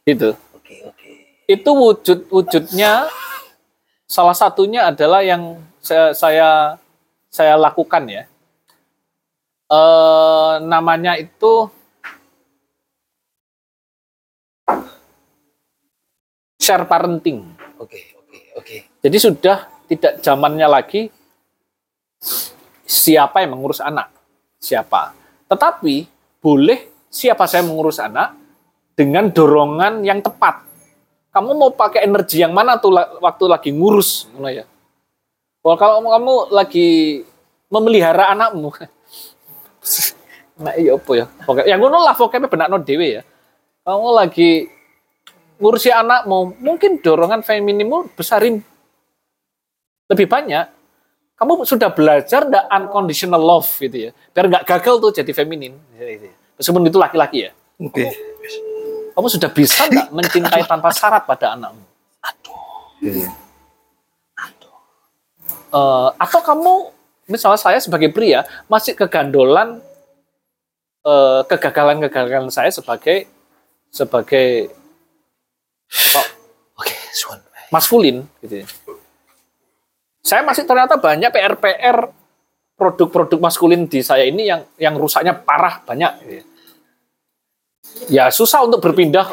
Itu 0.06 0.38
itu 1.46 1.70
wujud 1.70 2.26
wujudnya 2.26 3.06
salah 4.06 4.34
satunya 4.34 4.90
adalah 4.90 5.22
yang 5.22 5.62
saya 5.78 6.10
saya, 6.10 6.48
saya 7.30 7.54
lakukan 7.54 8.02
ya. 8.10 8.26
E, 9.70 9.80
namanya 10.66 11.14
itu 11.14 11.70
share 16.58 16.86
parenting. 16.90 17.46
Oke 17.78 18.10
oke 18.18 18.38
oke. 18.58 18.76
Jadi 19.06 19.16
sudah 19.22 19.70
tidak 19.86 20.18
zamannya 20.18 20.66
lagi 20.66 21.06
siapa 22.82 23.46
yang 23.46 23.54
mengurus 23.54 23.78
anak 23.78 24.10
siapa. 24.58 25.14
Tetapi 25.46 26.10
boleh 26.42 27.06
siapa 27.06 27.46
saya 27.46 27.62
mengurus 27.62 28.02
anak 28.02 28.34
dengan 28.98 29.30
dorongan 29.30 30.02
yang 30.02 30.18
tepat 30.18 30.65
kamu 31.36 31.52
mau 31.52 31.68
pakai 31.68 32.08
energi 32.08 32.40
yang 32.40 32.56
mana 32.56 32.80
tuh 32.80 32.96
waktu 33.20 33.44
lagi 33.44 33.68
ngurus 33.68 34.24
ya? 34.48 34.64
Kalau 35.60 35.76
kamu, 35.76 36.08
kamu 36.16 36.34
lagi 36.56 36.88
memelihara 37.68 38.32
anakmu. 38.32 38.72
Nah 40.56 40.72
iya 40.72 40.96
apa 40.96 41.12
ya? 41.12 41.28
Oke, 41.44 41.68
yang 41.68 41.76
ngono 41.76 42.00
lah 42.00 42.16
pokoknya 42.16 42.48
benak 42.48 42.72
no 42.72 42.80
dewe 42.80 43.20
ya. 43.20 43.22
Kamu 43.84 44.08
lagi 44.16 44.64
ngurusi 45.60 45.92
anakmu 45.92 46.56
mungkin 46.64 46.96
dorongan 47.04 47.44
feminimu 47.44 48.16
besarin 48.16 48.64
lebih 50.08 50.24
banyak. 50.24 50.64
Kamu 51.36 51.60
sudah 51.68 51.92
belajar 51.92 52.48
the 52.48 52.56
unconditional 52.72 53.36
love 53.36 53.68
gitu 53.76 54.08
ya? 54.08 54.10
Biar 54.32 54.48
nggak 54.48 54.64
gagal 54.64 54.96
tuh 54.96 55.12
jadi 55.12 55.28
feminin. 55.36 55.76
Meskipun 56.56 56.88
itu 56.88 56.96
laki-laki 56.96 57.38
ya. 57.44 57.50
Oke. 57.76 58.08
Okay. 58.08 58.10
Kamu 59.16 59.32
sudah 59.32 59.48
bisa 59.48 59.80
nggak 59.88 60.12
mencintai 60.12 60.62
tanpa 60.68 60.92
syarat 60.92 61.24
pada 61.24 61.56
anakmu? 61.56 61.80
Aduh. 62.20 63.32
Aduh. 64.36 64.76
Uh, 65.72 66.08
atau 66.20 66.44
kamu, 66.44 66.92
misalnya 67.24 67.56
saya 67.56 67.80
sebagai 67.80 68.12
pria, 68.12 68.44
masih 68.68 68.92
kegandolan 68.92 69.80
uh, 71.08 71.40
kegagalan-kegagalan 71.48 72.52
saya 72.52 72.68
sebagai 72.68 73.24
sebagai 73.88 74.68
apa, 75.88 76.22
okay, 76.76 76.96
maskulin 77.72 78.28
gitu 78.44 78.60
ya. 78.60 78.66
Saya 80.20 80.44
masih 80.44 80.68
ternyata 80.68 81.00
banyak 81.00 81.32
PR-PR 81.32 82.12
produk-produk 82.76 83.40
maskulin 83.40 83.88
di 83.88 84.04
saya 84.04 84.28
ini 84.28 84.44
yang 84.44 84.60
yang 84.76 84.92
rusaknya 85.00 85.32
parah 85.32 85.80
banyak 85.80 86.12
gitu 86.20 86.34
ya 86.42 86.44
ya 88.12 88.28
susah 88.30 88.64
untuk 88.66 88.82
berpindah 88.82 89.30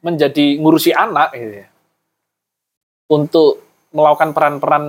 menjadi 0.00 0.58
ngurusi 0.60 0.94
anak 0.94 1.34
gitu 1.34 1.54
ya. 1.64 1.68
untuk 3.12 3.62
melakukan 3.90 4.30
peran-peran 4.36 4.84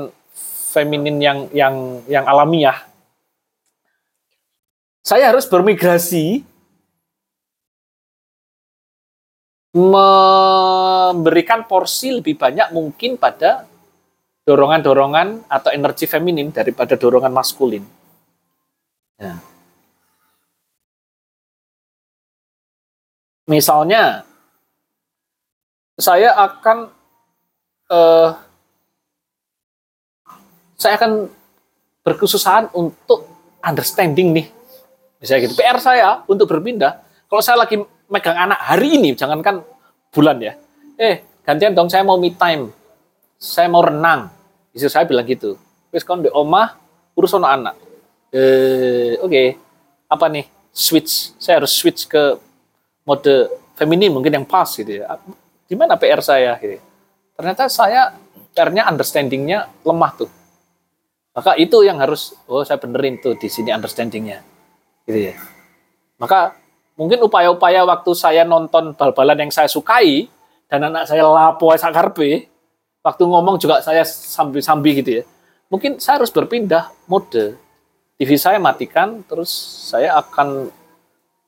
feminin 0.73 1.17
yang 1.17 1.39
yang 1.55 1.75
yang 2.05 2.25
alamiah 2.27 2.87
saya 5.07 5.31
harus 5.31 5.47
bermigrasi 5.47 6.43
memberikan 9.77 11.63
porsi 11.69 12.17
lebih 12.17 12.35
banyak 12.35 12.73
mungkin 12.73 13.15
pada 13.15 13.69
dorongan-dorongan 14.47 15.45
atau 15.51 15.69
energi 15.75 16.07
feminin 16.07 16.55
daripada 16.55 16.95
dorongan 16.95 17.35
maskulin. 17.35 17.83
Ya. 19.19 19.37
Misalnya, 23.48 24.28
saya 25.95 26.36
akan 26.36 26.91
uh, 27.90 28.30
saya 30.78 30.94
akan 30.99 31.32
berkesusahan 32.06 32.69
untuk 32.76 33.26
understanding 33.64 34.36
nih. 34.36 34.48
Misalnya 35.18 35.49
gitu. 35.49 35.56
PR 35.57 35.80
saya 35.82 36.22
untuk 36.30 36.45
berpindah. 36.52 37.02
Kalau 37.28 37.41
saya 37.41 37.57
lagi 37.65 37.82
megang 38.07 38.38
anak 38.38 38.60
hari 38.61 39.02
ini, 39.02 39.18
jangankan 39.18 39.65
bulan 40.14 40.38
ya. 40.40 40.53
Eh, 40.95 41.41
gantian 41.44 41.74
dong 41.74 41.90
saya 41.90 42.06
mau 42.06 42.15
me 42.15 42.32
time. 42.32 42.69
Saya 43.41 43.68
mau 43.68 43.82
renang. 43.82 44.30
Istri 44.72 44.90
saya 44.91 45.06
bilang 45.10 45.26
gitu. 45.26 45.57
Wis 45.90 46.06
kon 46.06 46.22
di 46.22 46.30
omah 46.30 46.78
urus 47.18 47.34
anak. 47.34 47.76
Eh, 48.30 49.18
oke. 49.18 49.32
Okay. 49.32 49.48
Apa 50.07 50.30
nih? 50.30 50.45
Switch. 50.69 51.34
Saya 51.41 51.64
harus 51.64 51.74
switch 51.74 52.06
ke 52.06 52.38
mode 53.07 53.47
feminin 53.79 54.11
mungkin 54.11 54.35
yang 54.35 54.45
pas 54.45 54.67
gitu 54.67 55.01
ya. 55.01 55.15
Gimana 55.71 55.95
PR 55.95 56.19
saya 56.19 56.59
gitu. 56.59 56.84
Ternyata 57.39 57.71
saya 57.71 58.11
PR-nya 58.51 58.89
understanding-nya 58.89 59.71
lemah 59.88 60.11
tuh. 60.17 60.29
Maka 61.31 61.53
itu 61.55 61.85
yang 61.85 62.01
harus 62.01 62.34
oh 62.49 62.65
saya 62.65 62.81
benerin 62.81 63.21
tuh 63.23 63.39
di 63.39 63.47
sini 63.47 63.71
understanding-nya. 63.71 64.43
Gitu 65.05 65.31
ya. 65.31 65.34
Maka 66.17 66.57
mungkin 66.97 67.21
upaya-upaya 67.21 67.85
waktu 67.85 68.11
saya 68.17 68.41
nonton 68.43 68.97
bal-balan 68.97 69.47
yang 69.47 69.51
saya 69.53 69.69
sukai 69.69 70.25
dan 70.67 70.89
anak 70.89 71.05
saya 71.05 71.23
lapo 71.23 71.71
sakarpe, 71.77 72.49
waktu 73.05 73.23
ngomong 73.23 73.61
juga 73.61 73.79
saya 73.85 74.03
sambil-sambil 74.03 74.91
gitu 74.99 75.11
ya. 75.21 75.23
Mungkin 75.69 76.01
saya 76.01 76.19
harus 76.19 76.34
berpindah 76.34 76.91
mode. 77.05 77.55
TV 78.17 78.34
saya 78.34 78.57
matikan, 78.57 79.21
terus 79.29 79.53
saya 79.93 80.17
akan 80.17 80.73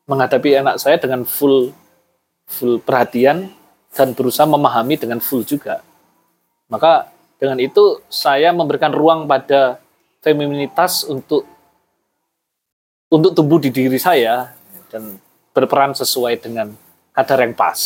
menghadapi 0.09 0.57
anak 0.57 0.81
saya 0.81 0.97
dengan 0.97 1.21
full 1.21 1.69
full 2.49 2.81
perhatian 2.81 3.53
dan 3.93 4.17
berusaha 4.17 4.49
memahami 4.49 4.97
dengan 4.97 5.21
full 5.21 5.45
juga. 5.45 5.85
Maka 6.69 7.13
dengan 7.37 7.61
itu 7.61 8.01
saya 8.09 8.49
memberikan 8.49 8.89
ruang 8.89 9.29
pada 9.29 9.77
feminitas 10.25 11.05
untuk 11.05 11.45
untuk 13.09 13.37
tumbuh 13.37 13.61
di 13.61 13.69
diri 13.69 14.01
saya 14.01 14.49
dan 14.89 15.17
berperan 15.53 15.93
sesuai 15.93 16.41
dengan 16.41 16.73
kadar 17.13 17.45
yang 17.45 17.53
pas. 17.53 17.77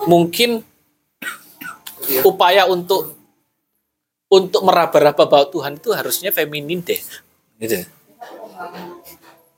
Mungkin 0.03 0.65
upaya 2.25 2.65
untuk 2.67 3.15
untuk 4.33 4.65
meraba-raba 4.65 5.29
bahwa 5.29 5.47
Tuhan 5.53 5.77
itu 5.77 5.93
harusnya 5.93 6.33
feminin 6.33 6.81
deh. 6.81 6.97
Gitu. 7.61 7.85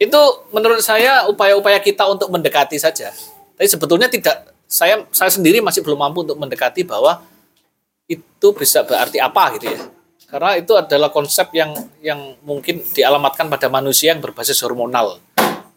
Itu 0.02 0.20
menurut 0.50 0.82
saya 0.82 1.30
upaya-upaya 1.30 1.78
kita 1.78 2.02
untuk 2.10 2.26
mendekati 2.34 2.74
saja. 2.82 3.14
Tapi 3.54 3.68
sebetulnya 3.70 4.10
tidak 4.10 4.50
saya 4.66 5.06
saya 5.14 5.30
sendiri 5.30 5.62
masih 5.62 5.86
belum 5.86 6.02
mampu 6.02 6.26
untuk 6.26 6.34
mendekati 6.34 6.82
bahwa 6.82 7.22
itu 8.10 8.48
bisa 8.58 8.82
berarti 8.82 9.22
apa 9.22 9.54
gitu 9.54 9.70
ya. 9.70 9.80
Karena 10.26 10.58
itu 10.58 10.74
adalah 10.74 11.14
konsep 11.14 11.54
yang 11.54 11.70
yang 12.02 12.34
mungkin 12.42 12.82
dialamatkan 12.82 13.46
pada 13.46 13.70
manusia 13.70 14.10
yang 14.10 14.18
berbasis 14.18 14.58
hormonal. 14.66 15.22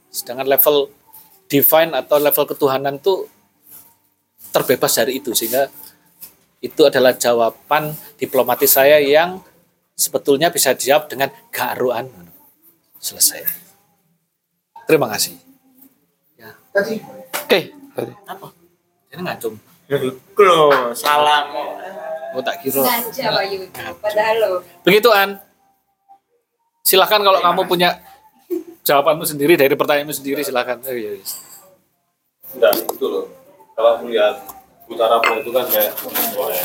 Sedangkan 0.09 0.49
level 0.49 0.89
divine 1.45 1.93
atau 1.93 2.17
level 2.17 2.49
ketuhanan 2.49 2.97
itu 2.97 3.29
terbebas 4.49 4.97
dari 4.97 5.21
itu 5.21 5.37
sehingga 5.37 5.69
itu 6.61 6.81
adalah 6.85 7.13
jawaban 7.13 7.93
diplomatis 8.17 8.73
saya 8.73 8.97
yang 8.97 9.41
sebetulnya 9.93 10.49
bisa 10.49 10.73
dijawab 10.73 11.09
dengan 11.09 11.29
garuan. 11.53 12.09
Selesai. 12.97 13.45
Terima 14.89 15.05
kasih. 15.11 15.37
Tadi 16.73 16.97
Oke. 17.47 17.59
Apa? 18.29 18.47
Ini 19.13 19.21
ngacung. 19.23 19.55
Loh, 20.37 20.93
salam. 20.93 21.45
Oh 22.35 22.43
tak 22.43 22.59
kira. 22.61 22.83
Sengaja 22.83 23.33
Pak 23.33 23.43
Yudi. 23.49 23.67
Padahal 24.03 24.35
lo. 24.37 24.49
Begitu 24.83 25.09
An. 25.09 25.39
Silakan 26.83 27.21
kalau 27.23 27.39
kamu 27.39 27.61
punya 27.67 27.89
jawabanmu 28.83 29.25
sendiri 29.27 29.55
dari 29.59 29.73
pertanyaanmu 29.75 30.15
sendiri 30.15 30.43
silakan. 30.43 30.79
Oh, 30.83 30.95
iya, 30.95 31.19
iya. 31.19 31.25
Enggak, 32.55 32.73
itu 32.87 33.05
loh. 33.07 33.25
Kalau 33.75 33.91
melihat 34.03 34.39
utara 34.87 35.19
Pun 35.19 35.39
itu 35.39 35.51
kan 35.51 35.65
kayak 35.67 35.91
wah, 36.35 36.49
ya, 36.51 36.63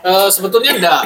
Eh, 0.00 0.28
sebetulnya 0.32 0.72
enggak. 0.76 1.02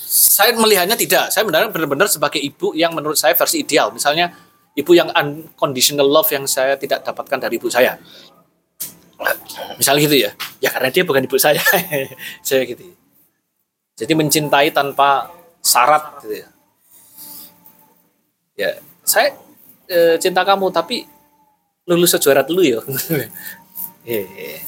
Saya 0.00 0.56
melihatnya 0.56 0.96
tidak. 0.96 1.28
Saya 1.28 1.44
benar 1.44 1.68
benar 1.70 2.08
sebagai 2.08 2.40
ibu 2.40 2.72
yang 2.72 2.96
menurut 2.96 3.16
saya 3.20 3.36
versi 3.36 3.62
ideal. 3.62 3.92
Misalnya 3.92 4.32
ibu 4.74 4.90
yang 4.96 5.12
unconditional 5.12 6.08
love 6.08 6.30
yang 6.32 6.48
saya 6.48 6.74
tidak 6.80 7.04
dapatkan 7.04 7.36
dari 7.36 7.60
ibu 7.60 7.68
saya. 7.68 8.00
Misalnya 9.76 10.00
gitu 10.08 10.16
ya. 10.16 10.30
Ya 10.58 10.68
karena 10.72 10.88
dia 10.88 11.04
bukan 11.04 11.22
ibu 11.28 11.36
saya. 11.36 11.60
saya 12.46 12.64
gitu. 12.64 12.82
Jadi 14.00 14.12
mencintai 14.16 14.72
tanpa 14.72 15.28
syarat 15.60 16.24
gitu 16.24 16.40
ya. 16.40 16.48
Ya, 18.56 18.70
saya 19.04 19.36
eh, 19.88 20.16
cinta 20.20 20.44
kamu 20.44 20.68
tapi 20.72 21.04
lulus 21.84 22.16
sejuara 22.16 22.40
dulu 22.40 22.64
ya. 22.64 22.80
Hehe. 24.04 24.60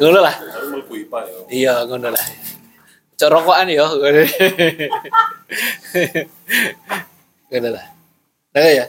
Ngono 0.00 0.18
lah. 0.24 0.34
Mlebu 0.72 0.92
IPA 1.04 1.18
ya. 1.26 1.38
Iya, 1.50 1.74
ngono 1.84 2.08
lah. 2.08 2.24
Cok 3.14 3.30
rokokan 3.30 3.68
ya. 3.68 3.84
Ngono 7.50 7.68
lah. 7.76 7.84
Nah 8.54 8.70
ya. 8.72 8.86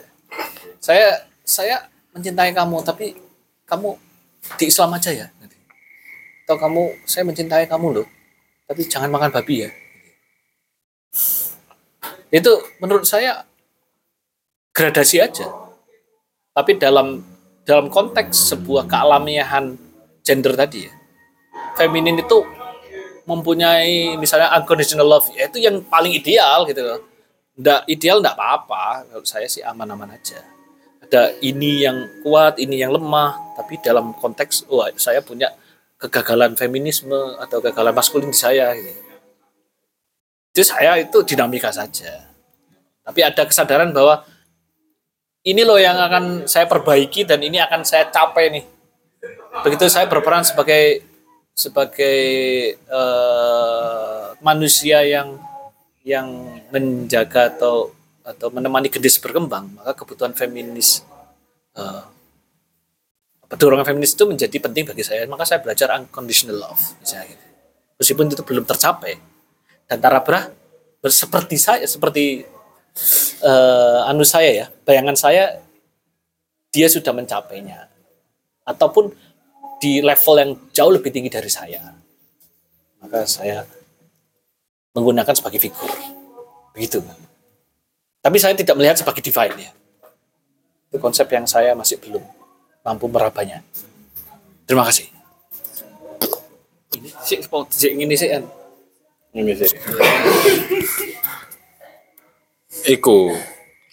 Saya 0.80 1.26
saya 1.46 1.90
mencintai 2.14 2.54
kamu 2.54 2.86
tapi 2.86 3.18
kamu 3.66 3.98
di 4.58 4.66
Islam 4.70 4.94
aja 4.96 5.12
ya. 5.12 5.28
Atau 6.46 6.62
kamu 6.62 6.94
saya 7.10 7.26
mencintai 7.26 7.66
kamu 7.66 8.02
loh. 8.02 8.08
Tapi 8.70 8.86
jangan 8.86 9.10
makan 9.10 9.34
babi 9.34 9.66
ya. 9.66 9.70
Itu 12.30 12.52
menurut 12.82 13.06
saya 13.06 13.46
gradasi 14.74 15.22
aja. 15.22 15.50
Tapi 16.56 16.78
dalam 16.78 17.35
dalam 17.66 17.90
konteks 17.90 18.54
sebuah 18.54 18.86
kealamiahan 18.86 19.76
gender 20.22 20.54
tadi 20.54 20.86
ya. 20.86 20.94
Feminin 21.76 22.22
itu 22.22 22.46
mempunyai 23.26 24.16
misalnya 24.22 24.54
unconditional 24.54 25.10
love 25.10 25.28
ya 25.34 25.50
itu 25.50 25.58
yang 25.60 25.82
paling 25.90 26.14
ideal 26.14 26.64
gitu 26.70 26.86
loh. 26.86 27.02
Nggak 27.58 27.90
ideal 27.90 28.22
nggak 28.22 28.38
apa-apa. 28.38 29.10
Kalau 29.10 29.26
saya 29.26 29.50
sih 29.50 29.66
aman-aman 29.66 30.14
aja. 30.14 30.40
Ada 31.06 31.38
ini 31.42 31.86
yang 31.86 32.22
kuat, 32.26 32.58
ini 32.58 32.82
yang 32.82 32.90
lemah, 32.90 33.58
tapi 33.58 33.78
dalam 33.82 34.14
konteks 34.18 34.66
wah 34.70 34.90
saya 34.98 35.22
punya 35.22 35.54
kegagalan 36.02 36.54
feminisme 36.58 37.38
atau 37.42 37.62
kegagalan 37.62 37.94
maskulin 37.94 38.30
di 38.30 38.38
saya 38.38 38.74
gitu. 38.78 39.02
Jadi 40.56 40.66
saya 40.66 40.92
itu 41.02 41.18
dinamika 41.28 41.70
saja. 41.74 42.32
Tapi 43.06 43.20
ada 43.22 43.44
kesadaran 43.46 43.92
bahwa 43.92 44.24
ini 45.46 45.62
loh 45.62 45.78
yang 45.78 45.94
akan 45.94 46.50
saya 46.50 46.66
perbaiki 46.66 47.22
dan 47.22 47.38
ini 47.46 47.62
akan 47.62 47.86
saya 47.86 48.10
capai 48.10 48.50
nih. 48.50 48.66
Begitu 49.62 49.86
saya 49.88 50.10
berperan 50.10 50.42
sebagai 50.42 51.06
sebagai 51.56 52.20
eh, 52.76 54.26
manusia 54.42 55.06
yang 55.06 55.38
yang 56.02 56.28
menjaga 56.74 57.56
atau 57.56 57.94
atau 58.26 58.50
menemani 58.50 58.90
gendis 58.90 59.22
berkembang, 59.22 59.70
maka 59.78 59.94
kebutuhan 59.94 60.34
feminis 60.34 61.06
eh, 61.78 62.04
apa, 63.46 63.54
dorongan 63.54 63.86
feminis 63.86 64.18
itu 64.18 64.26
menjadi 64.26 64.58
penting 64.58 64.90
bagi 64.90 65.06
saya. 65.06 65.30
Maka 65.30 65.46
saya 65.46 65.62
belajar 65.62 65.94
unconditional 65.94 66.58
love, 66.58 66.82
misalnya 66.98 67.38
gitu. 67.38 67.46
Meskipun 68.02 68.34
itu 68.34 68.44
belum 68.44 68.66
tercapai. 68.66 69.14
Dan 69.86 70.02
Tara 70.02 70.20
Brah 70.26 70.50
seperti 71.06 71.56
saya, 71.62 71.86
seperti 71.86 72.55
eh, 73.44 74.10
anu 74.10 74.24
saya 74.24 74.52
ya, 74.52 74.66
bayangan 74.88 75.16
saya 75.16 75.60
dia 76.76 76.88
sudah 76.92 77.16
mencapainya. 77.16 77.88
Ataupun 78.68 79.14
di 79.80 80.02
level 80.02 80.36
yang 80.42 80.52
jauh 80.76 80.92
lebih 80.92 81.14
tinggi 81.14 81.32
dari 81.32 81.48
saya. 81.48 81.94
Maka 83.00 83.24
saya 83.30 83.64
menggunakan 84.96 85.36
sebagai 85.36 85.62
figur. 85.62 85.92
Begitu. 86.74 87.00
Tapi 88.20 88.38
saya 88.42 88.58
tidak 88.58 88.76
melihat 88.76 88.98
sebagai 88.98 89.22
divine 89.22 89.70
ya. 89.70 89.72
Itu 90.90 90.98
konsep 90.98 91.30
yang 91.30 91.46
saya 91.46 91.78
masih 91.78 92.02
belum 92.02 92.24
mampu 92.82 93.06
merabanya. 93.06 93.62
Terima 94.66 94.82
kasih. 94.88 95.08
Ini 96.96 97.10
sih, 97.22 97.92
ini 97.94 98.16
sih. 98.18 98.30
Ini 99.36 99.54
sih. 99.54 99.70
Iku, 102.86 103.34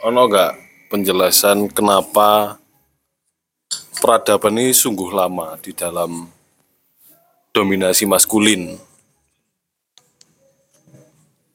ono 0.04 0.28
gak 0.28 0.52
penjelasan 0.92 1.72
kenapa 1.72 2.60
peradaban 4.04 4.60
ini 4.60 4.76
sungguh 4.76 5.16
lama 5.16 5.56
di 5.64 5.72
dalam 5.72 6.28
dominasi 7.56 8.04
maskulin? 8.04 8.76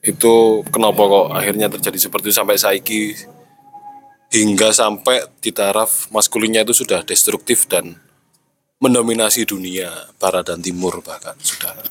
Itu 0.02 0.66
kenapa 0.74 0.98
kok 0.98 1.28
akhirnya 1.38 1.70
terjadi 1.70 2.10
seperti 2.10 2.34
sampai 2.34 2.58
saiki 2.58 3.14
hingga 4.34 4.74
sampai 4.74 5.30
di 5.38 5.54
taraf 5.54 6.10
maskulinnya 6.10 6.66
itu 6.66 6.74
sudah 6.74 7.06
destruktif 7.06 7.70
dan 7.70 8.02
mendominasi 8.82 9.46
dunia 9.46 10.10
barat 10.18 10.50
dan 10.50 10.66
timur 10.66 11.06
bahkan 11.06 11.38
sudah 11.38 11.86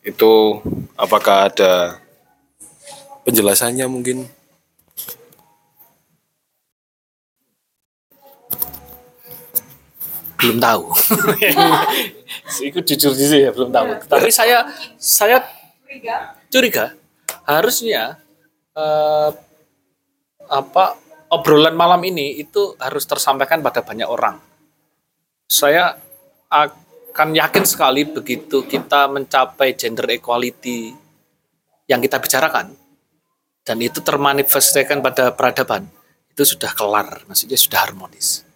itu 0.00 0.64
apakah 0.96 1.52
ada 1.52 2.00
penjelasannya 3.28 3.84
mungkin 3.92 4.24
belum 10.40 10.56
tahu. 10.64 10.88
Itu 12.72 12.80
jujur 12.80 13.12
jujur 13.12 13.36
ya 13.36 13.50
belum 13.52 13.68
tahu. 13.68 14.00
Tapi 14.08 14.32
saya 14.32 14.64
saya 14.96 15.44
curiga 16.48 16.96
harusnya 17.44 18.16
eh, 18.72 19.30
apa 20.48 20.96
obrolan 21.28 21.76
malam 21.76 22.00
ini 22.08 22.40
itu 22.40 22.72
harus 22.80 23.04
tersampaikan 23.04 23.60
pada 23.60 23.84
banyak 23.84 24.08
orang. 24.08 24.40
Saya 25.44 26.00
ak- 26.48 27.12
kan 27.12 27.34
yakin 27.34 27.66
sekali 27.66 28.06
begitu 28.08 28.64
kita 28.64 29.10
mencapai 29.10 29.74
gender 29.74 30.06
equality 30.14 30.94
yang 31.90 31.98
kita 31.98 32.22
bicarakan 32.22 32.77
dan 33.68 33.76
itu 33.84 34.00
termanifestasikan 34.00 35.04
pada 35.04 35.36
peradaban. 35.36 35.84
Itu 36.32 36.48
sudah 36.48 36.72
kelar 36.72 37.28
maksudnya 37.28 37.60
sudah 37.60 37.84
harmonis. 37.84 38.48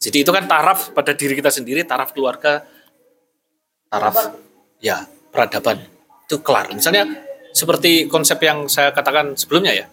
Jadi 0.00 0.24
itu 0.24 0.32
kan 0.32 0.48
taraf 0.48 0.96
pada 0.96 1.12
diri 1.12 1.36
kita 1.36 1.52
sendiri 1.52 1.84
taraf 1.84 2.16
keluarga 2.16 2.64
taraf 3.92 4.32
ya 4.80 5.04
peradaban. 5.28 5.84
Itu 6.24 6.40
kelar. 6.40 6.72
Misalnya 6.72 7.04
seperti 7.52 8.08
konsep 8.08 8.40
yang 8.40 8.64
saya 8.72 8.96
katakan 8.96 9.36
sebelumnya 9.36 9.76
ya. 9.76 9.86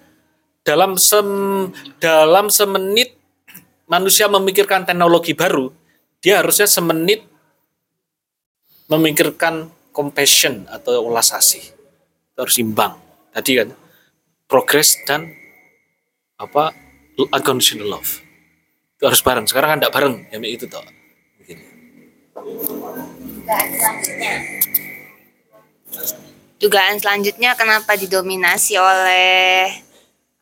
Dalam 0.64 0.96
sem 0.96 1.28
dalam 2.00 2.48
semenit 2.48 3.20
manusia 3.92 4.32
memikirkan 4.32 4.88
teknologi 4.88 5.36
baru 5.36 5.76
dia 6.24 6.40
harusnya 6.40 6.72
semenit 6.72 7.28
memikirkan 8.88 9.68
compassion 9.92 10.64
atau 10.72 11.04
ulas 11.04 11.36
asih 11.36 11.68
harus 12.40 12.56
imbang. 12.64 12.96
Tadi 13.36 13.52
kan 13.60 13.83
progress 14.54 15.02
dan 15.10 15.34
apa 16.38 16.78
unconditional 17.18 17.98
love. 17.98 18.22
Itu 18.94 19.10
harus 19.10 19.26
bareng. 19.26 19.50
Sekarang 19.50 19.74
kan 19.74 19.78
tidak 19.82 19.94
bareng. 19.98 20.16
Ya 20.30 20.38
itu 20.46 20.70
toh. 20.70 20.86
Dugaan 26.62 27.02
selanjutnya. 27.02 27.58
Kenapa 27.58 27.98
didominasi 27.98 28.78
oleh 28.78 29.74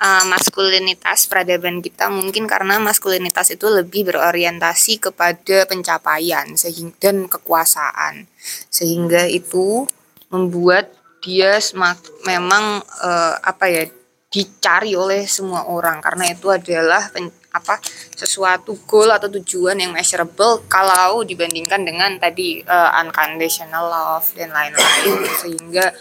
uh, 0.03 0.23
maskulinitas 0.27 1.31
peradaban 1.31 1.79
kita? 1.79 2.11
Mungkin 2.11 2.51
karena 2.51 2.83
maskulinitas 2.83 3.55
itu 3.55 3.71
lebih 3.71 4.11
berorientasi 4.11 5.07
kepada 5.07 5.63
pencapaian 5.71 6.51
sehingga 6.59 6.99
dan 6.99 7.31
kekuasaan. 7.31 8.27
Sehingga 8.67 9.31
itu 9.31 9.87
membuat 10.27 10.91
dia 11.23 11.61
semak, 11.61 12.01
memang 12.25 12.81
uh, 12.81 13.35
apa 13.39 13.65
ya 13.69 13.83
dicari 14.31 14.95
oleh 14.95 15.27
semua 15.27 15.67
orang 15.67 15.99
karena 15.99 16.31
itu 16.31 16.47
adalah 16.47 17.11
pen, 17.11 17.27
apa 17.51 17.83
sesuatu 18.15 18.79
goal 18.87 19.11
atau 19.11 19.27
tujuan 19.27 19.75
yang 19.75 19.91
measurable 19.91 20.63
kalau 20.71 21.19
dibandingkan 21.27 21.83
dengan 21.83 22.15
tadi 22.15 22.63
uh, 22.63 22.95
unconditional 23.03 23.91
love 23.91 24.31
dan 24.39 24.55
lain-lain 24.55 25.27
sehingga 25.35 25.91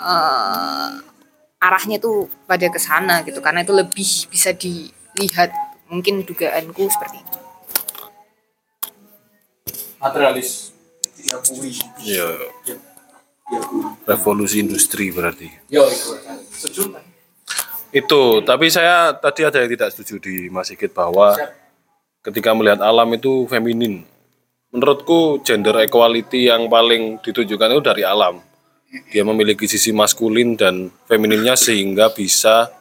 uh, 0.00 0.96
arahnya 1.60 2.00
tuh 2.00 2.24
pada 2.48 2.72
ke 2.72 2.80
sana 2.80 3.20
gitu 3.20 3.44
karena 3.44 3.60
itu 3.60 3.76
lebih 3.76 4.32
bisa 4.32 4.56
dilihat 4.56 5.52
mungkin 5.92 6.24
dugaanku 6.24 6.88
seperti 6.88 7.20
itu 7.20 7.42
Materialis 10.02 10.74
diakui. 11.14 11.78
Iya. 12.02 12.26
Revolusi 14.02 14.58
industri 14.58 15.14
berarti. 15.14 15.46
yo 15.70 15.86
itu 15.86 16.18
setuju 16.50 17.11
Itu, 17.92 18.40
tapi 18.40 18.72
saya 18.72 19.12
tadi 19.12 19.44
ada 19.44 19.60
yang 19.60 19.68
tidak 19.68 19.92
setuju 19.92 20.16
di 20.16 20.48
Mas 20.48 20.72
Sigit 20.72 20.96
bahwa 20.96 21.36
ketika 22.24 22.56
melihat 22.56 22.80
alam 22.80 23.08
itu 23.12 23.44
feminin. 23.52 24.08
Menurutku 24.72 25.44
gender 25.44 25.76
equality 25.84 26.48
yang 26.48 26.72
paling 26.72 27.20
ditunjukkan 27.20 27.76
itu 27.76 27.82
dari 27.84 28.02
alam. 28.08 28.40
Dia 29.12 29.20
memiliki 29.28 29.68
sisi 29.68 29.92
maskulin 29.92 30.56
dan 30.56 30.88
femininnya 31.04 31.52
sehingga 31.52 32.08
bisa 32.08 32.72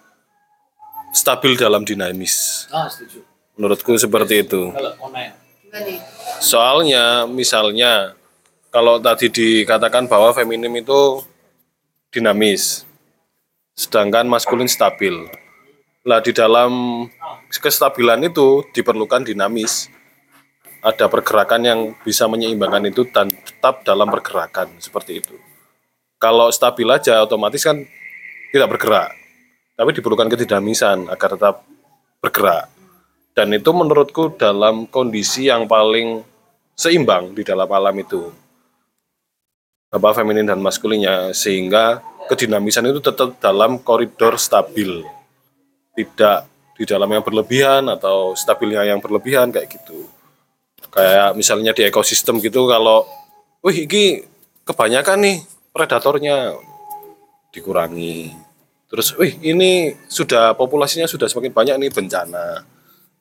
stabil 1.12 1.60
dalam 1.60 1.84
dinamis. 1.84 2.68
ah 2.72 2.88
setuju 2.88 3.28
Menurutku 3.60 4.00
seperti 4.00 4.48
itu. 4.48 4.72
Soalnya 6.40 7.28
misalnya 7.28 8.16
kalau 8.72 9.04
tadi 9.04 9.28
dikatakan 9.28 10.08
bahwa 10.08 10.32
feminim 10.32 10.72
itu 10.80 11.20
dinamis, 12.12 12.88
sedangkan 13.76 14.28
maskulin 14.28 14.68
stabil. 14.68 15.28
Lah 16.02 16.18
di 16.18 16.34
dalam 16.34 17.06
kestabilan 17.50 18.26
itu 18.26 18.66
diperlukan 18.74 19.22
dinamis. 19.28 19.90
Ada 20.82 21.06
pergerakan 21.14 21.62
yang 21.62 21.80
bisa 22.02 22.26
menyeimbangkan 22.26 22.90
itu 22.90 23.06
dan 23.14 23.30
tetap 23.30 23.86
dalam 23.86 24.10
pergerakan 24.10 24.82
seperti 24.82 25.22
itu. 25.22 25.38
Kalau 26.18 26.50
stabil 26.50 26.90
aja 26.90 27.22
otomatis 27.22 27.62
kan 27.62 27.86
tidak 28.50 28.78
bergerak. 28.78 29.14
Tapi 29.78 29.90
diperlukan 29.94 30.30
kedinamisan 30.34 31.06
agar 31.06 31.38
tetap 31.38 31.56
bergerak. 32.18 32.70
Dan 33.38 33.54
itu 33.54 33.70
menurutku 33.72 34.34
dalam 34.36 34.90
kondisi 34.90 35.48
yang 35.48 35.70
paling 35.70 36.26
seimbang 36.74 37.38
di 37.38 37.46
dalam 37.46 37.70
alam 37.70 37.96
itu. 37.96 38.34
Apa 39.94 40.18
feminin 40.18 40.50
dan 40.50 40.60
maskulinnya 40.60 41.30
sehingga 41.38 42.02
kedinamisan 42.32 42.88
itu 42.88 43.04
tetap 43.04 43.36
dalam 43.44 43.84
koridor 43.84 44.40
stabil. 44.40 45.04
Tidak 45.92 46.40
di 46.80 46.88
dalam 46.88 47.12
yang 47.12 47.20
berlebihan 47.20 47.92
atau 47.92 48.32
stabilnya 48.40 48.88
yang 48.88 49.04
berlebihan 49.04 49.52
kayak 49.52 49.68
gitu. 49.68 50.08
Kayak 50.88 51.36
misalnya 51.36 51.76
di 51.76 51.84
ekosistem 51.84 52.40
gitu 52.40 52.72
kalau 52.72 53.04
wih 53.60 53.84
ini 53.84 54.24
kebanyakan 54.64 55.20
nih 55.28 55.38
predatornya 55.76 56.56
dikurangi. 57.52 58.32
Terus 58.88 59.12
wih 59.20 59.36
ini 59.44 59.92
sudah 60.08 60.56
populasinya 60.56 61.12
sudah 61.12 61.28
semakin 61.28 61.52
banyak 61.52 61.76
nih 61.84 61.92
bencana. 61.92 62.64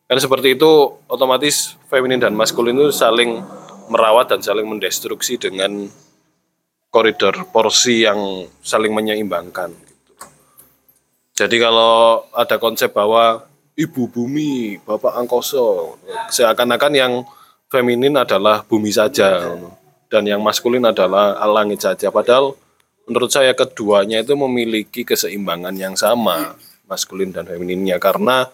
Kan 0.07 0.19
seperti 0.19 0.55
itu 0.55 0.71
otomatis 1.11 1.75
feminin 1.91 2.23
dan 2.23 2.35
maskulin 2.35 2.79
itu 2.79 2.95
saling 2.95 3.43
merawat 3.91 4.31
dan 4.31 4.43
saling 4.43 4.67
mendestruksi 4.67 5.39
dengan 5.39 5.91
koridor 6.91 7.47
porsi 7.55 8.05
yang 8.05 8.51
saling 8.61 8.91
menyeimbangkan. 8.91 9.71
Gitu. 9.71 10.13
Jadi 11.39 11.57
kalau 11.63 12.27
ada 12.35 12.59
konsep 12.59 12.91
bahwa 12.91 13.47
ibu 13.79 14.11
bumi, 14.11 14.83
bapak 14.83 15.15
angkoso, 15.17 15.97
seakan-akan 16.29 16.93
yang 16.93 17.13
feminin 17.71 18.19
adalah 18.19 18.67
bumi 18.67 18.91
saja 18.91 19.55
dan 20.11 20.23
yang 20.27 20.43
maskulin 20.43 20.85
adalah 20.85 21.39
langit 21.47 21.81
saja. 21.81 22.11
Padahal 22.11 22.59
menurut 23.07 23.31
saya 23.31 23.55
keduanya 23.55 24.21
itu 24.21 24.35
memiliki 24.35 25.07
keseimbangan 25.07 25.73
yang 25.79 25.95
sama, 25.95 26.59
maskulin 26.91 27.31
dan 27.31 27.47
femininnya 27.47 28.03
karena 28.03 28.51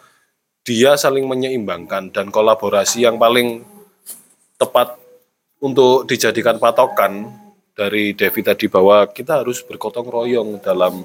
dia 0.67 0.95
saling 1.01 1.25
menyeimbangkan 1.25 2.13
dan 2.13 2.29
kolaborasi 2.29 3.09
yang 3.09 3.17
paling 3.17 3.65
tepat 4.61 5.01
untuk 5.65 6.05
dijadikan 6.05 6.61
patokan 6.61 7.46
dari 7.77 8.17
Devi 8.17 8.41
tadi 8.41 8.67
bahwa 8.73 9.05
kita 9.13 9.45
harus 9.45 9.61
bergotong 9.61 10.09
royong 10.09 10.65
dalam 10.65 11.05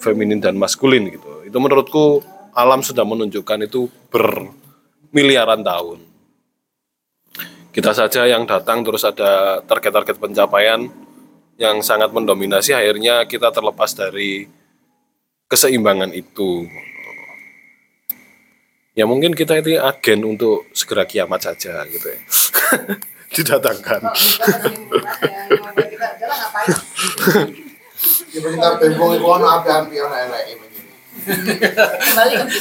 feminin 0.00 0.40
dan 0.40 0.56
maskulin 0.56 1.12
gitu. 1.12 1.44
Itu 1.44 1.60
menurutku 1.60 2.24
alam 2.56 2.80
sudah 2.80 3.04
menunjukkan 3.04 3.68
itu 3.68 3.92
bermiliaran 4.08 5.60
tahun. 5.60 6.00
Kita 7.70 7.94
saja 7.94 8.26
yang 8.26 8.48
datang 8.48 8.82
terus 8.82 9.06
ada 9.06 9.62
target-target 9.62 10.16
pencapaian 10.18 10.90
yang 11.60 11.84
sangat 11.84 12.10
mendominasi 12.10 12.72
akhirnya 12.72 13.28
kita 13.28 13.52
terlepas 13.52 13.92
dari 13.92 14.48
keseimbangan 15.46 16.10
itu. 16.16 16.66
Ya 18.96 19.06
mungkin 19.06 19.36
kita 19.36 19.60
itu 19.60 19.78
agen 19.78 20.26
untuk 20.26 20.66
segera 20.74 21.06
kiamat 21.06 21.46
saja 21.46 21.84
gitu 21.86 22.08
ya. 22.10 22.20
Didatangkan. 23.30 24.00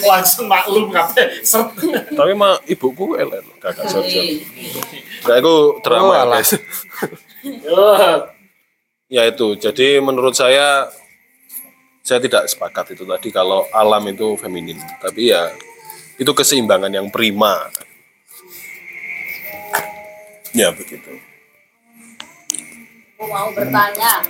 Langsung 0.03 0.45
maklum 0.51 0.91
kabeh 0.91 1.41
seret 1.45 1.71
Tapi 2.11 2.31
mah 2.35 2.59
ibuku 2.67 3.15
elek 3.15 3.45
kakak 3.61 3.87
sorry. 3.87 4.43
Nah, 5.25 5.35
aku 5.39 5.79
drama 5.81 6.13
ya, 6.15 6.23
guys. 6.27 6.51
ya 9.15 9.21
itu. 9.29 9.47
Jadi 9.57 9.99
menurut 10.03 10.35
saya 10.35 10.91
saya 12.03 12.19
tidak 12.19 12.49
sepakat 12.49 12.97
itu 12.97 13.03
tadi 13.05 13.29
kalau 13.29 13.65
alam 13.71 14.03
itu 14.09 14.35
feminin. 14.35 14.79
Tapi 14.99 15.33
ya 15.33 15.49
itu 16.19 16.31
keseimbangan 16.33 16.91
yang 16.91 17.07
prima. 17.09 17.69
Ya 20.59 20.75
begitu. 20.75 21.15
Aku 23.15 23.31
mau 23.31 23.47
bertanya. 23.55 24.27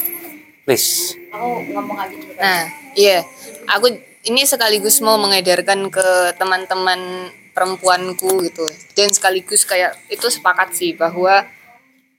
Please. 0.62 1.18
Aku 1.34 1.66
ngomong 1.74 1.98
aja 1.98 2.14
dulu. 2.14 2.38
Nah, 2.38 2.70
iya. 2.94 3.26
Aku 3.66 3.90
ini 4.30 4.46
sekaligus 4.46 5.02
mau 5.02 5.18
mengedarkan 5.18 5.90
ke 5.90 6.38
teman-teman 6.38 7.34
perempuanku 7.58 8.46
gitu. 8.46 8.70
Dan 8.94 9.10
sekaligus 9.10 9.66
kayak 9.66 9.98
itu 10.14 10.30
sepakat 10.30 10.78
sih 10.78 10.94
bahwa 10.94 11.50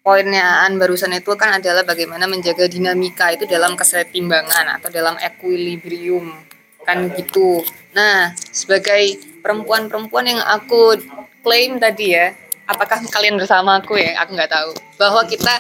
poinnya 0.03 0.67
An 0.67 0.75
barusan 0.83 1.15
itu 1.15 1.31
kan 1.39 1.63
adalah 1.63 1.87
bagaimana 1.87 2.27
menjaga 2.27 2.67
dinamika 2.67 3.31
itu 3.31 3.47
dalam 3.47 3.79
kesetimbangan 3.79 4.81
atau 4.81 4.91
dalam 4.91 5.15
equilibrium 5.23 6.35
kan 6.83 7.07
gitu. 7.15 7.63
Nah, 7.95 8.35
sebagai 8.51 9.21
perempuan-perempuan 9.39 10.27
yang 10.35 10.41
aku 10.43 10.99
klaim 11.47 11.79
tadi 11.79 12.17
ya, 12.17 12.33
apakah 12.71 13.03
kalian 13.11 13.35
bersama 13.35 13.83
aku 13.83 13.99
ya 13.99 14.15
aku 14.23 14.39
nggak 14.39 14.53
tahu 14.55 14.71
bahwa 14.95 15.27
kita 15.27 15.59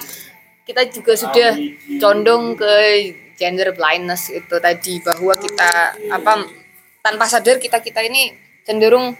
kita 0.62 0.86
juga 0.94 1.12
sudah 1.18 1.50
condong 1.98 2.54
ke 2.54 2.72
gender 3.34 3.74
blindness 3.74 4.30
itu 4.30 4.56
tadi 4.62 5.02
bahwa 5.02 5.34
kita 5.34 5.98
apa 6.14 6.46
tanpa 7.02 7.26
sadar 7.26 7.58
kita 7.58 7.82
kita 7.82 8.06
ini 8.06 8.30
cenderung 8.62 9.18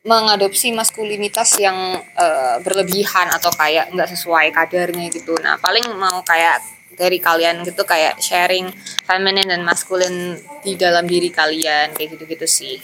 mengadopsi 0.00 0.72
maskulinitas 0.72 1.60
yang 1.60 1.76
eh, 2.00 2.56
berlebihan 2.64 3.28
atau 3.30 3.52
kayak 3.52 3.92
nggak 3.92 4.08
sesuai 4.16 4.48
kadarnya 4.50 5.12
gitu. 5.12 5.36
Nah 5.44 5.60
paling 5.60 5.84
mau 5.92 6.24
kayak 6.24 6.58
dari 6.96 7.20
kalian 7.20 7.62
gitu 7.64 7.84
kayak 7.84 8.16
sharing 8.18 8.72
feminine 9.04 9.48
dan 9.48 9.62
maskulin 9.64 10.40
di 10.64 10.74
dalam 10.76 11.04
diri 11.04 11.28
kalian 11.28 11.92
kayak 11.96 12.16
gitu-gitu 12.16 12.48
sih, 12.48 12.76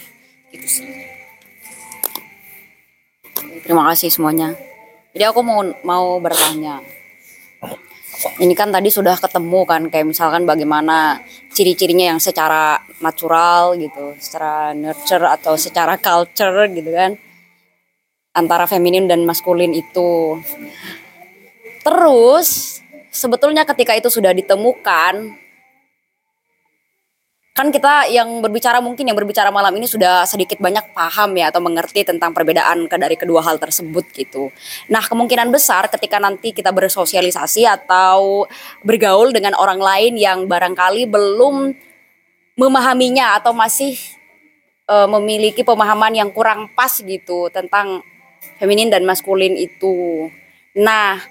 gitu 0.53 0.67
sih. 0.69 1.16
Terima 3.63 3.83
kasih 3.91 4.09
semuanya. 4.11 4.55
Jadi 5.15 5.23
aku 5.25 5.41
mau 5.41 5.65
mau 5.81 6.21
bertanya. 6.21 6.83
Ini 8.41 8.53
kan 8.57 8.73
tadi 8.73 8.89
sudah 8.89 9.13
ketemu 9.17 9.61
kan 9.65 9.81
kayak 9.93 10.09
misalkan 10.09 10.45
bagaimana 10.49 11.21
ciri-cirinya 11.53 12.13
yang 12.13 12.19
secara 12.21 12.81
natural 12.97 13.77
gitu, 13.77 14.17
secara 14.17 14.73
nurture 14.73 15.25
atau 15.25 15.53
secara 15.53 15.97
culture 16.01 16.65
gitu 16.73 16.89
kan. 16.93 17.13
Antara 18.33 18.65
feminin 18.69 19.09
dan 19.09 19.25
maskulin 19.25 19.73
itu. 19.73 20.37
Terus 21.85 22.81
sebetulnya 23.13 23.65
ketika 23.65 23.97
itu 23.97 24.09
sudah 24.09 24.33
ditemukan 24.33 25.46
kan 27.57 27.73
kita 27.73 28.05
yang 28.13 28.37
berbicara 28.37 28.77
mungkin 28.77 29.09
yang 29.09 29.17
berbicara 29.17 29.49
malam 29.49 29.73
ini 29.73 29.89
sudah 29.89 30.29
sedikit 30.29 30.61
banyak 30.61 30.93
paham 30.93 31.33
ya 31.33 31.49
atau 31.49 31.57
mengerti 31.57 32.05
tentang 32.05 32.29
perbedaan 32.29 32.85
dari 32.85 33.17
kedua 33.17 33.41
hal 33.41 33.57
tersebut 33.57 34.05
gitu. 34.13 34.53
Nah 34.93 35.01
kemungkinan 35.01 35.49
besar 35.49 35.89
ketika 35.89 36.21
nanti 36.21 36.53
kita 36.53 36.69
bersosialisasi 36.69 37.65
atau 37.65 38.45
bergaul 38.85 39.33
dengan 39.33 39.57
orang 39.57 39.81
lain 39.81 40.21
yang 40.21 40.45
barangkali 40.45 41.09
belum 41.09 41.73
memahaminya 42.61 43.41
atau 43.41 43.57
masih 43.57 43.97
eh, 44.85 45.09
memiliki 45.09 45.65
pemahaman 45.65 46.13
yang 46.13 46.29
kurang 46.29 46.69
pas 46.77 46.93
gitu 46.93 47.49
tentang 47.49 48.05
feminin 48.61 48.93
dan 48.93 49.01
maskulin 49.01 49.57
itu. 49.57 50.29
Nah 50.77 51.25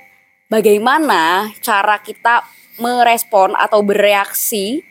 bagaimana 0.50 1.54
cara 1.62 2.02
kita 2.02 2.42
merespon 2.82 3.54
atau 3.54 3.78
bereaksi 3.86 4.82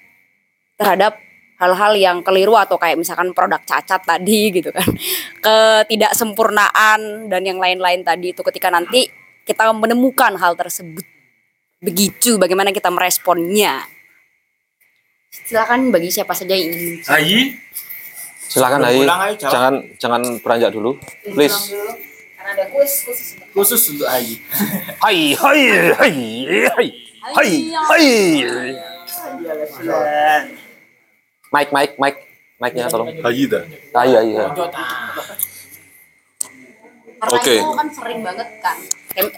terhadap 0.79 1.24
hal-hal 1.55 1.93
yang 1.95 2.17
keliru 2.19 2.55
atau 2.59 2.75
kayak 2.75 2.99
misalkan 2.99 3.31
produk 3.31 3.63
cacat 3.63 4.03
tadi 4.03 4.49
gitu 4.57 4.69
kan 4.75 4.87
ketidaksempurnaan 5.39 7.31
dan 7.31 7.41
yang 7.43 7.59
lain-lain 7.59 8.03
tadi 8.03 8.35
itu 8.35 8.43
ketika 8.43 8.67
nanti 8.71 9.07
kita 9.45 9.71
menemukan 9.71 10.35
hal 10.35 10.57
tersebut 10.57 11.05
begitu 11.79 12.35
bagaimana 12.41 12.73
kita 12.73 12.89
meresponnya 12.91 13.85
silakan 15.29 15.91
bagi 15.91 16.09
siapa 16.09 16.31
saja 16.31 16.55
yang 16.55 16.71
ingin 16.71 17.03
Ayi. 17.11 17.39
Silakan 18.55 18.87
jawab. 18.87 19.35
Jangan 19.35 19.73
jangan 19.99 20.21
beranjak 20.39 20.71
dulu. 20.71 20.95
Please. 21.27 21.75
karena 22.39 22.61
ada 22.61 22.65
kuis 22.71 23.03
khusus 23.03 23.35
Khusus 23.51 23.81
untuk 23.97 24.07
Ayi. 24.07 24.39
Hai 25.03 25.35
hai 25.35 25.61
hai 25.91 26.15
hai. 26.71 26.87
Hai 27.35 27.51
hai. 29.83 30.63
Mike 31.55 31.71
Mike 31.71 31.95
Mike 31.95 32.19
Mike-nya 32.55 32.87
tolong. 32.87 33.11
Hayi 33.19 33.51
dah. 33.51 33.63
Hai 33.95 34.11
hai. 34.15 34.27
hai. 34.31 34.47
Karena 37.15 37.35
Oke. 37.41 37.55
itu 37.57 37.71
kan 37.75 37.87
sering 37.91 38.19
banget 38.23 38.49
kan. 38.63 38.77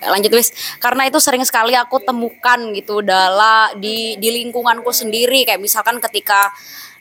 Lanjut 0.10 0.32
wis. 0.38 0.50
Karena 0.82 1.06
itu 1.06 1.18
sering 1.22 1.46
sekali 1.46 1.78
aku 1.78 2.02
temukan 2.02 2.60
gitu 2.74 3.06
dalam 3.06 3.78
di 3.78 4.18
di 4.18 4.30
lingkunganku 4.34 4.90
sendiri 4.90 5.46
kayak 5.46 5.62
misalkan 5.62 6.02
ketika 6.02 6.54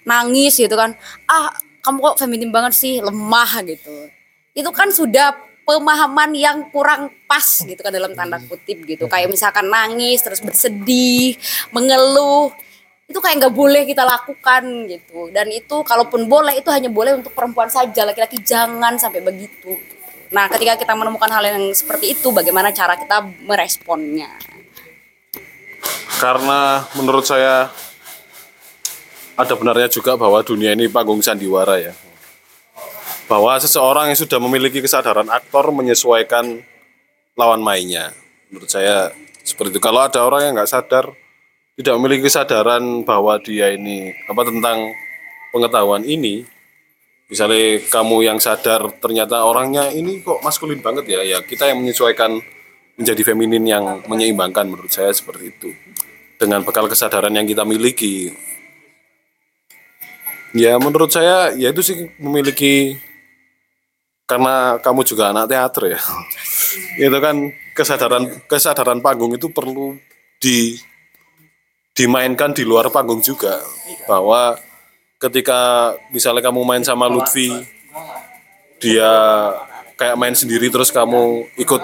nangis 0.04 0.56
gitu 0.60 0.72
kan. 0.76 0.92
Ah, 1.28 1.52
kamu 1.80 2.00
kok 2.00 2.16
feminim 2.24 2.50
banget 2.52 2.76
sih, 2.76 3.00
lemah 3.00 3.64
gitu. 3.64 4.08
Itu 4.56 4.72
kan 4.72 4.92
sudah 4.92 5.36
pemahaman 5.66 6.30
yang 6.32 6.70
kurang 6.70 7.10
pas 7.26 7.44
gitu 7.44 7.80
kan 7.80 7.92
dalam 7.92 8.12
tanda 8.16 8.40
kutip 8.40 8.84
gitu. 8.88 9.04
Kayak 9.08 9.32
misalkan 9.32 9.68
nangis 9.68 10.22
terus 10.24 10.40
bersedih, 10.40 11.36
mengeluh 11.72 12.52
itu 13.06 13.18
kayak 13.22 13.38
nggak 13.38 13.54
boleh 13.54 13.82
kita 13.86 14.02
lakukan 14.02 14.90
gitu 14.90 15.30
dan 15.30 15.46
itu 15.50 15.76
kalaupun 15.86 16.26
boleh 16.26 16.58
itu 16.58 16.66
hanya 16.74 16.90
boleh 16.90 17.14
untuk 17.14 17.30
perempuan 17.32 17.70
saja 17.70 18.02
laki-laki 18.02 18.42
jangan 18.42 18.98
sampai 18.98 19.22
begitu 19.22 19.78
nah 20.34 20.50
ketika 20.50 20.74
kita 20.74 20.92
menemukan 20.98 21.30
hal 21.30 21.46
yang 21.46 21.70
seperti 21.70 22.18
itu 22.18 22.34
bagaimana 22.34 22.74
cara 22.74 22.98
kita 22.98 23.22
meresponnya 23.46 24.56
Karena 26.16 26.80
menurut 26.96 27.28
saya 27.28 27.68
ada 29.36 29.54
benarnya 29.54 29.92
juga 29.92 30.16
bahwa 30.16 30.40
dunia 30.40 30.72
ini 30.72 30.88
panggung 30.88 31.20
sandiwara 31.20 31.76
ya. 31.76 31.92
Bahwa 33.28 33.58
seseorang 33.60 34.08
yang 34.08 34.18
sudah 34.18 34.40
memiliki 34.40 34.80
kesadaran 34.80 35.28
aktor 35.28 35.68
menyesuaikan 35.76 36.64
lawan 37.36 37.60
mainnya. 37.60 38.16
Menurut 38.48 38.70
saya 38.72 39.12
seperti 39.44 39.76
itu. 39.76 39.80
Kalau 39.82 40.08
ada 40.08 40.24
orang 40.24 40.48
yang 40.48 40.52
nggak 40.56 40.72
sadar, 40.72 41.12
tidak 41.76 41.94
memiliki 42.00 42.32
kesadaran 42.32 43.04
bahwa 43.04 43.36
dia 43.36 43.76
ini 43.76 44.16
apa 44.26 44.42
tentang 44.48 44.96
pengetahuan 45.52 46.02
ini, 46.08 46.48
misalnya 47.28 47.84
kamu 47.92 48.16
yang 48.24 48.38
sadar 48.40 48.96
ternyata 48.96 49.44
orangnya 49.44 49.92
ini 49.92 50.24
kok 50.24 50.40
maskulin 50.40 50.80
banget 50.80 51.04
ya, 51.12 51.20
ya 51.20 51.38
kita 51.44 51.68
yang 51.68 51.84
menyesuaikan 51.84 52.40
menjadi 52.96 53.22
feminin 53.28 53.64
yang 53.68 53.84
menyeimbangkan 54.08 54.64
menurut 54.72 54.88
saya 54.88 55.12
seperti 55.12 55.52
itu. 55.52 55.70
Dengan 56.36 56.64
bekal 56.64 56.84
kesadaran 56.84 57.32
yang 57.32 57.48
kita 57.48 57.64
miliki. 57.64 58.28
Ya 60.56 60.76
menurut 60.80 61.12
saya 61.12 61.52
ya 61.56 61.72
itu 61.72 61.80
sih 61.84 62.12
memiliki 62.20 62.96
karena 64.28 64.80
kamu 64.80 65.04
juga 65.04 65.32
anak 65.32 65.48
teater 65.48 65.96
ya. 65.96 66.00
Itu 67.08 67.18
kan 67.24 67.52
kesadaran 67.72 68.24
kesadaran 68.48 69.00
panggung 69.00 69.32
itu 69.36 69.48
perlu 69.48 69.96
di 70.40 70.76
dimainkan 71.96 72.52
di 72.52 72.62
luar 72.62 72.92
panggung 72.92 73.24
juga 73.24 73.64
bahwa 74.04 74.60
ketika 75.16 75.92
misalnya 76.12 76.44
kamu 76.44 76.60
main 76.60 76.84
sama 76.84 77.08
Lutfi 77.08 77.48
dia 78.76 79.08
kayak 79.96 80.20
main 80.20 80.36
sendiri 80.36 80.68
terus 80.68 80.92
kamu 80.92 81.48
ikut 81.56 81.82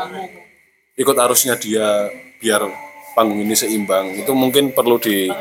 ikut 1.01 1.17
arusnya 1.17 1.57
dia 1.57 2.13
biar 2.37 2.69
panggung 3.17 3.41
ini 3.41 3.57
seimbang 3.57 4.13
itu 4.13 4.29
mungkin 4.37 4.77
perlu 4.77 5.01
di 5.01 5.33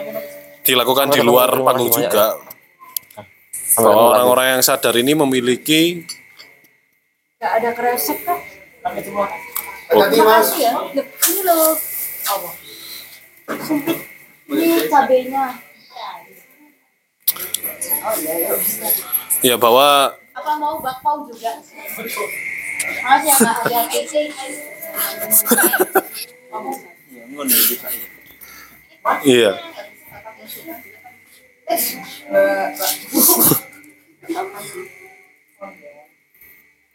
dilakukan 0.63 1.11
di 1.11 1.19
luar 1.19 1.51
panggung 1.67 1.91
juga 1.91 2.39
bahwa 3.75 4.15
orang-orang 4.15 4.47
yang 4.55 4.63
sadar 4.63 4.95
ini 4.95 5.11
memiliki 5.11 6.07
Gak 7.41 7.57
ada 7.57 7.73
kresek 7.73 8.21
kan? 8.21 8.37
Oh. 8.85 9.97
Makasih 9.97 10.61
ya. 10.61 10.77
Loh, 10.77 10.93
Ini 10.93 11.41
loh. 11.41 11.73
Sumpit. 13.65 14.10
Ini 14.51 14.91
cabenya. 14.91 15.45
Ya. 19.41 19.55
bahwa 19.55 20.11
Apa 20.31 20.51
mau 20.59 20.75
bakpao 20.83 21.23
juga? 21.27 21.55
Makasih 23.01 23.71
ya 23.71 23.81
iya 29.23 29.51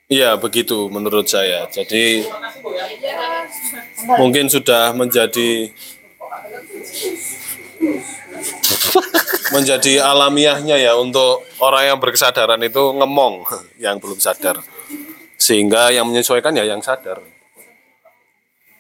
Iya 0.07 0.39
begitu 0.39 0.87
menurut 0.87 1.27
saya. 1.27 1.66
Jadi 1.66 2.23
mungkin 4.15 4.47
sudah 4.47 4.95
menjadi 4.95 5.74
menjadi 9.54 10.02
alamiahnya 10.02 10.76
ya 10.76 10.92
untuk 10.98 11.46
orang 11.62 11.94
yang 11.94 11.98
berkesadaran 12.02 12.60
itu 12.64 12.82
ngemong 12.96 13.46
yang 13.84 13.96
belum 14.02 14.18
sadar. 14.18 14.60
Sehingga 15.36 15.92
yang 15.92 16.08
menyesuaikan 16.08 16.56
ya 16.56 16.64
yang 16.64 16.82
sadar. 16.82 17.22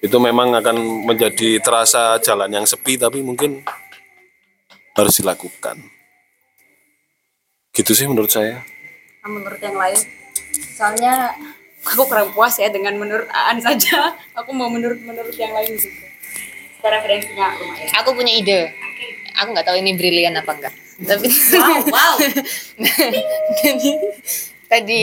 Itu 0.00 0.16
memang 0.20 0.52
akan 0.54 1.06
menjadi 1.08 1.58
terasa 1.62 2.20
jalan 2.20 2.52
yang 2.52 2.66
sepi 2.68 2.98
tapi 3.00 3.22
mungkin 3.22 3.64
harus 4.96 5.14
dilakukan. 5.20 5.80
Gitu 7.76 7.92
sih 7.92 8.08
menurut 8.08 8.32
saya. 8.32 8.64
Nah, 9.22 9.30
menurut 9.30 9.60
yang 9.60 9.76
lain 9.76 10.00
soalnya 10.76 11.36
aku 11.84 12.02
kurang 12.08 12.32
puas 12.32 12.56
ya 12.58 12.72
dengan 12.72 12.96
menurut 12.98 13.28
Aan 13.30 13.60
saja 13.60 14.16
aku 14.34 14.50
mau 14.56 14.66
menurut 14.72 14.98
menurut 15.04 15.34
yang 15.36 15.52
lain 15.52 15.76
gitu 15.76 15.90
referensinya 16.86 17.50
lumayan 17.58 17.90
aku 17.98 18.14
punya 18.14 18.32
ide 18.32 18.60
aku 19.36 19.48
nggak 19.52 19.66
tahu 19.68 19.76
ini 19.78 19.92
brilian 19.94 20.34
apa 20.34 20.50
enggak. 20.56 20.74
Tapi 20.96 21.28
wow 21.28 21.80
wow. 21.92 22.14
Jadi 23.60 23.90
tadi 24.66 25.00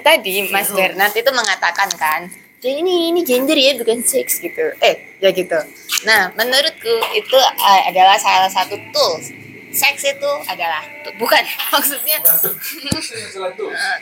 tadi 0.00 0.34
Mas 0.54 0.70
Bernard 0.70 1.12
itu 1.12 1.30
mengatakan 1.34 1.90
kan 1.98 2.30
jadi 2.58 2.82
ini 2.82 3.14
ini 3.14 3.20
gender 3.22 3.54
ya 3.54 3.74
bukan 3.78 4.02
seks 4.02 4.42
gitu. 4.42 4.74
Eh 4.82 5.18
ya 5.22 5.30
gitu. 5.30 5.58
Nah 6.06 6.30
menurutku 6.34 6.94
itu 7.14 7.38
uh, 7.38 7.82
adalah 7.86 8.18
salah 8.18 8.50
satu 8.50 8.74
tools. 8.94 9.30
Seks 9.68 10.02
itu 10.16 10.30
adalah 10.48 10.82
bukan 11.20 11.44
maksudnya 11.74 12.18
uh, 12.24 12.54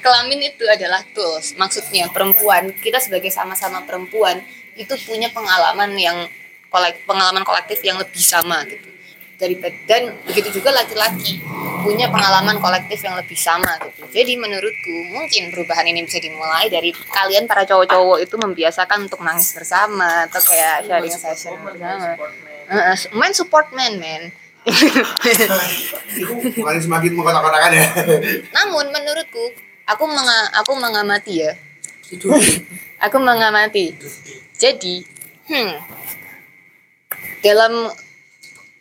kelamin 0.00 0.40
itu 0.52 0.64
adalah 0.68 1.04
tools. 1.12 1.52
Maksudnya 1.56 2.08
perempuan 2.12 2.72
kita 2.80 2.96
sebagai 3.00 3.28
sama-sama 3.28 3.84
perempuan 3.84 4.40
itu 4.76 4.92
punya 5.04 5.28
pengalaman 5.32 5.92
yang 5.96 6.28
kolek 6.72 7.04
pengalaman 7.08 7.44
kolektif 7.44 7.80
yang 7.84 7.96
lebih 8.00 8.20
sama 8.20 8.64
gitu 8.68 8.95
dari 9.36 9.54
dan 9.84 10.16
begitu 10.24 10.60
juga 10.60 10.72
laki-laki 10.72 11.40
punya 11.84 12.08
pengalaman 12.08 12.56
kolektif 12.58 13.04
yang 13.04 13.14
lebih 13.20 13.36
sama 13.36 13.68
gitu. 13.84 14.02
Jadi 14.10 14.32
menurutku 14.40 14.96
mungkin 15.12 15.52
perubahan 15.52 15.86
ini 15.86 16.02
bisa 16.08 16.18
dimulai 16.18 16.72
dari 16.72 16.90
kalian 16.90 17.44
para 17.44 17.68
cowok-cowok 17.68 18.18
itu 18.24 18.34
membiasakan 18.40 19.06
untuk 19.06 19.20
nangis 19.20 19.52
bersama 19.52 20.26
atau 20.26 20.40
kayak 20.40 20.88
sharing 20.88 21.14
session 21.14 21.54
bersama. 21.62 22.16
Uh, 22.66 22.96
man 23.14 23.30
support 23.36 23.70
man 23.76 24.00
man. 24.00 24.32
Bukan 26.58 26.82
semakin 26.82 27.10
mengkotak-kotakan 27.14 27.70
ya. 27.70 27.86
Namun 28.56 28.90
menurutku 28.90 29.54
aku 29.86 30.04
menga 30.10 30.50
aku 30.58 30.72
mengamati 30.74 31.34
ya. 31.46 31.52
aku 33.06 33.16
mengamati. 33.22 33.94
Jadi, 34.56 35.04
hmm, 35.46 35.74
dalam 37.44 37.92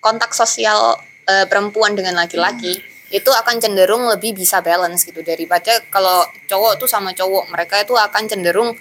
kontak 0.06 0.38
sosial 0.38 1.02
uh, 1.26 1.46
perempuan 1.50 1.98
dengan 1.98 2.14
laki-laki 2.22 2.78
itu 3.10 3.30
akan 3.34 3.58
cenderung 3.58 4.06
lebih 4.06 4.38
bisa 4.38 4.62
balance 4.62 5.02
gitu. 5.02 5.26
Daripada 5.26 5.82
kalau 5.90 6.26
cowok 6.46 6.78
tuh 6.78 6.90
sama 6.90 7.10
cowok 7.18 7.50
mereka 7.50 7.82
itu 7.82 7.98
akan 7.98 8.24
cenderung 8.30 8.78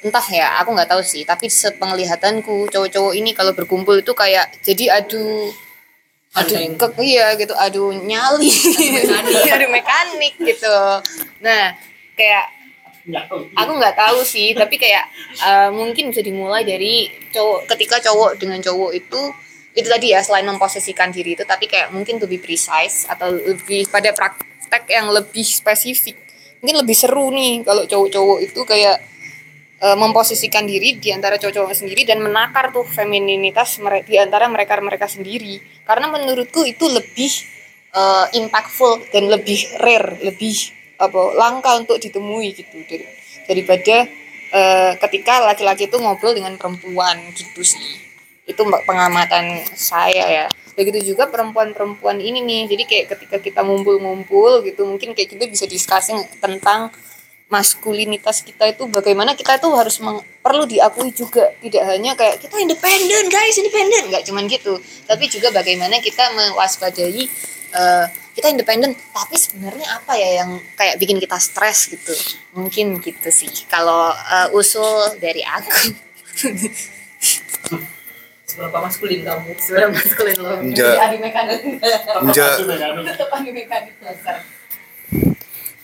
entah 0.00 0.24
ya 0.32 0.56
aku 0.64 0.72
nggak 0.72 0.88
tahu 0.88 1.04
sih. 1.04 1.28
Tapi 1.28 1.52
sepenglihatanku 1.52 2.72
cowok-cowok 2.72 3.12
ini 3.12 3.36
kalau 3.36 3.52
berkumpul 3.52 4.00
itu 4.00 4.16
kayak 4.16 4.48
jadi 4.64 5.04
adu 5.04 5.52
adu 6.30 6.54
ke 6.78 6.86
iya 7.04 7.34
gitu 7.36 7.52
adu 7.52 7.92
nyali 7.92 8.48
adu 9.52 9.66
mekanik. 9.68 10.34
gitu. 10.48 10.76
Nah 11.44 11.76
kayak 12.16 12.60
aku 13.56 13.72
nggak 13.80 13.96
tahu 13.96 14.20
sih 14.22 14.52
tapi 14.52 14.76
kayak 14.76 15.08
uh, 15.42 15.68
mungkin 15.72 16.12
bisa 16.12 16.20
dimulai 16.20 16.62
dari 16.62 17.08
cowok 17.32 17.66
ketika 17.74 17.96
cowok 18.04 18.36
dengan 18.36 18.60
cowok 18.60 18.92
itu 18.92 19.20
itu 19.70 19.86
tadi 19.86 20.10
ya 20.10 20.20
selain 20.22 20.46
memposisikan 20.46 21.14
diri 21.14 21.38
itu 21.38 21.46
tapi 21.46 21.70
kayak 21.70 21.94
mungkin 21.94 22.18
be 22.18 22.38
precise 22.42 23.06
atau 23.06 23.30
lebih 23.30 23.86
pada 23.86 24.10
praktek 24.10 24.90
yang 24.90 25.14
lebih 25.14 25.46
spesifik. 25.46 26.18
Mungkin 26.60 26.76
lebih 26.82 26.96
seru 26.98 27.30
nih 27.30 27.62
kalau 27.62 27.86
cowok-cowok 27.86 28.38
itu 28.42 28.60
kayak 28.66 28.98
uh, 29.80 29.96
memposisikan 29.96 30.66
diri 30.66 30.98
di 30.98 31.14
antara 31.14 31.38
cowok-cowok 31.38 31.72
sendiri 31.72 32.02
dan 32.02 32.18
menakar 32.18 32.74
tuh 32.74 32.82
femininitas 32.82 33.78
di 34.04 34.18
antara 34.18 34.50
mereka-mereka 34.50 35.06
sendiri. 35.06 35.62
Karena 35.86 36.10
menurutku 36.10 36.66
itu 36.66 36.90
lebih 36.90 37.30
uh, 37.94 38.26
impactful 38.34 39.06
dan 39.14 39.30
lebih 39.30 39.70
rare 39.78 40.18
lebih 40.20 40.74
apa 41.00 41.32
langka 41.38 41.78
untuk 41.78 41.96
ditemui 41.96 42.58
gitu. 42.58 42.76
Dari, 42.84 43.06
daripada 43.46 43.96
uh, 44.52 44.92
ketika 44.98 45.46
laki-laki 45.46 45.86
itu 45.86 45.96
ngobrol 45.96 46.34
dengan 46.34 46.58
perempuan 46.58 47.16
gitu 47.32 47.62
sih 47.64 48.09
itu 48.48 48.62
pengamatan 48.86 49.64
saya 49.76 50.24
ya. 50.26 50.46
Begitu 50.78 51.12
juga 51.12 51.28
perempuan-perempuan 51.28 52.18
ini 52.22 52.40
nih. 52.40 52.62
Jadi 52.70 52.82
kayak 52.88 53.06
ketika 53.16 53.36
kita 53.42 53.60
ngumpul-ngumpul 53.60 54.64
gitu 54.64 54.86
mungkin 54.88 55.12
kayak 55.12 55.36
kita 55.36 55.44
bisa 55.50 55.64
diskusi 55.68 56.14
tentang 56.40 56.88
maskulinitas 57.50 58.46
kita 58.46 58.70
itu 58.70 58.86
bagaimana 58.86 59.34
kita 59.34 59.58
itu 59.58 59.68
harus 59.74 59.98
perlu 60.40 60.64
diakui 60.64 61.10
juga. 61.12 61.50
Tidak 61.58 61.82
hanya 61.82 62.14
kayak 62.14 62.40
kita 62.40 62.56
independen 62.62 63.28
guys 63.28 63.58
independen. 63.58 64.08
Nggak 64.08 64.24
cuman 64.24 64.46
gitu. 64.48 64.78
Tapi 65.04 65.28
juga 65.28 65.50
bagaimana 65.52 65.98
kita 66.00 66.30
mewaspadai 66.32 67.28
uh, 67.74 68.06
kita 68.32 68.48
independen. 68.54 68.94
Tapi 68.94 69.36
sebenarnya 69.36 70.00
apa 70.00 70.14
ya 70.16 70.46
yang 70.46 70.62
kayak 70.78 70.96
bikin 70.96 71.18
kita 71.18 71.36
stres 71.42 71.90
gitu? 71.90 72.14
Mungkin 72.56 73.02
gitu 73.02 73.28
sih. 73.28 73.50
Kalau 73.66 74.14
uh, 74.14 74.48
usul 74.56 75.18
dari 75.18 75.42
aku 75.44 75.92
seberapa 78.50 78.78
maskulin 78.82 79.20
kamu? 79.22 79.50
Seberapa 79.62 79.90
maskulin 79.94 80.36
lo? 80.42 80.54
Enggak. 80.58 80.90
jadi 80.90 81.00
adi 81.06 81.16
mekanik. 81.22 81.58
Enggak. 82.18 82.52
tetap 83.06 83.28
adi 83.30 83.50
mekanik 83.54 83.94
dasar. 84.02 84.36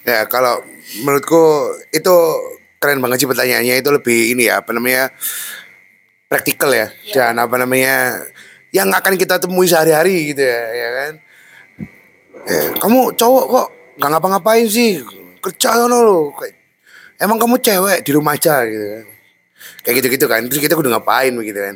Ya 0.02 0.26
kalau 0.26 0.62
menurutku 1.02 1.74
itu 1.94 2.14
keren 2.82 2.98
banget 2.98 3.22
sih 3.22 3.28
pertanyaannya. 3.30 3.74
Itu 3.78 3.90
lebih 3.94 4.34
ini 4.34 4.50
ya 4.50 4.62
apa 4.66 4.74
namanya 4.74 5.14
praktikal 6.26 6.74
ya. 6.74 6.90
Dan 7.14 7.38
apa 7.38 7.54
namanya 7.54 8.26
yang 8.74 8.90
akan 8.90 9.14
kita 9.14 9.38
temui 9.38 9.70
sehari-hari 9.70 10.34
gitu 10.34 10.42
ya 10.42 10.62
ya 10.74 10.88
kan. 10.90 11.12
Ya, 12.46 12.62
kamu 12.78 13.14
cowok 13.18 13.44
kok 13.50 13.66
nggak 13.98 14.10
ngapa-ngapain 14.10 14.66
sih? 14.66 15.02
Kerja 15.42 15.78
sono 15.78 16.02
lo 16.02 16.18
Kayak, 16.34 16.54
emang 17.22 17.38
kamu 17.38 17.58
cewek 17.62 17.98
di 18.02 18.10
rumah 18.10 18.34
aja 18.34 18.62
gitu 18.66 18.86
kan. 18.86 19.04
Kayak 19.82 19.94
gitu-gitu 20.02 20.26
kan. 20.30 20.40
Terus 20.46 20.62
kita 20.62 20.78
udah 20.78 20.98
ngapain 20.98 21.34
begitu 21.34 21.58
kan 21.58 21.74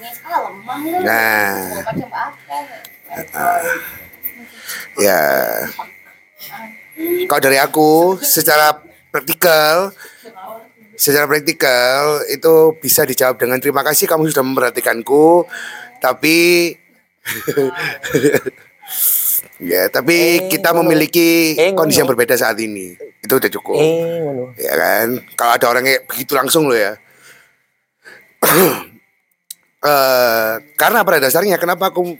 nangis. 0.00 0.18
Ah 0.24 0.38
lemah 0.48 0.78
lu. 0.80 0.98
Nah. 1.04 1.52
Mau 1.68 1.84
macam 1.84 2.08
apa 2.08 2.56
ya. 4.96 5.22
Kalau 7.28 7.40
dari 7.40 7.58
aku 7.60 8.16
secara 8.20 8.80
praktikal 9.12 9.92
secara 10.96 11.24
praktikal 11.24 12.24
itu 12.28 12.76
bisa 12.80 13.04
dijawab 13.08 13.40
dengan 13.40 13.60
terima 13.60 13.80
kasih 13.84 14.08
kamu 14.08 14.32
sudah 14.32 14.44
memperhatikanku. 14.44 15.44
Tapi 16.00 16.72
ya 19.60 19.92
tapi 19.92 20.48
kita 20.48 20.72
memiliki 20.72 21.56
kondisi 21.76 22.00
yang 22.00 22.08
berbeda 22.08 22.36
saat 22.40 22.56
ini. 22.60 22.96
Itu 23.20 23.36
udah 23.36 23.50
cukup. 23.52 23.76
Ya 24.56 24.74
kan? 24.76 25.20
Kalau 25.36 25.52
ada 25.56 25.66
orang 25.68 25.84
kayak 25.84 26.08
begitu 26.08 26.32
langsung 26.32 26.64
lo 26.68 26.76
ya 26.76 26.96
eh 29.80 30.52
karena 30.76 31.04
pada 31.04 31.18
dasarnya? 31.24 31.56
Kenapa 31.56 31.88
aku 31.92 32.16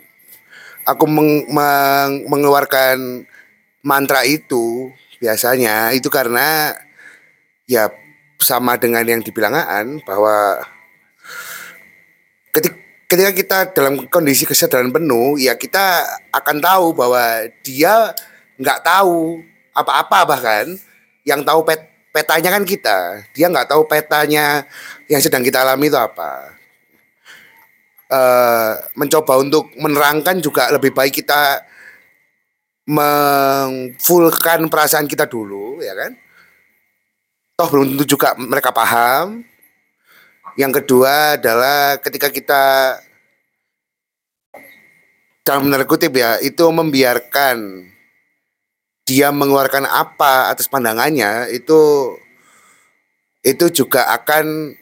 aku 0.88 1.04
meng- 1.08 1.46
meng- 1.52 2.24
mengeluarkan 2.28 3.24
mantra 3.84 4.24
itu 4.24 4.92
biasanya? 5.20 5.92
Itu 5.92 6.08
karena 6.08 6.72
ya 7.68 7.92
sama 8.40 8.80
dengan 8.80 9.04
yang 9.04 9.20
dibilang 9.20 9.52
Aan 9.52 10.00
bahwa 10.08 10.64
ketika 12.50 12.76
ketika 13.10 13.30
kita 13.34 13.58
dalam 13.74 14.06
kondisi 14.06 14.46
kesadaran 14.46 14.94
penuh 14.94 15.36
ya 15.36 15.58
kita 15.58 16.06
akan 16.30 16.56
tahu 16.62 16.86
bahwa 16.94 17.50
dia 17.66 18.14
nggak 18.56 18.80
tahu 18.86 19.42
apa-apa 19.74 20.18
bahkan 20.24 20.66
yang 21.26 21.44
tahu 21.44 21.62
pet, 21.66 21.84
petanya 22.14 22.50
kan 22.54 22.64
kita. 22.64 23.22
Dia 23.36 23.52
nggak 23.52 23.68
tahu 23.68 23.84
petanya 23.84 24.64
yang 25.10 25.20
sedang 25.20 25.44
kita 25.44 25.62
alami 25.66 25.92
itu 25.92 25.98
apa 25.98 26.59
eh, 28.10 28.72
mencoba 28.98 29.38
untuk 29.38 29.70
menerangkan 29.78 30.42
juga 30.42 30.68
lebih 30.74 30.90
baik 30.90 31.22
kita 31.22 31.62
mengfullkan 32.90 34.66
perasaan 34.66 35.06
kita 35.06 35.30
dulu 35.30 35.78
ya 35.78 35.94
kan? 35.94 36.12
Toh 37.54 37.68
belum 37.70 37.94
tentu 37.94 38.18
juga 38.18 38.34
mereka 38.34 38.74
paham. 38.74 39.46
Yang 40.58 40.82
kedua 40.82 41.38
adalah 41.38 42.02
ketika 42.02 42.28
kita 42.34 42.62
dalam 45.46 45.66
tanda 45.72 45.86
kutip 45.88 46.12
ya 46.14 46.36
itu 46.42 46.62
membiarkan 46.68 47.86
dia 49.08 49.34
mengeluarkan 49.34 49.88
apa 49.88 50.52
atas 50.52 50.70
pandangannya 50.70 51.50
itu 51.50 52.14
itu 53.42 53.66
juga 53.72 54.06
akan 54.14 54.76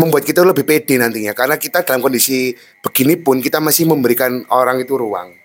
membuat 0.00 0.24
kita 0.24 0.40
lebih 0.40 0.64
pede 0.64 0.96
nantinya. 0.96 1.36
Karena 1.36 1.60
kita 1.60 1.84
dalam 1.84 2.00
kondisi 2.00 2.56
begini 2.80 3.20
pun 3.20 3.44
kita 3.44 3.60
masih 3.60 3.84
memberikan 3.84 4.48
orang 4.48 4.80
itu 4.80 4.96
ruang. 4.96 5.36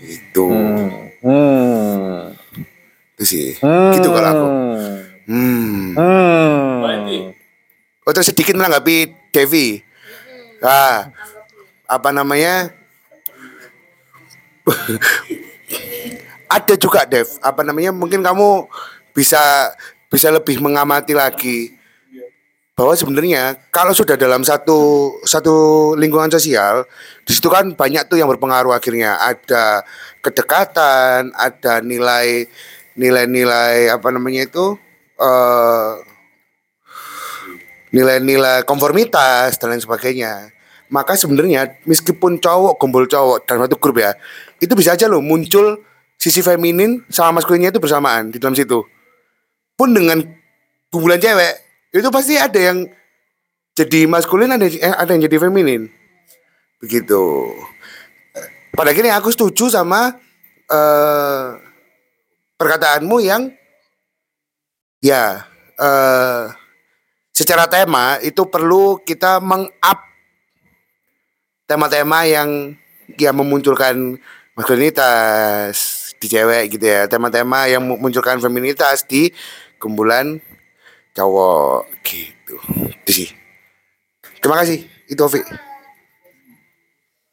Itu 0.00 0.48
Hmm. 1.22 2.34
itu 3.14 3.22
sih. 3.22 3.48
Gitu 3.94 4.08
kalau 4.10 4.30
aku. 4.32 4.46
Hmm. 5.30 5.94
Oh 8.02 8.10
terus 8.10 8.32
sedikit 8.32 8.58
menanggapi 8.58 9.14
Devi. 9.30 9.78
Ah 10.64 11.12
apa 11.86 12.10
namanya? 12.10 12.74
Ada 16.56 16.74
juga 16.74 17.06
Dev. 17.06 17.28
Apa 17.38 17.62
namanya? 17.62 17.94
Mungkin 17.94 18.20
kamu 18.20 18.66
bisa 19.14 19.72
bisa 20.10 20.28
lebih 20.28 20.60
mengamati 20.60 21.16
lagi 21.16 21.72
bahwa 22.82 22.98
sebenarnya 22.98 23.54
kalau 23.70 23.94
sudah 23.94 24.18
dalam 24.18 24.42
satu 24.42 25.14
satu 25.22 25.54
lingkungan 25.94 26.26
sosial 26.34 26.82
di 27.22 27.30
situ 27.30 27.46
kan 27.46 27.78
banyak 27.78 28.10
tuh 28.10 28.18
yang 28.18 28.26
berpengaruh 28.26 28.74
akhirnya 28.74 29.22
ada 29.22 29.86
kedekatan 30.18 31.30
ada 31.38 31.78
nilai 31.78 32.50
nilai-nilai 32.98 33.86
apa 33.86 34.10
namanya 34.10 34.50
itu 34.50 34.74
eh 35.22 36.10
nilai-nilai 37.92 38.64
konformitas 38.64 39.60
dan 39.60 39.76
lain 39.76 39.84
sebagainya. 39.84 40.50
Maka 40.92 41.16
sebenarnya 41.16 41.80
meskipun 41.88 42.40
cowok 42.40 42.76
kumpul 42.76 43.08
cowok 43.08 43.48
dalam 43.48 43.64
satu 43.64 43.76
grup 43.80 44.00
ya, 44.00 44.12
itu 44.60 44.72
bisa 44.76 44.96
aja 44.96 45.08
loh 45.08 45.24
muncul 45.24 45.80
sisi 46.20 46.44
feminin 46.44 47.04
sama 47.08 47.40
maskulinnya 47.40 47.72
itu 47.72 47.80
bersamaan 47.80 48.28
di 48.32 48.36
dalam 48.36 48.52
situ. 48.56 48.84
Pun 49.72 49.96
dengan 49.96 50.20
kumpulan 50.92 51.16
cewek, 51.16 51.71
itu 51.92 52.08
pasti 52.08 52.40
ada 52.40 52.56
yang 52.56 52.88
jadi 53.76 54.08
maskulin 54.08 54.52
ada 54.52 54.64
eh, 54.64 54.80
ada 54.80 55.12
yang 55.12 55.28
jadi 55.28 55.36
feminin. 55.36 55.92
Begitu. 56.80 57.52
Pada 58.72 58.96
akhirnya 58.96 59.20
aku 59.20 59.28
setuju 59.28 59.68
sama 59.68 60.16
eh 60.72 61.48
perkataanmu 62.56 63.16
yang 63.20 63.52
ya 65.04 65.44
eh 65.76 66.44
secara 67.32 67.68
tema 67.68 68.20
itu 68.24 68.44
perlu 68.48 69.00
kita 69.04 69.40
meng-up 69.40 70.00
tema-tema 71.68 72.28
yang 72.28 72.76
ya 73.16 73.32
memunculkan 73.32 74.20
maskulinitas 74.52 76.12
di 76.20 76.28
cewek 76.28 76.76
gitu 76.76 76.86
ya 76.86 77.08
tema-tema 77.08 77.66
yang 77.66 77.82
memunculkan 77.82 78.38
feminitas 78.38 79.08
di 79.08 79.32
kumpulan 79.80 80.38
cowok 81.12 81.88
gitu 82.06 82.56
itu 83.04 83.10
sih 83.12 83.28
terima 84.40 84.60
kasih 84.64 84.84
itu 85.08 85.20
Ovi 85.20 85.42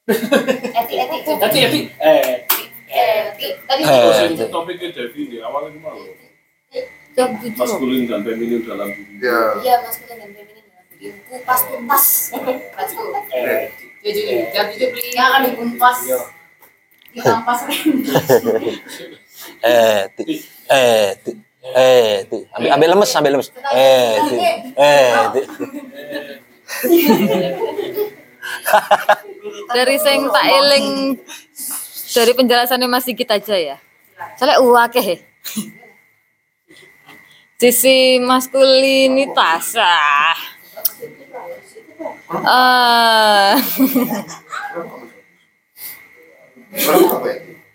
Eti, 0.10 0.96
eti. 0.98 1.18
Eti, 1.22 1.60
eti. 1.70 1.82
Eh. 2.02 2.42
Eti. 2.90 3.48
Tadi 3.70 3.82
Eh, 3.86 4.50
Topiknya 4.50 4.90
Devi 4.90 5.22
nih, 5.30 5.40
awalnya 5.46 5.70
gimana? 5.70 6.02
Maskulin 7.54 8.10
dan 8.10 8.26
feminin 8.26 8.66
dalam 8.66 8.90
diri. 8.90 9.22
Iya, 9.22 9.86
maskulin 9.86 10.18
dan 10.18 10.30
feminin 10.34 10.66
dalam 10.66 10.86
diri. 10.98 11.14
Kupas 11.30 11.62
tuntas. 11.70 12.06
Satu. 12.34 13.02
Jadi 14.02 14.22
tujuh 14.50 14.90
beli 14.98 15.10
yang 15.14 15.30
akan 15.30 15.42
dikumpas. 15.54 15.98
Dikampas 17.10 17.60
eh, 19.66 20.06
ti, 20.14 21.32
eh, 21.64 22.24
ti. 22.28 22.40
Ambil, 22.56 22.70
ambil 22.76 22.88
lemes, 22.96 23.12
ambil 23.16 23.32
lemes. 23.38 23.50
Eh, 23.76 24.16
ti, 24.30 24.38
eh, 24.80 25.14
ti. 25.36 25.42
dari 29.76 29.96
sing 30.00 30.30
tak 30.30 30.46
eling 30.46 30.88
dari 32.16 32.32
penjelasannya 32.34 32.88
Mas 32.90 33.06
Sigit 33.06 33.30
aja 33.30 33.56
ya. 33.56 33.78
Soalnya 34.40 34.64
uwake. 34.64 35.24
Sisi 37.60 38.24
maskulinitas. 38.24 39.76
Ah. 39.76 40.36
Eh, 42.40 43.54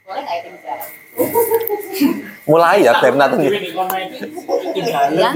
Boleh 0.04 0.22
nggak 0.24 0.38
bicara? 0.48 1.03
Mulai 2.50 2.84
ya 2.84 2.92
Bernat. 3.00 3.38
Ya. 3.40 5.30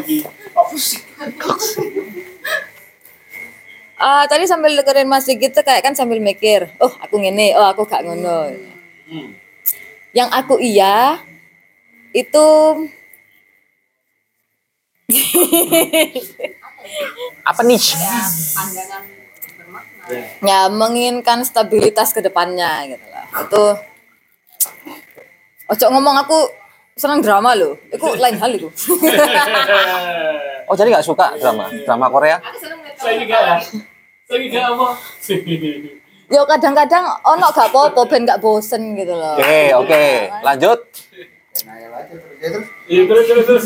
Eh, 3.99 4.25
tadi 4.31 4.45
sambil 4.47 4.79
dengerin 4.79 5.11
Mas 5.11 5.27
Sigit 5.27 5.51
tuh 5.51 5.67
kayak 5.67 5.83
kan 5.83 5.95
sambil 5.99 6.23
mikir, 6.23 6.71
oh 6.79 6.93
aku 7.03 7.19
ngene, 7.19 7.59
oh 7.59 7.67
aku 7.67 7.83
gak 7.83 8.07
ngono. 8.07 8.55
Yang 10.15 10.29
aku 10.31 10.55
iya 10.63 11.19
itu 12.15 12.47
Apa 17.49 17.65
nih? 17.65 17.81
Pandangan 18.55 19.03
ya 20.43 20.69
menginginkan 20.73 21.45
stabilitas 21.45 22.17
ke 22.17 22.25
depannya 22.25 22.97
gitu 22.97 23.07
lah. 23.13 23.27
Itu 23.45 23.65
Ojo 25.69 25.87
ngomong 25.93 26.17
aku 26.25 26.39
senang 26.97 27.21
drama 27.21 27.53
loh. 27.53 27.77
Itu 27.93 28.09
lain 28.23 28.37
hal 28.41 28.51
itu. 28.57 28.69
Oh 30.69 30.75
jadi 30.77 30.89
nggak 30.97 31.07
suka 31.07 31.37
drama, 31.37 31.69
drama 31.85 32.07
Korea? 32.09 32.37
Saya 32.97 33.15
juga 33.21 33.37
ya. 33.37 33.57
Saya 34.29 34.39
juga 34.41 34.61
apa? 34.73 34.89
Yo 36.29 36.45
kadang-kadang 36.45 37.09
ono 37.25 37.49
gak 37.49 37.73
apa-apa 37.73 38.05
ben 38.05 38.29
gak 38.29 38.45
bosen 38.45 38.93
gitu 38.93 39.17
loh. 39.17 39.41
Oke 39.41 39.73
oke, 39.73 40.05
lanjut. 40.45 40.81
Iya 42.85 43.03
terus 43.09 43.25
terus 43.25 43.45
terus. 43.49 43.65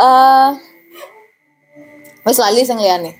Eh 0.00 0.50
Wis 2.24 2.40
lali 2.40 2.64
sing 2.64 2.80
liyane. 2.80 3.12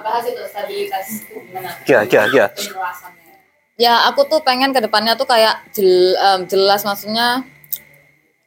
Bahas 0.00 0.24
itu 0.26 0.42
stabilitas 0.46 1.06
gimana? 1.26 1.70
Kia 1.86 2.00
kia 2.06 2.24
kia. 2.28 2.46
Penjelasannya. 2.50 3.18
Ya 3.80 4.04
aku 4.06 4.28
tuh 4.28 4.44
pengen 4.44 4.76
ke 4.76 4.80
depannya 4.80 5.16
tuh 5.16 5.24
kayak 5.24 5.64
jel- 5.72 6.16
em, 6.16 6.44
jelas 6.44 6.84
maksudnya 6.84 7.40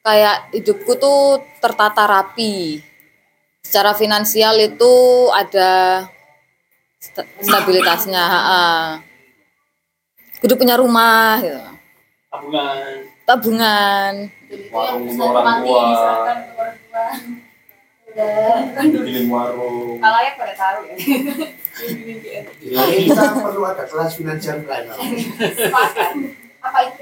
kayak 0.06 0.54
hidupku 0.54 0.94
tuh 0.96 1.42
tertata 1.58 2.06
rapi. 2.06 2.84
Secara 3.64 3.96
finansial 3.96 4.60
itu 4.60 4.94
ada 5.32 6.04
sta- 7.00 7.30
stabilitasnya. 7.40 8.20
ha-ha. 8.22 8.64
Kudu 10.44 10.60
punya 10.60 10.76
rumah 10.76 11.40
gitu. 11.40 11.58
Tabungan. 12.28 12.84
Tabungan. 13.24 14.14
Warung 14.70 15.08
orang 15.18 15.58
tua, 15.64 15.82
bikin 18.14 19.26
warung. 19.30 19.98
Kalau 19.98 20.20
ya 20.22 20.32
pada 20.38 20.54
tahu 20.54 20.80
ya. 20.86 20.96
kita 23.10 23.24
perlu 23.42 23.62
ada 23.66 23.84
kelas 23.90 24.12
finansial 24.18 24.62
planner. 24.62 24.96
Apa 26.64 26.80
itu? 26.88 27.02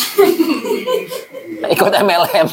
Ikut 1.74 1.92
MLM. 1.94 2.48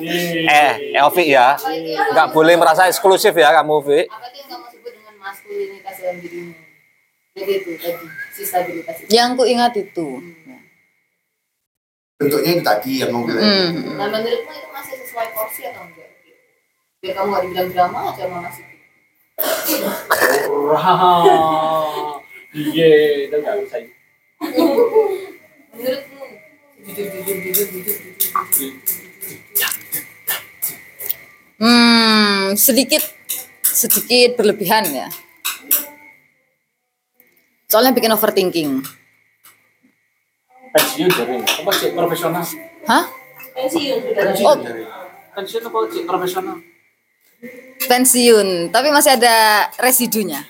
eh, 0.00 0.72
eh 0.96 1.02
Ovi 1.04 1.24
ya. 1.32 1.56
Nggak 2.12 2.28
boleh 2.32 2.54
merasa 2.56 2.88
eksklusif 2.88 3.36
ya 3.36 3.52
kamu 3.52 3.72
Ovi. 3.84 4.00
Apa 4.08 4.26
itu 4.32 4.36
yang 4.40 4.48
kamu 4.48 4.66
sebut 4.72 4.92
dengan 4.96 5.14
maskulinitas 5.20 5.96
dalam 6.00 6.16
dirimu? 6.20 6.52
Jadi 7.32 7.52
itu 7.64 7.70
tadi 7.80 8.06
si 8.36 8.42
stabilitas 8.44 8.96
itu. 9.04 9.08
Yang 9.08 9.28
ku 9.40 9.44
ingat 9.48 9.72
itu. 9.76 10.08
Bentuknya 12.22 12.50
itu 12.54 12.62
tadi 12.62 12.92
yang 13.02 13.10
mau 13.10 13.22
bilang 13.26 13.42
Hmm. 13.42 13.98
Nah 13.98 14.08
menurutmu 14.08 14.52
itu 14.54 14.68
masih 14.70 14.94
sesuai 15.02 15.26
porsi 15.34 15.66
atau 15.66 15.82
enggak? 15.82 16.10
Biar 17.02 17.12
kamu 17.18 17.28
gak 17.34 17.42
dibilang 17.42 17.68
drama 17.74 17.98
aja 18.14 18.22
sama 18.30 18.38
masih. 18.46 18.64
Wah. 20.52 22.22
Iya, 22.52 22.90
itu 23.26 23.36
nggak 23.42 23.56
usah. 23.64 23.80
Menurutmu 25.72 26.22
jujur 26.84 27.06
jujur 27.10 27.36
jujur 27.42 27.66
jujur 27.72 27.96
jujur. 28.52 28.72
Hmm, 31.62 32.58
sedikit 32.58 33.02
sedikit 33.62 34.34
berlebihan 34.38 34.82
ya. 34.90 35.06
Soalnya 37.70 37.94
bikin 37.96 38.12
overthinking. 38.12 38.82
Pensiun 40.72 41.10
dari 41.12 41.36
apa 41.40 41.70
sih 41.76 41.88
profesional? 41.92 42.42
Hah? 42.88 43.04
Pensiun 43.52 43.96
sudah. 44.00 44.24
Oh, 44.48 44.56
Pensiun 45.32 45.62
apa 45.68 45.78
sih 45.92 46.02
profesional? 46.04 46.56
pensiun, 47.86 48.70
tapi 48.70 48.88
masih 48.94 49.18
ada 49.18 49.68
residunya. 49.82 50.46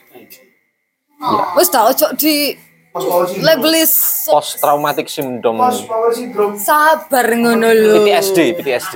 Wes 1.57 1.70
tau 1.70 1.94
ojo 1.94 2.12
di 2.18 2.52
labelis 3.41 4.26
Post 4.28 4.59
traumatic 4.60 5.07
syndrome. 5.09 5.62
power 5.62 6.12
syndrome 6.12 6.59
sabar 6.59 7.25
ngono 7.31 7.70
lho. 7.73 8.02
PTSD, 8.02 8.39
PTSD. 8.59 8.94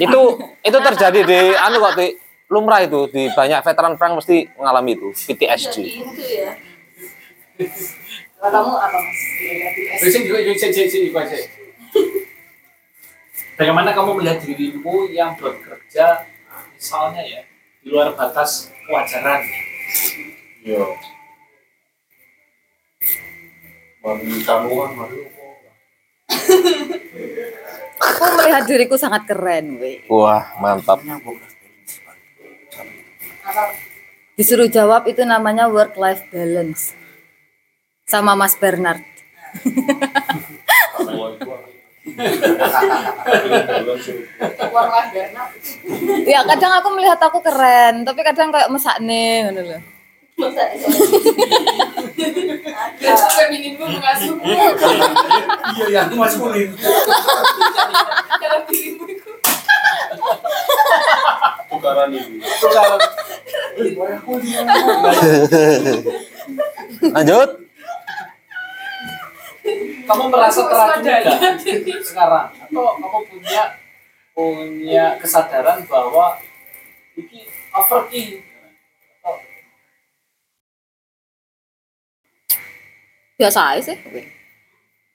Itu 0.00 0.20
itu 0.64 0.78
terjadi 0.82 1.20
di 1.22 1.38
anu 1.52 1.76
kok 1.84 1.94
di 2.00 2.16
lumrah 2.48 2.80
itu 2.80 3.12
di 3.12 3.28
banyak 3.28 3.60
veteran 3.60 3.94
perang 4.00 4.16
mesti 4.16 4.48
mengalami 4.56 4.96
itu 4.96 5.08
PTSD. 5.12 5.76
Itu 5.84 6.24
ya. 6.26 6.50
Kalau 8.38 8.50
kamu 8.54 8.72
apa 8.78 8.98
mas? 9.02 9.18
Sing 9.98 10.22
juga 10.30 10.38
sing 10.54 10.70
sing 10.70 10.86
sing 10.86 11.10
sing. 11.10 11.44
Bagaimana 13.58 13.90
kamu 13.90 14.22
melihat 14.22 14.38
dirimu 14.46 15.10
yang 15.10 15.34
bekerja 15.34 16.22
misalnya 16.78 17.26
ya 17.26 17.42
di 17.82 17.90
luar 17.90 18.14
batas 18.14 18.70
kewajaran? 18.86 19.42
Iya. 20.62 20.86
Mari 23.98 24.30
kamu 24.46 24.70
kan 24.70 24.90
mari. 24.94 25.18
Aku 27.98 28.24
melihat 28.38 28.62
diriku 28.70 28.94
sangat 28.94 29.26
keren, 29.26 29.82
we. 29.82 30.06
Wah, 30.06 30.54
mantap. 30.62 31.02
Disuruh 34.38 34.70
jawab 34.70 35.10
itu 35.10 35.26
namanya 35.26 35.66
work 35.66 35.98
life 35.98 36.22
balance. 36.30 36.97
Sama 38.08 38.32
Mas 38.32 38.56
Bernard. 38.56 39.04
ya 46.24 46.40
kadang 46.48 46.72
aku 46.80 46.88
melihat 46.96 47.20
aku 47.20 47.44
keren, 47.44 48.08
tapi 48.08 48.24
kadang 48.24 48.48
kayak 48.48 48.72
mesak 48.72 48.96
nih 49.04 49.44
ngono 49.44 49.60
lho. 49.60 49.78
Femininmu 53.36 53.84
mengasuhmu. 53.92 54.40
Iya, 55.76 55.86
yang 55.92 56.16
maskulin. 56.16 56.72
Dalam 58.40 58.62
dirimu 58.72 59.04
itu. 59.04 59.30
Tukaran 61.68 62.08
ini. 62.14 62.40
Lanjut. 67.12 67.67
Kamu 70.08 70.24
merasa 70.32 70.64
teracun 70.64 71.04
nggak 71.04 72.00
sekarang? 72.04 72.48
Atau 72.56 72.84
kamu 72.96 73.18
punya 73.28 73.62
punya 74.32 75.04
kesadaran 75.18 75.84
bahwa 75.90 76.38
ini 77.18 77.44
overking? 77.74 78.44
Biasa 83.38 83.78
aja 83.78 83.94
sih. 83.94 83.98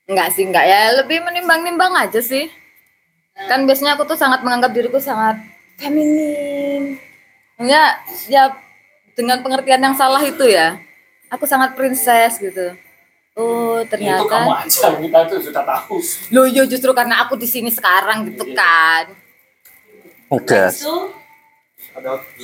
Enggak 0.07 0.31
sih, 0.31 0.43
enggak 0.47 0.65
ya. 0.67 0.95
Lebih 1.03 1.23
menimbang-nimbang 1.27 1.91
aja 1.95 2.19
sih. 2.23 2.47
Kan 3.35 3.67
biasanya 3.67 3.97
aku 3.97 4.07
tuh 4.07 4.15
sangat 4.15 4.45
menganggap 4.45 4.71
diriku 4.71 5.01
sangat 5.01 5.41
feminin. 5.75 7.01
Ya, 7.59 7.99
ya 8.29 8.53
dengan 9.17 9.43
pengertian 9.43 9.83
yang 9.83 9.95
salah 9.97 10.21
itu 10.23 10.45
ya. 10.47 10.79
Aku 11.33 11.43
sangat 11.49 11.73
princess 11.73 12.37
gitu. 12.37 12.77
Oh, 13.33 13.81
Itu 13.81 13.89
ternyata. 13.89 14.29
kamu 14.29 14.51
aja, 14.55 14.87
kita 14.93 15.19
itu 15.25 15.35
sudah 15.43 15.63
tahu. 15.63 15.97
Loh, 16.29 16.45
yo 16.45 16.63
justru 16.63 16.93
karena 16.93 17.25
aku 17.25 17.33
di 17.33 17.45
sini 17.45 17.67
sekarang 17.67 18.29
gitu 18.29 18.45
kan. 18.53 19.09
Udah. 20.29 20.69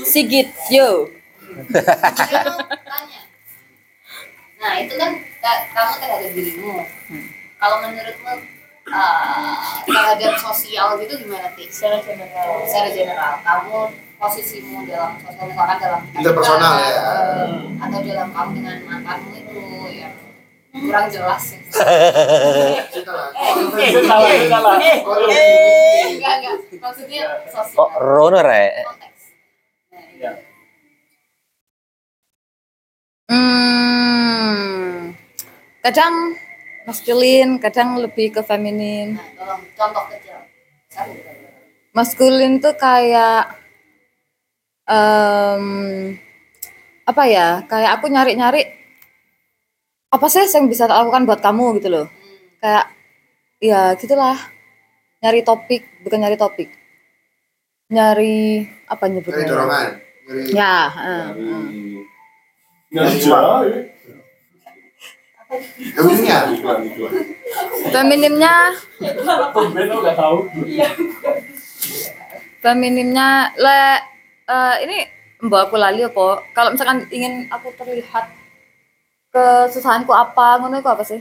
Sigit, 0.01 0.49
yo. 0.67 1.05
Nah, 4.59 4.73
itu 4.77 4.93
kan 4.93 5.11
ka- 5.39 5.65
kamu 5.69 5.91
terhadap 5.95 6.31
dirimu. 6.33 6.73
Kalau 7.55 7.77
menurutmu 7.81 8.33
uh, 8.89 9.53
terhadap 9.85 10.33
sosial 10.37 10.99
gitu 10.99 11.13
gimana 11.17 11.47
sih? 11.53 11.67
Secara 11.69 11.97
general. 12.01 12.49
Secara 12.65 12.89
general, 12.89 13.31
kamu 13.39 13.77
posisimu 14.17 14.83
dalam 14.83 15.15
sosial 15.17 15.45
misalkan 15.47 15.77
dalam 15.79 16.01
Interpersonal 16.11 16.73
ya. 16.75 16.89
eh, 16.91 17.47
atau 17.79 17.99
dalam 18.03 18.27
kamu 18.29 18.49
dengan 18.53 18.77
mantanmu 18.83 19.31
itu 19.31 19.61
yang 19.95 20.11
kurang 20.69 21.09
jelas 21.09 21.43
ya. 21.49 21.59
Enggak, 26.09 26.35
enggak. 26.39 26.55
Maksudnya 26.77 27.23
sosial. 27.49 27.75
Kok 27.75 27.91
Rono 27.97 28.39
rek? 28.45 28.85
Hmm. 33.29 35.13
Kadang 35.85 36.33
maskulin, 36.85 37.61
kadang 37.61 37.97
lebih 38.01 38.33
ke 38.33 38.41
feminin. 38.45 39.17
Tolong 39.37 39.61
contoh 39.77 40.03
kecil. 40.09 40.37
Satu. 40.89 41.13
Maskulin 41.93 42.61
tuh 42.61 42.77
kayak 42.77 43.57
em, 44.85 45.65
apa 47.05 47.23
ya? 47.25 47.65
Kayak 47.65 48.01
aku 48.01 48.09
nyari-nyari 48.09 48.78
apa 50.09 50.25
sih 50.25 50.41
yang 50.41 50.65
bisa 50.65 50.89
tak 50.89 50.97
lakukan 50.97 51.29
buat 51.29 51.41
kamu 51.41 51.77
gitu 51.77 51.89
loh. 51.93 52.05
Kayak 52.57 52.85
ya 53.61 53.93
gitulah. 53.93 54.37
Nyari 55.19 55.43
topik, 55.43 55.83
bukan 56.01 56.19
nyari 56.23 56.37
topik. 56.39 56.69
Nyari 57.91 58.63
apa 58.87 59.03
nyebutnya? 59.11 59.43
Dari 59.43 59.51
dorongan. 59.51 59.87
Dari 60.29 60.41
Ya, 60.55 60.75
eh, 60.87 61.27
eh. 61.35 61.69
Feminnya. 65.97 66.37
Feminimnya 67.89 68.53
Tumben 69.49 69.89
udah 69.89 70.13
tahu. 70.13 70.37
Feminimnya 72.61 73.27
le 73.57 73.81
eh, 74.47 74.75
ini 74.87 74.97
mbak 75.43 75.67
aku 75.67 75.75
lali 75.75 76.05
apa? 76.05 76.45
Kalau 76.55 76.69
misalkan 76.71 77.03
ingin 77.11 77.49
aku 77.49 77.73
terlihat 77.75 78.38
kesusahanku 79.39 80.11
apa, 80.11 80.59
ngono 80.59 80.75
itu 80.79 80.89
apa 80.89 81.03
sih? 81.03 81.19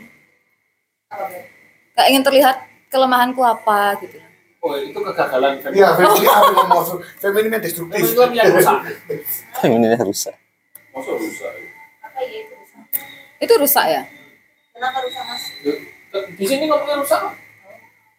Kayak 1.95 2.09
ingin 2.11 2.25
terlihat 2.27 2.57
kelemahanku 2.91 3.41
apa 3.43 3.97
gitu. 4.03 4.19
Oh, 4.59 4.75
itu 4.75 4.99
kegagalan 4.99 5.63
feminin. 5.63 5.79
Iya, 5.79 5.89
feminin 5.95 6.27
apa 6.35 6.51
yang 6.51 6.69
mau 6.69 6.83
feminin 7.23 7.51
yang 7.55 7.63
destruktif. 7.63 8.03
Feminin 8.03 8.35
yang 8.35 8.55
rusak. 8.59 8.79
Feminine 9.63 9.97
rusak. 10.03 10.35
Masa 10.91 11.11
rusak? 11.15 11.53
Apa 12.03 12.19
ya 12.27 12.43
itu? 12.43 12.55
Itu 13.39 13.53
rusak 13.55 13.87
ya? 13.87 14.03
Kenapa 14.75 14.99
rusak 15.07 15.23
mas? 15.31 15.43
Di 16.35 16.45
sini 16.45 16.67
ngomongnya 16.67 16.99
rusak. 16.99 17.23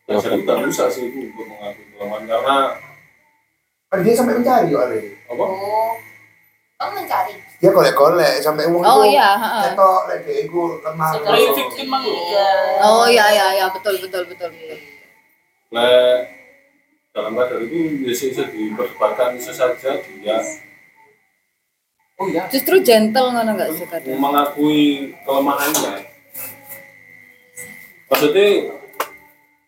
Ya, 0.09 0.15
saya 0.17 0.39
tidak 0.41 0.57
rusak 0.63 0.87
sih 0.89 1.03
itu 1.11 1.29
untuk 1.29 1.45
mengakui 1.45 1.85
kelemahan 1.93 2.23
karena 2.25 2.57
Kan 3.89 4.05
dia 4.05 4.13
sampai 4.13 4.37
mencari 4.37 4.69
Ale. 4.69 5.01
apa? 5.25 5.43
Oh, 5.43 5.93
kamu 6.79 6.91
mencari. 6.95 7.35
Dia 7.59 7.69
golek-golek 7.69 8.39
sampai 8.39 8.63
uang 8.65 8.79
Oh 8.79 9.03
itu. 9.03 9.11
iya, 9.11 9.35
heeh. 9.35 9.63
Ketok 9.67 9.99
lek 10.07 10.19
dia 10.23 10.35
iku 10.47 10.79
lemah. 10.79 11.11
Play 11.19 11.45
victim 11.51 11.87
mang 11.91 12.03
lu. 12.03 12.15
Oh 12.79 13.03
iya 13.03 13.25
iya 13.29 13.47
iya 13.53 13.65
betul 13.67 13.99
betul 13.99 14.23
betul. 14.25 14.47
betul. 14.47 14.79
Nah, 15.69 16.23
dalam 17.11 17.35
kadar 17.35 17.59
itu 17.59 17.77
biasa 17.99 18.23
bisa 18.31 18.43
diperdebatkan 18.47 19.35
bisa 19.35 19.51
saja 19.51 19.91
dia 19.99 20.39
Oh 22.15 22.27
iya. 22.27 22.47
Justru 22.47 22.79
gentle 22.79 23.27
ngono 23.29 23.51
enggak 23.53 23.75
sih 23.75 23.83
kadang? 23.83 24.15
mengakui 24.15 24.79
kelemahannya. 25.23 26.07
Maksudnya 28.07 28.47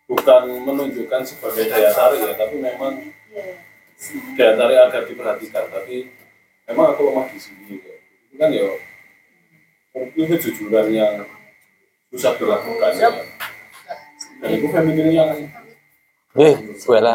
bukan 0.08 0.44
menunjukkan 0.64 1.22
sebagai 1.24 1.68
daya 1.68 1.92
tarik 1.92 2.24
ya, 2.24 2.34
tapi 2.36 2.56
memang 2.56 3.04
daya 4.36 4.54
tarik 4.56 4.78
agar 4.82 5.02
diperhatikan. 5.06 5.68
Tapi 5.68 6.08
memang 6.72 6.96
aku 6.96 7.02
lemah 7.12 7.28
di 7.28 7.40
sini. 7.40 7.78
Ya. 7.84 7.96
Itu 8.32 8.36
kan 8.40 8.50
ya 8.50 8.66
mungkin 9.92 10.24
kejujuran 10.32 10.88
yang 10.96 11.14
susah 12.16 12.34
dilakukan. 12.40 12.92
Ya. 12.96 13.12
Dan 14.42 14.50
itu 14.58 14.68
feminin 14.72 15.12
yang 15.12 15.30
Wih, 16.32 16.56
Bu 16.88 16.96
Ella. 16.96 17.14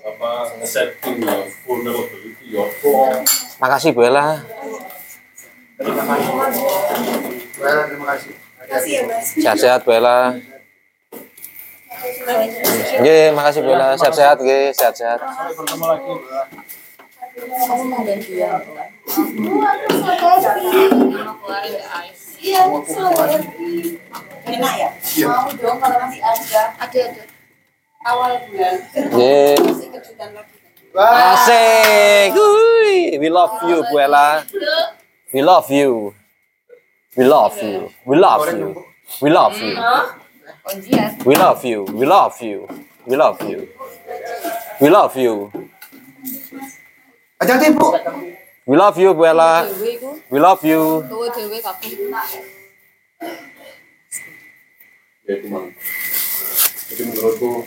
apa 0.00 0.48
setting 0.66 1.22
ya 1.22 1.44
vulnerability 1.62 2.56
ya. 2.56 2.66
Makasih 3.62 3.94
Bu 3.94 4.02
Ella. 4.02 4.42
Terima 5.78 6.02
kasih. 6.02 6.32
Well, 7.60 7.80
terima 7.86 8.06
kasih. 8.10 8.32
Makasih 8.58 8.90
ya 8.90 9.02
mas. 9.06 9.26
Sehat-sehat 9.38 9.80
Bu 9.86 9.94
Ella. 9.94 10.34
Nggih, 13.00 13.30
makasih 13.38 13.60
Bu 13.62 13.70
Ella. 13.70 13.94
Sehat-sehat 13.94 14.36
nggih, 14.42 14.74
sehat-sehat. 14.74 15.20
Sampai 15.22 15.54
bertemu 15.54 15.84
lagi. 15.86 16.79
Mbak. 17.36 17.60
Kamu 17.66 17.84
mau 17.86 18.02
gantian. 18.02 18.60
Iya, 22.40 22.60
Enak 24.50 24.74
ya? 24.80 24.90
Mau 25.28 25.48
dong 25.60 25.76
kalau 25.78 25.96
masih 26.00 26.20
ada. 26.24 26.62
Ada, 26.80 27.00
ada. 27.12 27.22
Awal 28.00 28.32
bulan. 28.48 28.74
Nggih. 29.12 29.56
Masih 29.60 29.88
kejutan 29.92 30.28
lagi. 30.32 30.56
Asik. 30.96 32.32
We 33.20 33.28
love 33.28 33.60
you 33.68 33.84
Bu 33.92 33.96
Ella. 34.00 34.42
We 35.32 35.40
love 35.44 35.68
you. 35.70 36.14
We 37.16 37.24
love 37.28 37.54
you. 37.62 37.92
We 38.08 38.16
love 38.16 38.48
you. 38.48 38.74
We 39.20 39.28
love 39.30 39.60
you. 39.60 39.76
We 41.26 41.34
love 41.36 41.62
you. 41.62 41.84
We 41.94 42.06
love 42.06 42.40
you. 42.42 42.66
We 43.06 43.16
love 43.16 43.38
you. 43.44 43.68
We 44.80 44.88
love 44.88 45.16
you. 45.16 45.52
Hati-hati, 47.40 47.72
Bu. 47.72 47.96
We 48.68 48.76
love 48.76 49.00
you 49.00 49.16
Bu 49.16 49.24
Ella. 49.24 49.64
We 50.28 50.38
love 50.38 50.60
you. 50.60 51.00
Kowe 51.08 51.26
dhewe 51.32 51.58
kabeh. 51.64 51.96
ya 55.30 55.38
itu 55.38 55.46
Mang. 55.46 55.70
jadi 56.90 57.02
menurutku 57.06 57.62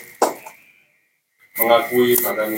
mengakui 1.56 2.11
bahkan 2.19 2.52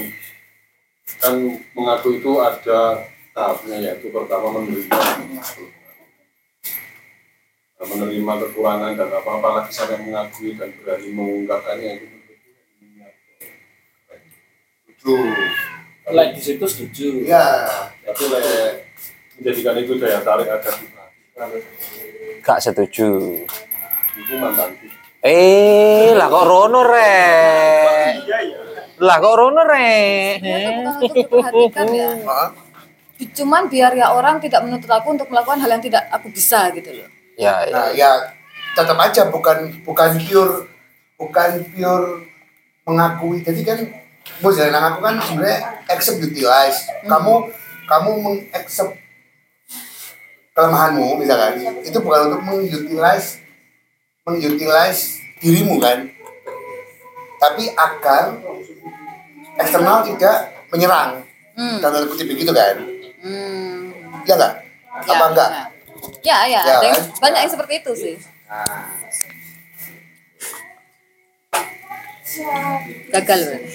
kan 1.22 1.36
mengakui 1.78 2.18
itu 2.18 2.32
ada 2.42 3.06
tahapnya 3.38 3.86
yaitu 3.86 4.10
pertama 4.10 4.50
menerima 4.50 4.98
menerima 7.86 8.34
kekurangan 8.50 8.98
dan 8.98 9.10
apa 9.14 9.30
apa 9.30 9.50
lagi 9.62 9.72
sampai 9.78 10.02
mengakui 10.02 10.58
dan 10.58 10.74
berani 10.82 11.10
mengungkapkannya 11.14 11.92
itu 12.02 12.08
Tuh. 15.06 15.22
Like 16.14 16.38
di 16.38 16.42
situ 16.42 16.66
setuju. 16.70 17.26
Iya. 17.26 17.66
tapi 18.06 18.24
le 18.30 18.42
menjadikan 19.42 19.76
itu 19.82 19.98
daya 19.98 20.22
tarik 20.22 20.46
agar 20.46 20.74
diperhatikan. 20.78 21.48
Gak 22.46 22.60
setuju. 22.62 23.10
Itu 24.14 24.34
mantanku. 24.38 24.86
Eh, 25.26 26.14
lah 26.14 26.30
kok 26.30 26.46
Rono 26.46 26.86
rek? 26.86 28.22
Lah 29.02 29.18
kok 29.18 29.34
Rono 29.34 29.66
rek? 29.66 30.46
Untuk 30.86 31.12
diperhatikan 31.18 31.88
ya. 31.90 32.10
Cuman 33.34 33.66
biar 33.66 33.98
ya 33.98 34.14
orang 34.14 34.38
tidak 34.38 34.62
menuntut 34.62 34.92
aku 34.94 35.18
untuk 35.18 35.26
melakukan 35.34 35.58
hal 35.66 35.74
yang 35.74 35.82
tidak 35.82 36.06
aku 36.14 36.30
bisa 36.30 36.70
gitu 36.78 36.94
loh. 36.94 37.10
Ya, 37.42 37.66
Nah, 37.74 37.90
ya 37.98 38.30
tetap 38.78 38.96
aja 39.02 39.28
bukan 39.34 39.82
bukan 39.82 40.22
pure 40.22 40.70
bukan 41.18 41.52
pure 41.74 42.30
mengakui. 42.86 43.42
Jadi 43.42 43.62
kan 43.66 43.80
mau 44.42 44.52
jalan 44.52 44.76
aku 44.76 45.00
kan 45.02 45.16
sebenarnya 45.22 45.60
accept 45.88 46.20
utilize. 46.22 46.80
Kamu 47.06 47.34
kamu 47.86 48.12
mengaccept 48.22 48.94
kelemahanmu 50.56 51.20
misalkan. 51.20 51.62
Itu 51.84 51.98
bukan 52.02 52.32
untuk 52.32 52.42
mengutilize 52.44 53.42
mengutilize 54.26 55.22
dirimu 55.40 55.78
kan. 55.78 56.10
Tapi 57.40 57.70
agar 57.76 58.34
eksternal 59.60 60.02
tidak 60.04 60.52
menyerang. 60.74 61.22
Hmm. 61.56 61.80
dalam 61.80 62.04
kutip 62.12 62.28
begitu 62.28 62.52
kan? 62.52 62.76
Hmm. 63.24 63.96
ya 64.28 64.36
enggak 64.36 64.54
Ya, 65.08 65.16
apa 65.16 65.26
enggak 65.32 65.50
Ya, 66.20 66.38
ya, 66.46 66.62
Ya, 66.68 66.76
kan? 66.92 67.00
banyak 67.24 67.40
yang 67.48 67.54
seperti 67.56 67.74
itu 67.80 67.92
sih. 67.96 68.16
Gagal 73.14 73.40
berarti. 73.46 73.74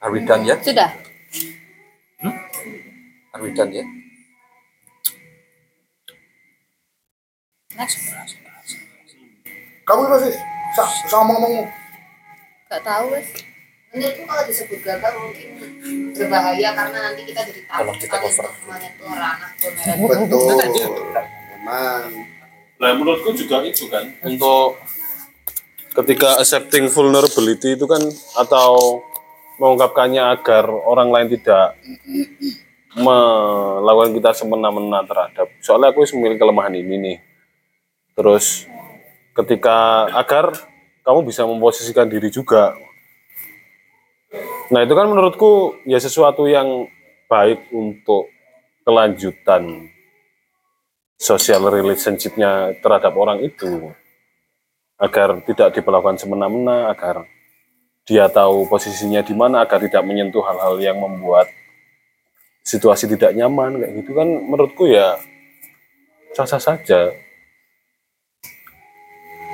Are 0.00 0.08
we 0.08 0.24
done 0.24 0.48
yet? 0.48 0.64
Sudah. 0.64 0.90
Are 3.36 3.42
we 3.44 3.52
done 3.52 3.72
yet? 3.72 3.84
Next. 7.76 8.00
kamu 9.86 10.02
masih 10.10 10.34
sama 11.06 11.30
ngomong 11.38 11.68
Gak 12.66 12.82
tahu 12.82 13.14
wes. 13.14 13.28
Menurutku 13.94 14.26
kalau 14.26 14.42
disebut 14.50 14.80
gagal 14.82 15.14
mungkin 15.14 15.48
berbahaya 16.10 16.74
karena 16.74 16.98
nanti 17.06 17.22
kita 17.22 17.46
jadi 17.46 17.62
tahu 17.70 17.78
Tolong 17.86 17.98
kita 18.02 18.16
kalau 18.18 18.32
cover. 18.34 18.48
betul 20.26 20.58
memang. 21.66 22.02
Nah, 22.76 22.90
menurutku 22.94 23.34
juga 23.34 23.64
itu 23.66 23.90
kan. 23.90 24.06
Untuk 24.22 24.78
ketika 25.96 26.38
accepting 26.38 26.86
vulnerability 26.92 27.74
itu 27.74 27.88
kan 27.88 28.00
atau 28.38 29.02
mengungkapkannya 29.56 30.22
agar 30.36 30.68
orang 30.68 31.08
lain 31.08 31.28
tidak 31.32 31.80
melakukan 32.96 34.12
kita 34.12 34.30
semena-mena 34.36 35.04
terhadap. 35.08 35.48
Soalnya 35.64 35.92
aku 35.92 36.04
memiliki 36.16 36.40
kelemahan 36.40 36.76
ini 36.76 36.94
nih. 37.00 37.18
Terus 38.12 38.68
ketika 39.36 40.08
agar 40.12 40.52
kamu 41.04 41.28
bisa 41.28 41.48
memposisikan 41.48 42.08
diri 42.08 42.28
juga. 42.28 42.76
Nah 44.68 44.84
itu 44.84 44.92
kan 44.92 45.08
menurutku 45.08 45.80
ya 45.88 46.00
sesuatu 46.00 46.44
yang 46.48 46.88
baik 47.28 47.72
untuk 47.72 48.28
kelanjutan 48.84 49.95
social 51.16 51.64
relationship-nya 51.68 52.80
terhadap 52.80 53.12
orang 53.16 53.44
itu. 53.44 53.92
Agar 54.96 55.44
tidak 55.44 55.76
diperlakukan 55.76 56.16
semena-mena 56.16 56.88
agar 56.88 57.28
dia 58.08 58.30
tahu 58.32 58.64
posisinya 58.70 59.20
di 59.20 59.34
mana 59.36 59.66
agar 59.66 59.82
tidak 59.82 60.06
menyentuh 60.06 60.40
hal-hal 60.40 60.80
yang 60.80 60.96
membuat 60.96 61.50
situasi 62.64 63.10
tidak 63.10 63.36
nyaman 63.36 63.76
kayak 63.82 63.92
gitu 64.00 64.10
kan 64.16 64.28
menurutku 64.28 64.88
ya 64.88 65.20
sah-sah 66.32 66.62
saja. 66.62 67.12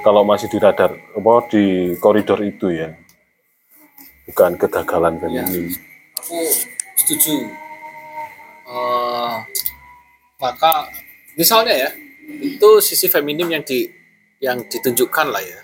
Kalau 0.02 0.26
masih 0.26 0.50
di 0.50 0.58
radar 0.58 0.94
apa 0.94 1.32
di 1.50 1.94
koridor 1.98 2.38
itu 2.42 2.70
ya. 2.70 2.90
Bukan 4.30 4.54
kegagalan 4.54 5.18
feminim 5.18 5.74
aku 6.22 6.38
setuju. 7.02 7.34
Eh, 8.62 9.34
maka 10.38 10.86
misalnya 11.36 11.74
ya 11.74 11.90
itu 12.42 12.68
sisi 12.80 13.06
feminim 13.10 13.48
yang 13.50 13.62
di 13.64 13.88
yang 14.42 14.66
ditunjukkan 14.66 15.26
lah 15.30 15.42
ya. 15.42 15.60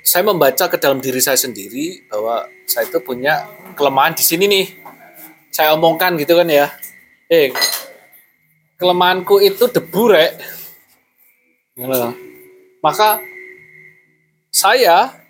Saya 0.00 0.24
membaca 0.26 0.66
ke 0.70 0.76
dalam 0.80 0.98
diri 0.98 1.20
saya 1.20 1.36
sendiri 1.36 2.08
bahwa 2.08 2.48
saya 2.64 2.88
itu 2.88 2.98
punya 3.02 3.46
kelemahan 3.74 4.16
di 4.16 4.24
sini 4.24 4.44
nih. 4.48 4.66
Saya 5.50 5.74
omongkan 5.74 6.16
gitu 6.16 6.38
kan 6.38 6.46
ya. 6.46 6.70
Eh 7.26 7.52
kelemahanku 8.80 9.42
itu 9.44 9.68
debu 9.68 10.02
rek. 10.08 10.32
Maka 12.80 13.20
saya 14.50 15.20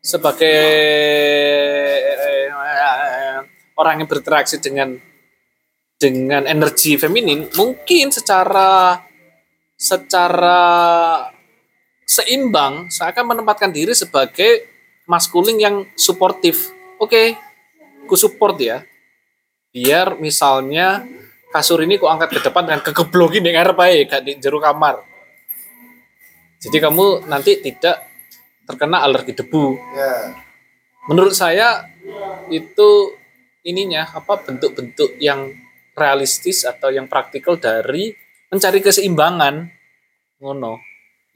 sebagai 0.00 0.60
eh, 2.00 3.38
orang 3.76 4.04
yang 4.04 4.08
berinteraksi 4.08 4.58
dengan 4.58 4.96
dengan 6.00 6.48
energi 6.48 6.96
feminin 6.96 7.52
mungkin 7.52 8.08
secara 8.08 8.96
secara 9.76 10.60
seimbang 12.08 12.88
saya 12.88 13.12
akan 13.12 13.36
menempatkan 13.36 13.68
diri 13.68 13.92
sebagai 13.92 14.64
maskulin 15.04 15.60
yang 15.60 15.76
suportif. 15.94 16.72
Oke 16.96 17.36
ku 18.08 18.16
support 18.16 18.56
ya. 18.56 18.82
Biar 19.70 20.16
misalnya 20.18 21.04
kasur 21.52 21.84
ini 21.84 22.00
ku 22.00 22.08
angkat 22.08 22.32
ke 22.32 22.40
depan 22.48 22.64
dengan 22.66 22.80
kegeblokin 22.80 23.44
di 23.44 23.52
ngarep 23.52 23.78
ae, 23.84 24.08
gak 24.08 24.24
di 24.24 24.40
jero 24.40 24.58
kamar. 24.58 25.04
Jadi 26.58 26.76
kamu 26.80 27.28
nanti 27.28 27.60
tidak 27.60 28.08
terkena 28.66 29.04
alergi 29.04 29.36
debu. 29.36 29.78
Ya. 29.94 30.34
Menurut 31.08 31.32
saya 31.32 31.86
itu 32.50 33.16
ininya 33.64 34.08
apa 34.10 34.40
bentuk-bentuk 34.42 35.16
yang 35.22 35.48
realistis 36.00 36.64
atau 36.64 36.88
yang 36.88 37.04
praktikal 37.04 37.60
dari 37.60 38.16
mencari 38.48 38.80
keseimbangan. 38.80 39.68
Ngono. 40.40 40.80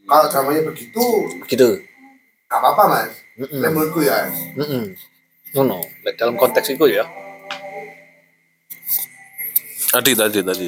Kalau 0.05 0.27
dramanya 0.33 0.73
begitu 0.73 1.05
gitu 1.45 1.81
gak 2.55 2.61
apa-apa 2.63 2.83
mas. 2.87 3.13
Lek 3.35 3.71
menurutku 3.75 4.01
ya. 4.07 4.31
Mm-mm. 4.55 4.95
ngono. 5.59 5.83
Lek 6.07 6.15
dalam 6.15 6.39
konteks 6.39 6.71
itu 6.71 6.87
ya. 6.87 7.03
Tadi 9.91 10.15
tadi 10.15 10.39
tadi. 10.43 10.67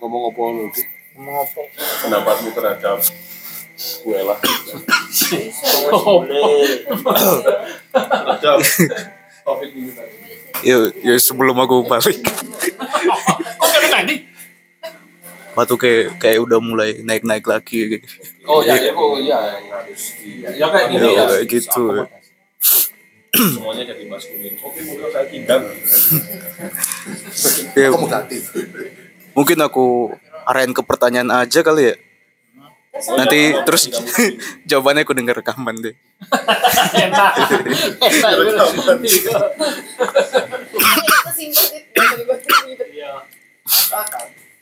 Ngomong 0.00 0.32
apa 0.32 0.40
lu 0.48 0.64
Dik? 0.72 0.88
ngomong 1.16 1.36
apa? 1.44 1.60
Pendapatmu 2.00 2.48
terhadap 2.56 2.98
gue 3.80 4.20
lah 4.20 4.36
terhadap 8.36 8.60
topik 9.44 9.70
ini 9.74 9.92
tadi 9.92 10.14
Yo, 10.60 10.92
yo 11.00 11.16
sebelum 11.16 11.56
aku 11.56 11.88
balik. 11.88 12.20
Waktu 15.56 15.74
kayak 15.80 16.04
kayak 16.20 16.38
udah 16.44 16.60
mulai 16.60 17.00
naik-naik 17.00 17.48
lagi 17.48 17.96
gitu. 17.98 18.06
oh 18.44 18.60
ya 18.60 18.76
ya 18.76 18.92
oh 18.92 19.16
ya 19.18 19.40
ya 19.56 19.78
ya 20.52 20.66
kayak 20.68 20.86
gini 20.94 21.08
ya 21.16 21.24
kayak 21.26 21.46
gitu. 21.48 21.84
semuanya 23.30 23.82
jadi 23.94 24.04
maskulin. 24.10 24.54
Oke 24.60 24.80
mungkin 24.84 25.06
saya 25.10 25.26
tinggal 25.30 25.60
Ya, 27.78 27.88
akomodatif. 27.88 28.42
Mungkin 29.32 29.58
aku 29.64 30.12
arahin 30.44 30.74
ke 30.74 30.82
pertanyaan 30.84 31.30
aja 31.30 31.62
kali 31.62 31.94
ya. 31.94 31.96
Nanti 33.16 33.54
terus 33.64 33.88
jawabannya 34.70 35.06
aku 35.06 35.14
denger 35.14 35.40
rekaman 35.40 35.78
deh. 35.78 35.94
Enak. 36.94 37.32
Enak. 38.00 38.68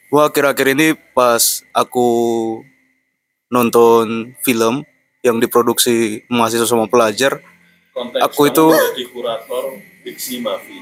Wah 0.09 0.25
akhir-akhir 0.33 0.67
ini 0.73 0.97
pas 1.12 1.61
aku 1.77 2.09
nonton 3.53 4.33
film 4.41 4.85
yang 5.20 5.37
diproduksi 5.37 6.25
mahasiswa 6.33 6.65
sama 6.65 6.89
pelajar, 6.89 7.45
konteks 7.93 8.23
Aku 8.25 8.49
itu- 8.49 8.73
kurator 9.12 9.77
Diksi 10.07 10.41
Mafi 10.41 10.81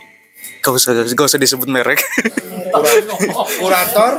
gak 0.67 0.75
usah 0.75 0.91
gak 1.07 1.27
usah 1.31 1.39
disebut 1.39 1.71
merek. 1.71 2.03
kurator 3.63 4.19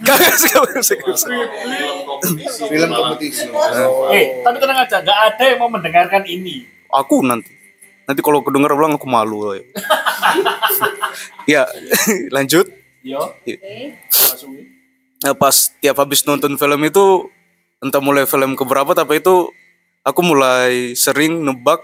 gak 0.00 0.16
usah 0.16 0.48
gak 0.48 0.80
usah. 0.80 0.96
Gak 0.96 1.12
usah. 1.12 1.28
film 2.72 2.88
kompetisi 2.88 3.44
eh 4.16 4.40
tapi 4.40 4.56
tenang 4.56 4.78
aja 4.80 4.96
nggak 5.04 5.18
ada 5.28 5.42
yang 5.44 5.58
mau 5.60 5.70
mendengarkan 5.70 6.24
ini 6.24 6.64
Aku 6.92 7.20
nanti 7.24 7.52
nanti 8.04 8.20
kalau 8.20 8.44
kedenger 8.44 8.76
ulang 8.76 9.00
aku 9.00 9.08
malu. 9.08 9.56
ya 11.52 11.64
lanjut. 12.36 12.68
yo 13.02 13.20
Nah, 15.22 15.38
pas 15.38 15.54
tiap 15.78 16.02
habis 16.02 16.26
nonton 16.26 16.58
film 16.58 16.80
itu 16.82 17.30
entah 17.78 18.02
mulai 18.02 18.26
film 18.26 18.58
keberapa 18.58 18.90
tapi 18.90 19.22
itu 19.22 19.54
aku 20.02 20.20
mulai 20.22 20.98
sering 20.98 21.46
nebak 21.46 21.78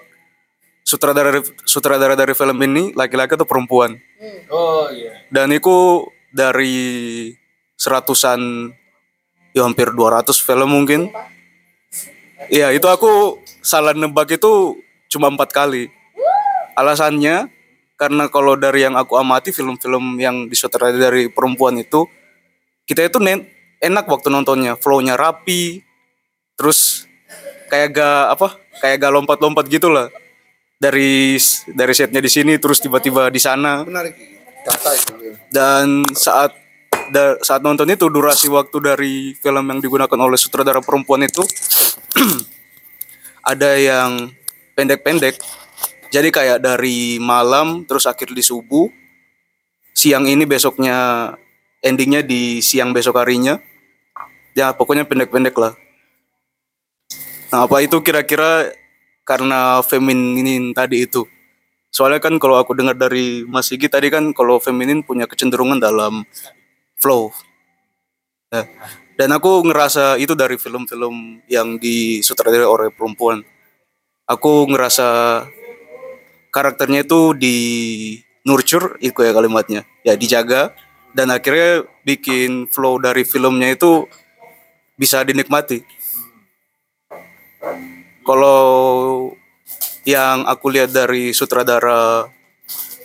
sutradara 0.89 1.45
sutradara 1.69 2.17
dari 2.17 2.33
film 2.33 2.57
ini 2.65 2.97
laki-laki 2.97 3.37
atau 3.37 3.45
perempuan. 3.45 4.01
Oh 4.49 4.89
iya. 4.89 5.29
Dan 5.29 5.53
itu 5.53 6.09
dari 6.33 7.29
seratusan 7.77 8.73
ya 9.53 9.69
hampir 9.69 9.93
200 9.93 10.33
film 10.41 10.73
mungkin. 10.73 11.13
Iya, 12.49 12.73
itu 12.73 12.89
aku 12.89 13.45
salah 13.61 13.93
nebak 13.93 14.33
itu 14.41 14.81
cuma 15.13 15.29
empat 15.29 15.53
kali. 15.53 15.93
Alasannya 16.73 17.53
karena 18.01 18.31
kalau 18.33 18.57
dari 18.57 18.87
yang 18.87 18.97
aku 18.97 19.21
amati 19.21 19.53
film-film 19.53 20.17
yang 20.17 20.49
disutradarai 20.49 20.97
dari 20.97 21.23
perempuan 21.29 21.77
itu 21.77 22.09
kita 22.89 23.05
itu 23.05 23.21
enak 23.85 24.09
waktu 24.09 24.33
nontonnya, 24.33 24.81
flow-nya 24.81 25.21
rapi. 25.21 25.85
Terus 26.57 27.05
kayak 27.69 28.01
gak 28.01 28.25
apa? 28.39 28.49
Kayak 28.81 28.97
gak 29.05 29.13
lompat-lompat 29.13 29.69
gitu 29.69 29.93
lah. 29.93 30.09
Dari 30.79 31.35
dari 31.75 31.95
setnya 31.95 32.23
di 32.23 32.31
sini 32.31 32.55
terus 32.63 32.79
tiba-tiba 32.79 33.27
di 33.35 33.43
sana. 33.43 33.83
Menarik. 33.83 34.15
Data 34.63 34.91
itu. 34.95 35.13
Dan 35.51 36.07
saat 36.15 36.55
da- 37.11 37.39
saat 37.43 37.67
nonton 37.67 37.91
itu 37.91 38.07
durasi 38.07 38.47
waktu 38.47 38.77
dari 38.79 39.13
film 39.35 39.65
yang 39.67 39.83
digunakan 39.83 40.19
oleh 40.19 40.39
sutradara 40.39 40.79
perempuan 40.79 41.27
itu 41.27 41.43
ada 43.53 43.75
yang 43.75 44.31
pendek-pendek. 44.79 45.43
Jadi 46.15 46.29
kayak 46.31 46.63
dari 46.63 47.19
malam 47.19 47.83
terus 47.83 48.07
akhir 48.07 48.31
di 48.31 48.41
subuh. 48.41 48.87
Siang 49.99 50.31
ini 50.31 50.47
besoknya 50.47 51.35
endingnya 51.83 52.23
di 52.23 52.63
siang 52.63 52.95
besok 52.95 53.19
harinya. 53.19 53.59
Ya 54.55 54.71
pokoknya 54.71 55.11
pendek-pendek 55.11 55.59
lah. 55.59 55.75
Nah 57.51 57.67
apa 57.67 57.83
itu 57.83 57.99
kira-kira 57.99 58.71
karena 59.29 59.85
feminin 59.85 60.73
tadi 60.73 61.05
itu? 61.05 61.29
Soalnya 61.93 62.25
kan 62.25 62.41
kalau 62.41 62.57
aku 62.57 62.73
dengar 62.73 62.97
dari 62.97 63.45
Mas 63.45 63.69
Sigi 63.69 63.93
tadi 63.93 64.09
kan 64.09 64.33
kalau 64.33 64.57
feminin 64.57 65.05
punya 65.05 65.29
kecenderungan 65.29 65.77
dalam 65.77 66.25
flow. 66.97 67.29
Nah, 68.49 68.65
dan 69.21 69.29
aku 69.37 69.61
ngerasa 69.69 70.17
itu 70.17 70.33
dari 70.33 70.57
film-film 70.57 71.45
yang 71.53 71.77
disutradarai 71.77 72.65
oleh 72.65 72.89
perempuan. 72.89 73.45
Aku 74.25 74.65
ngerasa 74.69 75.45
karakternya 76.49 77.05
itu 77.05 77.37
di 77.37 77.57
nurture 78.49 78.97
itu 79.05 79.21
ya 79.21 79.37
kalimatnya. 79.37 79.85
Ya 80.05 80.17
dijaga 80.17 80.73
dan 81.13 81.29
akhirnya 81.29 81.85
bikin 82.05 82.69
flow 82.73 83.01
dari 83.01 83.25
filmnya 83.29 83.77
itu 83.77 84.09
bisa 84.97 85.25
dinikmati. 85.25 85.85
Kalau 88.29 88.61
yang 90.05 90.45
aku 90.45 90.69
lihat 90.69 90.93
dari 90.93 91.33
sutradara 91.33 92.29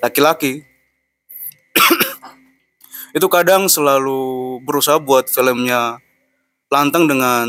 laki-laki 0.04 0.68
itu 3.18 3.28
kadang 3.32 3.72
selalu 3.72 4.60
berusaha 4.68 5.00
buat 5.00 5.32
filmnya 5.32 6.04
lantang 6.68 7.08
dengan 7.08 7.48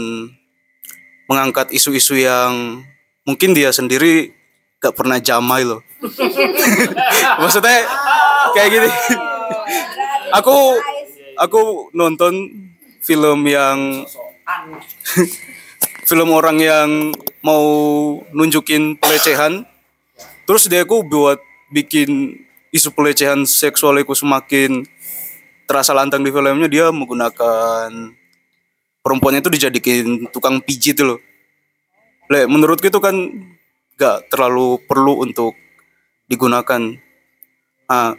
mengangkat 1.27 1.75
isu-isu 1.75 2.15
yang 2.15 2.86
mungkin 3.27 3.59
dia 3.59 3.75
sendiri 3.75 4.31
gak 4.78 4.94
pernah 4.94 5.19
jamai 5.19 5.67
loh. 5.67 5.83
Maksudnya 7.43 7.91
kayak 8.55 8.70
gini. 8.70 8.91
aku 10.39 10.78
aku 11.41 11.91
nonton 11.97 12.53
film 13.01 13.49
yang 13.49 14.05
film 16.05 16.33
orang 16.33 16.60
yang 16.60 16.91
mau 17.41 17.65
nunjukin 18.33 18.97
pelecehan 19.00 19.65
terus 20.44 20.68
dia 20.68 20.84
aku 20.84 21.05
buat 21.05 21.41
bikin 21.73 22.41
isu 22.74 22.92
pelecehan 22.92 23.49
seksual 23.49 23.97
itu 24.02 24.12
semakin 24.12 24.84
terasa 25.65 25.97
lantang 25.97 26.20
di 26.20 26.31
filmnya 26.31 26.68
dia 26.68 26.86
menggunakan 26.92 27.89
perempuannya 29.05 29.44
itu 29.44 29.52
dijadikan 29.52 30.28
tukang 30.33 30.65
pijit 30.65 30.97
loh. 31.05 31.20
Le, 32.33 32.49
menurutku 32.49 32.89
itu 32.89 33.00
kan 33.05 33.12
gak 34.00 34.33
terlalu 34.33 34.81
perlu 34.89 35.20
untuk 35.20 35.52
digunakan. 36.24 36.81
Nah, 37.84 38.16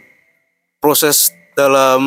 proses 0.78 1.34
dalam 1.58 2.00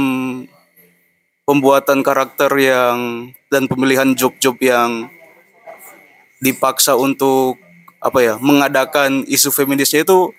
pembuatan 1.43 1.99
karakter 1.99 2.49
yang 2.56 3.30
dan 3.51 3.67
pemilihan 3.67 4.16
job-job 4.16 4.56
yang 4.64 5.11
dipaksa 6.40 6.95
untuk 6.95 7.59
apa 8.00 8.19
ya 8.24 8.34
mengadakan 8.40 9.27
isu 9.27 9.51
feminisnya 9.51 10.08
itu 10.08 10.32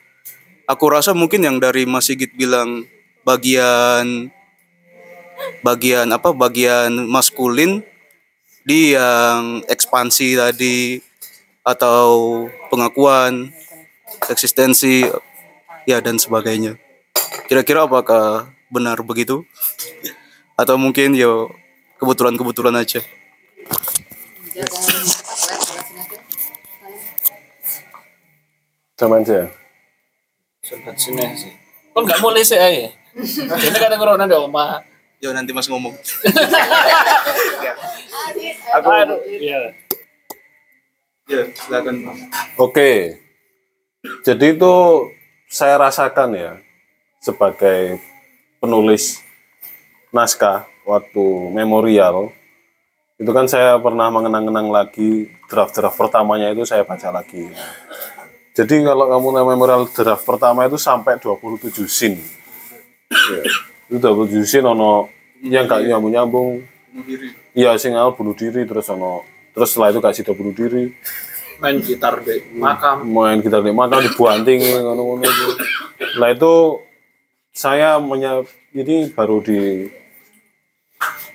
aku 0.65 0.85
rasa 0.89 1.13
mungkin 1.13 1.45
yang 1.45 1.61
dari 1.61 1.85
Mas 1.85 2.09
Sigit 2.09 2.33
bilang 2.33 2.89
bagian 3.21 4.33
bagian 5.61 6.09
apa 6.09 6.33
bagian 6.33 7.05
maskulin 7.05 7.85
di 8.65 8.97
yang 8.97 9.65
ekspansi 9.69 10.37
tadi 10.37 11.01
atau 11.65 12.45
pengakuan 12.73 13.53
eksistensi 14.29 15.05
ya 15.85 16.01
dan 16.01 16.17
sebagainya. 16.17 16.77
Kira-kira 17.49 17.85
apakah 17.85 18.53
benar 18.73 19.01
begitu? 19.05 19.45
Atau 20.57 20.77
mungkin 20.77 21.17
yo 21.17 21.49
kebetulan-kebetulan 22.01 22.77
aja 22.81 23.01
Sama 29.01 29.17
aja. 29.17 29.49
Sobat 30.61 30.93
sini 31.01 31.25
sih. 31.33 31.49
Kok 31.97 32.05
nggak 32.05 32.21
mulai 32.21 32.45
sih 32.45 32.61
aja? 32.61 32.93
Ini 33.17 33.79
kata 33.81 33.97
corona 33.97 34.29
di 34.29 34.37
oma. 34.37 34.85
Yo 35.25 35.33
nanti 35.33 35.57
Mas 35.57 35.73
ngomong. 35.73 35.97
Aku 38.77 38.89
iya. 39.41 39.73
Ya, 41.33 41.43
silakan. 41.57 42.13
Oke. 42.61 43.17
Jadi 44.21 44.53
itu 44.53 44.75
saya 45.49 45.81
rasakan 45.81 46.37
ya 46.37 46.53
sebagai 47.25 48.05
penulis 48.61 49.25
naskah 50.13 50.69
waktu 50.85 51.25
memorial 51.57 52.37
itu 53.17 53.33
kan 53.33 53.49
saya 53.49 53.81
pernah 53.81 54.13
mengenang-kenang 54.13 54.69
lagi 54.69 55.33
draft-draft 55.49 55.97
pertamanya 55.97 56.53
itu 56.53 56.69
saya 56.69 56.85
baca 56.85 57.09
lagi. 57.09 57.49
Jadi 58.51 58.83
kalau 58.83 59.07
kamu 59.07 59.29
memorial 59.47 59.87
draft 59.87 60.27
pertama 60.27 60.67
itu 60.67 60.75
sampai 60.75 61.23
27 61.23 61.87
scene. 61.87 62.19
Ya, 63.11 63.43
itu 63.91 63.97
27 63.99 64.43
scene 64.43 64.67
ono 64.67 65.07
yang 65.43 65.71
gak 65.71 65.87
nyambung-nyambung. 65.87 66.63
Iya, 67.55 67.79
sing 67.79 67.95
awal 67.95 68.19
bunuh 68.19 68.35
diri 68.35 68.67
terus 68.67 68.91
ono 68.91 69.23
terus 69.51 69.75
setelah 69.75 69.91
itu 69.91 70.01
kasih 70.03 70.23
bunuh 70.35 70.55
diri 70.55 70.95
Main 71.61 71.77
gitar 71.85 72.25
di 72.25 72.41
makam. 72.57 73.05
main 73.05 73.37
gitar 73.45 73.61
di 73.61 73.69
makam 73.69 74.01
dibuanting 74.01 74.65
ngono-ngono 74.81 75.29
itu. 75.29 75.49
Nah 76.17 76.33
itu 76.33 76.81
saya 77.53 78.01
menya 78.01 78.41
ini 78.73 79.13
baru 79.13 79.45
di 79.45 79.85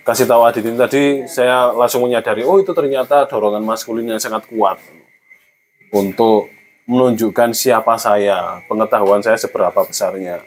kasih 0.01 0.25
tahu 0.25 0.41
Adit 0.49 0.65
ini 0.65 0.77
tadi 0.81 1.29
saya 1.29 1.69
langsung 1.69 2.01
menyadari 2.09 2.41
oh 2.41 2.57
itu 2.57 2.73
ternyata 2.73 3.29
dorongan 3.29 3.61
maskulin 3.61 4.17
yang 4.17 4.21
sangat 4.21 4.49
kuat 4.49 4.81
untuk 5.93 6.49
menunjukkan 6.85 7.53
siapa 7.57 7.97
saya, 7.97 8.61
pengetahuan 8.69 9.21
saya 9.21 9.37
seberapa 9.37 9.81
besarnya. 9.85 10.41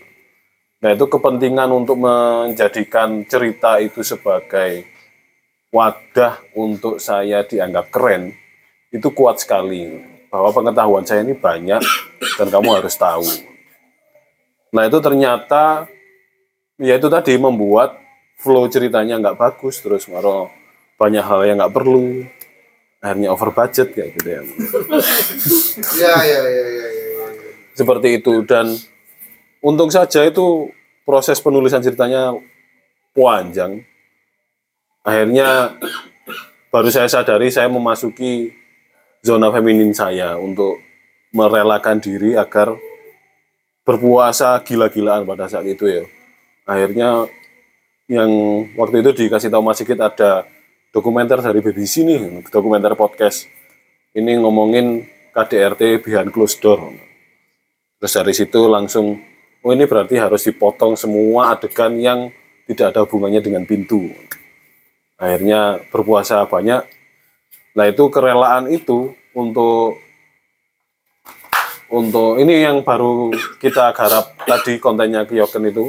Nah 0.79 0.95
itu 0.95 1.11
kepentingan 1.11 1.71
untuk 1.75 1.99
menjadikan 1.99 3.27
cerita 3.27 3.83
itu 3.83 4.07
sebagai 4.07 4.87
wadah 5.75 6.39
untuk 6.55 7.03
saya 7.03 7.43
dianggap 7.43 7.91
keren 7.91 8.33
itu 8.95 9.11
kuat 9.13 9.43
sekali 9.43 10.01
bahwa 10.31 10.55
pengetahuan 10.55 11.05
saya 11.05 11.27
ini 11.27 11.35
banyak 11.35 11.83
dan 12.39 12.47
kamu 12.49 12.79
harus 12.79 12.95
tahu. 12.95 13.27
Nah 14.71 14.87
itu 14.87 14.99
ternyata 15.03 15.91
ya 16.79 16.95
itu 16.95 17.09
tadi 17.11 17.35
membuat 17.35 17.99
flow 18.39 18.71
ceritanya 18.71 19.19
nggak 19.19 19.37
bagus 19.37 19.83
terus 19.83 20.07
maro 20.07 20.47
banyak 20.95 21.25
hal 21.27 21.43
yang 21.43 21.59
nggak 21.59 21.75
perlu 21.75 22.23
akhirnya 22.99 23.31
over 23.31 23.55
budget 23.55 23.95
kayak 23.95 24.19
gitu 24.19 24.29
ya. 24.37 24.43
Ya, 25.99 26.15
ya, 26.27 26.41
ya, 26.43 26.67
ya, 26.67 26.87
ya. 26.91 27.09
Seperti 27.75 28.19
itu 28.19 28.43
dan 28.43 28.75
untung 29.63 29.91
saja 29.91 30.27
itu 30.27 30.71
proses 31.07 31.39
penulisan 31.39 31.83
ceritanya 31.83 32.35
panjang. 33.15 33.87
Akhirnya 35.07 35.79
baru 36.75 36.91
saya 36.91 37.09
sadari 37.09 37.49
saya 37.49 37.71
memasuki 37.71 38.53
zona 39.23 39.49
feminin 39.55 39.95
saya 39.95 40.37
untuk 40.37 40.83
merelakan 41.33 42.03
diri 42.03 42.35
agar 42.35 42.75
berpuasa 43.87 44.61
gila-gilaan 44.67 45.25
pada 45.25 45.49
saat 45.49 45.65
itu 45.65 45.89
ya. 45.89 46.05
Akhirnya 46.69 47.25
yang 48.09 48.29
waktu 48.77 49.01
itu 49.01 49.25
dikasih 49.25 49.49
tahu 49.49 49.65
Mas 49.65 49.81
Sigit 49.81 49.97
ada 49.97 50.45
dokumenter 50.93 51.41
dari 51.45 51.61
BBC 51.61 52.05
nih, 52.05 52.45
dokumenter 52.49 52.97
podcast. 52.97 53.45
Ini 54.17 54.41
ngomongin 54.41 55.05
KDRT 55.37 56.01
behind 56.01 56.33
closed 56.33 56.65
door. 56.65 56.91
Terus 58.01 58.13
dari 58.15 58.33
situ 58.33 58.67
langsung, 58.67 59.21
oh 59.63 59.71
ini 59.75 59.85
berarti 59.85 60.17
harus 60.17 60.47
dipotong 60.49 60.97
semua 60.97 61.55
adegan 61.55 61.99
yang 62.01 62.33
tidak 62.65 62.95
ada 62.95 63.05
hubungannya 63.05 63.41
dengan 63.45 63.65
pintu. 63.69 64.09
Akhirnya 65.19 65.83
berpuasa 65.91 66.47
banyak. 66.47 66.87
Nah 67.75 67.85
itu 67.87 68.05
kerelaan 68.09 68.71
itu 68.71 69.13
untuk 69.35 69.99
untuk 71.89 72.37
ini 72.37 72.69
yang 72.69 72.85
baru 72.85 73.33
kita 73.59 73.97
garap 73.97 74.37
tadi 74.45 74.77
kontennya 74.77 75.25
Kyoken 75.25 75.73
itu 75.73 75.89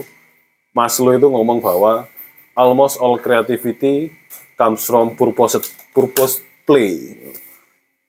Maslow 0.71 1.11
itu 1.11 1.27
ngomong 1.27 1.59
bahwa 1.59 2.07
almost 2.55 3.01
all 3.03 3.19
creativity 3.19 4.13
comes 4.59 4.83
from 4.83 5.15
purpose 5.15 5.55
purpose 5.95 6.43
play. 6.67 7.15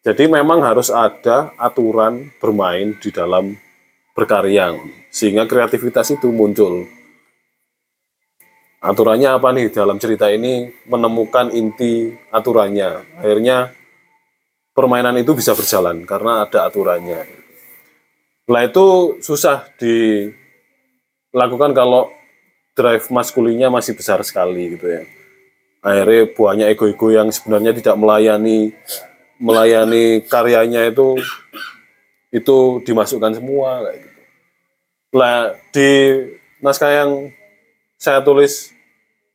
Jadi 0.02 0.26
memang 0.26 0.66
harus 0.66 0.90
ada 0.90 1.54
aturan 1.54 2.34
bermain 2.42 2.98
di 2.98 3.14
dalam 3.14 3.54
berkarya 4.18 4.74
sehingga 5.14 5.46
kreativitas 5.46 6.10
itu 6.10 6.34
muncul. 6.34 6.90
Aturannya 8.80 9.36
apa 9.36 9.52
nih 9.52 9.68
dalam 9.70 10.00
cerita 10.00 10.32
ini 10.32 10.72
menemukan 10.88 11.52
inti 11.52 12.16
aturannya. 12.32 13.20
Akhirnya 13.20 13.76
permainan 14.72 15.20
itu 15.20 15.36
bisa 15.36 15.52
berjalan 15.52 16.08
karena 16.08 16.48
ada 16.48 16.64
aturannya. 16.64 17.28
Nah 18.48 18.62
itu 18.64 19.20
susah 19.20 19.68
dilakukan 19.76 21.76
kalau 21.76 22.08
drive 22.72 23.04
maskulinnya 23.12 23.68
masih 23.68 23.92
besar 23.92 24.24
sekali 24.24 24.80
gitu 24.80 24.88
ya. 24.88 25.04
Akhirnya 25.80 26.28
banyak 26.28 26.66
ego-ego 26.76 27.08
yang 27.08 27.28
sebenarnya 27.32 27.72
tidak 27.72 27.96
melayani 27.96 28.76
melayani 29.40 30.20
karyanya 30.28 30.92
itu 30.92 31.16
itu 32.28 32.84
dimasukkan 32.84 33.40
semua 33.40 33.88
kayak 33.88 33.98
gitu. 34.04 34.20
Lah 35.16 35.56
di 35.72 35.90
naskah 36.60 36.92
yang 36.92 37.10
saya 37.96 38.20
tulis 38.20 38.70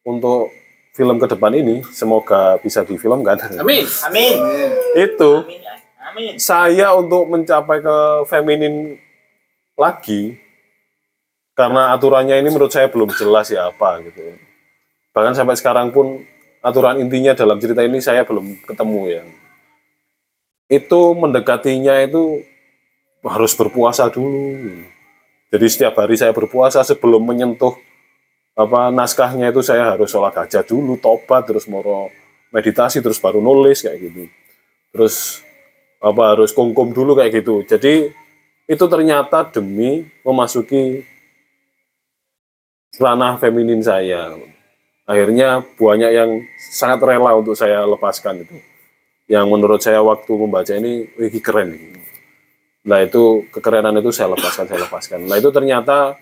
untuk 0.05 0.53
film 0.93 1.17
ke 1.17 1.27
depan 1.27 1.51
ini 1.57 1.81
semoga 1.91 2.61
bisa 2.61 2.85
difilmkan. 2.85 3.35
Amin. 3.59 3.83
Amin. 4.05 4.35
itu 4.95 5.31
Amin. 5.99 6.39
saya 6.39 6.95
untuk 6.95 7.27
mencapai 7.27 7.83
ke 7.83 7.97
feminin 8.29 8.95
lagi 9.75 10.39
karena 11.57 11.91
aturannya 11.91 12.39
ini 12.39 12.47
menurut 12.53 12.71
saya 12.71 12.87
belum 12.87 13.11
jelas 13.17 13.51
ya 13.51 13.73
apa 13.73 13.99
gitu. 14.07 14.21
Bahkan 15.11 15.35
sampai 15.35 15.55
sekarang 15.59 15.91
pun 15.91 16.23
aturan 16.65 16.97
intinya 16.97 17.37
dalam 17.37 17.61
cerita 17.61 17.85
ini 17.85 18.01
saya 18.01 18.25
belum 18.25 18.65
ketemu 18.65 19.01
ya. 19.13 19.23
Itu 20.65 21.13
mendekatinya 21.13 22.01
itu 22.01 22.41
harus 23.21 23.53
berpuasa 23.53 24.09
dulu. 24.09 24.81
Jadi 25.53 25.65
setiap 25.69 25.93
hari 26.01 26.17
saya 26.17 26.33
berpuasa 26.33 26.81
sebelum 26.81 27.21
menyentuh 27.21 27.77
apa 28.57 28.89
naskahnya 28.89 29.53
itu 29.53 29.61
saya 29.61 29.93
harus 29.93 30.09
sholat 30.09 30.33
hajat 30.33 30.65
dulu, 30.65 30.97
tobat, 30.97 31.45
terus 31.45 31.69
moro 31.69 32.09
meditasi, 32.49 32.97
terus 33.05 33.21
baru 33.21 33.37
nulis 33.37 33.85
kayak 33.85 34.01
gitu. 34.01 34.25
Terus 34.89 35.45
apa 36.01 36.33
harus 36.33 36.49
kungkum 36.49 36.89
dulu 36.97 37.13
kayak 37.13 37.45
gitu. 37.45 37.61
Jadi 37.61 38.09
itu 38.65 38.85
ternyata 38.89 39.45
demi 39.53 40.09
memasuki 40.25 41.05
ranah 42.97 43.37
feminin 43.37 43.85
saya. 43.85 44.33
Akhirnya 45.05 45.61
banyak 45.61 46.11
yang 46.11 46.29
sangat 46.57 46.97
rela 47.05 47.37
untuk 47.37 47.53
saya 47.53 47.85
lepaskan 47.85 48.41
itu. 48.41 48.57
Yang 49.29 49.45
menurut 49.49 49.81
saya 49.81 50.01
waktu 50.01 50.33
membaca 50.33 50.73
ini, 50.73 51.05
wih 51.17 51.41
keren. 51.41 51.77
Nah 52.85 53.01
itu 53.01 53.45
kekerenan 53.53 53.97
itu 54.01 54.09
saya 54.09 54.33
lepaskan, 54.33 54.65
saya 54.65 54.81
lepaskan. 54.85 55.25
Nah 55.29 55.37
itu 55.37 55.49
ternyata 55.49 56.17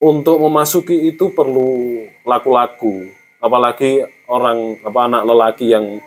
untuk 0.00 0.40
memasuki 0.40 1.08
itu 1.08 1.32
perlu 1.32 2.04
laku-laku. 2.24 3.08
Apalagi 3.40 4.04
orang 4.28 4.80
apa 4.80 5.00
anak 5.04 5.22
lelaki 5.24 5.72
yang 5.72 6.00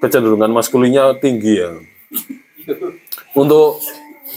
kecenderungan 0.00 0.52
maskulinnya 0.52 1.16
tinggi 1.20 1.60
ya. 1.60 1.72
Untuk 3.32 3.80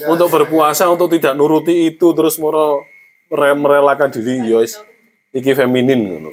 untuk 0.08 0.28
berpuasa 0.28 0.88
untuk 0.92 1.12
tidak 1.12 1.36
nuruti 1.36 1.92
itu 1.92 2.12
terus 2.16 2.36
moro 2.40 2.84
mere- 3.32 3.56
merelakan 3.56 4.12
diri 4.12 4.44
yois 4.48 4.80
iki 5.36 5.52
feminin 5.52 6.00
ngono. 6.08 6.32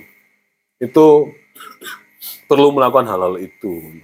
Itu 0.79 1.35
perlu 2.47 2.71
melakukan 2.71 3.11
hal-hal 3.11 3.43
itu. 3.43 3.99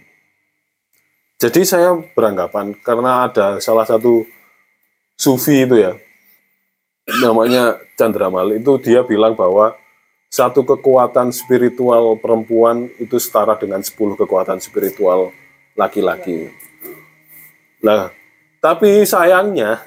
Jadi 1.38 1.62
saya 1.62 1.94
beranggapan 1.94 2.74
karena 2.82 3.30
ada 3.30 3.62
salah 3.62 3.86
satu 3.86 4.26
sufi 5.14 5.62
itu 5.62 5.78
ya 5.78 5.94
namanya 7.22 7.78
Chandra 7.94 8.26
Malik 8.26 8.60
itu 8.60 8.72
dia 8.82 9.06
bilang 9.06 9.38
bahwa 9.38 9.78
satu 10.28 10.60
kekuatan 10.60 11.32
spiritual 11.32 12.18
perempuan 12.20 12.90
itu 13.00 13.16
setara 13.16 13.56
dengan 13.56 13.80
10 13.80 13.96
kekuatan 14.18 14.60
spiritual 14.60 15.32
laki-laki. 15.72 16.52
Nah, 17.80 18.12
tapi 18.60 19.06
sayangnya 19.08 19.80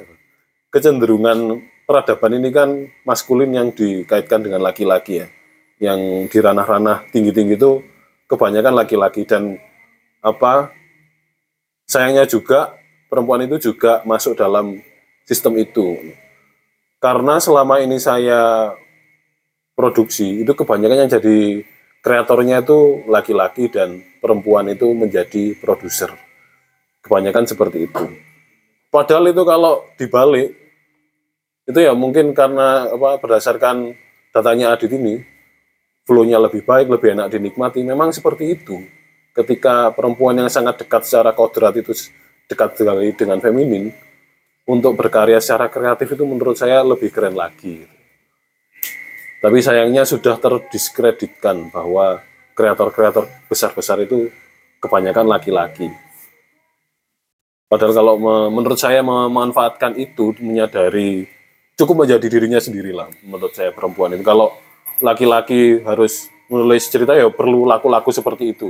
kecenderungan 0.73 1.61
peradaban 1.91 2.39
ini 2.39 2.49
kan 2.55 2.87
maskulin 3.03 3.51
yang 3.51 3.75
dikaitkan 3.75 4.47
dengan 4.47 4.63
laki-laki 4.63 5.19
ya. 5.19 5.27
Yang 5.83 6.31
di 6.31 6.37
ranah-ranah 6.39 7.11
tinggi-tinggi 7.11 7.59
itu 7.59 7.83
kebanyakan 8.31 8.79
laki-laki 8.79 9.27
dan 9.27 9.59
apa 10.23 10.71
sayangnya 11.83 12.23
juga 12.23 12.71
perempuan 13.11 13.43
itu 13.43 13.59
juga 13.59 13.99
masuk 14.07 14.39
dalam 14.39 14.79
sistem 15.27 15.59
itu. 15.59 15.99
Karena 17.03 17.43
selama 17.43 17.83
ini 17.83 17.99
saya 17.99 18.71
produksi 19.75 20.47
itu 20.47 20.55
kebanyakan 20.55 21.03
yang 21.03 21.11
jadi 21.11 21.65
kreatornya 21.99 22.63
itu 22.63 23.03
laki-laki 23.11 23.67
dan 23.67 23.99
perempuan 24.23 24.71
itu 24.71 24.87
menjadi 24.95 25.59
produser. 25.59 26.15
Kebanyakan 27.03 27.49
seperti 27.51 27.89
itu. 27.89 28.05
Padahal 28.93 29.27
itu 29.33 29.43
kalau 29.43 29.83
dibalik 29.97 30.55
itu 31.71 31.79
ya 31.87 31.95
mungkin 31.95 32.35
karena 32.35 32.91
apa 32.91 33.17
berdasarkan 33.17 33.95
datanya 34.35 34.75
Adit 34.75 34.91
ini 34.91 35.23
flow-nya 36.05 36.37
lebih 36.43 36.67
baik, 36.67 36.91
lebih 36.91 37.15
enak 37.15 37.31
dinikmati. 37.31 37.81
Memang 37.87 38.11
seperti 38.11 38.59
itu. 38.59 38.83
Ketika 39.31 39.95
perempuan 39.95 40.35
yang 40.35 40.51
sangat 40.51 40.83
dekat 40.83 41.07
secara 41.07 41.31
kodrat 41.31 41.71
itu 41.79 41.95
dekat 42.51 42.75
sekali 42.75 43.15
dengan 43.15 43.39
feminin, 43.39 43.95
untuk 44.67 44.99
berkarya 44.99 45.39
secara 45.39 45.71
kreatif 45.71 46.11
itu 46.11 46.23
menurut 46.27 46.59
saya 46.59 46.83
lebih 46.83 47.09
keren 47.09 47.39
lagi. 47.39 47.87
Tapi 49.41 49.57
sayangnya 49.63 50.05
sudah 50.05 50.37
terdiskreditkan 50.37 51.73
bahwa 51.73 52.21
kreator-kreator 52.53 53.25
besar-besar 53.49 54.03
itu 54.05 54.29
kebanyakan 54.83 55.25
laki-laki. 55.25 55.89
Padahal 57.71 57.95
kalau 57.95 58.15
me- 58.19 58.51
menurut 58.51 58.77
saya 58.77 58.99
memanfaatkan 59.01 59.95
itu 59.95 60.35
menyadari 60.43 61.25
cukup 61.81 62.05
menjadi 62.05 62.25
dirinya 62.29 62.61
sendiri 62.61 62.93
lah 62.93 63.09
menurut 63.25 63.53
saya 63.57 63.73
perempuan 63.73 64.13
itu. 64.13 64.21
Kalau 64.21 64.53
laki-laki 65.01 65.81
harus 65.81 66.29
menulis 66.45 66.85
cerita 66.85 67.17
ya 67.17 67.25
perlu 67.33 67.65
laku-laku 67.65 68.13
seperti 68.13 68.53
itu. 68.53 68.69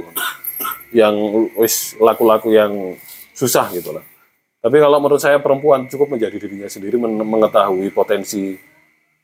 Yang 0.95 1.15
wis 1.59 1.75
laku-laku 1.99 2.55
yang 2.55 2.95
susah 3.35 3.67
gitu 3.75 3.91
lah. 3.91 4.03
Tapi 4.61 4.77
kalau 4.77 5.01
menurut 5.01 5.17
saya 5.17 5.41
perempuan 5.41 5.89
cukup 5.89 6.13
menjadi 6.13 6.37
dirinya 6.37 6.69
sendiri 6.69 6.95
men- 7.01 7.25
mengetahui 7.25 7.89
potensi 7.89 8.53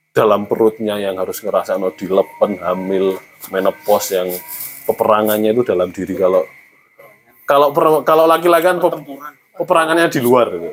dalam 0.09 0.49
perutnya 0.49 0.97
yang 0.97 1.21
harus 1.21 1.45
ngerasa 1.45 1.77
no 1.77 1.93
dilepen, 1.93 2.57
hamil, 2.57 3.21
menopause 3.53 4.17
yang 4.17 4.33
peperangannya 4.89 5.53
itu 5.53 5.61
dalam 5.61 5.93
diri 5.93 6.17
kalau 6.17 6.41
kalau 7.45 7.69
per- 7.69 8.01
kalau 8.01 8.25
laki-laki 8.25 8.65
kan 8.65 8.81
pe- 8.81 9.05
peperangannya 9.61 10.09
di 10.09 10.19
luar 10.25 10.47
gitu. 10.57 10.71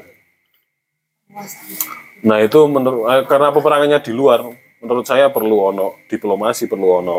Nah 2.24 2.40
itu 2.40 2.56
menurut 2.64 3.04
eh, 3.12 3.24
karena 3.28 3.52
peperangannya 3.52 4.00
di 4.00 4.12
luar, 4.16 4.48
menurut 4.80 5.04
saya 5.04 5.28
perlu 5.28 5.72
ono 5.72 6.00
diplomasi, 6.08 6.64
perlu 6.64 6.88
ono 7.04 7.18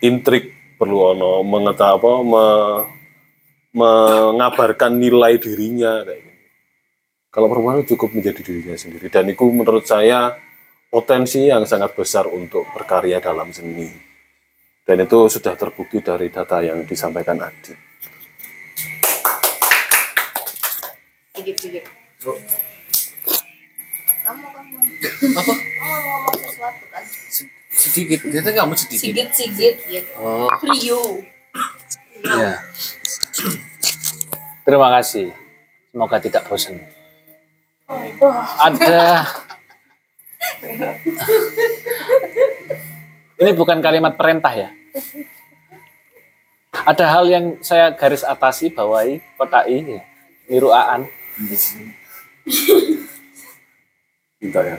intrik, 0.00 0.76
perlu 0.80 1.12
ono 1.12 1.44
mengetahui 1.44 1.96
apa, 2.00 2.12
me- 2.24 2.84
mengabarkan 3.68 4.96
nilai 4.96 5.36
dirinya 5.36 6.02
kayak 6.08 6.20
gitu. 6.24 6.36
Kalau 7.28 7.46
perempuan 7.52 7.84
cukup 7.84 8.16
menjadi 8.16 8.40
dirinya 8.40 8.76
sendiri 8.80 9.12
dan 9.12 9.28
itu 9.28 9.44
menurut 9.44 9.84
saya 9.84 10.32
potensi 10.88 11.44
yang 11.44 11.68
sangat 11.68 11.92
besar 11.92 12.24
untuk 12.32 12.64
berkarya 12.72 13.20
dalam 13.20 13.52
seni. 13.52 13.92
Dan 14.88 15.04
itu 15.04 15.28
sudah 15.28 15.52
terbukti 15.52 16.00
dari 16.00 16.32
data 16.32 16.64
yang 16.64 16.88
disampaikan 16.88 17.44
Adi. 17.44 17.76
Sedikit-sedikit. 21.36 21.84
Apa? 25.06 25.52
Mau 25.54 25.96
ngomong 26.02 26.36
sesuatu 26.42 26.84
kan? 26.90 27.02
Sedikit, 27.78 28.18
ternyata 28.26 28.50
kamu 28.50 28.74
sedikit. 28.74 29.06
Sigit 29.06 29.30
sigit. 29.30 30.04
Oh. 30.18 30.50
Rio. 30.66 31.22
Ya. 32.26 32.58
Terima 34.66 34.88
kasih. 34.98 35.30
Semoga 35.94 36.18
tidak 36.18 36.42
bosan. 36.50 36.82
ada 38.58 39.24
ini 43.38 43.50
bukan 43.54 43.78
kalimat 43.78 44.18
perintah 44.18 44.50
ya. 44.50 44.74
Ada 46.74 47.04
hal 47.06 47.24
yang 47.30 47.44
saya 47.62 47.94
garis 47.94 48.26
atasi 48.26 48.74
bawahi 48.74 49.22
kotai 49.38 49.78
ya. 49.86 50.02
Niru 50.50 50.74
aan. 50.74 51.06
Minta 54.38 54.62
ya. 54.62 54.78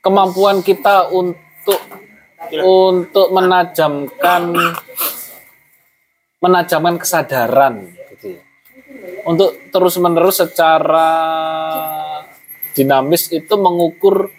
Kemampuan 0.00 0.64
kita 0.64 1.12
untuk 1.12 1.80
untuk 2.64 3.28
menajamkan 3.34 4.54
menajamkan 6.40 6.96
kesadaran 6.96 7.92
gitu 8.14 8.38
ya. 8.38 8.42
Untuk 9.28 9.68
terus 9.68 9.98
menerus 10.00 10.40
secara 10.40 11.10
dinamis 12.72 13.28
itu 13.32 13.54
mengukur 13.58 14.30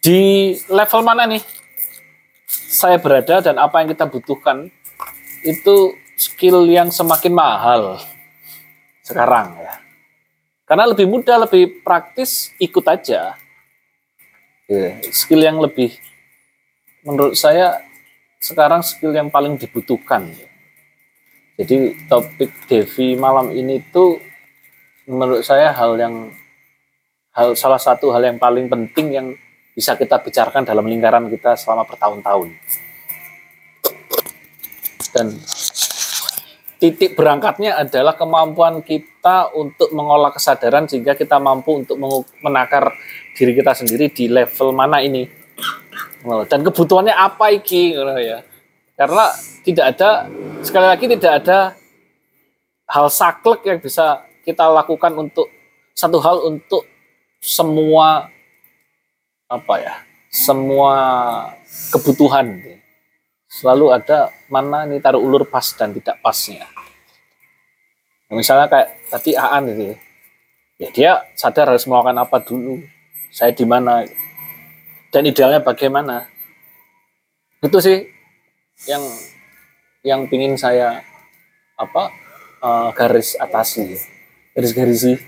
di 0.00 0.56
level 0.68 1.00
mana 1.04 1.28
nih 1.28 1.44
saya 2.48 2.96
berada 2.96 3.44
dan 3.44 3.60
apa 3.60 3.84
yang 3.84 3.92
kita 3.92 4.08
butuhkan 4.08 4.72
itu 5.44 5.94
skill 6.16 6.68
yang 6.68 6.92
semakin 6.92 7.32
mahal 7.32 8.00
sekarang 9.04 9.56
ya. 9.60 9.89
Karena 10.70 10.86
lebih 10.86 11.10
mudah, 11.10 11.50
lebih 11.50 11.82
praktis, 11.82 12.54
ikut 12.62 12.86
aja. 12.86 13.34
Ya, 14.70 15.02
skill 15.10 15.42
yang 15.42 15.58
lebih 15.58 15.98
menurut 17.02 17.34
saya 17.34 17.82
sekarang 18.38 18.86
skill 18.86 19.10
yang 19.10 19.34
paling 19.34 19.58
dibutuhkan. 19.58 20.30
Jadi 21.58 22.06
topik 22.06 22.70
Devi 22.70 23.18
malam 23.18 23.50
ini 23.50 23.82
tuh 23.90 24.22
menurut 25.10 25.42
saya 25.42 25.74
hal 25.74 25.98
yang 25.98 26.30
hal 27.34 27.58
salah 27.58 27.82
satu 27.82 28.14
hal 28.14 28.22
yang 28.22 28.38
paling 28.38 28.70
penting 28.70 29.06
yang 29.10 29.26
bisa 29.74 29.98
kita 29.98 30.22
bicarakan 30.22 30.62
dalam 30.62 30.86
lingkaran 30.86 31.26
kita 31.26 31.58
selama 31.58 31.82
bertahun-tahun. 31.84 32.54
Dan 35.10 35.34
titik 36.80 37.12
berangkatnya 37.12 37.76
adalah 37.76 38.16
kemampuan 38.16 38.80
kita 38.80 39.52
untuk 39.52 39.92
mengolah 39.92 40.32
kesadaran 40.32 40.88
sehingga 40.88 41.12
kita 41.12 41.36
mampu 41.36 41.84
untuk 41.84 42.00
menakar 42.40 42.96
diri 43.36 43.52
kita 43.52 43.76
sendiri 43.76 44.08
di 44.08 44.32
level 44.32 44.72
mana 44.72 45.04
ini. 45.04 45.28
Dan 46.48 46.64
kebutuhannya 46.64 47.12
apa 47.12 47.52
iki 47.52 47.92
ya. 48.24 48.40
Karena 48.96 49.28
tidak 49.60 49.96
ada 49.96 50.28
sekali 50.64 50.86
lagi 50.88 51.04
tidak 51.08 51.32
ada 51.44 51.58
hal 52.88 53.06
saklek 53.12 53.60
yang 53.68 53.78
bisa 53.80 54.24
kita 54.44 54.64
lakukan 54.72 55.12
untuk 55.14 55.52
satu 55.92 56.16
hal 56.20 56.48
untuk 56.48 56.88
semua 57.40 58.28
apa 59.48 59.74
ya 59.80 59.94
semua 60.32 60.94
kebutuhan 61.92 62.79
selalu 63.50 63.90
ada 63.90 64.30
mana 64.46 64.86
nih 64.86 65.02
taruh 65.02 65.18
ulur 65.18 65.42
pas 65.42 65.66
dan 65.74 65.90
tidak 65.90 66.22
pasnya. 66.22 66.70
Nah, 68.30 68.38
misalnya 68.38 68.70
kayak 68.70 69.10
tadi 69.10 69.34
Aan 69.34 69.66
itu 69.74 69.82
ya. 69.90 69.96
ya 70.78 70.88
dia 70.94 71.12
sadar 71.34 71.74
harus 71.74 71.82
melakukan 71.90 72.14
apa 72.22 72.38
dulu. 72.38 72.78
Saya 73.34 73.50
di 73.50 73.66
mana? 73.66 74.06
Dan 75.10 75.26
idealnya 75.26 75.58
bagaimana? 75.58 76.30
Itu 77.58 77.82
sih 77.82 78.06
yang 78.86 79.02
yang 80.06 80.30
pingin 80.30 80.54
saya 80.54 81.02
apa 81.74 82.14
eh, 82.62 82.88
garis 82.94 83.34
atasi 83.34 83.98
garis 84.54 84.72
garisi. 84.72 85.18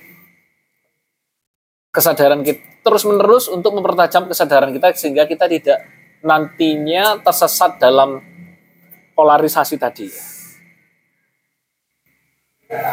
Kesadaran 1.92 2.46
kita 2.46 2.72
terus 2.82 3.06
menerus 3.06 3.46
untuk 3.46 3.74
mempertajam 3.78 4.26
kesadaran 4.26 4.74
kita 4.74 4.94
sehingga 4.98 5.26
kita 5.26 5.46
tidak 5.46 6.01
nantinya 6.22 7.18
tersesat 7.20 7.82
dalam 7.82 8.22
polarisasi 9.12 9.76
tadi. 9.76 10.08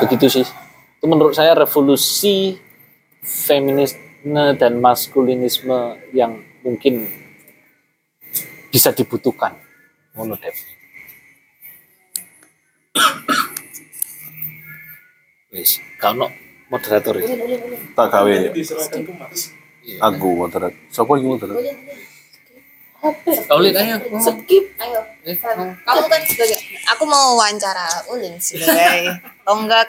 Begitu 0.04 0.42
sih. 0.42 0.46
Itu 1.00 1.06
menurut 1.08 1.32
saya 1.32 1.56
revolusi 1.56 2.60
feminisme 3.24 4.58
dan 4.60 4.84
maskulinisme 4.84 5.96
yang 6.12 6.44
mungkin 6.66 7.08
bisa 8.68 8.92
dibutuhkan. 8.92 9.56
Ngono 10.18 10.36
Dep. 10.36 10.54
Wis, 15.50 15.82
kalau 15.98 16.30
moderator. 16.70 17.18
Tak 17.98 18.08
gawe. 18.12 18.36
Aku 19.98 20.28
moderat. 20.38 20.74
Siapa 20.94 21.18
yang 21.18 21.34
moderat? 21.34 21.58
Ulin 23.56 23.76
ayo. 23.76 23.96
Skip. 24.20 24.66
Ayo. 24.80 25.00
Kamu 25.86 26.04
kan 26.08 26.22
sebagai 26.28 26.60
aku 26.92 27.04
mau 27.08 27.40
wawancara 27.40 27.88
Ulin 28.12 28.36
sebagai 28.40 29.20
tonggak 29.48 29.88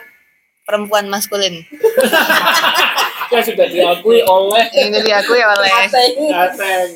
perempuan 0.63 1.11
maskulin. 1.11 1.59
Yang 3.31 3.55
sudah 3.55 3.67
diakui 3.71 4.19
oleh 4.27 4.67
Ini 4.75 5.07
diakui 5.07 5.39
oleh 5.39 5.71
Ateng, 5.71 6.19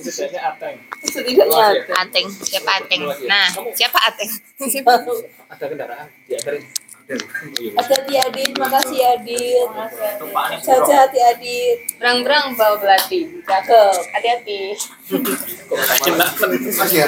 sebenarnya 0.02 0.40
Ateng. 0.50 0.74
setidaknya 1.06 1.86
Ateng. 1.94 2.26
Siapa 2.26 2.70
Ateng? 2.82 3.02
Nah, 3.30 3.46
siapa 3.70 3.98
Ateng? 4.02 4.30
Ada 5.46 5.64
kendaraan, 5.70 6.06
diantarin. 6.26 6.83
Hati-hati 7.04 8.16
Adit, 8.16 8.56
makasih 8.56 9.04
Adit. 9.04 9.68
Caca 10.64 10.94
hati 11.04 11.20
Adit. 11.20 11.78
Berang-berang 12.00 12.56
bawa 12.56 12.80
belati. 12.80 13.44
Cakep. 13.44 14.08
Hati-hati. 14.08 14.72
Makasih 15.68 17.04
ya. 17.04 17.06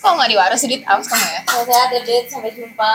Kok 0.00 0.12
nggak 0.16 0.30
diwaras 0.32 0.64
Dit? 0.64 0.80
Awas 0.88 1.12
kamu 1.12 1.28
ya. 1.28 1.40
Sehat 1.44 1.90
Adit, 2.00 2.24
sampai 2.32 2.56
jumpa. 2.56 2.92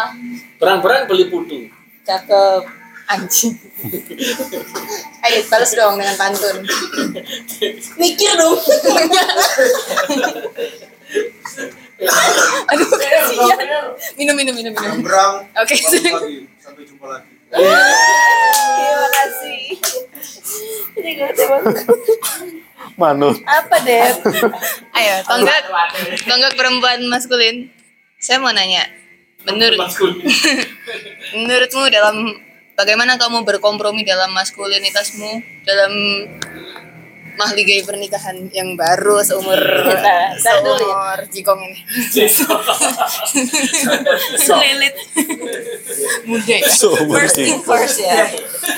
Berang-berang 0.58 1.06
beli 1.06 1.30
putu. 1.30 1.70
Cakep. 2.02 2.66
Anjing. 3.06 3.54
Ayo 5.22 5.46
balas 5.46 5.78
dong 5.78 6.02
dengan 6.02 6.18
pantun. 6.18 6.66
Mikir 8.02 8.34
dong. 8.34 8.58
Aduh 12.74 12.88
kasihan. 12.92 13.58
Minum 14.18 14.36
minum 14.36 14.54
minum 14.56 14.74
minum. 14.74 14.98
Berang. 15.06 15.46
Oke. 15.62 15.76
Sampai 16.60 16.84
jumpa 16.84 17.06
lagi. 17.08 17.34
Terima 17.56 19.08
kasih. 19.14 19.62
Ini 20.96 21.12
gue 21.16 21.30
banget. 21.36 21.88
Manut. 22.96 23.38
Apa 23.44 23.76
Dep? 23.84 24.16
Ayo, 24.96 25.16
tonggak 25.28 25.60
tonggak 26.24 26.54
perempuan 26.56 27.00
maskulin. 27.12 27.68
Saya 28.20 28.40
mau 28.42 28.50
nanya, 28.56 28.88
menurut 29.46 29.78
menurutmu 31.36 31.86
dalam 31.92 32.34
bagaimana 32.74 33.20
kamu 33.20 33.44
berkompromi 33.46 34.02
dalam 34.08 34.34
maskulinitasmu 34.34 35.44
dalam 35.68 35.92
mahligai 37.36 37.84
pernikahan 37.84 38.48
yang 38.52 38.74
baru 38.76 39.22
seumur 39.22 39.60
bentar 39.60 40.36
dulu 40.64 40.76
ya. 40.76 40.96
seumur 40.96 41.20
jikong 41.32 41.62
ini. 41.64 41.80
Selilit. 44.40 44.96
Muda 46.26 46.56
ya. 46.56 46.68
Seumur 46.72 47.20
First 47.22 47.36
thing 47.38 47.60
first 47.62 47.98
ya. 48.02 48.28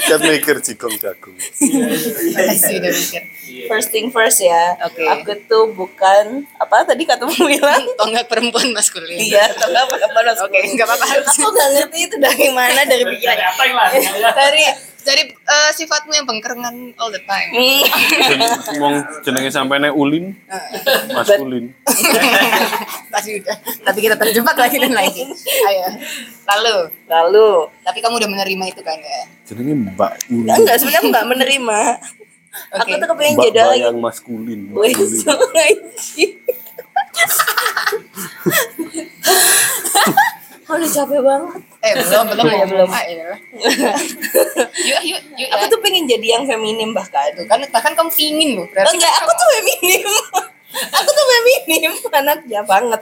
Kan 0.08 0.20
mikir 0.26 0.58
jikong 0.62 0.96
jagung. 1.00 1.38
Makasih 1.38 2.76
udah 2.82 2.92
mikir. 2.92 3.24
First 3.68 3.90
thing 3.90 4.08
first 4.12 4.40
ya. 4.44 4.76
Oke. 4.86 5.04
Aku 5.04 5.34
tuh 5.48 5.72
bukan 5.74 6.46
apa 6.58 6.84
tadi 6.86 7.04
katamu 7.08 7.34
bilang? 7.48 7.84
Tonggak 7.98 8.28
perempuan 8.28 8.70
maskulin. 8.76 9.18
Iya, 9.18 9.50
tonggak 9.56 9.86
perempuan 9.90 10.26
maskulin. 10.34 10.62
Oke, 10.64 10.76
nggak 10.76 10.88
apa-apa. 10.88 11.06
Aku 11.26 11.48
nggak 11.50 11.70
ngerti 11.80 12.00
itu 12.10 12.16
dari 12.20 12.48
mana 12.52 12.82
dari 12.86 13.04
pikiran. 13.06 13.38
Dari 14.36 14.64
dari 15.08 15.24
eh, 15.32 15.72
sifatmu 15.72 16.12
yang 16.12 16.28
bengkerengan 16.28 16.76
all 17.00 17.08
the 17.08 17.24
time. 17.24 17.48
Ngomong 18.76 19.24
jenenge 19.24 19.56
sampai 19.56 19.80
nek 19.80 19.96
ulin. 19.96 20.36
Maskulin. 21.16 21.72
Pasti 23.08 23.30
udah. 23.40 23.56
Tapi 23.88 24.00
kita 24.04 24.20
terjebak 24.20 24.60
lagi 24.60 24.76
dan 24.84 24.92
lagi. 24.92 25.24
Ayo. 25.64 25.88
Lalu. 26.44 26.76
Lalu. 27.08 27.50
Tapi 27.88 28.04
kamu 28.04 28.20
udah 28.20 28.30
menerima 28.36 28.64
itu 28.68 28.82
kan 28.84 29.00
ya? 29.00 29.24
Jenenge 29.48 29.96
Mbak 29.96 30.12
Ulin. 30.28 30.52
Enggak, 30.52 30.76
sebenarnya 30.84 31.00
aku 31.00 31.10
nggak 31.16 31.28
menerima. 31.32 31.80
Aku 32.84 32.92
tuh 33.00 33.08
kepengen 33.08 33.34
Mbak 33.40 33.46
jadi 33.48 33.60
lagi. 33.64 33.80
Bayang 33.88 34.00
maskulin. 34.04 34.62
Wes, 34.76 35.24
anjing. 35.56 36.32
Oh, 40.68 40.76
udah 40.76 40.90
capek 40.92 41.20
banget. 41.24 41.62
Eh 41.80 41.94
belum 41.96 42.26
belum 42.36 42.46
ya 42.52 42.66
belum. 42.68 42.90
Ah, 42.92 43.04
iya. 43.08 43.32
yuk 44.92 45.02
yuk 45.08 45.22
yuk. 45.40 45.50
Aku 45.56 45.64
tuh 45.72 45.80
pengen 45.80 46.04
jadi 46.04 46.28
yang 46.36 46.44
feminim 46.44 46.92
bahkan. 46.92 47.32
Tuh, 47.40 47.48
kan 47.48 47.64
bahkan 47.72 47.96
kamu 47.96 48.12
pingin 48.12 48.60
loh. 48.60 48.68
Berarti 48.76 49.00
Enggak, 49.00 49.14
aku 49.24 49.32
tuh 49.32 49.48
feminim. 49.56 50.08
aku 50.92 51.10
tuh 51.16 51.26
feminim 51.32 51.92
anaknya 52.12 52.62
banget. 52.68 53.02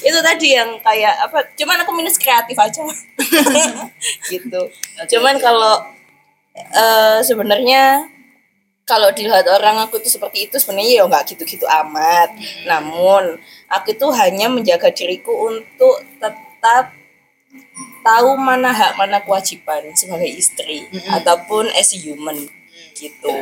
Itu 0.00 0.18
tadi 0.24 0.56
yang 0.56 0.80
kayak 0.80 1.28
apa? 1.28 1.44
Cuman 1.60 1.84
aku 1.84 1.92
minus 1.92 2.16
kreatif 2.16 2.56
aja. 2.56 2.80
gitu. 4.32 4.60
Cuman 5.12 5.36
kalau 5.44 5.84
eh, 6.56 7.20
sebenarnya 7.20 8.08
kalau 8.88 9.12
dilihat 9.12 9.44
orang 9.44 9.84
aku 9.84 10.00
tuh 10.00 10.08
seperti 10.08 10.48
itu 10.48 10.56
sebenarnya 10.56 10.92
ya 10.96 11.02
nggak 11.04 11.36
gitu-gitu 11.36 11.68
amat. 11.68 12.32
Namun 12.64 13.36
aku 13.68 13.92
tuh 13.92 14.08
hanya 14.16 14.48
menjaga 14.48 14.88
diriku 14.88 15.52
untuk 15.52 16.00
tetap 16.16 16.47
tahu 18.04 18.34
mana 18.38 18.70
hak 18.72 18.96
mana 18.96 19.18
kewajiban 19.22 19.92
sebagai 19.92 20.28
istri 20.28 20.86
ataupun 21.10 21.68
as 21.74 21.92
a 21.94 21.98
human 21.98 22.36
gitu. 22.94 23.32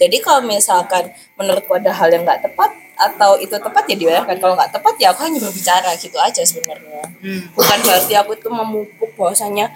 Jadi 0.00 0.16
kalau 0.24 0.40
misalkan 0.46 1.12
menurutku 1.36 1.76
ada 1.76 1.92
hal 1.92 2.08
yang 2.08 2.24
nggak 2.24 2.40
tepat 2.40 2.72
atau 2.96 3.36
itu 3.40 3.52
tepat 3.56 3.84
ya 3.88 3.96
dibiarkan 3.96 4.36
kalau 4.40 4.56
nggak 4.56 4.72
tepat 4.72 4.94
ya 5.00 5.12
aku 5.12 5.24
hanya 5.28 5.40
berbicara 5.40 5.92
gitu 5.96 6.16
aja 6.16 6.40
sebenarnya. 6.44 7.04
Bukan 7.52 7.78
berarti 7.84 8.12
aku 8.16 8.32
tuh 8.40 8.52
memupuk 8.52 9.12
bahwasanya 9.16 9.72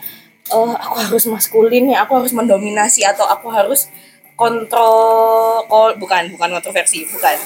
oh 0.52 0.72
aku 0.76 0.96
harus 1.00 1.24
maskulin 1.28 1.88
ya 1.92 2.04
aku 2.04 2.20
harus 2.20 2.32
mendominasi 2.32 3.04
atau 3.04 3.24
aku 3.28 3.48
harus 3.48 3.88
kontrol 4.36 5.64
kol- 5.68 5.96
bukan 5.96 6.32
bukan 6.32 6.48
kontroversi 6.60 7.04
bukan. 7.08 7.36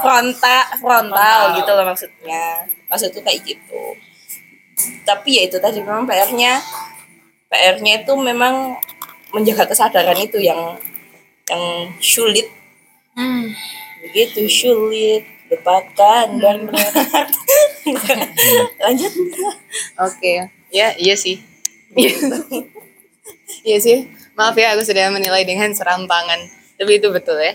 Frontal 0.00 0.64
frontal. 0.80 1.52
gitu 1.58 1.70
loh 1.74 1.84
maksudnya. 1.84 2.64
Maksudku 2.86 3.20
kayak 3.22 3.42
gitu 3.44 3.94
tapi 5.04 5.40
ya 5.40 5.42
itu 5.48 5.56
tadi 5.58 5.80
memang 5.82 6.04
PR-nya 6.08 6.60
PR-nya 7.50 8.04
itu 8.04 8.12
memang 8.16 8.76
menjaga 9.34 9.70
kesadaran 9.70 10.18
itu 10.18 10.38
yang 10.42 10.78
yang 11.50 11.64
sulit 11.98 12.46
begitu 14.00 14.46
sulit 14.48 15.26
lupakan 15.50 16.26
dan 16.38 16.66
berat 16.66 16.94
lanjut 18.84 19.12
Oke, 20.00 20.48
ya 20.72 20.94
iya 20.96 21.14
sih. 21.14 21.42
iya 23.68 23.78
sih. 23.82 24.08
Maaf 24.38 24.56
ya 24.56 24.72
aku 24.72 24.82
sudah 24.86 25.10
menilai 25.12 25.44
dengan 25.44 25.70
serampangan. 25.74 26.40
Tapi 26.80 26.96
itu 26.96 27.12
betul 27.12 27.36
ya. 27.36 27.54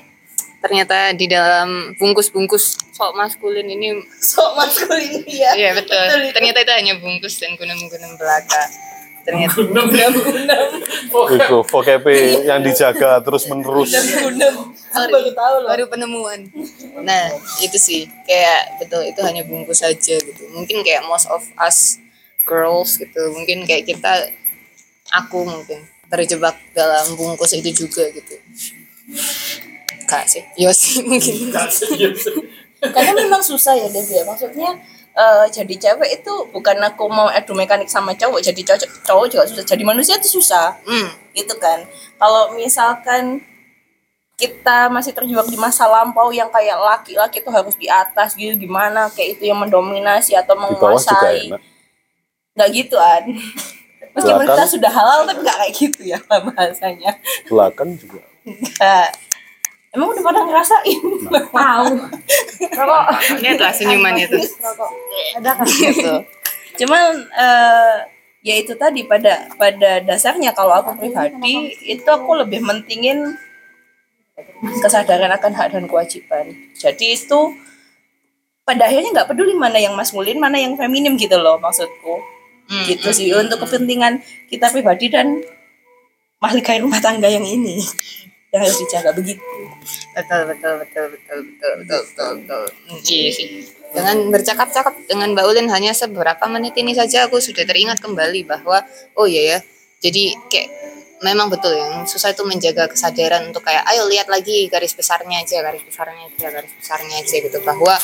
Ternyata 0.63 1.13
di 1.13 1.29
dalam 1.29 1.93
bungkus-bungkus 1.99 2.79
sok 2.95 3.11
maskulin 3.13 3.67
ini 3.69 4.01
sok 4.17 4.55
maskulin 4.57 5.21
ya 5.27 5.51
Iya 5.53 5.71
betul. 5.77 5.93
Betul 5.93 6.21
itu. 6.25 6.33
Ternyata 6.33 6.57
itu 6.63 6.73
hanya 6.73 6.93
bungkus 6.97 7.35
dan 7.37 7.53
gunung-gunung 7.59 8.13
belaka. 8.17 8.63
Ternyata 9.25 9.57
Itu 11.33 11.57
vocab 11.65 12.05
yang 12.45 12.61
dijaga 12.61 13.17
terus 13.25 13.49
menerus. 13.49 13.89
Sorry, 13.89 15.09
baru 15.09 15.31
tahu 15.33 15.55
loh. 15.65 15.69
Baru 15.73 15.83
penemuan. 15.89 16.39
Nah, 17.01 17.33
itu 17.57 17.77
sih 17.81 18.05
kayak 18.29 18.77
betul 18.77 19.01
itu 19.01 19.19
hanya 19.25 19.41
bungkus 19.41 19.81
saja 19.81 20.15
gitu. 20.21 20.43
Mungkin 20.53 20.85
kayak 20.85 21.09
most 21.09 21.25
of 21.33 21.41
us 21.57 21.97
girls 22.45 23.01
gitu. 23.01 23.33
Mungkin 23.33 23.65
kayak 23.65 23.89
kita 23.89 24.29
aku 25.09 25.41
mungkin 25.41 25.81
terjebak 26.05 26.61
dalam 26.77 27.17
bungkus 27.17 27.57
itu 27.57 27.85
juga 27.85 28.05
gitu. 28.13 28.37
Kak 30.05 30.25
sih. 30.25 30.43
Yo 30.55 30.69
sih 30.71 31.01
mungkin. 31.07 31.49
karena 32.85 33.11
memang 33.17 33.41
susah 33.41 33.73
ya 33.73 33.89
Devi 33.89 34.13
ya. 34.13 34.23
maksudnya 34.23 34.77
eh, 35.11 35.45
jadi 35.49 35.73
cewek 35.73 36.21
itu 36.21 36.33
bukan 36.53 36.77
aku 36.79 37.09
mau 37.09 37.25
adu 37.25 37.51
mekanik 37.51 37.89
sama 37.89 38.13
cowok 38.13 38.43
jadi 38.43 38.61
cowok 38.61 38.85
cowok 39.01 39.25
juga 39.25 39.43
susah 39.49 39.65
jadi 39.65 39.81
manusia 39.81 40.15
itu 40.15 40.37
susah 40.37 40.77
gitu 41.33 41.55
kan 41.57 41.81
kalau 42.15 42.53
misalkan 42.53 43.41
kita 44.35 44.91
masih 44.91 45.15
terjebak 45.15 45.47
di 45.47 45.55
masa 45.55 45.87
lampau 45.87 46.29
yang 46.29 46.51
kayak 46.51 46.75
laki-laki 46.75 47.39
itu 47.39 47.49
harus 47.49 47.73
di 47.73 47.87
atas 47.87 48.35
gitu 48.35 48.53
gimana 48.59 49.07
kayak 49.09 49.39
itu 49.39 49.47
yang 49.47 49.57
mendominasi 49.57 50.35
atau 50.35 50.53
Di 50.53 50.75
bawah 50.75 50.99
juga 50.99 51.15
menguasai 51.15 51.41
enak. 51.49 51.61
nggak 52.53 52.69
gitu 52.69 52.95
an 52.99 53.23
meskipun 54.13 54.45
kita 54.45 54.65
sudah 54.67 54.91
halal 54.91 55.19
tapi 55.23 55.39
nggak 55.41 55.57
kayak 55.57 55.73
gitu 55.73 56.01
ya 56.05 56.19
bahasanya 56.29 57.17
Belakang 57.47 57.95
juga. 57.95 58.19
Nggak. 58.45 59.09
Emang 59.95 60.11
udah 60.11 60.23
pada 60.23 60.41
ngerasain? 60.43 61.01
Tahu. 61.55 61.87
Rokok. 62.75 63.05
Lihat 63.41 63.59
lah 63.63 63.71
senyumannya 63.71 64.27
tuh. 64.27 64.43
ada 65.39 65.51
kan? 65.55 65.65
Gitu. 65.65 66.13
Cuman 66.83 67.23
eh, 67.31 67.95
ya 68.43 68.55
itu 68.59 68.75
tadi 68.75 69.07
pada 69.07 69.47
pada 69.55 70.03
dasarnya 70.03 70.51
kalau 70.51 70.75
aku 70.75 70.99
pribadi 70.99 71.73
itu 71.87 72.05
aku 72.05 72.35
lebih 72.43 72.61
mentingin 72.61 73.39
kesadaran 74.83 75.31
akan 75.31 75.51
hak 75.55 75.71
dan 75.71 75.87
kewajiban. 75.87 76.51
Jadi 76.75 77.15
itu 77.15 77.39
pada 78.67 78.91
akhirnya 78.91 79.15
nggak 79.15 79.29
peduli 79.31 79.55
mana 79.55 79.79
yang 79.79 79.95
maskulin 79.95 80.37
mana 80.37 80.59
yang 80.59 80.75
feminim 80.75 81.15
gitu 81.15 81.39
loh 81.39 81.55
maksudku. 81.57 82.19
Gitu 82.65 83.07
sih 83.13 83.29
untuk 83.31 83.61
kepentingan 83.63 84.19
kita 84.49 84.73
pribadi 84.73 85.07
dan 85.07 85.39
mahligai 86.41 86.81
rumah 86.81 86.99
tangga 86.99 87.29
yang 87.29 87.45
ini 87.45 87.79
harus 88.61 88.77
dijaga 88.79 89.11
begitu 89.11 89.43
betul 90.15 90.41
betul 90.47 90.73
betul 90.81 91.05
betul 91.11 91.39
betul 91.45 91.71
betul 91.83 91.99
betul, 92.01 92.29
betul. 92.41 92.63
Iya, 92.87 92.99
iya. 93.03 93.31
sih. 93.31 93.47
Dengan 93.95 94.17
bercakap-cakap 94.27 95.07
dengan 95.07 95.31
Mbak 95.31 95.45
Ulin 95.47 95.67
hanya 95.71 95.95
seberapa 95.95 96.43
menit 96.51 96.75
ini 96.75 96.91
saja 96.91 97.27
aku 97.27 97.39
sudah 97.39 97.63
teringat 97.63 98.03
kembali 98.03 98.43
bahwa 98.47 98.83
oh 99.15 99.27
iya 99.27 99.55
ya. 99.55 99.59
Jadi 100.03 100.35
kayak 100.51 100.69
memang 101.23 101.47
betul 101.47 101.73
yang 101.73 102.03
susah 102.03 102.35
itu 102.35 102.43
menjaga 102.43 102.91
kesadaran 102.91 103.49
untuk 103.49 103.63
kayak 103.63 103.87
ayo 103.87 104.05
lihat 104.11 104.27
lagi 104.27 104.67
garis 104.67 104.93
besarnya 104.93 105.41
aja, 105.41 105.63
garis 105.63 105.83
besarnya 105.85 106.27
aja, 106.27 106.47
garis 106.51 106.73
besarnya 106.75 107.15
aja 107.23 107.35
gitu 107.39 107.57
bahwa 107.63 107.95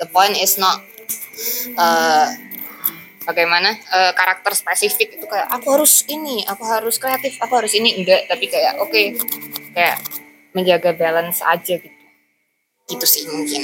the 0.00 0.08
point 0.08 0.34
is 0.40 0.56
not 0.56 0.80
uh, 1.76 2.26
bagaimana 3.28 3.76
uh, 3.92 4.12
karakter 4.16 4.56
spesifik 4.56 5.20
itu 5.20 5.26
kayak 5.28 5.46
aku 5.52 5.76
harus 5.76 6.02
ini, 6.08 6.42
aku 6.48 6.64
harus 6.64 6.96
kreatif, 6.96 7.36
aku 7.44 7.52
harus 7.60 7.76
ini 7.76 8.02
enggak 8.02 8.24
tapi 8.24 8.48
kayak 8.48 8.80
oke 8.80 8.88
okay, 8.88 9.12
kayak 9.76 10.00
menjaga 10.56 10.96
balance 10.96 11.44
aja 11.44 11.76
gitu. 11.76 11.92
Gitu 12.88 13.04
sih 13.04 13.22
mungkin. 13.28 13.62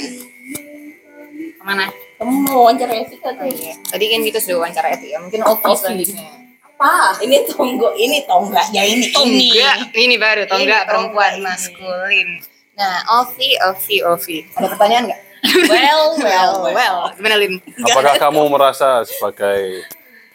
Ke 1.57 1.63
mana? 1.65 1.89
Kamu 2.21 2.33
mau 2.45 2.69
wawancara 2.69 2.93
Evita 2.93 3.33
tuh 3.33 3.49
tadi? 3.89 4.05
kan 4.07 4.21
kita 4.21 4.37
sudah 4.37 4.57
wawancara 4.61 4.93
itu 4.93 5.09
ya 5.09 5.17
mungkin 5.17 5.41
Ovi. 5.41 5.73
selanjutnya. 5.73 6.29
Apa? 6.61 7.17
Ini 7.17 7.49
tonggo 7.49 7.89
ini 7.97 8.21
tonggaknya 8.29 8.81
ini. 8.85 9.09
Ini. 9.09 9.49
Ini 9.89 10.15
baru 10.21 10.45
tonggak 10.45 10.85
Ini 10.85 10.87
perempuan 10.87 11.33
ini. 11.33 11.43
maskulin. 11.43 12.29
Nah 12.77 12.95
Ovi 13.25 13.49
Ovi 13.65 13.95
Ovi. 14.05 14.37
Ada 14.53 14.67
pertanyaan 14.69 15.03
nggak? 15.09 15.21
Well 15.67 16.15
well 16.23 16.53
well. 16.71 16.97
gimana 17.19 17.35
Lin 17.35 17.59
Apakah 17.83 18.15
kamu 18.15 18.47
merasa 18.47 19.03
sebagai 19.03 19.83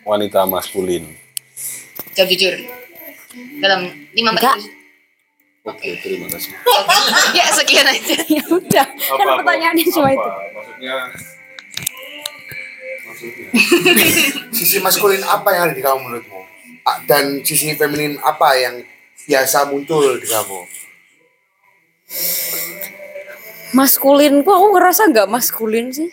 wanita 0.05 0.45
maskulin? 0.45 1.07
jawab 2.13 2.29
jujur. 2.29 2.51
Dalam 3.63 3.89
lima 4.13 4.35
menit 4.35 4.78
Oke, 5.69 6.01
terima 6.01 6.27
kasih. 6.27 6.53
ya 7.37 7.47
sekian 7.53 7.85
aja 7.85 8.17
ya 8.37 8.45
udah 8.49 8.87
kan 8.89 9.21
Apa- 9.23 9.37
pertanyaannya 9.39 9.85
cuma 9.87 10.09
itu 10.09 10.29
Maksudnya 10.49 10.97
Sisi 14.57 14.79
maskulin 14.79 15.21
apa 15.23 15.49
yang 15.51 15.63
ada 15.67 15.75
di 15.75 15.83
kamu 15.83 15.99
menurutmu? 16.01 16.41
Ah, 16.83 17.03
Dan 17.05 17.43
sisi 17.43 17.75
feminin 17.75 18.17
apa 18.19 18.55
yang 18.55 18.81
biasa 19.23 19.69
muncul 19.69 20.17
di 20.17 20.27
kamu? 20.27 20.61
maskulinku 23.69 24.49
aku 24.49 24.67
ngerasa 24.73 25.13
nggak 25.13 25.29
maskulin 25.29 25.93
sih 25.93 26.09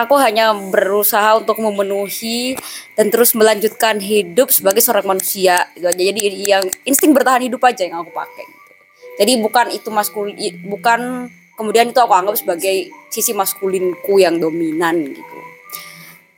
aku 0.00 0.16
hanya 0.16 0.56
berusaha 0.56 1.36
untuk 1.36 1.60
memenuhi 1.60 2.56
dan 2.96 3.12
terus 3.12 3.36
melanjutkan 3.36 4.00
hidup 4.00 4.48
sebagai 4.48 4.80
seorang 4.80 5.16
manusia 5.16 5.68
gitu 5.76 5.86
aja. 5.88 6.00
jadi 6.00 6.20
yang 6.40 6.64
insting 6.88 7.12
bertahan 7.12 7.44
hidup 7.44 7.60
aja 7.64 7.84
yang 7.84 8.00
aku 8.00 8.10
pakai 8.10 8.44
gitu. 8.44 8.72
jadi 9.20 9.32
bukan 9.38 9.66
itu 9.76 9.88
maskulin 9.92 10.34
bukan 10.64 11.30
kemudian 11.60 11.92
itu 11.92 12.00
aku 12.00 12.16
anggap 12.16 12.40
sebagai 12.40 12.88
sisi 13.12 13.36
maskulinku 13.36 14.16
yang 14.16 14.40
dominan 14.40 15.12
gitu. 15.12 15.36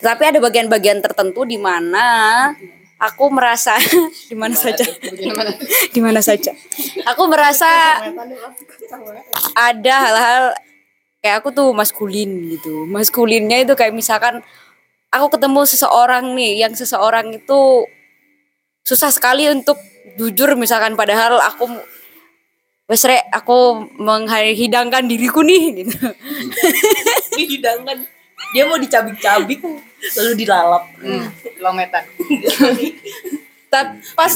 Tapi 0.02 0.34
ada 0.34 0.42
bagian-bagian 0.42 0.98
tertentu 0.98 1.46
di 1.46 1.62
mana 1.62 2.50
aku 2.98 3.30
merasa 3.30 3.78
di 4.30 4.34
mana 4.34 4.58
saja. 4.58 4.82
di 5.94 6.00
mana 6.02 6.18
saja. 6.18 6.50
Aku 7.14 7.30
merasa 7.30 8.02
ada 9.54 9.94
hal-hal 9.94 10.44
kayak 11.22 11.40
aku 11.40 11.48
tuh 11.54 11.70
maskulin 11.72 12.28
gitu. 12.52 12.84
Maskulinnya 12.90 13.62
itu 13.62 13.72
kayak 13.78 13.94
misalkan 13.94 14.42
aku 15.08 15.38
ketemu 15.38 15.62
seseorang 15.64 16.34
nih 16.34 16.66
yang 16.66 16.74
seseorang 16.74 17.32
itu 17.32 17.86
susah 18.82 19.14
sekali 19.14 19.46
untuk 19.48 19.78
jujur 20.18 20.58
misalkan 20.58 20.98
padahal 20.98 21.38
aku 21.38 21.70
wes 22.90 23.06
Rek, 23.06 23.30
aku 23.30 23.88
menghidangkan 24.02 25.06
diriku 25.06 25.46
nih 25.46 25.62
gitu. 25.86 25.96
Dihidangkan 27.38 28.02
dia 28.52 28.66
mau 28.66 28.76
dicabik-cabik 28.76 29.62
lalu 30.18 30.32
dilalap. 30.34 30.84
Lometan 31.62 32.04
tapi 33.72 34.04
pas 34.12 34.32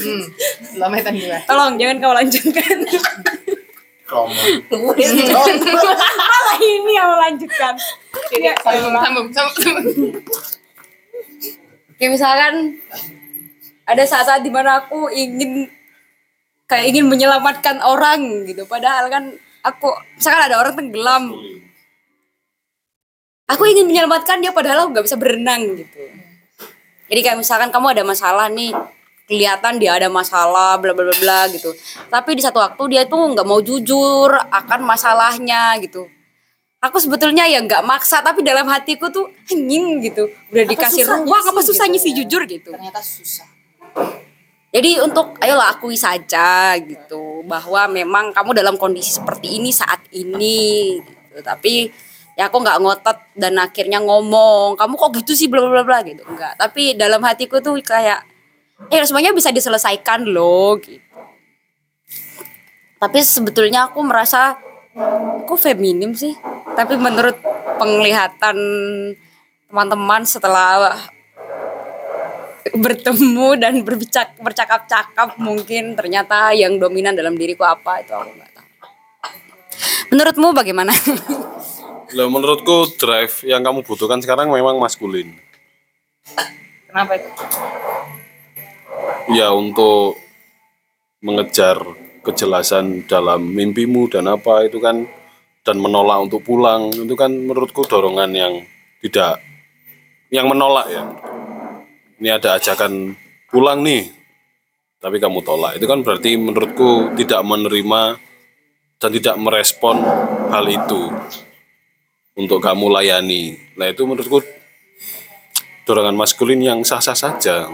lometan 0.80 1.12
gila 1.12 1.38
tolong 1.44 1.76
jangan 1.76 1.96
kau 2.00 2.16
lanjutkan 2.16 2.76
Malah 6.30 6.58
ini 6.62 6.92
yang 6.94 7.08
melanjutkan. 7.10 7.74
Ya, 8.38 8.54
sambung 8.62 8.94
sambung 9.02 9.28
sambung 9.34 10.14
kayak 11.96 12.12
misalkan 12.12 12.76
ada 13.88 14.04
saat-saat 14.04 14.44
di 14.44 14.52
mana 14.52 14.84
aku 14.84 15.08
ingin 15.08 15.70
kayak 16.68 16.92
ingin 16.92 17.06
menyelamatkan 17.08 17.80
orang 17.82 18.44
gitu. 18.46 18.66
Padahal 18.68 19.08
kan 19.08 19.32
aku 19.64 19.94
misalkan 20.18 20.42
ada 20.52 20.56
orang 20.60 20.74
tenggelam. 20.76 21.24
Aku 23.46 23.62
ingin 23.62 23.86
menyelamatkan 23.86 24.42
dia 24.42 24.50
padahal 24.50 24.86
aku 24.86 24.98
nggak 24.98 25.06
bisa 25.06 25.18
berenang 25.18 25.78
gitu. 25.78 26.02
Jadi 27.06 27.20
kayak 27.22 27.38
misalkan 27.38 27.70
kamu 27.70 27.94
ada 27.94 28.02
masalah 28.02 28.50
nih 28.50 28.74
kelihatan 29.26 29.82
dia 29.82 29.98
ada 29.98 30.06
masalah 30.06 30.78
bla 30.78 30.94
bla 30.94 31.04
bla 31.10 31.18
bla 31.18 31.40
gitu. 31.50 31.74
Tapi 32.08 32.38
di 32.38 32.42
satu 32.42 32.62
waktu 32.62 32.82
dia 32.94 33.02
tuh 33.04 33.34
nggak 33.34 33.46
mau 33.46 33.58
jujur 33.58 34.30
akan 34.30 34.80
masalahnya 34.86 35.74
gitu. 35.82 36.06
Aku 36.78 37.02
sebetulnya 37.02 37.50
ya 37.50 37.58
nggak 37.58 37.82
maksa 37.82 38.22
tapi 38.22 38.46
dalam 38.46 38.70
hatiku 38.70 39.10
tuh 39.10 39.26
anjing 39.50 39.98
gitu. 40.06 40.30
Udah 40.54 40.64
Apa 40.64 40.72
dikasih 40.72 41.02
ruang 41.10 41.42
sih 41.42 41.50
apa 41.50 41.60
susahnya 41.66 41.98
gitu 41.98 42.04
sih 42.06 42.12
ya? 42.14 42.16
jujur 42.22 42.42
gitu. 42.46 42.70
Ternyata 42.70 43.02
susah. 43.02 43.48
Jadi 44.70 45.00
untuk 45.02 45.34
ayolah 45.42 45.74
akui 45.74 45.98
saja 45.98 46.76
gitu 46.78 47.42
bahwa 47.48 47.90
memang 47.90 48.30
kamu 48.30 48.50
dalam 48.54 48.74
kondisi 48.78 49.10
seperti 49.18 49.58
ini 49.58 49.74
saat 49.74 50.06
ini 50.14 51.00
gitu. 51.02 51.42
Tapi 51.42 51.90
ya 52.38 52.46
aku 52.46 52.62
nggak 52.62 52.78
ngotot 52.78 53.18
dan 53.34 53.58
akhirnya 53.58 53.98
ngomong 53.98 54.78
kamu 54.78 54.94
kok 54.94 55.10
gitu 55.24 55.32
sih? 55.34 55.48
bla 55.50 55.64
bla 55.66 55.80
bla 55.80 55.82
bla 55.82 55.98
gitu. 56.06 56.22
Enggak. 56.28 56.54
Tapi 56.60 56.94
dalam 56.94 57.24
hatiku 57.24 57.58
tuh 57.58 57.74
kayak 57.82 58.35
eh 58.92 59.02
semuanya 59.08 59.32
bisa 59.32 59.50
diselesaikan 59.50 60.28
loh 60.28 60.76
gitu. 60.80 61.02
Tapi 62.96 63.20
sebetulnya 63.20 63.92
aku 63.92 64.00
merasa 64.00 64.56
aku 65.44 65.54
feminim 65.60 66.16
sih. 66.16 66.32
Tapi 66.76 66.96
menurut 66.96 67.36
penglihatan 67.76 68.56
teman-teman 69.68 70.22
setelah 70.24 70.96
bertemu 72.72 73.48
dan 73.60 73.84
berbicak 73.86 74.34
bercakap-cakap 74.40 75.38
mungkin 75.38 75.94
ternyata 75.94 76.50
yang 76.56 76.80
dominan 76.82 77.14
dalam 77.14 77.38
diriku 77.38 77.62
apa 77.62 78.02
itu 78.02 78.12
aku 78.12 78.30
nggak 78.32 78.50
tahu. 78.52 78.66
Menurutmu 80.12 80.48
bagaimana? 80.56 80.92
Lah 82.16 82.26
menurutku 82.30 82.96
drive 82.96 83.44
yang 83.44 83.60
kamu 83.66 83.82
butuhkan 83.84 84.22
sekarang 84.22 84.50
memang 84.50 84.78
maskulin. 84.80 85.36
Kenapa 86.88 87.12
itu? 87.18 87.28
Ya 89.32 89.50
untuk 89.50 90.20
mengejar 91.20 91.82
kejelasan 92.22 93.06
dalam 93.06 93.54
mimpimu 93.54 94.10
dan 94.10 94.26
apa 94.26 94.66
itu 94.66 94.82
kan 94.82 95.06
dan 95.66 95.82
menolak 95.82 96.30
untuk 96.30 96.46
pulang 96.46 96.94
itu 96.94 97.14
kan 97.18 97.30
menurutku 97.30 97.82
dorongan 97.86 98.30
yang 98.34 98.52
tidak 99.02 99.42
yang 100.30 100.46
menolak 100.50 100.86
ya. 100.90 101.02
Ini 102.16 102.40
ada 102.40 102.56
ajakan 102.56 103.12
pulang 103.52 103.84
nih, 103.84 104.08
tapi 104.98 105.20
kamu 105.20 105.44
tolak. 105.44 105.76
Itu 105.76 105.84
kan 105.84 106.00
berarti 106.00 106.34
menurutku 106.40 107.12
tidak 107.14 107.44
menerima 107.44 108.16
dan 108.96 109.10
tidak 109.12 109.36
merespon 109.36 110.00
hal 110.48 110.64
itu 110.64 111.12
untuk 112.36 112.64
kamu 112.64 112.88
layani. 112.88 113.60
Nah 113.76 113.86
itu 113.92 114.08
menurutku 114.08 114.40
dorongan 115.84 116.16
maskulin 116.16 116.60
yang 116.64 116.80
sah-sah 116.82 117.16
saja. 117.16 117.68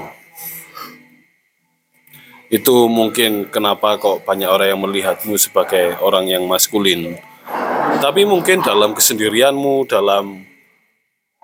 Itu 2.52 2.84
mungkin 2.84 3.48
kenapa 3.48 3.96
kok 3.96 4.28
banyak 4.28 4.44
orang 4.44 4.76
yang 4.76 4.80
melihatmu 4.84 5.40
sebagai 5.40 5.96
orang 6.04 6.28
yang 6.28 6.44
maskulin. 6.44 7.16
Tapi 7.96 8.28
mungkin 8.28 8.60
dalam 8.60 8.92
kesendirianmu, 8.92 9.88
dalam 9.88 10.44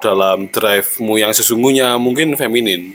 dalam 0.05 0.53
drive-mu 0.53 1.17
yang 1.17 1.33
sesungguhnya 1.33 1.97
mungkin 1.97 2.37
feminin. 2.37 2.93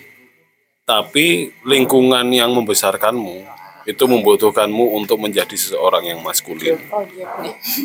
Tapi 0.86 1.58
lingkungan 1.66 2.30
yang 2.30 2.54
membesarkanmu 2.54 3.50
itu 3.90 4.04
membutuhkanmu 4.06 4.94
untuk 4.94 5.18
menjadi 5.18 5.58
seseorang 5.58 6.14
yang 6.14 6.22
maskulin. 6.22 6.78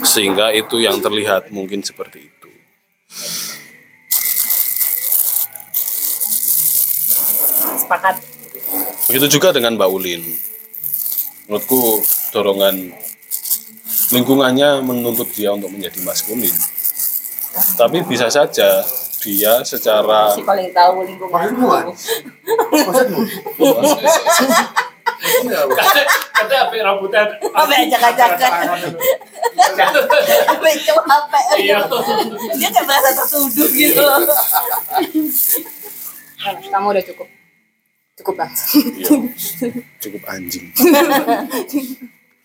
Sehingga 0.05 0.52
itu 0.52 0.76
yang 0.76 1.00
terlihat 1.00 1.48
mungkin 1.48 1.81
seperti 1.81 2.28
itu. 2.28 2.50
Sepakat. 7.81 8.38
Begitu 9.08 9.40
juga 9.40 9.56
dengan 9.56 9.72
Mbak 9.80 9.88
Ulin. 9.88 10.20
Menurutku 11.48 12.04
dorongan 12.28 12.92
lingkungannya 14.12 14.84
menuntut 14.84 15.32
dia 15.32 15.48
untuk 15.56 15.72
menjadi 15.72 16.04
maskulin. 16.04 16.52
Tapi 17.80 18.04
bisa 18.04 18.28
saja 18.28 18.84
dia 19.24 19.52
secara 19.64 20.36
Si 20.36 20.44
paling 20.44 20.68
tahu 20.76 21.08
lingkungan. 21.08 21.48
Kata 26.38 26.54
apa 26.68 26.74
rambutnya? 26.76 27.24
Apa? 27.32 27.74
Apa 30.52 30.68
apa? 31.08 31.38
Iya. 31.56 31.80
Dia 32.60 32.68
kayak 32.68 32.84
merasa 32.84 33.10
tertuduh 33.24 33.68
gitu. 33.72 34.04
kamu 36.68 36.86
udah 36.92 37.04
cukup 37.08 37.38
cukup 38.18 38.34
lah 38.42 38.50
cukup 40.02 40.22
anjing. 40.26 40.74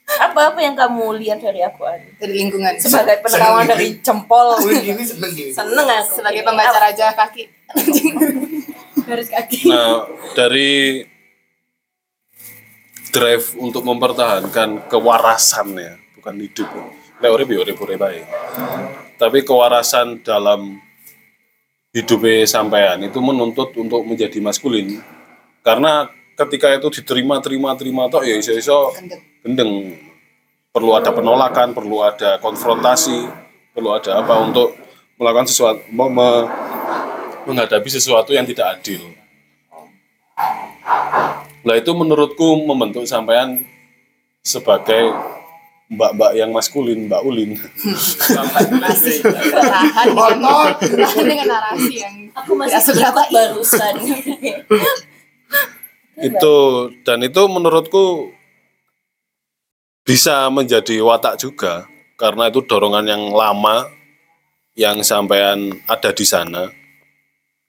Apa-apa 0.04 0.60
yang 0.60 0.76
kamu 0.76 1.16
lihat 1.24 1.40
dari 1.40 1.64
aku 1.64 1.88
Adi? 1.88 2.06
dari 2.20 2.34
lingkungan 2.46 2.76
Sebagai 2.76 3.24
penerawan 3.24 3.66
dari 3.66 3.98
jempol. 4.04 4.60
seneng 4.62 5.32
gini. 5.34 5.50
Seneng 5.50 5.88
aku. 5.88 6.20
sebagai 6.20 6.44
pembaca 6.44 6.78
raja 6.78 7.16
kaki 7.16 7.50
Garis 9.08 9.30
kaki. 9.32 9.68
Nah, 9.68 10.08
dari 10.32 11.04
drive 13.12 13.54
untuk 13.60 13.84
mempertahankan 13.86 14.88
kewarasannya, 14.88 16.00
bukan 16.18 16.36
hidup. 16.40 16.70
Lek 17.20 17.32
urip 17.32 17.48
ya 17.52 17.60
urip 17.62 17.78
urip 17.84 18.02
ae. 18.08 18.24
Tapi 19.20 19.44
kewarasan 19.44 20.24
dalam 20.24 20.80
hidupnya 21.94 22.48
sampean 22.50 23.06
itu 23.06 23.20
menuntut 23.22 23.76
untuk 23.78 24.02
menjadi 24.08 24.40
maskulin. 24.42 25.04
Karena 25.64 26.12
ketika 26.36 26.68
itu 26.76 26.92
diterima 27.02 27.40
terima 27.40 27.72
terima 27.80 28.12
toh 28.12 28.20
ya 28.20 28.36
iso 28.36 28.52
iso 28.52 28.92
gendeng. 29.42 29.96
Perlu 30.74 30.92
ada 30.98 31.14
penolakan, 31.14 31.72
perlu 31.72 32.02
ada 32.04 32.42
konfrontasi, 32.42 33.30
perlu 33.72 33.94
ada 33.94 34.26
apa 34.26 34.42
untuk 34.42 34.74
melakukan 35.22 35.46
sesuatu 35.46 35.80
me- 35.88 36.10
me- 36.12 36.50
menghadapi 37.46 37.90
sesuatu 37.94 38.34
yang 38.34 38.44
tidak 38.44 38.82
adil. 38.82 39.14
Lah 41.64 41.76
itu 41.80 41.92
menurutku 41.96 42.60
membentuk 42.66 43.06
sampean 43.08 43.64
sebagai 44.44 45.14
mbak-mbak 45.94 46.32
yang 46.36 46.50
maskulin, 46.50 47.06
Mbak 47.06 47.22
Ulin. 47.22 47.54
masih 48.82 49.22
bertahan 49.22 50.08
dengan, 50.10 50.74
dengan 51.22 51.46
narasi 51.54 51.94
yang 52.02 52.16
Aku 52.34 52.58
masih 52.58 52.82
seberapa 52.82 53.22
barusan. 53.30 53.94
itu 56.22 56.56
dan 57.02 57.20
itu 57.26 57.42
menurutku 57.50 58.30
bisa 60.04 60.52
menjadi 60.52 61.00
watak 61.02 61.40
juga 61.40 61.88
karena 62.20 62.52
itu 62.52 62.62
dorongan 62.64 63.08
yang 63.08 63.24
lama 63.34 63.88
yang 64.74 65.02
sampean 65.06 65.70
ada 65.86 66.10
di 66.14 66.26
sana 66.26 66.70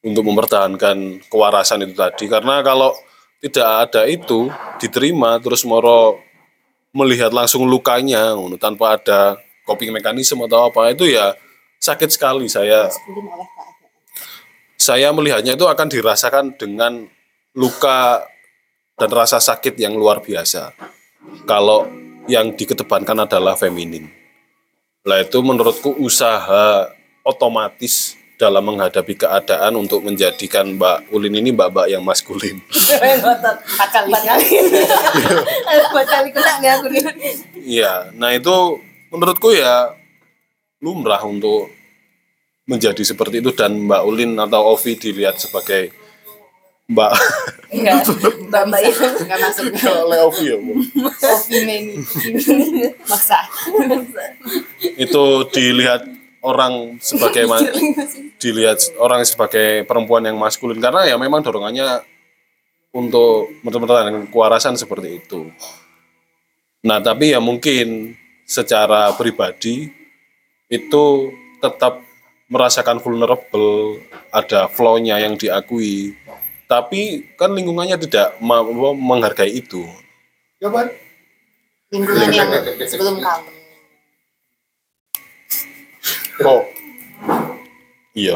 untuk 0.04 0.24
mempertahankan 0.28 1.24
kewarasan 1.32 1.88
itu 1.88 1.96
tadi. 1.96 2.28
Karena 2.28 2.60
kalau 2.60 2.92
tidak 3.40 3.88
ada 3.88 4.02
itu 4.08 4.52
diterima 4.80 5.40
terus 5.40 5.64
moro 5.64 6.20
melihat 6.94 7.32
langsung 7.32 7.66
lukanya 7.66 8.36
tanpa 8.60 9.00
ada 9.00 9.36
coping 9.64 9.90
mekanisme 9.90 10.44
atau 10.44 10.68
apa 10.68 10.92
itu 10.92 11.08
ya 11.08 11.32
sakit 11.80 12.12
sekali. 12.12 12.48
Saya 12.48 12.92
saya 14.76 15.08
melihatnya 15.16 15.56
itu 15.56 15.64
akan 15.64 15.88
dirasakan 15.88 16.56
dengan 16.60 17.08
luka 17.54 18.26
dan 18.98 19.10
rasa 19.10 19.38
sakit 19.38 19.78
yang 19.78 19.94
luar 19.94 20.22
biasa. 20.22 20.74
Kalau 21.46 21.86
yang 22.26 22.52
dikedepankan 22.54 23.26
adalah 23.26 23.54
feminin. 23.54 24.10
Lah 25.04 25.20
itu 25.20 25.38
menurutku 25.44 25.94
usaha 26.00 26.88
otomatis 27.22 28.16
dalam 28.34 28.66
menghadapi 28.66 29.14
keadaan 29.14 29.78
untuk 29.78 30.02
menjadikan 30.02 30.74
Mbak 30.74 31.14
Ulin 31.14 31.38
ini 31.38 31.54
mbak-mbak 31.54 31.86
yang 31.86 32.02
maskulin. 32.02 32.58
Iya, 37.54 38.10
nah 38.18 38.34
itu 38.34 38.82
menurutku 39.14 39.54
ya 39.54 39.94
lumrah 40.82 41.22
untuk 41.22 41.70
menjadi 42.64 43.04
seperti 43.04 43.44
itu 43.44 43.52
dan 43.52 43.76
Mbak 43.86 44.02
Ulin 44.08 44.40
atau 44.40 44.72
Ovi 44.72 44.96
dilihat 44.96 45.36
sebagai 45.36 45.92
Mbak 46.84 47.12
Enggak. 47.74 48.06
Mbak-mbak 48.48 48.80
itu. 48.86 49.04
nggak 49.24 49.38
masuk 49.40 49.64
oleh 49.72 50.18
Ovi 50.22 50.44
ya. 50.46 50.56
Bu. 50.60 50.72
Menu 51.50 52.86
maksa 53.08 53.38
itu 54.94 55.24
dilihat 55.50 56.06
orang 56.44 57.00
sebagai 57.00 57.48
dilihat 58.38 58.78
orang 59.00 59.24
sebagai 59.24 59.82
perempuan 59.88 60.28
yang 60.28 60.36
maskulin 60.36 60.78
karena 60.78 61.08
ya 61.08 61.16
memang 61.16 61.40
dorongannya 61.40 62.04
untuk 62.94 63.50
mempertahankan 63.66 64.30
kewarasan 64.30 64.78
seperti 64.78 65.18
itu. 65.18 65.50
Nah, 66.86 67.02
tapi 67.02 67.34
ya 67.34 67.40
mungkin 67.42 68.14
secara 68.46 69.10
pribadi 69.16 69.90
itu 70.70 71.04
tetap 71.58 72.04
merasakan 72.46 73.00
vulnerable, 73.00 73.98
ada 74.30 74.70
flow-nya 74.70 75.18
yang 75.18 75.34
diakui. 75.34 76.14
Tapi 76.64 77.28
kan 77.36 77.52
lingkungannya 77.52 78.00
tidak 78.00 78.40
ma- 78.40 78.64
menghargai 78.94 79.52
itu. 79.52 79.84
Jawaban. 80.60 80.88
lingkungan 81.94 82.26
yang 82.26 82.50
sebelum 82.90 83.22
kamu 83.22 83.54
Oh. 86.42 86.66
Iya. 88.14 88.34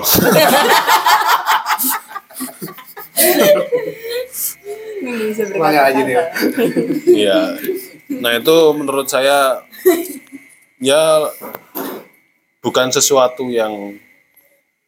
Semangat 5.35 5.83
aja 5.95 6.01
nih. 6.03 6.17
Iya. 7.07 7.41
Nah, 8.23 8.33
itu 8.39 8.57
menurut 8.75 9.07
saya 9.11 9.63
ya 10.79 11.27
bukan 12.63 12.91
sesuatu 12.95 13.51
yang 13.51 13.99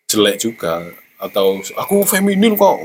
jelek 0.07 0.43
juga 0.43 0.91
atau 1.21 1.47
aku 1.77 2.03
feminin 2.03 2.57
kok. 2.57 2.81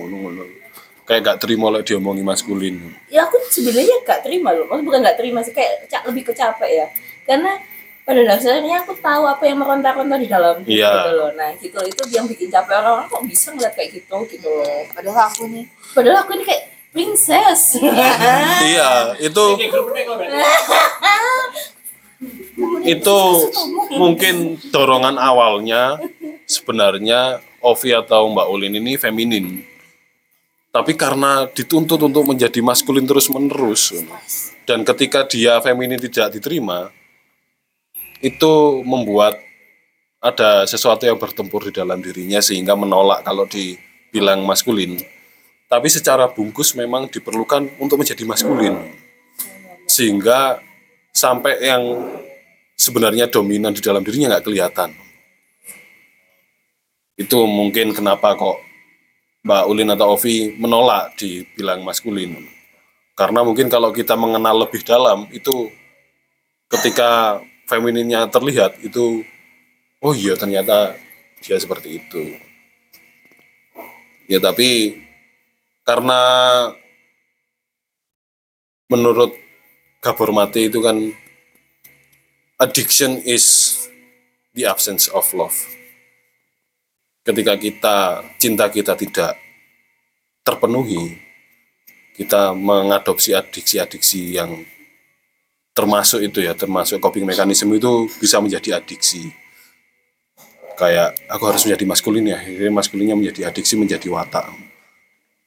Kayak 1.05 1.21
gak 1.21 1.39
terima 1.45 1.69
oleh 1.69 1.85
diomongi 1.85 2.25
maskulin. 2.25 2.81
Ya 3.07 3.23
aku 3.23 3.37
sebenarnya 3.47 4.01
gak 4.03 4.25
terima 4.25 4.49
loh. 4.51 4.65
Maksud 4.65 4.83
bukan 4.83 5.05
gak 5.05 5.17
terima 5.17 5.39
sih 5.39 5.53
kayak 5.53 5.85
lebih 6.03 6.25
ke 6.25 6.33
capek 6.33 6.69
ya. 6.69 6.87
Karena 7.23 7.61
pada 8.01 8.21
dasarnya 8.21 8.81
aku 8.81 8.93
tahu 8.97 9.25
apa 9.25 9.45
yang 9.45 9.57
meronta-ronta 9.57 10.17
di 10.17 10.25
dalam 10.25 10.65
Iya. 10.65 10.89
gitu 10.89 11.11
loh. 11.13 11.29
Nah 11.37 11.53
gitu. 11.57 11.77
Itu 11.79 12.03
yang 12.09 12.25
bikin 12.25 12.49
capek 12.49 12.81
orang-orang 12.81 13.05
kok 13.07 13.21
bisa 13.21 13.53
ngeliat 13.53 13.73
kayak 13.73 14.01
gitu? 14.01 14.17
gitu 14.27 14.49
loh. 14.49 14.81
Padahal 14.93 15.29
aku 15.29 15.45
nih 15.45 15.65
padahal 15.93 16.17
aku 16.25 16.31
ini 16.35 16.43
kayak 16.43 16.63
princess. 16.89 17.77
Iya 18.65 19.13
itu 19.21 19.43
itu 22.85 23.19
mungkin 23.95 24.57
dorongan 24.71 25.19
awalnya 25.19 25.99
sebenarnya 26.47 27.41
Ovi 27.65 27.91
atau 27.91 28.29
Mbak 28.31 28.47
Ulin 28.51 28.77
ini 28.77 28.95
feminin. 28.95 29.65
Tapi 30.69 30.91
karena 30.99 31.47
dituntut 31.47 32.03
untuk 32.03 32.27
menjadi 32.27 32.59
maskulin 32.59 33.07
terus 33.07 33.31
menerus 33.31 33.95
dan 34.67 34.83
ketika 34.83 35.23
dia 35.23 35.61
feminin 35.63 36.01
tidak 36.01 36.35
diterima 36.35 36.91
itu 38.19 38.83
membuat 38.83 39.39
ada 40.19 40.65
sesuatu 40.65 41.05
yang 41.05 41.21
bertempur 41.21 41.69
di 41.69 41.71
dalam 41.71 42.01
dirinya 42.01 42.41
sehingga 42.41 42.73
menolak 42.73 43.21
kalau 43.21 43.45
dibilang 43.45 44.41
maskulin. 44.41 44.97
Tapi 45.69 45.87
secara 45.89 46.29
bungkus 46.29 46.73
memang 46.73 47.05
diperlukan 47.09 47.77
untuk 47.77 48.01
menjadi 48.01 48.25
maskulin. 48.25 48.89
Sehingga 49.85 50.57
sampai 51.15 51.63
yang 51.63 51.83
sebenarnya 52.75 53.31
dominan 53.31 53.71
di 53.71 53.79
dalam 53.79 54.03
dirinya 54.03 54.35
nggak 54.35 54.45
kelihatan. 54.45 54.91
Itu 57.15 57.47
mungkin 57.47 57.95
kenapa 57.95 58.35
kok 58.35 58.59
Mbak 59.47 59.63
Ulin 59.71 59.95
atau 59.95 60.19
Ovi 60.19 60.51
menolak 60.59 61.15
dibilang 61.15 61.79
maskulin. 61.87 62.35
Karena 63.15 63.47
mungkin 63.47 63.71
kalau 63.71 63.95
kita 63.95 64.19
mengenal 64.19 64.67
lebih 64.67 64.83
dalam 64.83 65.31
itu 65.31 65.71
ketika 66.67 67.39
femininnya 67.71 68.27
terlihat 68.27 68.75
itu 68.83 69.23
oh 70.03 70.11
iya 70.11 70.35
ternyata 70.35 70.99
dia 71.39 71.55
seperti 71.55 72.03
itu. 72.03 72.35
Ya 74.27 74.43
tapi 74.43 74.99
karena 75.87 76.19
menurut 78.91 79.44
Gabor 80.05 80.29
Mate 80.29 80.69
itu 80.69 80.85
kan 80.85 81.01
addiction 82.61 83.17
is 83.25 83.73
the 84.53 84.69
absence 84.69 85.09
of 85.09 85.25
love. 85.33 85.57
Ketika 87.25 87.57
kita 87.57 88.21
cinta 88.37 88.69
kita 88.69 88.93
tidak 88.93 89.33
terpenuhi 90.45 91.17
kita 92.13 92.53
mengadopsi 92.53 93.33
adiksi-adiksi 93.33 94.37
yang 94.37 94.61
termasuk 95.73 96.21
itu 96.21 96.45
ya 96.45 96.53
termasuk 96.53 97.01
coping 97.01 97.25
mechanism 97.25 97.73
itu 97.73 98.05
bisa 98.21 98.37
menjadi 98.37 98.77
adiksi. 98.77 99.33
Kayak 100.77 101.17
aku 101.33 101.49
harus 101.49 101.65
menjadi 101.65 101.85
maskulin 101.89 102.29
ya 102.29 102.37
akhirnya 102.37 102.69
maskulinnya 102.69 103.17
menjadi 103.17 103.49
adiksi 103.49 103.73
menjadi 103.73 104.05
watak. 104.13 104.53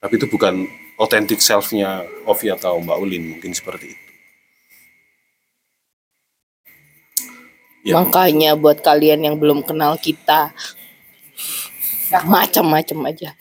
Tapi 0.02 0.18
itu 0.18 0.26
bukan 0.26 0.66
authentic 0.98 1.38
self-nya 1.38 2.02
Ovi 2.26 2.50
atau 2.50 2.82
Mbak 2.82 2.98
Ulin 2.98 3.38
mungkin 3.38 3.54
seperti 3.54 3.94
itu 3.94 4.07
Ya. 7.88 7.96
makanya 7.96 8.52
buat 8.52 8.84
kalian 8.84 9.24
yang 9.24 9.40
belum 9.40 9.64
kenal 9.64 9.96
kita 9.96 10.52
macam-macam 12.24 13.12
aja. 13.12 13.30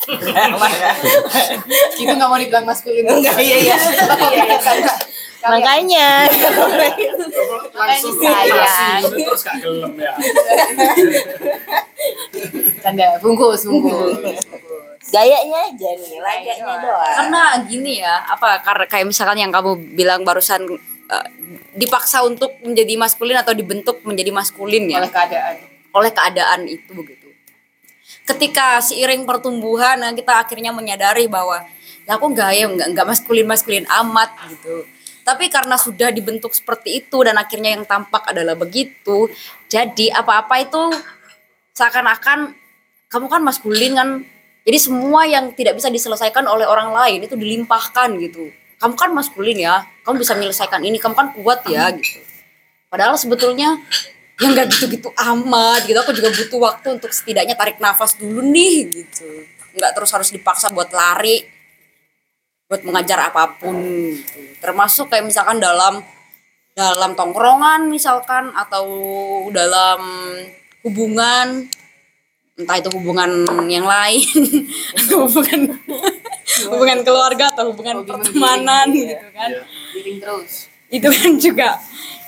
Itu 2.00 2.12
nggak 2.12 2.28
mau 2.28 2.40
dibilang 2.40 2.68
maskulin. 2.68 3.08
Enggak, 3.08 3.40
iya, 3.40 3.58
iya. 3.64 3.78
makanya. 5.48 6.28
Langsung 7.72 8.20
saya. 8.20 9.00
terus 9.04 9.42
gak 9.48 9.58
gelem 9.64 9.94
ya. 9.96 10.14
Canda 12.84 13.16
bungkus 13.24 13.64
bungkus. 13.64 14.44
Gayanya 15.08 15.72
aja 15.72 15.90
nih 15.96 16.20
laganya 16.20 16.76
doang. 16.84 17.16
Karena 17.16 17.42
gini 17.64 18.04
ya 18.04 18.28
apa 18.28 18.60
karena 18.60 18.86
kayak 18.92 19.08
misalkan 19.08 19.40
yang 19.40 19.56
kamu 19.56 19.96
bilang 19.96 20.28
barusan 20.28 20.68
eh, 21.08 21.28
dipaksa 21.78 22.24
untuk 22.24 22.52
menjadi 22.64 22.94
maskulin 23.00 23.40
atau 23.40 23.56
dibentuk 23.56 24.04
menjadi 24.04 24.32
maskulin 24.32 24.88
ya? 24.92 25.00
Oleh 25.00 25.14
keadaan. 25.14 25.56
Oleh 25.96 26.12
keadaan 26.12 26.60
itu 26.68 26.92
begitu. 26.94 27.28
Ketika 28.28 28.84
seiring 28.84 29.24
pertumbuhan 29.24 30.00
nah, 30.00 30.12
kita 30.12 30.44
akhirnya 30.44 30.76
menyadari 30.76 31.32
bahwa 31.32 31.64
ya 32.08 32.16
aku 32.16 32.32
nggak 32.32 32.50
ya 32.56 32.66
nggak 32.68 32.88
nggak 32.96 33.08
maskulin 33.08 33.48
maskulin 33.48 33.86
amat 33.88 34.32
gitu. 34.52 34.84
Tapi 35.28 35.52
karena 35.52 35.76
sudah 35.76 36.08
dibentuk 36.12 36.56
seperti 36.56 37.04
itu 37.04 37.20
dan 37.20 37.36
akhirnya 37.36 37.76
yang 37.76 37.84
tampak 37.84 38.24
adalah 38.32 38.56
begitu 38.56 39.28
jadi 39.68 40.16
apa-apa 40.16 40.64
itu 40.64 40.84
seakan-akan 41.76 42.56
kamu 43.12 43.28
kan 43.28 43.42
maskulin 43.44 43.94
kan? 43.96 44.10
Jadi 44.68 44.78
semua 44.84 45.24
yang 45.24 45.56
tidak 45.56 45.80
bisa 45.80 45.88
diselesaikan 45.88 46.44
oleh 46.44 46.68
orang 46.68 46.92
lain 46.92 47.24
itu 47.24 47.40
dilimpahkan 47.40 48.20
gitu 48.20 48.52
kamu 48.78 48.94
kan 48.94 49.10
maskulin 49.14 49.58
ya 49.58 49.86
kamu 50.06 50.22
bisa 50.22 50.34
menyelesaikan 50.38 50.82
ini 50.86 50.98
kamu 51.02 51.14
kan 51.18 51.28
kuat 51.34 51.66
ya 51.70 51.90
gitu. 51.94 52.22
Padahal 52.88 53.20
sebetulnya 53.20 53.76
ya 54.38 54.48
nggak 54.48 54.68
gitu-gitu 54.78 55.10
amat 55.14 55.86
gitu. 55.90 55.98
Aku 55.98 56.14
juga 56.14 56.30
butuh 56.32 56.60
waktu 56.62 56.88
untuk 57.02 57.12
setidaknya 57.12 57.58
tarik 57.58 57.82
nafas 57.82 58.16
dulu 58.16 58.40
nih 58.40 59.04
gitu. 59.04 59.28
Nggak 59.76 59.92
terus 59.98 60.14
harus 60.14 60.30
dipaksa 60.30 60.70
buat 60.72 60.94
lari 60.94 61.58
buat 62.68 62.84
mengajar 62.84 63.32
apa 63.32 63.56
pun 63.56 63.80
gitu. 63.80 64.60
termasuk 64.60 65.08
kayak 65.08 65.24
misalkan 65.24 65.56
dalam 65.56 66.04
dalam 66.76 67.16
tongkrongan 67.16 67.88
misalkan 67.88 68.52
atau 68.52 68.86
dalam 69.56 70.04
hubungan 70.84 71.64
entah 72.60 72.76
itu 72.76 72.92
hubungan 72.92 73.48
yang 73.72 73.88
lain 73.88 74.20
hubungan 75.16 75.80
hubungan 76.66 77.06
keluarga 77.06 77.54
atau 77.54 77.70
hubungan 77.70 78.02
pertemanan 78.02 78.90
gitu 78.90 79.28
kan. 79.36 79.52
Giring 79.94 80.18
terus. 80.18 80.54
Itu 80.90 81.08
kan 81.14 81.32
juga 81.38 81.70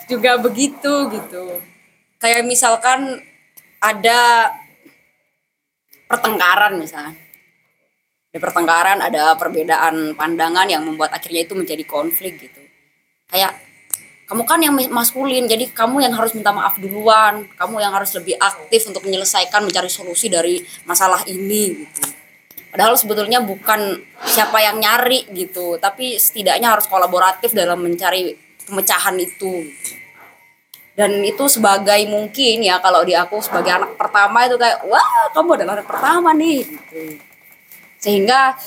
juga 0.06 0.32
begitu 0.38 0.94
gitu. 1.10 1.58
Kayak 2.22 2.46
misalkan 2.46 3.24
ada 3.82 4.52
pertengkaran 6.06 6.78
misalkan. 6.78 7.16
Ada 8.30 8.38
pertengkaran 8.38 9.00
ada 9.02 9.34
perbedaan 9.34 10.14
pandangan 10.14 10.70
yang 10.70 10.86
membuat 10.86 11.10
akhirnya 11.18 11.50
itu 11.50 11.58
menjadi 11.58 11.82
konflik 11.90 12.38
gitu. 12.38 12.62
Kayak 13.26 13.58
kamu 14.30 14.46
kan 14.46 14.62
yang 14.62 14.78
maskulin 14.94 15.50
jadi 15.50 15.66
kamu 15.74 16.06
yang 16.06 16.14
harus 16.14 16.38
minta 16.38 16.54
maaf 16.54 16.78
duluan. 16.78 17.50
Kamu 17.58 17.82
yang 17.82 17.90
harus 17.90 18.14
lebih 18.14 18.38
aktif 18.38 18.86
untuk 18.86 19.02
menyelesaikan 19.02 19.66
mencari 19.66 19.90
solusi 19.90 20.30
dari 20.30 20.62
masalah 20.86 21.26
ini 21.26 21.82
gitu 21.82 22.19
padahal 22.70 22.96
sebetulnya 22.96 23.42
bukan 23.42 24.02
siapa 24.26 24.62
yang 24.62 24.78
nyari 24.78 25.26
gitu 25.34 25.78
tapi 25.82 26.22
setidaknya 26.22 26.74
harus 26.74 26.86
kolaboratif 26.86 27.54
dalam 27.54 27.82
mencari 27.82 28.34
pemecahan 28.70 29.18
itu. 29.18 29.66
Dan 30.94 31.24
itu 31.24 31.48
sebagai 31.48 32.04
mungkin 32.12 32.60
ya 32.60 32.76
kalau 32.84 33.08
di 33.08 33.16
aku 33.16 33.40
sebagai 33.40 33.72
anak 33.72 33.96
pertama 33.96 34.44
itu 34.44 34.60
kayak 34.60 34.84
wah 34.84 35.32
kamu 35.32 35.56
adalah 35.56 35.80
anak 35.80 35.88
pertama 35.88 36.30
nih 36.36 36.60
gitu. 36.68 37.02
Sehingga 38.04 38.60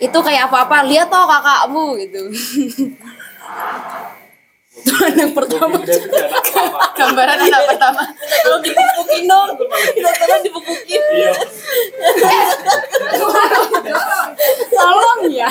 itu 0.00 0.18
kayak 0.20 0.48
apa-apa 0.48 0.84
lihat 0.88 1.12
toh 1.12 1.28
kakakmu 1.28 1.96
gitu 2.00 2.22
itu 4.80 4.92
anak 4.96 5.36
pertama. 5.36 5.76
Gambaran 6.96 7.38
anak 7.44 7.62
pertama. 7.68 8.02
Kalau 8.16 8.58
dipupukin 8.64 9.28
dong 9.28 9.60
kita 9.92 10.10
tolong 10.16 10.40
dipupukin 10.40 11.00
tolong 14.72 15.20
ya. 15.28 15.50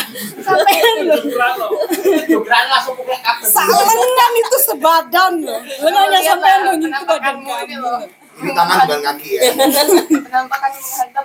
Lengan 3.69 4.33
itu 4.33 4.57
sebadan 4.65 5.33
loh. 5.45 5.61
Lengannya 5.61 6.19
sampai 6.25 6.51
lo 6.65 6.71
itu 6.73 6.89
badan 6.89 7.35
kamu. 7.45 8.09
Ini 8.39 8.55
tangan 8.55 8.87
bukan 8.87 9.01
kaki 9.03 9.29
ya. 9.35 9.51
penampakan 9.51 10.71
menghantam 10.71 11.23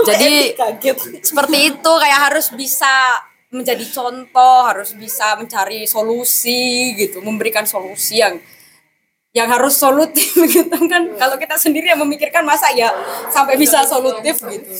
Jadi 0.00 0.56
seperti 1.22 1.58
itu 1.70 1.92
kayak 2.00 2.20
harus 2.32 2.50
bisa 2.56 3.20
menjadi 3.56 3.82
contoh, 3.88 4.58
harus 4.68 4.92
bisa 4.92 5.34
mencari 5.40 5.88
solusi 5.88 6.92
gitu, 6.94 7.24
memberikan 7.24 7.64
solusi 7.64 8.20
yang 8.20 8.36
yang 9.36 9.52
harus 9.52 9.76
solutif 9.76 10.32
gitu 10.56 10.76
kan. 10.88 11.02
Kalau 11.16 11.36
kita 11.36 11.56
sendiri 11.60 11.92
yang 11.92 12.00
memikirkan 12.00 12.44
masa 12.44 12.72
ya 12.72 12.92
sampai 13.28 13.56
bisa 13.56 13.84
solutif 13.84 14.40
gitu. 14.44 14.72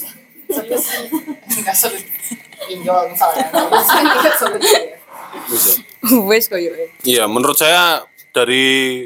Wes. 6.31 6.49
Iya, 7.03 7.27
menurut 7.27 7.59
saya 7.59 8.07
dari 8.31 9.05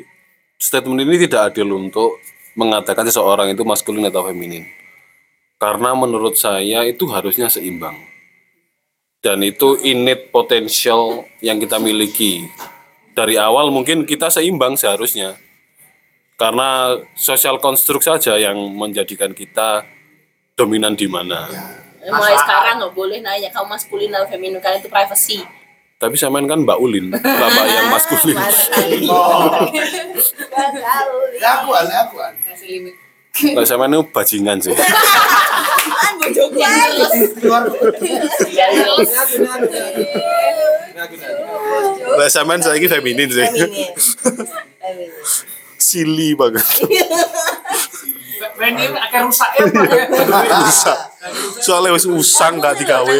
statement 0.61 1.01
ini 1.03 1.27
tidak 1.27 1.55
adil 1.55 1.73
untuk 1.75 2.21
mengatakan 2.55 3.09
seseorang 3.09 3.51
itu 3.51 3.65
maskulin 3.65 4.07
atau 4.07 4.27
feminin. 4.29 4.69
Karena 5.61 5.93
menurut 5.93 6.37
saya 6.37 6.85
itu 6.89 7.05
harusnya 7.09 7.49
seimbang. 7.53 8.10
Dan 9.21 9.45
itu 9.45 9.77
innate 9.85 10.33
potential 10.33 11.29
yang 11.45 11.61
kita 11.61 11.77
miliki. 11.77 12.49
Dari 13.13 13.37
awal 13.37 13.69
mungkin 13.69 14.09
kita 14.09 14.33
seimbang 14.33 14.81
seharusnya. 14.81 15.37
Karena 16.41 16.97
social 17.13 17.61
construct 17.61 18.09
saja 18.09 18.41
yang 18.41 18.57
menjadikan 18.57 19.37
kita 19.37 19.85
dominan 20.57 20.97
di 20.97 21.05
mana. 21.05 21.53
Mulai 22.01 22.33
sekarang 22.41 22.81
nggak 22.81 22.97
boleh 22.97 23.21
nanya 23.21 23.53
kamu 23.53 23.77
maskulin 23.77 24.09
atau 24.09 24.25
feminin 24.25 24.57
karena 24.57 24.81
itu 24.81 24.89
privacy. 24.89 25.45
Tapi 26.01 26.17
saya 26.17 26.33
main 26.33 26.49
kan 26.49 26.65
Mbak 26.65 26.81
Ulin, 26.81 27.13
Bapak 27.13 27.67
yang 27.69 27.93
maskulin. 27.93 28.41
Lakuan, 31.45 31.85
lakuan. 31.93 32.33
Kasih 32.41 32.69
limit. 32.81 33.10
Nah, 33.31 33.63
saya 33.65 33.79
main 33.79 33.95
itu 33.95 34.05
bajingan 34.11 34.59
sih. 34.59 34.75
Lah 42.19 42.29
sampean 42.29 42.61
saiki 42.61 42.91
feminin 42.91 43.31
sih. 43.31 43.47
Silly 45.81 46.37
banget. 46.37 46.67
Ini 48.41 48.85
akan 48.97 49.21
rusak 49.29 49.51
ya. 49.57 49.65
Rusak. 50.65 50.99
Soalnya 51.61 51.93
wis 51.93 52.09
usang 52.09 52.57
gak 52.61 52.81
digawe. 52.81 53.19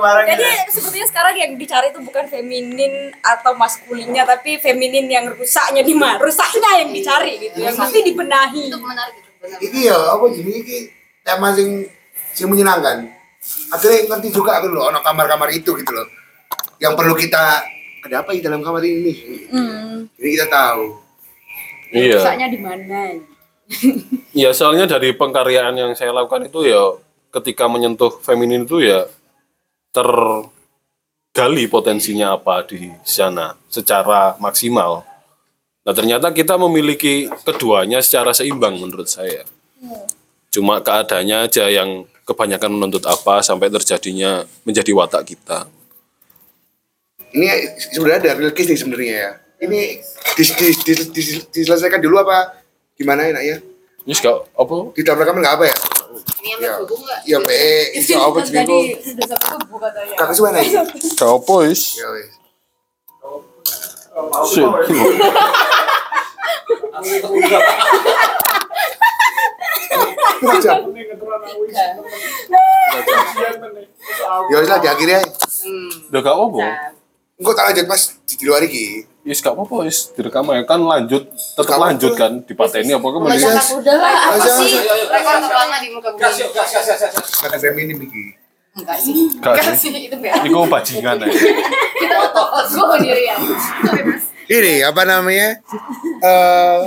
kemarin. 0.00 0.24
Jadi 0.34 0.48
sepertinya 0.72 1.06
sekarang 1.10 1.34
yang 1.36 1.52
dicari 1.60 1.86
itu 1.92 2.00
bukan 2.00 2.24
feminin 2.26 3.12
atau 3.20 3.52
maskulinnya 3.54 4.24
tapi 4.24 4.56
feminin 4.56 5.06
yang 5.06 5.26
rusaknya 5.34 5.82
di 5.84 5.94
mana? 5.94 6.16
Rusaknya 6.18 6.84
yang 6.84 6.90
dicari 6.90 7.32
gitu. 7.38 7.56
Yang 7.60 7.76
mesti 7.76 7.98
dibenahi. 8.06 8.62
Itu 8.72 8.80
menarik 8.80 9.14
itu. 9.20 9.28
benar. 9.40 9.58
Iki 9.60 9.80
ya 9.88 9.96
apa 9.96 10.24
jadi 10.32 10.50
iki 10.52 10.78
tema 11.24 11.48
sing 11.52 11.88
sing 12.32 12.46
menyenangkan. 12.48 13.08
Akhirnya 13.72 14.04
ngerti 14.04 14.28
juga 14.36 14.60
aku 14.60 14.68
loh, 14.68 14.92
ono 14.92 15.00
kamar-kamar 15.00 15.48
itu 15.52 15.72
gitu 15.72 15.92
loh. 15.92 16.06
Yang 16.76 16.92
perlu 16.96 17.14
kita 17.16 17.64
ada 18.04 18.24
apa 18.24 18.30
di 18.32 18.40
dalam 18.40 18.64
kamar 18.64 18.82
ini? 18.84 19.14
Hmm. 19.50 20.08
Jadi 20.16 20.28
kita 20.36 20.46
tahu. 20.48 20.84
Iya. 21.90 22.18
Rusaknya 22.20 22.46
di 22.48 22.58
mana? 22.60 23.00
Ya 24.34 24.50
soalnya 24.50 24.86
dari 24.90 25.14
pengkaryaan 25.14 25.78
yang 25.78 25.92
saya 25.94 26.10
lakukan 26.10 26.50
itu 26.50 26.66
ya 26.66 26.98
ketika 27.30 27.70
menyentuh 27.70 28.10
feminin 28.18 28.66
itu 28.66 28.82
ya 28.82 29.06
tergali 29.94 31.66
potensinya 31.70 32.34
apa 32.34 32.66
di 32.66 32.90
sana 33.06 33.54
secara 33.70 34.34
maksimal. 34.42 35.06
Nah 35.86 35.94
ternyata 35.94 36.34
kita 36.34 36.58
memiliki 36.58 37.30
keduanya 37.46 38.02
secara 38.02 38.34
seimbang 38.34 38.78
menurut 38.78 39.06
saya. 39.06 39.46
Cuma 40.50 40.82
keadaannya 40.82 41.46
aja 41.46 41.70
yang 41.70 42.10
kebanyakan 42.26 42.74
menuntut 42.74 43.06
apa 43.06 43.42
sampai 43.42 43.70
terjadinya 43.70 44.46
menjadi 44.66 44.90
watak 44.94 45.34
kita. 45.34 45.66
Ini 47.30 47.46
sebenarnya 47.78 48.18
ada 48.26 48.32
real 48.38 48.52
case 48.52 48.68
nih 48.74 48.78
sebenarnya 48.78 49.14
ya. 49.14 49.30
Ini 49.60 49.80
dis, 50.34 50.50
dis, 50.56 50.76
dis, 50.82 51.00
dis- 51.12 51.46
diselesaikan 51.52 52.00
dulu 52.00 52.18
apa 52.18 52.58
gimana 52.96 53.28
enaknya? 53.28 53.60
Ini 54.02 54.12
gak 54.16 54.56
apa? 54.56 54.74
Di 54.96 55.00
dalam 55.04 55.20
rekaman 55.20 55.40
nggak 55.44 55.56
apa 55.60 55.64
ya? 55.68 55.76
Ini 56.40 56.64
yang 56.64 56.82
berhubung 56.82 57.00
enggak? 57.04 57.20
Ya 57.28 57.38
PE 57.38 57.72
itu 57.94 58.12
apa 58.16 58.38
sudah 58.42 58.62
buka 59.68 59.88
tanya. 59.92 60.14
Kakak 60.16 60.34
suara 60.34 60.58
nih. 60.58 60.72
Gak 61.14 61.30
apa 61.30 61.54
is. 61.68 61.82
Ya. 61.94 62.08
Jam. 70.60 70.78
Ya 74.50 74.56
wes 74.58 74.68
lah 74.68 74.78
diakhiri 74.80 75.12
ya. 75.14 75.22
Udah 76.10 76.20
gak 76.20 76.34
apa? 76.34 76.60
Engkau 77.40 77.56
tak 77.56 77.72
lanjut 77.72 77.86
mas 77.88 78.20
di 78.28 78.44
luar 78.44 78.60
iki. 78.68 79.08
Yes, 79.24 79.40
gak 79.40 79.56
apa-apa, 79.56 79.88
is. 79.88 80.12
Direkam 80.12 80.44
ya. 80.52 80.60
Kan 80.68 80.80
lanjut, 80.84 81.28
tetap 81.32 81.76
lanjut 81.80 82.12
kan. 82.12 82.44
Dipateni 82.44 82.92
apa 82.92 83.04
kan 83.04 83.20
mending. 83.24 83.48
udah 83.80 83.96
lah, 83.96 84.12
apa 84.32 84.48
sih? 84.60 84.76
Rekor 85.08 85.34
terlama 85.44 85.76
di 85.80 85.88
muka 85.92 86.08
bumi. 86.12 86.44
Kata 87.40 87.56
feminim 87.56 87.96
iki. 88.04 88.24
Enggak 88.76 88.98
sih. 89.00 89.12
Enggak 89.40 89.54
Enggak 89.56 89.76
sih. 89.76 89.88
sih, 89.88 90.00
itu 90.08 90.16
enggak. 90.20 90.44
Iku 90.44 90.68
bajingan 90.68 91.16
ya. 91.24 91.28
Kita 92.00 92.16
foto, 92.28 92.44
gue 92.64 92.86
pendirian. 92.96 93.38
Ini 94.48 94.74
apa 94.88 95.02
namanya? 95.08 95.48
Eh 96.20 96.80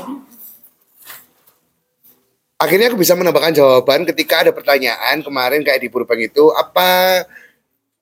akhirnya 2.63 2.87
aku 2.87 2.97
bisa 3.03 3.11
menambahkan 3.19 3.51
jawaban 3.51 4.07
ketika 4.07 4.47
ada 4.47 4.51
pertanyaan 4.55 5.19
kemarin 5.19 5.67
kayak 5.67 5.83
di 5.83 5.91
Purbank 5.91 6.31
itu 6.31 6.47
apa 6.55 7.21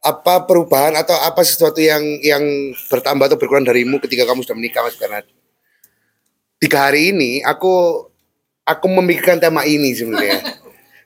apa 0.01 0.49
perubahan 0.49 0.97
atau 0.97 1.13
apa 1.21 1.45
sesuatu 1.45 1.77
yang 1.77 2.01
yang 2.25 2.41
bertambah 2.89 3.30
atau 3.30 3.38
berkurang 3.38 3.61
darimu 3.61 4.01
ketika 4.01 4.25
kamu 4.25 4.41
sudah 4.41 4.57
menikah 4.57 4.81
Mas 4.81 4.97
Bernard? 4.97 5.30
Tiga 6.57 6.89
hari 6.89 7.13
ini 7.13 7.45
aku 7.45 8.05
aku 8.65 8.85
memikirkan 8.89 9.38
tema 9.38 9.61
ini 9.65 9.93
sebenarnya. 9.93 10.41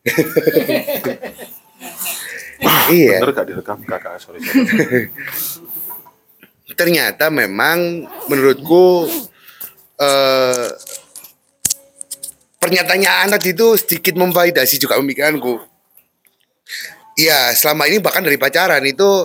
iya. 2.95 3.19
Bener 3.19 3.35
gak 3.35 3.47
direkam 3.51 3.83
kakak, 3.83 4.15
sorry. 4.19 4.39
sorry. 4.39 5.11
ternyata 6.75 7.31
memang 7.31 8.03
menurutku 8.27 9.07
eh 9.95 10.67
pernyataannya 12.59 13.31
tadi 13.37 13.55
itu 13.55 13.67
sedikit 13.79 14.19
memvalidasi 14.19 14.81
juga 14.81 14.99
pemikiranku. 14.99 15.61
Iya, 17.15 17.55
selama 17.55 17.87
ini 17.87 18.03
bahkan 18.03 18.19
dari 18.19 18.35
pacaran 18.35 18.83
itu 18.83 19.23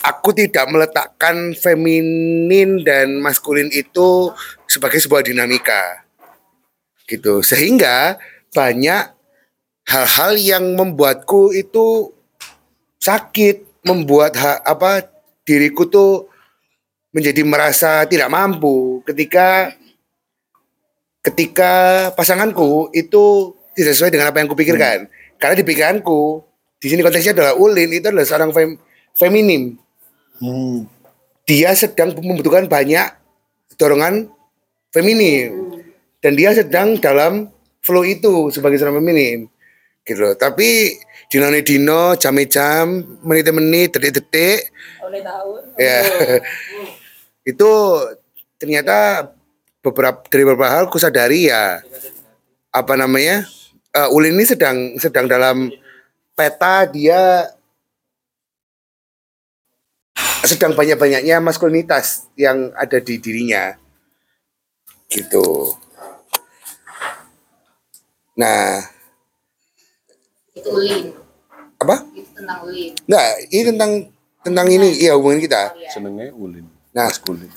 aku 0.00 0.32
tidak 0.32 0.64
meletakkan 0.72 1.52
feminin 1.52 2.80
dan 2.80 3.20
maskulin 3.20 3.68
itu 3.68 4.32
sebagai 4.64 4.96
sebuah 4.96 5.20
dinamika. 5.20 6.08
Gitu. 7.04 7.44
Sehingga 7.44 8.16
banyak 8.56 9.12
hal-hal 9.92 10.32
yang 10.40 10.64
membuatku 10.72 11.52
itu 11.52 12.16
sakit, 12.96 13.84
membuat 13.84 14.34
ha- 14.40 14.64
apa 14.64 15.04
diriku 15.44 15.86
tuh 15.86 16.32
menjadi 17.12 17.44
merasa 17.46 18.08
tidak 18.08 18.32
mampu 18.32 19.04
ketika 19.06 19.70
ketika 21.22 21.72
pasanganku 22.16 22.90
itu 22.96 23.54
tidak 23.76 23.92
sesuai 23.94 24.12
dengan 24.16 24.32
apa 24.32 24.40
yang 24.40 24.48
kupikirkan. 24.50 24.98
Karena 25.36 25.54
di 25.54 25.64
pikiranku 25.64 26.45
di 26.76 26.86
sini 26.92 27.00
konteksnya 27.00 27.32
adalah 27.32 27.52
Ulin 27.56 27.90
itu 27.90 28.06
adalah 28.08 28.26
seorang 28.28 28.50
fem, 28.52 28.76
feminim. 29.16 29.80
Dia 31.48 31.72
sedang 31.72 32.12
membutuhkan 32.12 32.68
banyak 32.68 33.08
dorongan 33.80 34.28
feminim 34.92 35.76
dan 36.20 36.32
dia 36.36 36.52
sedang 36.52 36.96
dalam 37.00 37.48
flow 37.84 38.02
itu 38.02 38.50
sebagai 38.50 38.76
seorang 38.80 39.00
feminin 39.00 39.46
gitu 40.04 40.20
loh. 40.20 40.34
Tapi 40.34 40.96
dino 41.26 41.50
dino 41.50 42.02
jam 42.14 42.38
jam 42.46 42.86
menit 43.26 43.50
menit 43.50 43.88
detik 43.98 44.22
detik 44.22 44.70
Oleh 45.02 45.22
tahu. 45.26 45.58
ya 45.74 45.98
itu 47.50 47.70
ternyata 48.62 49.30
beberapa 49.82 50.22
dari 50.30 50.42
beberapa 50.46 50.70
hal 50.70 50.86
ku 50.86 51.02
sadari 51.02 51.50
ya 51.50 51.82
apa 52.70 52.94
namanya 52.94 53.42
eh, 53.90 54.14
Ulin 54.14 54.38
ini 54.38 54.46
sedang 54.46 54.94
sedang 55.02 55.26
dalam 55.26 55.66
peta 56.36 56.84
dia 56.84 57.48
sedang 60.44 60.76
banyak-banyaknya 60.76 61.40
maskulinitas 61.42 62.28
yang 62.38 62.70
ada 62.76 63.00
di 63.00 63.18
dirinya 63.18 63.74
gitu 65.08 65.72
nah 68.36 68.84
Itu 70.56 70.72
ulin. 70.72 71.12
Apa? 71.76 72.00
Itu 72.16 72.32
tentang 72.32 72.64
ulin. 72.64 72.96
Enggak, 73.04 73.28
ini 73.52 73.62
tentang 73.68 74.08
tentang 74.40 74.66
ini 74.72 74.88
iya 75.04 75.12
hubungan 75.12 75.36
kita. 75.36 75.76
Senengnya 75.92 76.32
ulin. 76.32 76.64
Nah, 76.96 77.12
Maskulin. 77.12 77.52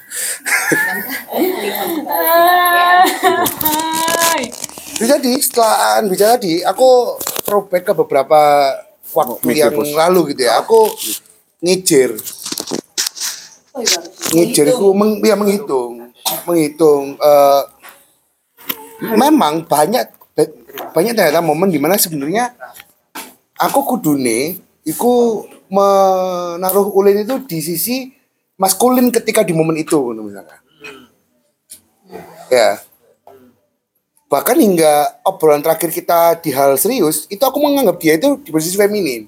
Bisa 5.00 5.16
di 5.16 5.40
setelah 5.40 6.04
bicara 6.04 6.36
tadi, 6.36 6.60
aku 6.60 7.16
throwback 7.48 7.88
ke 7.88 7.94
beberapa 7.96 8.76
waktu 9.16 9.48
mikir, 9.48 9.72
yang 9.72 9.74
Bos. 9.80 9.96
lalu 9.96 10.36
gitu 10.36 10.42
ya. 10.44 10.60
Aku 10.60 10.92
ngijir. 11.64 12.20
Ngijir 14.36 14.66
itu 14.76 14.88
meng, 14.92 15.24
ya 15.24 15.40
menghitung, 15.40 16.12
menghitung. 16.44 17.16
eh, 17.16 17.64
memang 19.16 19.64
banyak 19.64 20.20
banyak 20.92 21.14
ternyata 21.16 21.40
momen 21.40 21.72
di 21.72 21.80
mana 21.80 21.96
sebenarnya 21.96 22.52
aku 23.56 23.96
kudune 23.96 24.60
iku 24.84 25.46
menaruh 25.72 26.92
ulin 26.92 27.24
itu 27.24 27.40
di 27.48 27.60
sisi 27.64 28.12
maskulin 28.60 29.08
ketika 29.16 29.48
di 29.48 29.56
momen 29.56 29.80
itu 29.80 30.12
misalkan. 30.12 30.60
Ya. 32.52 32.89
Bahkan 34.30 34.62
hingga 34.62 35.26
obrolan 35.26 35.66
terakhir 35.66 35.90
kita 35.90 36.38
di 36.38 36.54
hal 36.54 36.78
serius, 36.78 37.26
itu 37.34 37.42
aku 37.42 37.58
menganggap 37.58 37.98
dia 37.98 38.14
itu 38.14 38.38
di 38.46 38.54
posisi 38.54 38.78
feminin. 38.78 39.26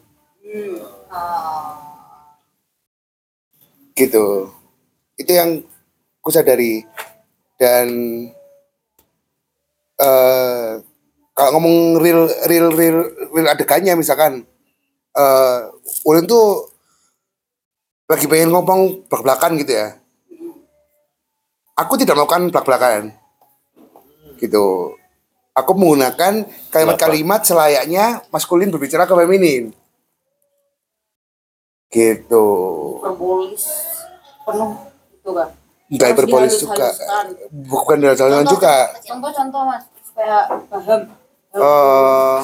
Gitu. 3.98 4.54
Itu 5.18 5.32
yang 5.34 5.66
ku 6.22 6.30
sadari. 6.30 6.86
Dan 7.58 7.88
eh 9.98 10.72
kalau 11.34 11.50
ngomong 11.58 11.98
real 11.98 12.30
real 12.46 12.70
real 12.70 12.98
real 13.34 13.48
adegannya 13.50 13.98
misalkan 13.98 14.46
eh 15.18 15.60
Ulin 16.06 16.30
tuh 16.30 16.70
lagi 18.06 18.30
pengen 18.30 18.54
ngomong 18.54 19.10
belak-belakan 19.10 19.58
gitu 19.66 19.74
ya. 19.82 19.98
Aku 21.74 21.98
tidak 21.98 22.14
melakukan 22.22 22.54
belak-belakan. 22.54 23.21
Gitu. 24.42 24.98
Aku 25.54 25.72
menggunakan 25.78 26.48
kalimat-kalimat 26.74 27.46
selayaknya 27.46 28.26
maskulin 28.34 28.74
berbicara 28.74 29.06
ke 29.06 29.14
feminin. 29.14 29.70
Gitu. 31.92 32.46
Penuh 34.42 34.72
itu 35.14 35.30
kan. 35.30 35.50
Enggak 35.92 36.08
hiperbolis 36.16 36.56
juga. 36.56 36.88
Bukan 37.52 38.00
dihalus-haluskan 38.00 38.48
juga. 38.48 38.96
Contoh-contoh 39.04 39.62
mas 39.68 39.84
supaya 40.08 40.48
paham. 40.72 41.02
Eh, 41.52 42.40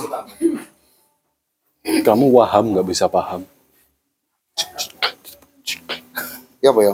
Kamu 2.04 2.28
waham 2.36 2.76
nggak 2.76 2.88
bisa 2.92 3.08
paham. 3.08 3.48
ya 6.60 6.76
apa 6.76 6.82
ya? 6.84 6.94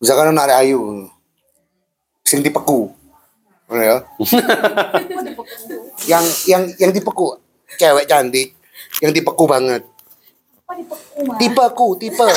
Misalkan 0.00 0.32
arek 0.32 0.58
ayu. 0.64 1.12
Sing 2.28 2.44
dipeku. 2.44 2.92
Ya. 3.72 4.04
yang 6.12 6.24
yang 6.44 6.62
yang 6.76 6.92
dipeku 6.92 7.36
cewek 7.76 8.08
cantik 8.08 8.52
yang 9.00 9.12
dipeku 9.12 9.44
banget. 9.48 9.82
Tipeku, 11.40 11.96
tipe. 11.96 12.28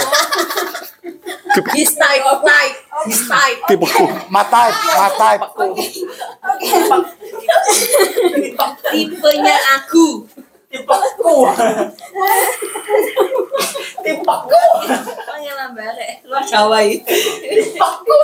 His 1.75 1.91
type, 1.99 2.23
type, 2.47 2.77
his 3.03 3.21
type. 3.27 3.59
Tipeku. 3.67 4.05
Matai, 4.31 4.71
matai. 4.95 5.35
Tipenya 8.91 9.57
aku. 9.75 10.23
Tipeku. 10.71 11.35
Tipeku. 13.99 14.63
Panggilan 15.27 15.69
bare. 15.75 16.09
Luar 16.23 16.43
Jawa 16.47 16.79
itu. 16.87 17.03
Tipeku. 17.43 18.19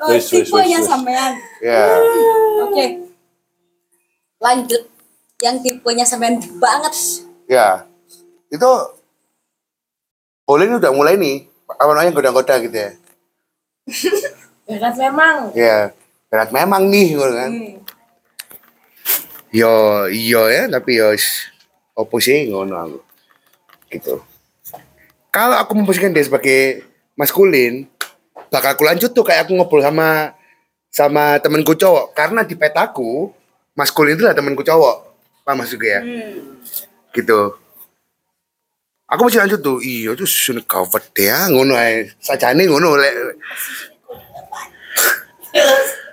Oh, 0.00 0.16
Wis, 0.16 0.32
sampean. 0.80 1.32
Ya. 1.60 2.00
Oke. 2.64 3.04
Lanjut. 4.40 4.82
Yang 5.44 5.56
tipenya 5.60 6.08
sampean 6.08 6.40
banget. 6.56 6.94
Ya. 7.44 7.84
Itu 8.48 8.96
Olin 10.48 10.80
udah 10.80 10.90
mulai 10.96 11.20
nih. 11.20 11.44
Apa 11.68 11.92
namanya 11.92 12.16
goda-goda 12.16 12.56
gitu 12.64 12.74
ya. 12.74 12.90
Berat 14.66 14.96
memang. 14.96 15.52
Ya. 15.52 15.92
Berat 16.32 16.48
memang 16.48 16.88
nih 16.88 17.06
gitu 17.12 17.28
kan. 17.28 17.50
Yo, 19.50 20.06
iya 20.06 20.42
ya, 20.46 20.62
tapi 20.70 20.94
yo 20.96 21.10
opo 21.98 22.22
sih 22.22 22.46
ngono 22.48 22.74
aku. 22.78 22.98
Gitu. 23.90 24.14
Kalau 25.34 25.58
aku 25.58 25.74
memposisikan 25.74 26.14
dia 26.14 26.22
sebagai 26.22 26.86
maskulin, 27.18 27.89
bakal 28.50 28.74
aku 28.74 28.82
lanjut 28.84 29.10
tuh 29.14 29.24
kayak 29.24 29.46
aku 29.46 29.54
ngobrol 29.56 29.80
sama 29.80 30.34
sama 30.90 31.38
temanku 31.38 31.78
cowok 31.78 32.12
karena 32.12 32.42
di 32.42 32.58
petaku 32.58 33.30
maskulin 33.78 34.18
itu 34.18 34.26
lah 34.26 34.34
temanku 34.34 34.66
cowok. 34.66 34.96
Paham 35.46 35.62
maksud 35.64 35.80
gue 35.80 35.88
ya? 35.88 36.02
Gitu. 37.14 37.40
Aku 39.10 39.26
masih 39.26 39.42
lanjut 39.42 39.58
tuh. 39.62 39.78
Iya 39.82 40.14
tuh 40.14 40.28
sun 40.28 40.62
kawat 40.62 41.10
ya 41.16 41.48
ngono 41.50 41.74
ae. 41.74 42.10
Sajane 42.20 42.66
ngono 42.66 42.98
lek 42.98 43.14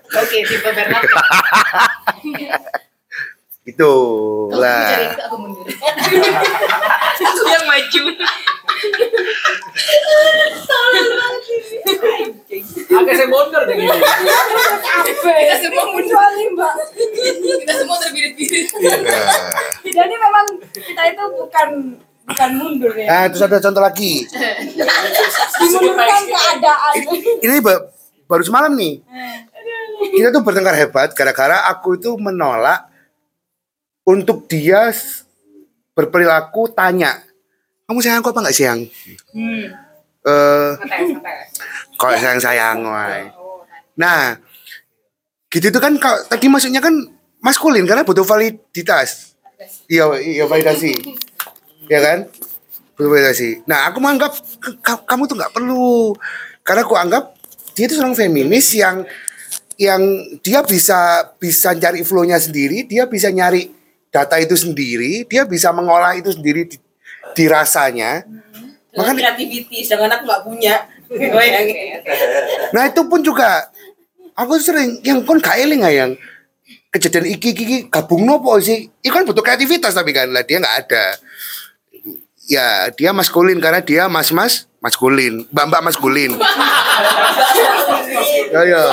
Oke, 0.07 0.39
tipe 0.47 0.69
Bernard. 0.71 1.03
itu 3.67 3.93
lah. 4.55 5.11
aku 5.27 5.35
mundur. 5.43 5.67
aku 7.27 7.41
yang 7.51 7.65
maju. 7.67 8.03
Tolong 10.63 11.07
banget. 11.11 11.43
Agak 12.95 13.13
saya 13.19 13.27
mundur 13.27 13.61
deh 13.67 13.75
gini. 13.75 13.91
Kita 15.19 15.55
semua 15.59 15.83
mundur. 15.91 16.15
mbak. 16.55 16.73
Kita 17.59 17.73
semua 17.75 17.97
terbirit-birit. 17.99 18.67
Jadi 19.83 20.15
memang 20.15 20.45
kita 20.63 21.01
itu 21.11 21.23
bukan 21.35 21.69
bukan 22.23 22.49
mundur 22.55 22.95
ya. 22.95 23.07
Nah, 23.11 23.23
terus 23.27 23.43
ada 23.43 23.59
contoh 23.59 23.83
lagi. 23.83 24.23
Dimundurkan 25.59 26.23
keadaan. 26.23 26.93
Ini 27.43 27.59
ba- 27.59 27.83
baru 28.31 28.43
semalam 28.47 28.71
nih. 28.79 29.03
Kita 30.15 30.31
tuh 30.31 30.39
bertengkar 30.39 30.79
hebat 30.79 31.11
gara-gara 31.11 31.67
aku 31.67 31.99
itu 31.99 32.15
menolak 32.15 32.86
untuk 34.07 34.47
dia 34.47 34.87
berperilaku 35.91 36.71
tanya. 36.71 37.19
Kamu 37.83 37.99
sayang 37.99 38.23
aku 38.23 38.31
apa 38.31 38.47
nggak 38.47 38.55
sayang? 38.55 38.87
Hmm. 39.35 39.67
Eh, 40.27 40.71
santai. 40.79 41.35
kok 41.95 42.15
sayang 42.19 42.39
sayang 42.39 42.77
wae. 42.87 43.31
Nah, 43.99 44.39
gitu 45.51 45.71
itu 45.71 45.79
kan 45.79 45.95
kalau 45.99 46.19
tadi 46.27 46.47
maksudnya 46.47 46.79
kan 46.79 46.95
maskulin 47.43 47.83
karena 47.83 48.07
butuh 48.07 48.23
validitas. 48.23 49.35
Iya, 49.87 50.15
iya 50.19 50.45
validasi. 50.47 50.93
ya 51.87 51.99
kan? 52.03 52.27
Butuh 52.95 53.09
validasi. 53.11 53.63
Nah, 53.67 53.91
aku 53.91 54.03
menganggap 54.03 54.35
kamu 55.07 55.27
tuh 55.27 55.35
nggak 55.39 55.53
perlu 55.55 56.15
karena 56.63 56.83
aku 56.83 56.95
anggap 56.99 57.35
dia 57.71 57.87
itu 57.87 57.95
seorang 57.95 58.15
feminis 58.15 58.67
yang 58.75 59.07
yang 59.79 60.01
dia 60.43 60.59
bisa 60.65 61.31
bisa 61.37 61.71
cari 61.77 62.03
flow-nya 62.03 62.41
sendiri, 62.41 62.83
dia 62.83 63.07
bisa 63.07 63.31
nyari 63.31 63.76
data 64.17 64.41
itu 64.41 64.57
sendiri, 64.57 65.29
dia 65.29 65.45
bisa 65.45 65.69
mengolah 65.69 66.17
itu 66.17 66.33
sendiri 66.33 66.65
di, 66.65 66.81
di 67.37 67.45
rasanya. 67.45 68.25
Dengan 68.89 69.13
kreativiti, 69.13 69.85
sedangkan 69.85 70.17
aku 70.17 70.25
nggak 70.25 70.41
punya. 70.41 70.75
Nah 72.75 72.91
itu 72.91 72.99
pun 73.07 73.23
juga 73.23 73.71
aku 74.35 74.59
sering 74.59 74.99
yang 75.07 75.23
kon 75.23 75.39
gak 75.39 75.55
eling 75.55 75.87
ah, 75.87 75.93
yang 75.93 76.11
kejadian 76.91 77.31
iki 77.31 77.55
iki 77.55 77.63
iki 77.63 77.77
gabung 77.87 78.27
nopo 78.27 78.59
sih? 78.59 78.91
Itu 78.99 79.15
kan 79.15 79.23
butuh 79.23 79.39
kreativitas 79.39 79.95
tapi 79.95 80.11
kan 80.11 80.27
lah 80.35 80.43
dia 80.43 80.59
nggak 80.59 80.77
ada. 80.83 81.15
Ya 82.43 82.91
dia 82.91 83.15
maskulin 83.15 83.63
karena 83.63 83.79
dia 83.79 84.11
mas 84.11 84.35
mas 84.35 84.67
maskulin, 84.83 85.47
mbak 85.47 85.65
mbak 85.71 85.81
maskulin. 85.87 86.35
ya 88.51 88.61
ya, 88.67 88.83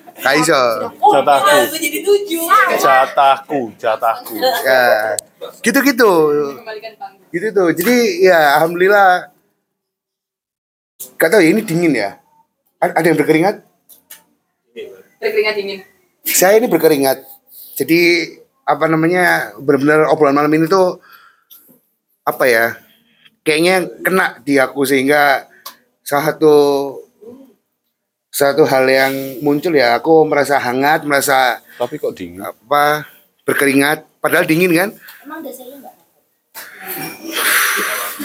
kaiso. 0.20 0.62
Jatahku. 0.96 1.58
jadi 1.76 1.98
tujuh. 2.04 2.44
Jatahku, 2.76 3.60
jatahku. 3.76 4.34
Ya 4.40 5.16
gitu 5.64 5.78
gitu. 5.80 6.12
Gitu 7.32 7.46
tuh. 7.52 7.68
Jadi 7.72 8.26
ya 8.28 8.60
alhamdulillah. 8.60 9.32
Gak 11.16 11.32
tahu 11.32 11.40
ya 11.40 11.50
ini 11.52 11.64
dingin 11.64 11.92
ya. 11.96 12.20
Ada 12.80 13.12
yang 13.12 13.18
berkeringat? 13.20 13.64
Berkeringat 15.20 15.54
dingin. 15.56 15.80
saya 16.24 16.60
ini 16.60 16.68
berkeringat. 16.68 17.24
Jadi 17.76 18.00
apa 18.64 18.84
namanya 18.88 19.56
benar-benar 19.56 20.08
obrolan 20.12 20.36
malam 20.36 20.52
ini 20.52 20.68
tuh 20.68 21.00
apa 22.24 22.44
ya? 22.44 22.76
Kayaknya 23.40 23.88
kena 24.04 24.26
di 24.44 24.60
aku 24.60 24.84
sehingga 24.84 25.48
salah 26.04 26.32
satu 26.32 26.54
satu 28.30 28.62
hal 28.62 28.86
yang 28.86 29.12
muncul 29.42 29.74
ya 29.74 29.98
aku 29.98 30.22
merasa 30.22 30.56
hangat 30.62 31.02
merasa 31.02 31.58
tapi 31.74 31.98
kok 31.98 32.14
dingin 32.14 32.46
apa 32.46 33.04
berkeringat 33.42 34.06
padahal 34.22 34.46
dingin 34.46 34.70
kan 34.70 34.90
Emang 35.20 35.42
dasarnya 35.44 35.76
enggak? 35.78 35.94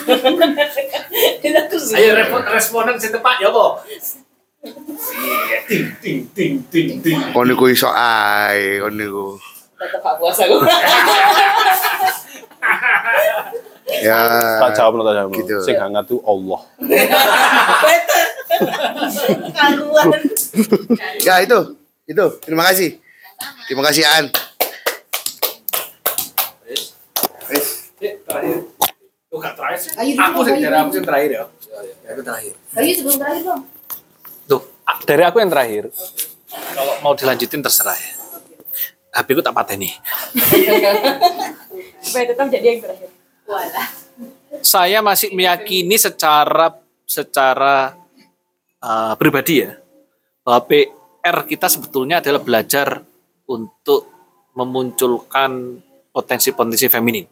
Ayo 1.96 2.12
repot 2.18 2.44
responden 2.50 2.98
sing 3.00 3.14
tepat 3.14 3.40
ya. 3.40 3.50
Iya, 4.66 5.58
ting 5.70 5.88
ting 6.02 6.20
ting 6.34 6.54
ting 6.74 6.90
ting. 7.02 7.20
kon 7.30 7.46
niku 7.46 7.70
iso 7.70 7.90
ae 7.94 8.82
kon 8.82 8.98
niku 8.98 9.38
Tetep 9.76 10.00
gak 10.00 10.16
puasa 10.20 10.44
gue. 10.48 10.60
ya 14.02 14.18
tak 14.60 14.72
jawab 14.76 15.06
tak 15.06 15.14
jawab 15.14 15.32
gitu. 15.38 15.56
sing 15.62 15.78
hangat 15.78 16.04
tuh 16.10 16.20
Allah 16.26 16.62
ya 21.22 21.36
itu 21.46 21.60
itu 22.10 22.26
terima 22.42 22.66
kasih 22.70 22.98
terima 23.70 23.84
kasih 23.86 24.04
An 24.10 24.26
gak 29.36 29.56
terakhir 29.62 29.78
sih. 29.78 29.92
Ayo, 29.94 30.12
Aku 30.18 30.40
sih 30.42 30.52
dari 30.58 30.74
ayo. 30.74 30.82
aku 30.82 30.94
yang 30.98 31.06
terakhir 31.06 31.30
ya. 31.30 31.44
Aku 32.10 32.22
terakhir. 32.26 32.54
Ayo 32.74 32.92
sebelum 32.98 33.18
terakhir 33.22 33.42
dong. 33.46 33.62
Tuh, 34.50 34.62
dari 35.06 35.24
aku 35.28 35.38
yang 35.38 35.52
terakhir. 35.52 35.84
Kalau 36.50 36.94
mau 37.04 37.14
dilanjutin 37.14 37.62
terserah 37.62 37.94
ya. 37.94 38.25
HP 39.16 39.28
ku 39.32 39.42
tak 39.42 39.56
pateni. 39.56 39.96
Supaya 42.04 42.24
tetap 42.28 42.52
jadi 42.52 42.68
yang 42.76 42.80
terakhir. 42.84 43.10
Walah. 43.48 43.88
Saya 44.60 45.00
masih 45.00 45.32
meyakini 45.32 45.96
secara 45.96 46.76
secara 47.08 47.96
uh, 48.84 49.14
pribadi 49.16 49.64
ya 49.64 49.80
bahwa 50.44 50.68
PR 50.68 51.38
kita 51.48 51.72
sebetulnya 51.72 52.20
adalah 52.20 52.42
belajar 52.44 53.02
untuk 53.48 54.12
memunculkan 54.58 55.80
potensi-potensi 56.12 56.88
feminin. 56.92 57.26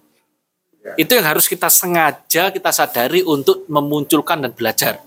Itu 0.99 1.15
yang 1.15 1.23
harus 1.31 1.47
kita 1.47 1.71
sengaja 1.71 2.51
kita 2.51 2.71
sadari 2.75 3.23
untuk 3.23 3.63
memunculkan 3.71 4.43
dan 4.43 4.51
belajar. 4.51 4.99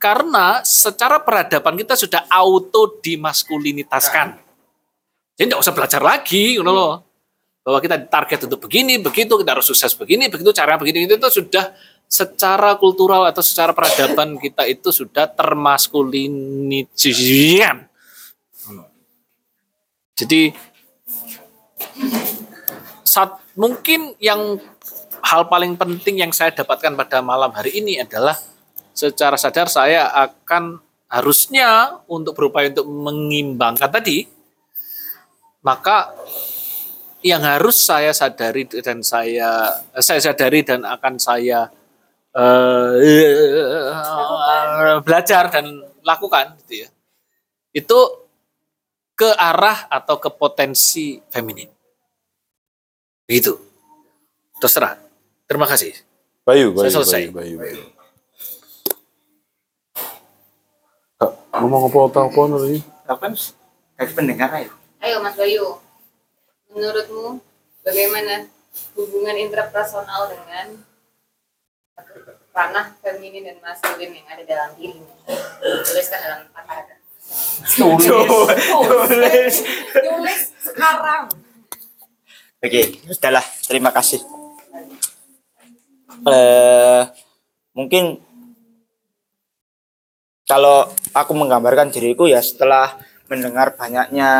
Karena 0.00 0.64
secara 0.64 1.20
peradaban 1.20 1.76
kita 1.76 1.98
sudah 1.98 2.24
auto 2.32 2.96
dimaskulinitaskan. 3.02 4.51
Jadi 5.42 5.50
tidak 5.50 5.66
usah 5.66 5.74
belajar 5.74 5.98
lagi, 5.98 6.54
gitu 6.54 6.62
loh. 6.62 7.02
Bahwa 7.66 7.82
kita 7.82 7.98
target 8.06 8.46
untuk 8.46 8.62
begini, 8.62 9.02
begitu, 9.02 9.34
kita 9.34 9.58
harus 9.58 9.66
sukses 9.66 9.90
begini, 9.98 10.30
begitu, 10.30 10.54
cara 10.54 10.78
begini, 10.78 11.10
itu, 11.10 11.18
itu 11.18 11.42
sudah 11.42 11.74
secara 12.06 12.78
kultural 12.78 13.26
atau 13.26 13.42
secara 13.42 13.74
peradaban 13.74 14.38
kita 14.44 14.70
itu 14.70 14.94
sudah 14.94 15.26
termaskulinisian. 15.34 17.90
Jadi 20.14 20.54
saat 23.02 23.42
mungkin 23.58 24.14
yang 24.22 24.62
hal 25.26 25.50
paling 25.50 25.74
penting 25.74 26.22
yang 26.22 26.30
saya 26.30 26.54
dapatkan 26.54 26.94
pada 26.94 27.18
malam 27.18 27.50
hari 27.50 27.82
ini 27.82 27.98
adalah 27.98 28.38
secara 28.94 29.34
sadar 29.34 29.66
saya 29.66 30.06
akan 30.14 30.78
harusnya 31.10 31.98
untuk 32.06 32.38
berupaya 32.38 32.70
untuk 32.70 32.86
mengimbangkan 32.86 33.90
tadi 33.90 34.41
maka 35.62 36.12
yang 37.22 37.42
harus 37.46 37.78
saya 37.78 38.10
sadari 38.10 38.66
dan 38.66 39.00
saya 39.06 39.78
saya 40.02 40.18
sadari 40.18 40.66
dan 40.66 40.82
akan 40.82 41.22
saya 41.22 41.70
eh, 42.34 42.92
belajar 45.06 45.48
dan 45.54 45.66
lakukan 46.02 46.58
gitu 46.66 46.86
ya 46.86 46.88
itu 47.72 47.98
ke 49.14 49.30
arah 49.38 49.86
atau 49.86 50.18
ke 50.18 50.34
potensi 50.34 51.22
feminin 51.30 51.70
Begitu. 53.32 53.56
Terserah. 54.60 54.98
Terima 55.48 55.64
kasih. 55.64 55.96
Bayu 56.44 56.76
Bayu 56.76 56.84
Saya 56.84 57.00
selesai. 57.00 57.22
Bayu, 57.32 57.56
Bayu, 57.56 57.80
Bayu. 57.80 57.80
Kak, 61.16 61.32
ngomong 61.56 61.88
apa 61.88 61.98
apa 62.12 62.20
apa 62.28 62.40
nih 62.66 62.82
Kapan 63.06 63.32
dari 63.94 64.12
pendengar 64.12 64.50
ya? 64.58 64.68
Ayo 65.02 65.18
Mas 65.18 65.34
Bayu. 65.34 65.82
Menurutmu 66.70 67.42
bagaimana 67.82 68.46
hubungan 68.94 69.34
intrapersonal 69.34 70.30
dengan 70.30 70.78
ranah 72.54 72.94
feminin 73.02 73.50
dan 73.50 73.58
maskulin 73.58 74.14
yang 74.14 74.30
ada 74.30 74.46
dalam 74.46 74.70
dirimu? 74.78 75.02
Tuliskan 75.58 76.22
dalam 76.22 76.46
kata-kata. 76.54 76.94
Tulis. 77.74 78.06
Tulis. 78.06 79.56
Tulis 79.90 80.40
sekarang. 80.70 81.26
Oke, 82.62 83.02
sudahlah. 83.10 83.42
Terima 83.66 83.90
kasih. 83.90 84.22
Eh, 86.22 87.02
mungkin 87.74 88.22
kalau 90.46 90.86
aku 91.10 91.32
menggambarkan 91.34 91.90
diriku 91.90 92.30
ya 92.30 92.38
setelah 92.38 93.02
mendengar 93.32 93.72
banyaknya 93.72 94.30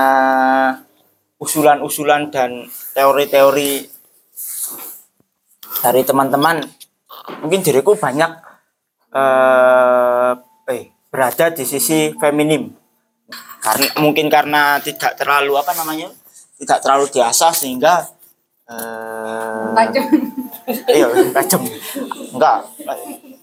usulan-usulan 1.41 2.29
dan 2.29 2.69
teori-teori 2.93 3.89
dari 5.81 6.03
teman-teman, 6.05 6.61
mungkin 7.41 7.65
diriku 7.65 7.97
banyak 7.97 8.31
eh, 9.17 10.33
eh 10.69 10.83
berada 11.09 11.49
di 11.57 11.65
sisi 11.65 12.12
feminim. 12.21 12.69
Karena 13.65 13.89
mungkin 14.05 14.29
karena 14.29 14.77
tidak 14.85 15.17
terlalu 15.17 15.57
apa 15.57 15.73
namanya? 15.73 16.12
tidak 16.62 16.79
terlalu 16.79 17.11
diasah 17.11 17.51
sehingga 17.51 18.07
eh 18.71 19.67
Tajam. 19.75 20.07
iya 20.87 21.07
tajam 21.35 21.62
enggak 22.31 22.59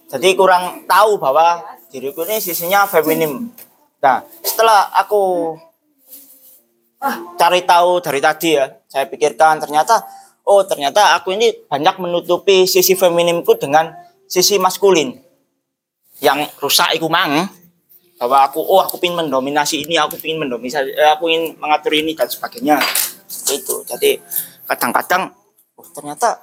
jadi 0.08 0.28
kurang 0.40 0.88
tahu 0.88 1.20
bahwa 1.20 1.60
diriku 1.92 2.24
ini 2.24 2.40
sisinya 2.40 2.88
feminim 2.88 3.52
nah 4.00 4.24
setelah 4.44 4.92
aku 4.96 5.56
cari 7.40 7.64
tahu 7.64 8.00
dari 8.04 8.20
tadi 8.20 8.60
ya 8.60 8.68
saya 8.88 9.08
pikirkan 9.08 9.60
ternyata 9.64 10.04
oh 10.50 10.66
ternyata 10.66 11.16
aku 11.16 11.38
ini 11.38 11.54
banyak 11.70 12.02
menutupi 12.02 12.66
sisi 12.66 12.98
feminimku 12.98 13.54
dengan 13.62 13.94
sisi 14.30 14.58
maskulin. 14.58 15.14
Yang 16.20 16.52
rusak 16.60 16.94
iku 16.98 17.08
mang 17.08 17.48
bahwa 18.20 18.44
aku 18.44 18.60
oh 18.60 18.84
aku 18.84 19.00
ingin 19.00 19.24
mendominasi 19.24 19.88
ini 19.88 19.96
aku 19.96 20.20
ingin 20.20 20.44
mendominasi 20.44 20.92
eh, 20.92 21.10
aku 21.16 21.32
ingin 21.32 21.56
mengatur 21.62 21.94
ini 21.96 22.12
dan 22.18 22.28
sebagainya. 22.28 22.78
Itu 23.50 23.88
jadi 23.88 24.20
kadang-kadang 24.68 25.32
oh, 25.80 25.88
ternyata 25.96 26.38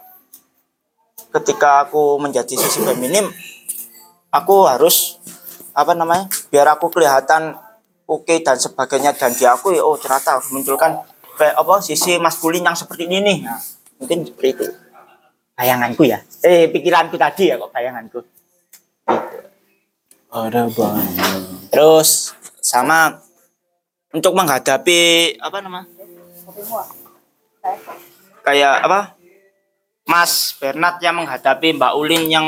ketika 1.36 1.84
aku 1.84 2.16
menjadi 2.16 2.56
sisi 2.56 2.80
feminim 2.80 3.28
aku 4.32 4.64
harus 4.64 5.20
apa 5.76 5.92
namanya 5.92 6.24
biar 6.48 6.64
aku 6.72 6.88
kelihatan 6.88 7.52
oke 8.08 8.34
dan 8.40 8.56
sebagainya. 8.56 9.12
Dan 9.12 9.36
diakui 9.36 9.76
oh 9.76 10.00
ternyata 10.00 10.40
harus 10.40 10.48
munculkan 10.48 11.04
apa 11.36 11.74
sisi 11.84 12.16
maskulin 12.16 12.64
yang 12.64 12.72
seperti 12.72 13.04
ini 13.04 13.20
nih. 13.20 13.38
Nah, 13.44 13.60
mungkin 14.00 14.24
seperti 14.24 14.48
itu. 14.56 14.66
Bayanganku 15.52 16.08
ya. 16.08 16.24
Eh 16.40 16.72
pikiranku 16.72 17.20
tadi 17.20 17.52
ya 17.52 17.60
kok 17.60 17.68
bayanganku. 17.76 18.24
Ada 20.32 20.68
banyak 20.68 21.68
terus 21.68 22.32
sama 22.64 23.20
untuk 24.16 24.32
menghadapi 24.32 25.36
apa 25.36 25.60
nama? 25.60 25.84
Kayak 28.40 28.74
apa? 28.88 29.00
Mas 30.06 30.54
Bernard 30.56 31.02
yang 31.02 31.18
menghadapi 31.18 31.74
Mbak 31.76 31.92
Ulin 31.98 32.30
yang 32.30 32.46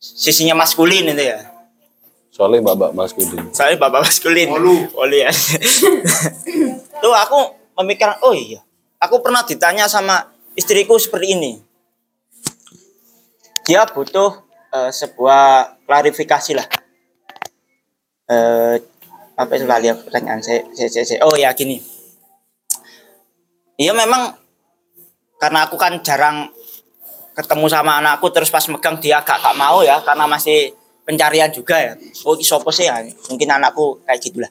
sisinya 0.00 0.56
maskulin 0.56 1.12
itu 1.12 1.24
ya 1.28 1.57
soalnya 2.38 2.62
mbak-mbak 2.62 2.94
maskulin. 2.94 3.50
Saya 3.50 3.74
bapak 3.74 4.06
maskulin. 4.06 4.46
Oli. 4.94 5.26
Ya 5.26 5.34
tuh 7.02 7.10
aku 7.10 7.38
memikirkan 7.82 8.22
oh 8.22 8.30
iya. 8.30 8.62
Aku 9.02 9.18
pernah 9.18 9.42
ditanya 9.42 9.90
sama 9.90 10.30
istriku 10.54 10.94
seperti 11.02 11.34
ini. 11.34 11.58
Dia 13.66 13.90
butuh 13.90 14.38
eh, 14.70 14.90
sebuah 14.94 15.74
klarifikasi 15.82 16.54
lah. 16.54 16.66
Eh 18.30 18.76
apa 19.34 19.52
itu 19.58 19.66
kali 19.66 19.90
ya 19.90 19.94
pertanyaan? 19.98 20.38
Saya, 20.38 20.62
saya, 20.78 20.90
saya, 20.94 21.04
saya- 21.10 21.22
oh 21.26 21.34
ya 21.34 21.50
gini. 21.58 21.82
Iya 23.78 23.98
memang 23.98 24.38
karena 25.42 25.66
aku 25.66 25.74
kan 25.74 25.98
jarang 26.06 26.54
ketemu 27.34 27.66
sama 27.70 27.98
anakku 27.98 28.30
terus 28.30 28.50
pas 28.50 28.66
megang 28.66 28.98
dia 28.98 29.22
agak 29.22 29.38
gak 29.38 29.54
mau 29.54 29.78
ya 29.86 30.02
karena 30.02 30.26
masih 30.26 30.74
pencarian 31.08 31.48
juga 31.48 31.80
ya. 31.80 31.92
Oh 32.28 32.36
ini 32.36 32.44
sopo 32.44 32.68
sih? 32.68 32.84
Ya 32.84 33.00
mungkin 33.32 33.48
anakku 33.48 34.04
kayak 34.04 34.20
gitulah. 34.20 34.50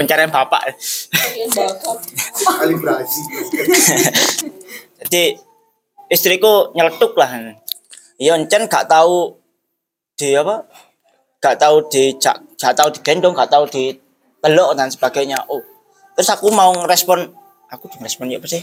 Pencarian 0.00 0.32
bapak. 0.32 0.72
kalibrasi 2.44 3.20
jadi 5.04 5.36
istriku 6.08 6.72
nyeletuk 6.72 7.12
lah 7.20 7.56
iya 8.16 8.32
encen 8.38 8.64
gak 8.64 8.88
tahu 8.88 9.36
di 10.16 10.32
apa? 10.32 10.64
Gak 11.44 11.60
tahu 11.60 11.84
di 11.92 12.16
gak 12.16 12.74
tahu 12.78 12.88
digendong 12.96 13.36
gak 13.36 13.52
tahu 13.52 13.68
dipeluk 13.68 14.72
dan 14.72 14.88
sebagainya. 14.88 15.44
Oh 15.52 15.60
terus 16.16 16.32
aku 16.32 16.48
mau 16.48 16.72
ngerespon. 16.72 17.28
Aku 17.68 17.90
di 17.90 17.98
respon 18.00 18.32
ya 18.32 18.40
apa 18.40 18.48
sih? 18.48 18.62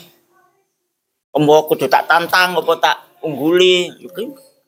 Ombo 1.36 1.68
aku 1.68 1.78
tak 1.86 2.10
tantang 2.10 2.58
apa 2.58 2.74
tak 2.82 2.98
ungguli. 3.22 3.92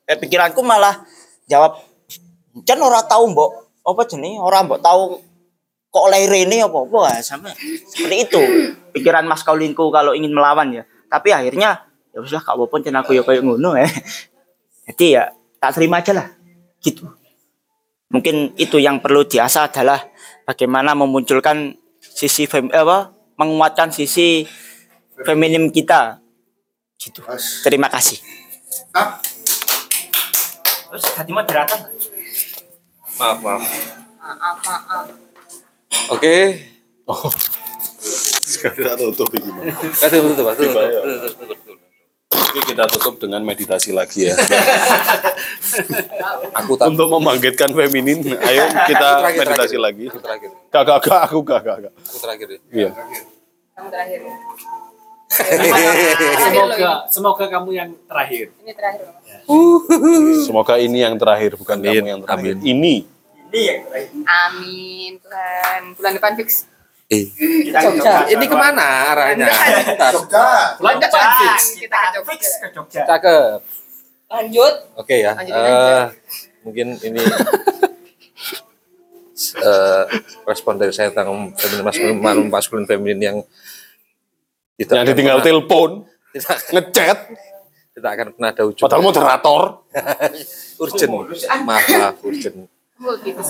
Kayak 0.04 0.20
pikiranku 0.20 0.62
malah 0.62 1.00
jawab 1.48 1.80
Jan 2.62 2.78
ora 2.86 3.02
tahu 3.02 3.34
mbok. 3.34 3.52
Apa 3.84 4.06
jenis 4.06 4.38
ora 4.38 4.62
mbok 4.62 4.80
tahu 4.80 5.18
kok 5.94 6.04
oleh 6.10 6.26
Rene 6.30 6.62
apa 6.62 6.78
apa 6.86 7.02
sama 7.26 7.50
seperti 7.90 8.30
itu. 8.30 8.42
Pikiran 8.94 9.26
Mas 9.26 9.42
Kaulinku 9.42 9.90
kalau 9.90 10.14
ingin 10.14 10.32
melawan 10.32 10.70
ya. 10.70 10.86
Tapi 11.10 11.34
akhirnya 11.34 11.90
ya 12.14 12.22
lah 12.22 12.42
gak 12.46 12.54
apa-apa 12.54 12.76
jan 12.86 13.02
aku 13.02 13.18
ya 13.18 13.26
kayak 13.26 13.42
ngono 13.42 13.74
ya 13.74 13.90
jadi 14.86 15.06
ya 15.10 15.24
tak 15.58 15.82
terima 15.82 16.06
aja 16.06 16.14
lah. 16.14 16.28
Gitu. 16.78 17.10
Mungkin 18.14 18.54
itu 18.62 18.78
yang 18.78 19.02
perlu 19.02 19.26
diasah 19.26 19.74
adalah 19.74 19.98
bagaimana 20.46 20.94
memunculkan 20.94 21.74
sisi 21.98 22.46
fem, 22.46 22.70
eh, 22.70 22.86
apa 22.86 23.10
menguatkan 23.42 23.90
sisi 23.90 24.46
feminim 25.26 25.74
kita. 25.74 26.22
Gitu. 27.02 27.26
Terima 27.66 27.90
kasih 27.90 28.22
terus 30.94 31.10
tadi 31.10 31.34
moderator 31.34 31.90
Maaf, 33.14 33.38
maaf. 33.46 33.62
Maaf, 34.18 34.58
maaf. 34.66 35.06
Oke. 36.10 36.66
Oh. 37.06 37.30
Sekali 38.42 38.82
tak 38.82 38.98
tutup 38.98 39.30
gimana? 39.30 39.70
Tutup, 39.70 40.34
tutup, 40.34 40.46
tutup, 40.58 40.74
tutup. 41.38 41.78
Oke, 42.34 42.60
kita 42.74 42.90
tutup 42.90 43.22
dengan 43.22 43.46
meditasi 43.46 43.94
lagi 43.94 44.34
ya. 44.34 44.36
Aku 46.62 46.74
tak 46.74 46.90
Untuk 46.90 47.06
membangkitkan 47.14 47.70
feminin, 47.70 48.34
ayo 48.34 48.66
kita 48.90 49.08
Aku 49.14 49.22
terakhir, 49.22 49.40
meditasi 49.46 49.78
terakhir. 49.78 49.82
lagi. 49.82 50.06
Aku 50.10 50.20
terakhir. 50.22 50.50
Gak, 50.74 50.84
gak, 50.90 51.00
gak, 51.06 51.22
aku 51.30 51.38
gak, 51.46 51.62
gak, 51.62 51.78
gak. 51.86 51.94
Aku 51.94 52.18
terakhir 52.18 52.48
ya. 52.50 52.60
Iya. 52.74 52.90
Yang 53.78 53.88
terakhir. 53.94 54.20
Semoga 55.34 56.92
semoga 57.10 57.46
kamu 57.50 57.70
yang 57.74 57.90
terakhir. 58.06 58.54
Ini 58.62 58.72
terakhir. 58.78 59.06
Semoga 60.46 60.76
ini 60.78 61.02
yang 61.02 61.16
terakhir, 61.18 61.58
bukan 61.58 61.78
kamu 61.82 62.06
yang 62.06 62.22
terakhir. 62.22 62.56
Ini. 62.62 62.96
Amin 64.26 65.22
Tuhan. 65.22 65.82
Bulan 65.98 66.12
depan 66.18 66.34
fix. 66.38 66.66
Eh. 67.12 67.30
Jogja. 67.70 68.26
Ini 68.26 68.46
ke 68.50 68.56
mana 68.58 69.14
arahnya? 69.14 69.46
Bentar. 69.86 70.14
Bulan 70.82 70.98
depan 70.98 71.28
fix. 71.38 71.78
Kita 71.78 71.98
ke 72.10 72.20
Jogja. 72.74 73.04
Cakep. 73.06 73.60
Lanjut. 74.34 74.74
Oke 74.98 75.22
ya. 75.22 75.38
Lanjutin 75.38 75.62
eh, 75.62 75.70
aja. 75.70 76.10
mungkin 76.66 76.88
ini 77.06 77.22
eh, 79.62 80.04
respon 80.50 80.82
dari 80.82 80.90
saya 80.90 81.14
tentang 81.14 81.54
feminin 81.54 81.86
maskulin, 81.86 82.18
maskulin 82.50 82.86
feminin 82.90 83.22
yang 83.22 83.38
tidak 84.76 84.96
Yang 84.96 85.08
ditinggal 85.10 85.38
pernah- 85.38 85.48
telepon, 85.48 85.90
tidak 86.32 86.58
ngechat, 86.70 87.18
tidak 87.94 88.10
akan 88.12 88.28
pernah 88.34 88.50
ada 88.50 88.64
ujung. 88.66 88.84
padahal 88.84 89.04
moderator. 89.04 89.62
urgent. 90.78 91.12
Maaf, 91.68 91.86
maaf, 91.88 92.16
urgent. 92.22 92.58
Oh, 92.98 93.16
gitu. 93.20 93.42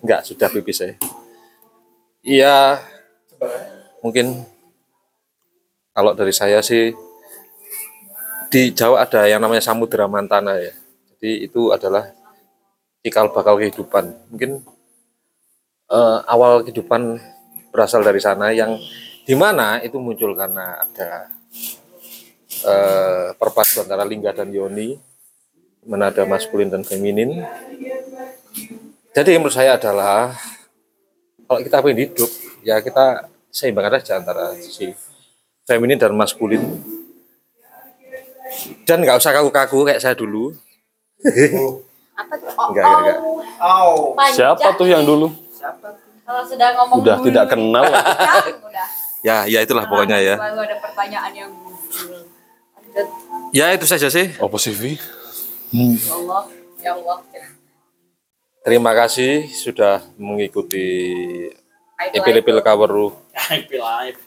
Enggak, 0.00 0.20
sudah 0.24 0.48
pipis 0.48 0.76
saya. 0.76 0.94
Iya, 2.20 2.80
mungkin 4.00 4.48
kalau 5.92 6.16
dari 6.16 6.32
saya 6.32 6.58
sih 6.58 6.90
di 8.48 8.72
Jawa 8.72 9.04
ada 9.04 9.26
yang 9.26 9.38
namanya 9.38 9.60
Samudra 9.60 10.06
Mantana 10.06 10.56
ya. 10.56 10.72
Jadi 11.14 11.44
itu 11.44 11.68
adalah 11.68 12.10
cikal 13.00 13.28
bakal 13.28 13.60
kehidupan. 13.60 14.32
Mungkin 14.32 14.64
eh, 15.86 16.18
awal 16.24 16.64
kehidupan 16.64 17.20
berasal 17.68 18.00
dari 18.00 18.18
sana 18.18 18.50
yang 18.50 18.78
di 19.24 19.34
mana 19.34 19.80
itu 19.80 19.96
muncul 19.96 20.36
karena 20.36 20.84
ada 20.84 21.32
eh, 22.64 23.28
perpaduan 23.36 23.88
antara 23.88 24.04
lingga 24.04 24.30
dan 24.36 24.52
yoni, 24.52 25.00
di 25.80 25.86
mana 25.88 26.12
ada 26.12 26.28
maskulin 26.28 26.68
dan 26.68 26.84
feminin. 26.84 27.40
Jadi 29.14 29.30
menurut 29.40 29.54
saya 29.56 29.80
adalah 29.80 30.36
kalau 31.44 31.60
kita 31.60 31.80
pengen 31.80 32.08
hidup, 32.08 32.30
ya 32.60 32.80
kita 32.84 33.28
seimbangkan 33.48 34.00
saja 34.00 34.20
antara 34.20 34.52
sisi 34.60 34.92
feminin 35.64 35.96
dan 35.96 36.12
maskulin. 36.12 36.60
Dan 38.84 39.02
nggak 39.02 39.18
usah 39.18 39.32
kaku-kaku 39.32 39.88
kayak 39.88 40.00
saya 40.04 40.14
dulu. 40.14 40.52
Apa 42.14 42.34
tuh? 42.38 42.48
Enggak, 42.70 42.84
enggak, 42.84 43.00
enggak. 43.00 43.18
Panjang. 44.14 44.36
Siapa 44.36 44.68
tuh 44.76 44.86
yang 44.86 45.02
dulu? 45.02 45.32
Kalau 46.24 46.42
sudah 46.48 46.68
ngomong 46.78 46.96
Udah 47.04 47.16
tidak 47.20 47.44
kenal. 47.52 47.84
udah. 47.84 48.88
Ya, 49.24 49.48
ya 49.48 49.64
itulah 49.64 49.88
pokoknya 49.88 50.20
ya. 50.20 50.36
Selalu 50.36 50.60
ada 50.68 50.76
pertanyaan 50.84 51.32
yang 51.32 51.50
muncul. 51.50 52.28
Ya 53.56 53.72
itu 53.72 53.88
saja 53.88 54.12
sih. 54.12 54.36
Apa 54.36 54.56
sih, 54.60 54.76
Vi? 54.76 55.00
Ya 55.72 56.12
Allah, 56.12 56.42
ya 56.84 56.90
Allah. 56.92 57.18
Terima 58.64 58.92
kasih 58.92 59.48
sudah 59.48 60.04
mengikuti 60.20 60.84
Epil-Epil 62.12 62.60
Kaweru 62.60 63.16
life. 63.72 64.20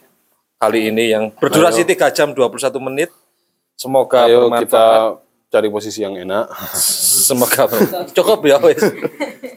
kali 0.58 0.90
ini 0.90 1.14
yang 1.14 1.30
berdurasi 1.30 1.86
3 1.86 2.10
jam 2.10 2.34
21 2.34 2.58
menit. 2.82 3.10
Semoga 3.78 4.26
Ayo 4.26 4.50
bermanfaat. 4.50 4.66
kita 4.66 4.86
cari 5.54 5.70
posisi 5.70 6.02
yang 6.02 6.18
enak. 6.18 6.50
Semoga 7.30 7.70
cukup 8.18 8.40
ya 8.50 8.58
wes. 8.62 8.82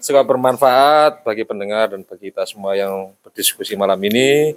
Semoga 0.04 0.24
bermanfaat 0.36 1.24
bagi 1.24 1.44
pendengar 1.48 1.96
dan 1.96 2.04
bagi 2.04 2.28
kita 2.28 2.44
semua 2.44 2.76
yang 2.76 3.16
berdiskusi 3.24 3.76
malam 3.76 4.00
ini. 4.04 4.52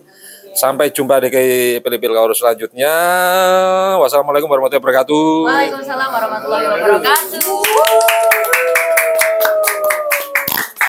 Sampai 0.53 0.93
jumpa 0.93 1.17
di 1.17 1.33
Epil-Epil 1.81 2.13
Kaweru 2.13 2.37
selanjutnya. 2.37 2.93
Wassalamualaikum 3.97 4.45
warahmatullahi 4.45 4.85
wabarakatuh. 4.85 5.49
Waalaikumsalam 5.49 6.09
warahmatullahi 6.13 6.65
wabarakatuh. 6.69 8.72